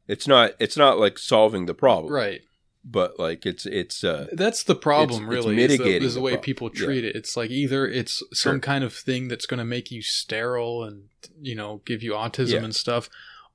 It's 0.06 0.28
not. 0.28 0.52
It's 0.58 0.76
not 0.76 0.98
like 0.98 1.18
solving 1.18 1.66
the 1.66 1.74
problem, 1.74 2.12
right? 2.12 2.42
But 2.84 3.18
like 3.18 3.46
it's 3.46 3.64
it's. 3.64 4.02
Uh, 4.02 4.26
that's 4.32 4.64
the 4.64 4.74
problem, 4.74 5.24
it's, 5.24 5.30
really. 5.30 5.56
It's 5.56 5.70
mitigating 5.70 5.94
is 5.94 6.00
the, 6.00 6.06
is 6.06 6.14
the, 6.14 6.20
the 6.20 6.24
way 6.24 6.32
problem. 6.32 6.44
people 6.44 6.70
treat 6.70 7.04
yeah. 7.04 7.10
it. 7.10 7.16
It's 7.16 7.36
like 7.36 7.50
either 7.50 7.86
it's 7.86 8.22
some 8.32 8.54
sure. 8.54 8.58
kind 8.58 8.82
of 8.82 8.92
thing 8.92 9.28
that's 9.28 9.46
going 9.46 9.58
to 9.58 9.64
make 9.64 9.90
you 9.90 10.02
sterile 10.02 10.82
and 10.82 11.04
you 11.40 11.54
know 11.54 11.80
give 11.84 12.02
you 12.02 12.12
autism 12.12 12.52
yeah. 12.52 12.64
and 12.64 12.74
stuff, 12.74 13.08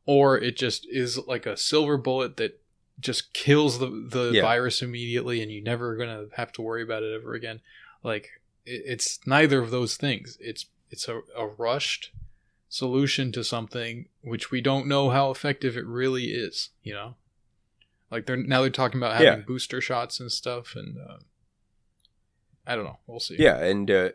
or 0.06 0.38
it 0.38 0.56
just 0.56 0.88
is 0.90 1.18
like 1.28 1.46
a 1.46 1.58
silver 1.58 1.98
bullet 1.98 2.38
that 2.38 2.62
just 3.00 3.34
kills 3.34 3.80
the 3.80 3.88
the 3.88 4.32
yeah. 4.34 4.42
virus 4.42 4.82
immediately 4.82 5.42
and 5.42 5.52
you're 5.52 5.64
never 5.64 5.96
gonna 5.96 6.26
have 6.36 6.52
to 6.52 6.62
worry 6.62 6.82
about 6.82 7.04
it 7.04 7.14
ever 7.14 7.34
again 7.34 7.60
like 8.04 8.42
it, 8.66 8.82
it's 8.86 9.20
neither 9.26 9.62
of 9.62 9.72
those 9.72 9.98
things 9.98 10.38
it's 10.42 10.66
it's 10.90 11.08
a, 11.08 11.22
a 11.36 11.46
rushed 11.46 12.12
solution 12.70 13.32
to 13.32 13.44
something 13.44 14.08
which 14.22 14.52
we 14.52 14.62
don't 14.62 14.88
know 14.88 15.10
how 15.10 15.30
effective 15.30 15.78
it 15.78 15.86
really 15.86 16.32
is 16.32 16.70
you 16.84 16.94
know 16.94 17.16
like 18.12 18.26
they're 18.26 18.38
now 18.38 18.62
they're 18.62 18.70
talking 18.70 19.00
about 19.00 19.14
having 19.14 19.40
yeah. 19.40 19.46
booster 19.46 19.82
shots 19.82 20.20
and 20.20 20.32
stuff 20.32 20.76
and 20.76 20.98
uh, 20.98 21.18
i 22.66 22.76
don't 22.76 22.86
know 22.86 23.00
we'll 23.08 23.20
see 23.20 23.36
yeah 23.38 23.58
and 23.58 23.90
uh, 23.92 24.10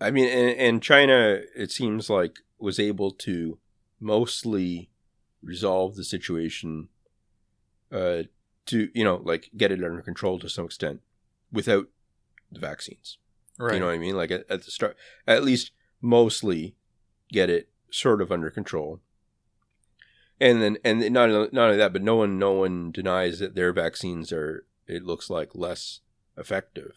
i 0.00 0.10
mean 0.10 0.28
and, 0.28 0.58
and 0.58 0.82
china 0.82 1.40
it 1.56 1.70
seems 1.70 2.08
like 2.08 2.40
was 2.58 2.78
able 2.78 3.10
to 3.10 3.58
mostly 4.00 4.90
resolve 5.42 5.94
the 5.94 6.04
situation 6.04 6.88
uh, 7.92 8.22
to 8.66 8.90
you 8.94 9.04
know 9.04 9.16
like 9.24 9.50
get 9.56 9.72
it 9.72 9.82
under 9.82 10.02
control 10.02 10.38
to 10.38 10.48
some 10.48 10.66
extent 10.66 11.00
without 11.52 11.86
the 12.50 12.60
vaccines. 12.60 13.18
Right. 13.58 13.74
You 13.74 13.80
know 13.80 13.86
what 13.86 13.94
I 13.94 13.98
mean? 13.98 14.16
Like 14.16 14.30
at, 14.30 14.44
at 14.48 14.64
the 14.64 14.70
start, 14.70 14.96
at 15.26 15.44
least 15.44 15.72
mostly 16.00 16.76
get 17.30 17.50
it 17.50 17.68
sort 17.90 18.22
of 18.22 18.30
under 18.30 18.50
control. 18.50 19.00
And 20.40 20.62
then, 20.62 20.78
and 20.84 21.00
not 21.12 21.52
not 21.52 21.66
only 21.66 21.76
that, 21.76 21.92
but 21.92 22.02
no 22.02 22.16
one 22.16 22.38
no 22.38 22.52
one 22.52 22.92
denies 22.92 23.40
that 23.40 23.54
their 23.54 23.72
vaccines 23.72 24.32
are. 24.32 24.64
It 24.86 25.04
looks 25.04 25.28
like 25.28 25.54
less 25.54 26.00
effective 26.36 26.92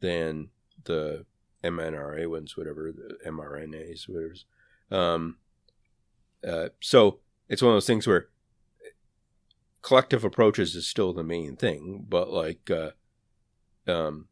than 0.00 0.48
the 0.84 1.26
mRNA 1.62 2.30
ones, 2.30 2.56
whatever 2.56 2.92
the 2.92 3.18
mRNAs, 3.28 4.08
whatever. 4.08 4.34
Um, 4.90 5.38
uh, 6.46 6.68
so 6.80 7.18
it's 7.48 7.62
one 7.62 7.72
of 7.72 7.76
those 7.76 7.86
things 7.86 8.06
where 8.06 8.28
collective 9.82 10.24
approaches 10.24 10.74
is 10.74 10.86
still 10.86 11.12
the 11.12 11.24
main 11.24 11.56
thing, 11.56 12.06
but 12.08 12.30
like, 12.30 12.70
uh, 12.70 12.90
um, 13.90 14.28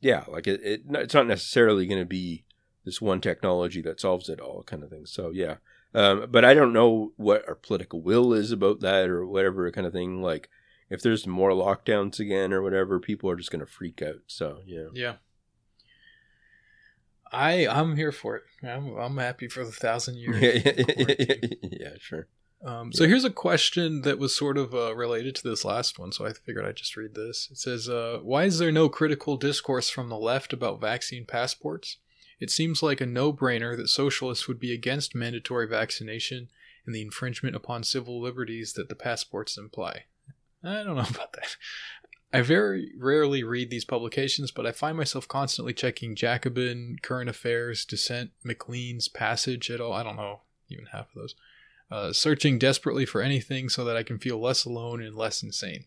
yeah, 0.00 0.24
like 0.28 0.46
it, 0.46 0.60
it 0.62 0.82
it's 0.88 1.14
not 1.14 1.26
necessarily 1.26 1.86
going 1.86 2.00
to 2.00 2.06
be 2.06 2.44
this 2.84 3.00
one 3.00 3.20
technology 3.20 3.82
that 3.82 4.00
solves 4.00 4.28
it 4.28 4.40
all, 4.40 4.62
kind 4.62 4.82
of 4.82 4.90
thing. 4.90 5.06
So 5.06 5.30
yeah, 5.30 5.56
um, 5.94 6.26
but 6.30 6.44
I 6.44 6.54
don't 6.54 6.72
know 6.72 7.12
what 7.16 7.46
our 7.48 7.54
political 7.54 8.00
will 8.00 8.32
is 8.32 8.50
about 8.50 8.80
that 8.80 9.08
or 9.08 9.24
whatever 9.24 9.70
kind 9.70 9.86
of 9.86 9.92
thing. 9.92 10.22
Like, 10.22 10.48
if 10.90 11.02
there's 11.02 11.26
more 11.26 11.50
lockdowns 11.50 12.18
again 12.18 12.52
or 12.52 12.62
whatever, 12.62 12.98
people 12.98 13.30
are 13.30 13.36
just 13.36 13.50
going 13.50 13.64
to 13.64 13.70
freak 13.70 14.02
out. 14.02 14.22
So 14.26 14.58
yeah, 14.66 14.88
yeah. 14.92 15.14
I 17.32 17.66
I'm 17.66 17.96
here 17.96 18.12
for 18.12 18.36
it. 18.36 18.42
I'm 18.62 18.96
I'm 18.96 19.16
happy 19.16 19.48
for 19.48 19.64
the 19.64 19.72
thousand 19.72 20.16
years. 20.16 20.40
yeah, 21.62 21.94
sure. 21.98 22.28
Um, 22.64 22.92
so 22.92 23.06
here's 23.06 23.24
a 23.24 23.30
question 23.30 24.02
that 24.02 24.18
was 24.18 24.34
sort 24.34 24.56
of 24.56 24.74
uh, 24.74 24.94
related 24.96 25.34
to 25.36 25.48
this 25.48 25.66
last 25.66 25.98
one, 25.98 26.12
so 26.12 26.26
I 26.26 26.32
figured 26.32 26.64
I'd 26.64 26.76
just 26.76 26.96
read 26.96 27.14
this. 27.14 27.48
It 27.50 27.58
says, 27.58 27.88
uh, 27.90 28.20
"Why 28.22 28.44
is 28.44 28.58
there 28.58 28.72
no 28.72 28.88
critical 28.88 29.36
discourse 29.36 29.90
from 29.90 30.08
the 30.08 30.16
left 30.16 30.52
about 30.54 30.80
vaccine 30.80 31.26
passports? 31.26 31.98
It 32.40 32.50
seems 32.50 32.82
like 32.82 33.00
a 33.00 33.06
no-brainer 33.06 33.76
that 33.76 33.88
socialists 33.88 34.48
would 34.48 34.60
be 34.60 34.72
against 34.72 35.14
mandatory 35.14 35.66
vaccination 35.66 36.48
and 36.86 36.94
the 36.94 37.02
infringement 37.02 37.56
upon 37.56 37.82
civil 37.82 38.20
liberties 38.20 38.72
that 38.74 38.88
the 38.88 38.94
passports 38.94 39.56
imply." 39.56 40.04
I 40.62 40.82
don't 40.82 40.96
know 40.96 41.02
about 41.10 41.32
that. 41.34 41.56
I 42.32 42.42
very 42.42 42.90
rarely 42.98 43.44
read 43.44 43.70
these 43.70 43.84
publications, 43.84 44.50
but 44.50 44.66
I 44.66 44.72
find 44.72 44.96
myself 44.96 45.28
constantly 45.28 45.72
checking 45.72 46.16
Jacobin, 46.16 46.96
Current 47.00 47.30
Affairs, 47.30 47.84
Dissent, 47.84 48.32
Maclean's, 48.42 49.06
Passage 49.06 49.70
at 49.70 49.80
all. 49.80 49.92
I 49.92 50.02
don't 50.02 50.16
know 50.16 50.40
even 50.68 50.86
half 50.86 51.08
of 51.10 51.14
those. 51.14 51.34
Uh, 51.92 52.12
searching 52.12 52.58
desperately 52.58 53.06
for 53.06 53.22
anything 53.22 53.68
so 53.68 53.84
that 53.84 53.96
I 53.96 54.02
can 54.02 54.18
feel 54.18 54.40
less 54.40 54.64
alone 54.64 55.00
and 55.00 55.14
less 55.14 55.44
insane. 55.44 55.84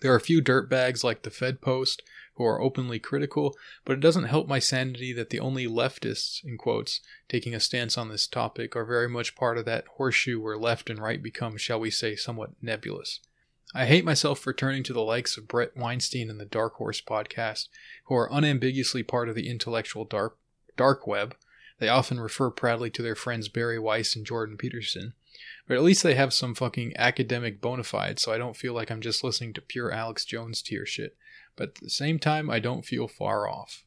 There 0.00 0.12
are 0.12 0.16
a 0.16 0.20
few 0.20 0.42
dirtbags 0.42 1.04
like 1.04 1.22
the 1.22 1.30
Fed 1.30 1.60
Post 1.60 2.02
who 2.34 2.44
are 2.44 2.60
openly 2.60 2.98
critical, 2.98 3.56
but 3.84 3.94
it 3.94 4.00
doesn't 4.00 4.24
help 4.24 4.48
my 4.48 4.58
sanity 4.58 5.12
that 5.12 5.30
the 5.30 5.40
only 5.40 5.66
leftists, 5.66 6.42
in 6.44 6.56
quotes, 6.56 7.00
taking 7.28 7.54
a 7.54 7.60
stance 7.60 7.98
on 7.98 8.08
this 8.08 8.26
topic 8.26 8.74
are 8.74 8.84
very 8.84 9.08
much 9.08 9.34
part 9.34 9.58
of 9.58 9.64
that 9.66 9.86
horseshoe 9.96 10.40
where 10.40 10.56
left 10.56 10.88
and 10.88 10.98
right 10.98 11.22
become, 11.22 11.56
shall 11.56 11.80
we 11.80 11.90
say, 11.90 12.16
somewhat 12.16 12.50
nebulous. 12.62 13.20
I 13.74 13.86
hate 13.86 14.04
myself 14.04 14.38
for 14.38 14.52
turning 14.52 14.82
to 14.84 14.92
the 14.92 15.00
likes 15.00 15.38
of 15.38 15.48
Bret 15.48 15.76
Weinstein 15.76 16.28
and 16.28 16.38
the 16.38 16.44
Dark 16.44 16.74
Horse 16.74 17.00
podcast, 17.00 17.68
who 18.04 18.14
are 18.14 18.32
unambiguously 18.32 19.02
part 19.02 19.28
of 19.28 19.34
the 19.34 19.48
intellectual 19.48 20.04
dark, 20.04 20.36
dark 20.76 21.06
web. 21.06 21.36
They 21.78 21.88
often 21.88 22.20
refer 22.20 22.50
proudly 22.50 22.90
to 22.90 23.02
their 23.02 23.14
friends 23.14 23.48
Bari 23.48 23.78
Weiss 23.78 24.14
and 24.14 24.26
Jordan 24.26 24.56
Peterson. 24.58 25.14
But 25.66 25.76
at 25.76 25.82
least 25.82 26.02
they 26.02 26.14
have 26.14 26.34
some 26.34 26.54
fucking 26.54 26.92
academic 26.96 27.60
bona 27.60 27.84
fide, 27.84 28.18
so 28.18 28.32
I 28.32 28.38
don't 28.38 28.56
feel 28.56 28.74
like 28.74 28.90
I'm 28.90 29.00
just 29.00 29.24
listening 29.24 29.54
to 29.54 29.62
pure 29.62 29.90
Alex 29.90 30.24
Jones 30.24 30.60
tier 30.60 30.84
shit. 30.84 31.16
But 31.56 31.68
at 31.68 31.74
the 31.76 31.90
same 31.90 32.18
time, 32.18 32.50
I 32.50 32.58
don't 32.58 32.84
feel 32.84 33.08
far 33.08 33.48
off. 33.48 33.84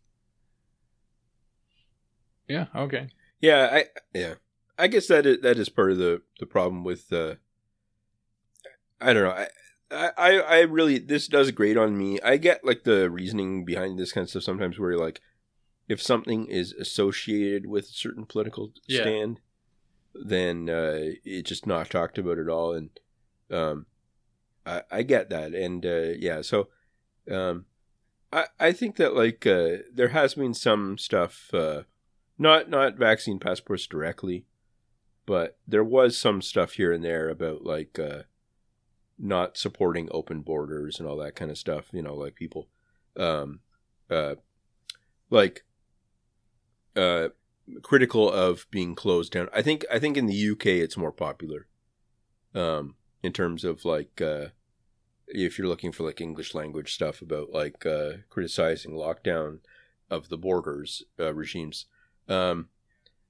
Yeah, 2.47 2.67
okay. 2.75 3.09
Yeah, 3.41 3.69
I 3.71 3.85
yeah. 4.13 4.35
I 4.77 4.87
guess 4.87 5.07
that 5.07 5.25
is, 5.25 5.41
that 5.41 5.57
is 5.57 5.69
part 5.69 5.91
of 5.91 5.97
the 5.97 6.21
the 6.39 6.45
problem 6.45 6.83
with 6.83 7.11
uh 7.11 7.35
I 9.01 9.13
don't 9.13 9.23
know. 9.23 9.31
I 9.31 9.47
I, 9.91 10.39
I 10.39 10.59
really 10.61 10.99
this 10.99 11.27
does 11.27 11.51
great 11.51 11.77
on 11.77 11.97
me. 11.97 12.19
I 12.21 12.37
get 12.37 12.65
like 12.65 12.83
the 12.83 13.09
reasoning 13.09 13.65
behind 13.65 13.97
this 13.97 14.11
kind 14.11 14.23
of 14.23 14.29
stuff 14.29 14.43
sometimes 14.43 14.79
where 14.79 14.97
like 14.97 15.21
if 15.87 16.01
something 16.01 16.47
is 16.47 16.73
associated 16.73 17.67
with 17.67 17.85
a 17.85 17.93
certain 17.93 18.25
political 18.25 18.71
yeah. 18.87 19.01
stand, 19.01 19.39
then 20.13 20.69
uh, 20.69 20.99
it's 21.23 21.49
just 21.49 21.67
not 21.67 21.89
talked 21.89 22.17
about 22.17 22.39
at 22.39 22.49
all. 22.49 22.73
And 22.73 22.89
um, 23.51 23.85
I, 24.65 24.81
I 24.91 25.03
get 25.03 25.29
that. 25.29 25.53
And 25.53 25.85
uh, 25.85 26.13
yeah, 26.17 26.41
so 26.41 26.69
um, 27.31 27.65
I 28.31 28.45
I 28.59 28.71
think 28.71 28.97
that 28.97 29.15
like 29.15 29.45
uh, 29.47 29.77
there 29.93 30.09
has 30.09 30.35
been 30.35 30.53
some 30.53 30.97
stuff, 30.97 31.53
uh, 31.53 31.83
not 32.37 32.69
not 32.69 32.97
vaccine 32.97 33.39
passports 33.39 33.87
directly, 33.87 34.45
but 35.25 35.57
there 35.67 35.83
was 35.83 36.17
some 36.17 36.41
stuff 36.41 36.73
here 36.73 36.91
and 36.91 37.03
there 37.03 37.29
about 37.29 37.63
like 37.63 37.97
uh, 37.97 38.23
not 39.17 39.57
supporting 39.57 40.09
open 40.11 40.41
borders 40.41 40.99
and 40.99 41.07
all 41.07 41.17
that 41.17 41.35
kind 41.35 41.51
of 41.51 41.57
stuff. 41.57 41.89
You 41.93 42.01
know, 42.01 42.15
like 42.15 42.35
people, 42.35 42.67
um, 43.17 43.61
uh, 44.09 44.35
like 45.29 45.63
uh, 46.95 47.29
critical 47.81 48.31
of 48.31 48.67
being 48.71 48.95
closed 48.95 49.31
down. 49.33 49.49
I 49.53 49.61
think 49.61 49.85
I 49.91 49.99
think 49.99 50.17
in 50.17 50.25
the 50.25 50.49
UK 50.51 50.67
it's 50.67 50.97
more 50.97 51.11
popular, 51.11 51.67
um, 52.53 52.95
in 53.23 53.33
terms 53.33 53.63
of 53.63 53.85
like 53.85 54.21
uh, 54.21 54.47
if 55.27 55.57
you're 55.57 55.67
looking 55.67 55.91
for 55.91 56.03
like 56.03 56.21
English 56.21 56.53
language 56.53 56.93
stuff 56.93 57.21
about 57.21 57.51
like 57.51 57.85
uh, 57.85 58.13
criticizing 58.29 58.91
lockdown 58.91 59.59
of 60.09 60.29
the 60.29 60.37
borders 60.37 61.03
uh, 61.19 61.33
regimes. 61.33 61.85
Um, 62.27 62.69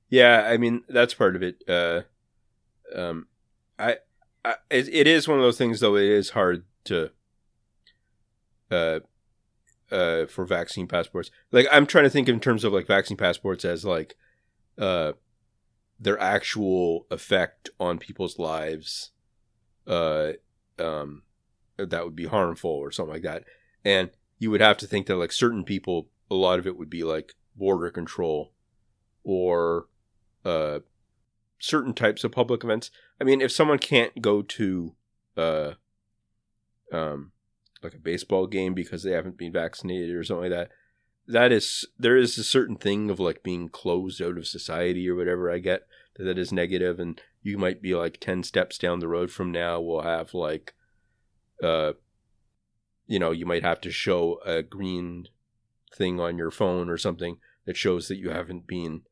yeah, 0.10 0.48
I 0.48 0.58
mean 0.58 0.84
that's 0.88 1.14
part 1.14 1.36
of 1.36 1.44
it. 1.44 1.64
Uh, 1.68 2.02
um, 2.96 3.28
I, 3.80 3.98
I 4.44 4.56
it, 4.70 4.88
it 4.94 5.08
is 5.08 5.28
one 5.28 5.38
of 5.38 5.44
those 5.44 5.58
things 5.58 5.80
though. 5.80 5.96
It 5.96 6.06
is 6.06 6.32
hard 6.32 6.64
to 6.86 7.12
uh 8.72 9.00
uh 9.92 10.26
for 10.26 10.46
vaccine 10.46 10.88
passports. 10.88 11.32
Like 11.52 11.68
I'm 11.72 11.86
trying 11.86 12.06
to 12.06 12.10
think 12.10 12.30
in 12.30 12.40
terms 12.40 12.64
of 12.64 12.74
like 12.74 12.88
vaccine 12.88 13.18
passports 13.18 13.66
as 13.66 13.86
like 13.86 14.16
uh 14.78 15.14
their 16.00 16.20
actual 16.20 17.08
effect 17.10 17.70
on 17.80 17.98
people's 18.00 18.38
lives 18.38 19.12
uh 19.88 20.34
um 20.78 21.24
that 21.78 22.06
would 22.06 22.16
be 22.16 22.26
harmful 22.26 22.72
or 22.72 22.92
something 22.92 23.14
like 23.14 23.24
that. 23.24 23.44
And 23.84 24.10
you 24.40 24.52
would 24.52 24.62
have 24.62 24.78
to 24.78 24.88
think 24.88 25.08
that 25.08 25.16
like 25.16 25.32
certain 25.32 25.64
people 25.64 26.10
a 26.30 26.36
lot 26.36 26.60
of 26.60 26.68
it 26.68 26.78
would 26.78 26.90
be 26.90 27.04
like 27.04 27.34
border 27.56 27.90
control 27.90 28.52
or 29.24 29.88
uh 30.44 30.80
certain 31.60 31.94
types 31.94 32.24
of 32.24 32.32
public 32.32 32.64
events. 32.64 32.92
I 33.20 33.24
mean, 33.24 33.42
if 33.42 33.52
someone 33.52 33.80
can't 33.80 34.22
go 34.22 34.42
to 34.42 34.96
uh 35.38 35.72
um 36.92 37.32
like 37.84 37.94
a 37.94 38.00
baseball 38.00 38.48
game 38.48 38.74
because 38.74 39.04
they 39.04 39.12
haven't 39.12 39.38
been 39.38 39.54
vaccinated 39.54 40.16
or 40.16 40.24
something 40.24 40.52
like 40.52 40.60
that, 40.60 40.72
that 41.28 41.52
is 41.52 41.86
there 41.98 42.18
is 42.18 42.38
a 42.38 42.44
certain 42.44 42.76
thing 42.76 43.10
of 43.10 43.20
like 43.20 43.44
being 43.44 43.70
closed 43.70 44.22
out 44.22 44.38
of 44.38 44.48
society 44.48 45.10
or 45.10 45.16
whatever 45.16 45.52
I 45.52 45.60
get 45.60 45.88
that, 46.16 46.24
that 46.24 46.38
is 46.38 46.52
negative 46.52 47.00
and 47.00 47.22
you 47.42 47.58
might 47.58 47.82
be 47.82 47.96
like 47.96 48.20
10 48.20 48.44
steps 48.44 48.78
down 48.78 49.00
the 49.00 49.08
road 49.08 49.32
from 49.32 49.52
now 49.52 49.80
we'll 49.80 50.02
have 50.02 50.34
like 50.34 50.74
uh 51.64 51.94
you 53.08 53.20
know, 53.20 53.32
you 53.32 53.46
might 53.46 53.64
have 53.64 53.82
to 53.82 53.92
show 53.92 54.40
a 54.46 54.64
green 54.64 55.28
thing 55.96 56.20
on 56.20 56.38
your 56.38 56.52
phone 56.52 56.90
or 56.90 56.98
something 56.98 57.38
that 57.66 57.78
shows 57.78 58.08
that 58.08 58.18
you 58.18 58.30
haven't 58.32 58.68
been 58.68 59.04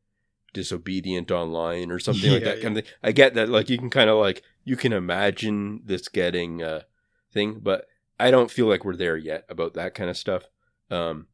disobedient 0.54 1.32
online 1.32 1.92
or 1.92 2.00
something 2.00 2.32
like 2.32 2.44
Yeah, 2.44 2.46
that 2.46 2.62
kind 2.62 2.78
of 2.78 2.86
thing. 2.86 2.94
I 3.04 3.12
get 3.14 3.36
that 3.36 3.50
like 3.50 3.70
you 3.70 3.78
can 3.78 3.90
kind 3.90 4.10
of 4.10 4.18
like 4.20 4.44
you 4.66 4.78
can 4.78 4.94
imagine 4.94 5.82
this 5.86 6.08
getting 6.10 6.62
a 6.62 6.86
thing, 7.34 7.60
but 7.62 7.88
I 8.20 8.32
don't 8.32 8.52
feel 8.52 8.68
like 8.68 8.86
we're 8.86 8.96
there 8.98 9.18
yet 9.18 9.46
about 9.50 9.74
that 9.76 9.96
kind 9.96 10.10
of 10.10 10.18
stuff. 10.18 10.44
Um 10.92 11.28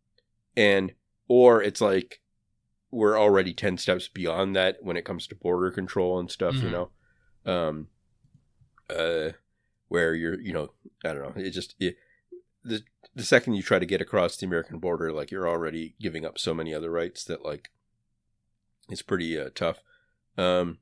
and 0.58 0.94
or 1.28 1.64
it's 1.64 1.82
like 1.82 2.22
we're 2.92 3.20
already 3.20 3.54
10 3.54 3.78
steps 3.78 4.08
beyond 4.10 4.56
that 4.56 4.78
when 4.82 4.98
it 4.98 5.06
comes 5.06 5.28
to 5.28 5.36
border 5.36 5.72
control 5.72 6.20
and 6.20 6.32
stuff, 6.32 6.64
you 6.64 6.70
Mhm. 6.70 6.72
know. 6.72 6.92
Um 7.46 7.88
uh 8.90 9.30
where 9.90 10.16
you're, 10.16 10.40
you 10.40 10.54
know, 10.54 10.72
I 11.04 11.14
don't 11.14 11.36
know, 11.36 11.42
it 11.42 11.52
just 11.52 11.76
it, 11.80 11.98
the 12.64 12.82
the 13.16 13.24
second 13.24 13.56
you 13.56 13.62
try 13.62 13.80
to 13.80 13.86
get 13.86 14.02
across 14.02 14.38
the 14.38 14.46
American 14.46 14.80
border, 14.80 15.12
like 15.12 15.32
you're 15.32 15.48
already 15.48 15.96
giving 16.00 16.26
up 16.26 16.40
so 16.40 16.54
many 16.54 16.74
other 16.74 16.90
rights 16.90 17.24
that 17.26 17.44
like 17.44 17.70
it's 18.90 19.02
pretty 19.02 19.38
uh, 19.38 19.50
tough. 19.54 19.82
Um, 20.38 20.78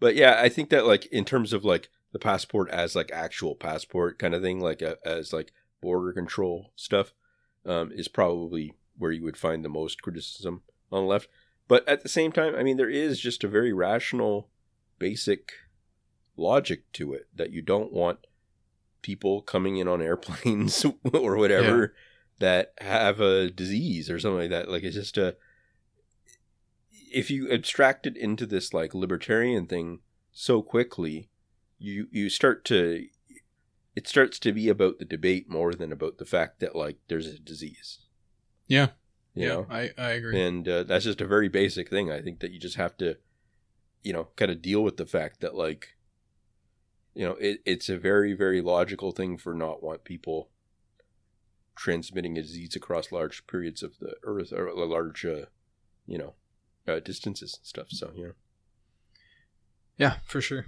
but 0.00 0.14
yeah, 0.14 0.38
I 0.40 0.48
think 0.48 0.70
that 0.70 0.86
like 0.86 1.06
in 1.06 1.24
terms 1.24 1.52
of 1.52 1.64
like 1.64 1.88
the 2.12 2.18
passport 2.18 2.70
as 2.70 2.94
like 2.94 3.10
actual 3.12 3.54
passport 3.54 4.18
kind 4.18 4.34
of 4.34 4.42
thing, 4.42 4.60
like 4.60 4.82
uh, 4.82 4.96
as 5.04 5.32
like 5.32 5.52
border 5.80 6.12
control 6.12 6.72
stuff, 6.76 7.12
um, 7.66 7.90
is 7.92 8.08
probably 8.08 8.74
where 8.98 9.12
you 9.12 9.24
would 9.24 9.36
find 9.36 9.64
the 9.64 9.68
most 9.68 10.02
criticism 10.02 10.62
on 10.92 11.04
the 11.04 11.08
left. 11.08 11.28
But 11.66 11.88
at 11.88 12.02
the 12.02 12.08
same 12.08 12.30
time, 12.30 12.54
I 12.54 12.62
mean, 12.62 12.76
there 12.76 12.90
is 12.90 13.18
just 13.18 13.42
a 13.42 13.48
very 13.48 13.72
rational, 13.72 14.48
basic 14.98 15.52
logic 16.36 16.90
to 16.92 17.12
it 17.12 17.28
that 17.34 17.52
you 17.52 17.62
don't 17.62 17.92
want 17.92 18.18
people 19.02 19.42
coming 19.42 19.76
in 19.76 19.88
on 19.88 20.02
airplanes 20.02 20.84
or 21.12 21.36
whatever 21.36 21.94
that 22.38 22.72
have 22.78 23.20
a 23.20 23.50
disease 23.50 24.10
or 24.10 24.18
something 24.18 24.40
like 24.40 24.50
that. 24.50 24.70
Like 24.70 24.82
it's 24.82 24.96
just 24.96 25.18
a 25.18 25.36
if 27.12 27.30
you 27.30 27.50
abstract 27.50 28.06
it 28.06 28.16
into 28.16 28.44
this 28.44 28.74
like 28.74 28.94
libertarian 28.94 29.66
thing 29.66 30.00
so 30.32 30.62
quickly, 30.62 31.28
you 31.78 32.08
you 32.10 32.28
start 32.28 32.64
to 32.66 33.06
it 33.94 34.08
starts 34.08 34.38
to 34.40 34.52
be 34.52 34.68
about 34.68 34.98
the 34.98 35.04
debate 35.04 35.48
more 35.48 35.72
than 35.72 35.92
about 35.92 36.18
the 36.18 36.24
fact 36.24 36.60
that 36.60 36.74
like 36.74 36.96
there's 37.08 37.26
a 37.26 37.38
disease. 37.38 38.00
Yeah. 38.66 38.88
You 39.34 39.46
yeah, 39.46 39.48
know? 39.48 39.66
I, 39.70 39.90
I 39.96 40.10
agree. 40.10 40.40
and 40.40 40.68
uh, 40.68 40.82
that's 40.84 41.04
just 41.04 41.20
a 41.20 41.26
very 41.26 41.48
basic 41.48 41.90
thing. 41.90 42.10
I 42.10 42.20
think 42.20 42.40
that 42.40 42.52
you 42.52 42.58
just 42.58 42.76
have 42.76 42.96
to, 42.98 43.16
you 44.02 44.12
know, 44.12 44.28
kind 44.36 44.50
of 44.50 44.62
deal 44.62 44.82
with 44.82 44.96
the 44.96 45.06
fact 45.06 45.40
that 45.40 45.54
like, 45.54 45.96
you 47.14 47.24
know, 47.24 47.36
it, 47.40 47.60
it's 47.64 47.88
a 47.88 47.98
very 47.98 48.34
very 48.34 48.60
logical 48.60 49.12
thing 49.12 49.38
for 49.38 49.54
not 49.54 49.82
want 49.82 50.04
people 50.04 50.48
transmitting 51.76 52.38
a 52.38 52.42
disease 52.42 52.76
across 52.76 53.12
large 53.12 53.46
periods 53.46 53.82
of 53.82 53.98
the 53.98 54.14
earth 54.22 54.52
or 54.52 54.72
large, 54.86 55.24
uh, 55.24 55.46
you 56.06 56.18
know, 56.18 56.34
uh, 56.86 57.00
distances 57.00 57.58
and 57.58 57.66
stuff. 57.66 57.86
So 57.90 58.12
yeah. 58.14 58.32
Yeah, 59.96 60.16
for 60.26 60.40
sure. 60.40 60.66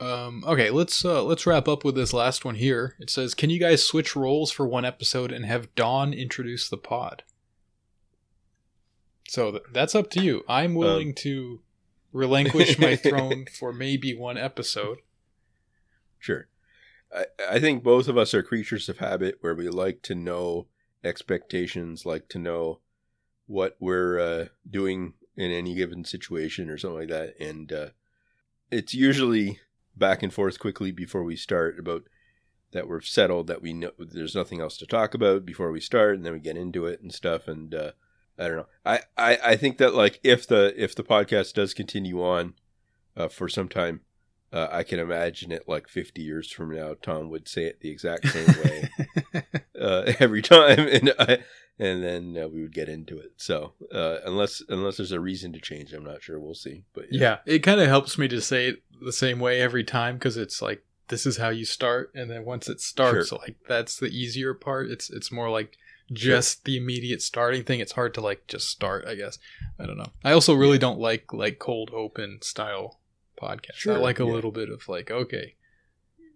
Um, 0.00 0.42
okay, 0.46 0.70
let's 0.70 1.04
uh, 1.04 1.22
let's 1.22 1.46
wrap 1.46 1.68
up 1.68 1.84
with 1.84 1.94
this 1.94 2.14
last 2.14 2.44
one 2.44 2.54
here. 2.54 2.96
It 2.98 3.10
says, 3.10 3.34
"Can 3.34 3.50
you 3.50 3.60
guys 3.60 3.84
switch 3.84 4.16
roles 4.16 4.50
for 4.50 4.66
one 4.66 4.86
episode 4.86 5.30
and 5.30 5.44
have 5.44 5.74
Dawn 5.74 6.14
introduce 6.14 6.70
the 6.70 6.78
pod?" 6.78 7.22
So 9.28 9.50
th- 9.50 9.62
that's 9.72 9.94
up 9.94 10.08
to 10.10 10.22
you. 10.22 10.42
I'm 10.48 10.74
willing 10.74 11.14
to 11.16 11.60
relinquish 12.12 12.78
my 12.78 12.96
throne 12.96 13.46
for 13.58 13.72
maybe 13.72 14.14
one 14.14 14.38
episode. 14.38 14.98
Sure. 16.18 16.48
I, 17.14 17.26
I 17.50 17.60
think 17.60 17.82
both 17.82 18.08
of 18.08 18.16
us 18.16 18.34
are 18.34 18.42
creatures 18.42 18.88
of 18.88 18.98
habit 18.98 19.36
where 19.40 19.54
we 19.54 19.68
like 19.68 20.02
to 20.02 20.14
know 20.14 20.66
expectations, 21.02 22.06
like 22.06 22.28
to 22.28 22.38
know 22.38 22.80
what 23.46 23.76
we're 23.80 24.18
uh, 24.18 24.44
doing 24.68 25.14
in 25.36 25.50
any 25.50 25.74
given 25.74 26.04
situation 26.04 26.68
or 26.68 26.78
something 26.78 26.98
like 27.00 27.08
that. 27.08 27.34
And 27.40 27.72
uh, 27.72 27.88
it's 28.70 28.94
usually 28.94 29.60
back 29.96 30.22
and 30.22 30.32
forth 30.32 30.58
quickly 30.58 30.92
before 30.92 31.24
we 31.24 31.36
start 31.36 31.78
about 31.78 32.04
that 32.72 32.86
we're 32.86 33.00
settled 33.00 33.48
that 33.48 33.62
we 33.62 33.72
know 33.72 33.90
there's 33.98 34.34
nothing 34.34 34.60
else 34.60 34.76
to 34.76 34.86
talk 34.86 35.14
about 35.14 35.44
before 35.44 35.72
we 35.72 35.80
start 35.80 36.14
and 36.14 36.24
then 36.24 36.32
we 36.32 36.38
get 36.38 36.56
into 36.56 36.86
it 36.86 37.00
and 37.00 37.12
stuff 37.12 37.48
and 37.48 37.74
uh, 37.74 37.90
I 38.38 38.48
don't 38.48 38.56
know. 38.56 38.66
I, 38.84 39.00
I, 39.16 39.38
I 39.44 39.56
think 39.56 39.78
that 39.78 39.94
like 39.94 40.18
if 40.22 40.46
the 40.46 40.72
if 40.76 40.94
the 40.94 41.02
podcast 41.04 41.54
does 41.54 41.74
continue 41.74 42.22
on 42.24 42.54
uh, 43.16 43.28
for 43.28 43.48
some 43.48 43.68
time, 43.68 44.00
uh, 44.52 44.68
I 44.70 44.82
can 44.82 44.98
imagine 44.98 45.52
it 45.52 45.68
like 45.68 45.88
50 45.88 46.22
years 46.22 46.50
from 46.50 46.74
now, 46.74 46.94
Tom 47.00 47.28
would 47.30 47.48
say 47.48 47.64
it 47.64 47.80
the 47.80 47.90
exact 47.90 48.28
same 48.28 48.46
way 48.64 48.88
uh, 49.80 50.12
every 50.18 50.42
time, 50.42 50.80
and 50.88 51.12
I, 51.18 51.38
and 51.78 52.02
then 52.02 52.36
uh, 52.42 52.48
we 52.48 52.62
would 52.62 52.72
get 52.74 52.88
into 52.88 53.18
it. 53.18 53.32
So 53.36 53.74
uh, 53.92 54.18
unless 54.24 54.62
unless 54.68 54.96
there's 54.96 55.12
a 55.12 55.20
reason 55.20 55.52
to 55.52 55.60
change, 55.60 55.92
I'm 55.92 56.04
not 56.04 56.22
sure. 56.22 56.40
We'll 56.40 56.54
see. 56.54 56.84
But 56.94 57.06
yeah, 57.12 57.38
it 57.46 57.60
kind 57.60 57.80
of 57.80 57.88
helps 57.88 58.16
me 58.18 58.26
to 58.28 58.40
say 58.40 58.68
it 58.68 58.82
the 59.04 59.12
same 59.12 59.38
way 59.38 59.60
every 59.60 59.84
time 59.84 60.16
because 60.16 60.36
it's 60.36 60.60
like 60.62 60.82
this 61.08 61.26
is 61.26 61.36
how 61.36 61.48
you 61.50 61.64
start, 61.64 62.10
and 62.14 62.30
then 62.30 62.44
once 62.44 62.68
it 62.68 62.80
starts, 62.80 63.28
Sure. 63.28 63.38
like 63.38 63.56
that's 63.68 63.98
the 63.98 64.06
easier 64.08 64.54
part. 64.54 64.90
It's 64.90 65.10
it's 65.10 65.30
more 65.30 65.50
like 65.50 65.76
just 66.12 66.64
the 66.64 66.76
immediate 66.76 67.22
starting 67.22 67.62
thing. 67.64 67.80
It's 67.80 67.92
hard 67.92 68.14
to 68.14 68.20
like 68.20 68.46
just 68.46 68.68
start. 68.68 69.04
I 69.06 69.14
guess 69.14 69.38
I 69.78 69.86
don't 69.86 69.98
know. 69.98 70.12
I 70.24 70.32
also 70.32 70.54
really 70.54 70.78
don't 70.78 70.98
like 70.98 71.32
like 71.32 71.58
cold 71.58 71.90
open 71.94 72.38
style 72.42 73.00
podcasts. 73.40 73.74
Sure, 73.76 73.94
I 73.94 73.98
like 73.98 74.20
a 74.20 74.24
yeah. 74.24 74.32
little 74.32 74.50
bit 74.52 74.68
of 74.70 74.88
like 74.88 75.10
okay 75.10 75.54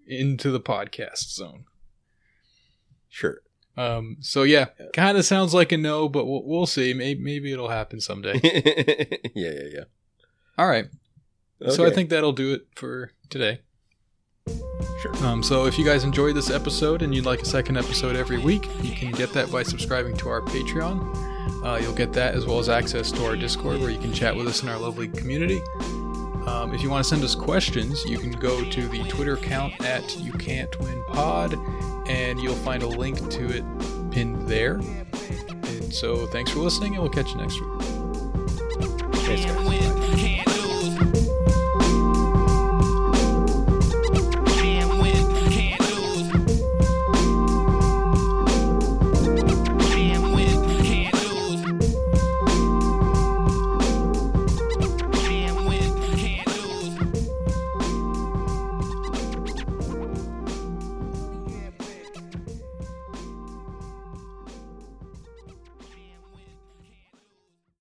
into 0.06 0.51
the 0.51 0.60
podcast 0.60 1.34
zone. 1.34 1.64
sure. 3.09 3.40
Um. 3.76 4.18
So 4.20 4.44
yeah, 4.44 4.66
Yeah. 4.78 4.86
kind 4.92 5.18
of 5.18 5.24
sounds 5.24 5.52
like 5.52 5.72
a 5.72 5.76
no, 5.76 6.09
but 6.09 6.26
we'll, 6.26 6.44
we'll 6.44 6.66
see. 6.66 6.94
Maybe 6.94 7.20
maybe 7.20 7.52
it'll 7.52 7.70
happen 7.70 8.01
someday. 8.01 8.38
yeah, 9.34 9.51
yeah, 9.51 9.68
yeah. 9.72 9.84
All 10.56 10.68
right. 10.68 10.86
So 11.70 11.86
I 11.86 11.90
think 11.90 12.10
that'll 12.10 12.32
do 12.32 12.52
it 12.52 12.66
for 12.76 13.12
today. 13.30 13.60
Sure. 15.01 15.27
Um, 15.27 15.43
so 15.43 15.66
if 15.66 15.79
you 15.79 15.85
guys 15.85 16.05
enjoyed 16.05 16.35
this 16.35 16.51
episode 16.51 17.03
and 17.03 17.15
you'd 17.15 17.27
like 17.27 17.43
a 17.43 17.47
second 17.47 17.77
episode 17.77 18.16
every 18.16 18.39
week, 18.39 18.69
you 18.83 18.95
can 18.95 19.12
get 19.12 19.33
that 19.33 19.51
by 19.51 19.62
subscribing 19.62 20.16
to 20.19 20.29
our 20.29 20.41
Patreon. 20.41 21.65
Uh, 21.65 21.79
you'll 21.81 21.95
get 21.95 22.12
that 22.12 22.35
as 22.35 22.47
well 22.47 22.59
as 22.59 22.69
access 22.69 23.11
to 23.12 23.25
our 23.25 23.37
Discord 23.37 23.81
where 23.81 23.91
you 23.91 23.99
can 23.99 24.12
chat 24.12 24.35
with 24.35 24.47
us 24.47 24.62
in 24.62 24.69
our 24.69 24.79
lovely 24.79 25.09
community. 25.09 25.61
Um, 26.47 26.75
if 26.75 26.83
you 26.83 26.91
want 26.91 27.03
to 27.03 27.09
send 27.09 27.23
us 27.25 27.35
questions, 27.35 28.05
you 28.05 28.19
can 28.19 28.33
go 28.33 28.62
to 28.62 28.89
the 28.89 29.03
Twitter 29.05 29.35
account 29.35 29.81
at 29.83 30.19
You 30.19 30.33
Can't 30.33 30.79
Win 30.81 31.03
Pod, 31.09 31.55
and 32.07 32.39
you'll 32.39 32.55
find 32.55 32.83
a 32.83 32.87
link 32.87 33.31
to 33.31 33.47
it 33.47 33.65
pinned 34.11 34.47
there. 34.47 34.75
And 34.75 35.93
so 35.93 36.27
thanks 36.27 36.51
for 36.51 36.59
listening, 36.59 36.95
and 36.95 37.03
we'll 37.03 37.12
catch 37.12 37.31
you 37.31 37.37
next 37.37 37.59
week. 37.61 37.81
Thanks, 39.25 39.47
guys. 39.47 40.14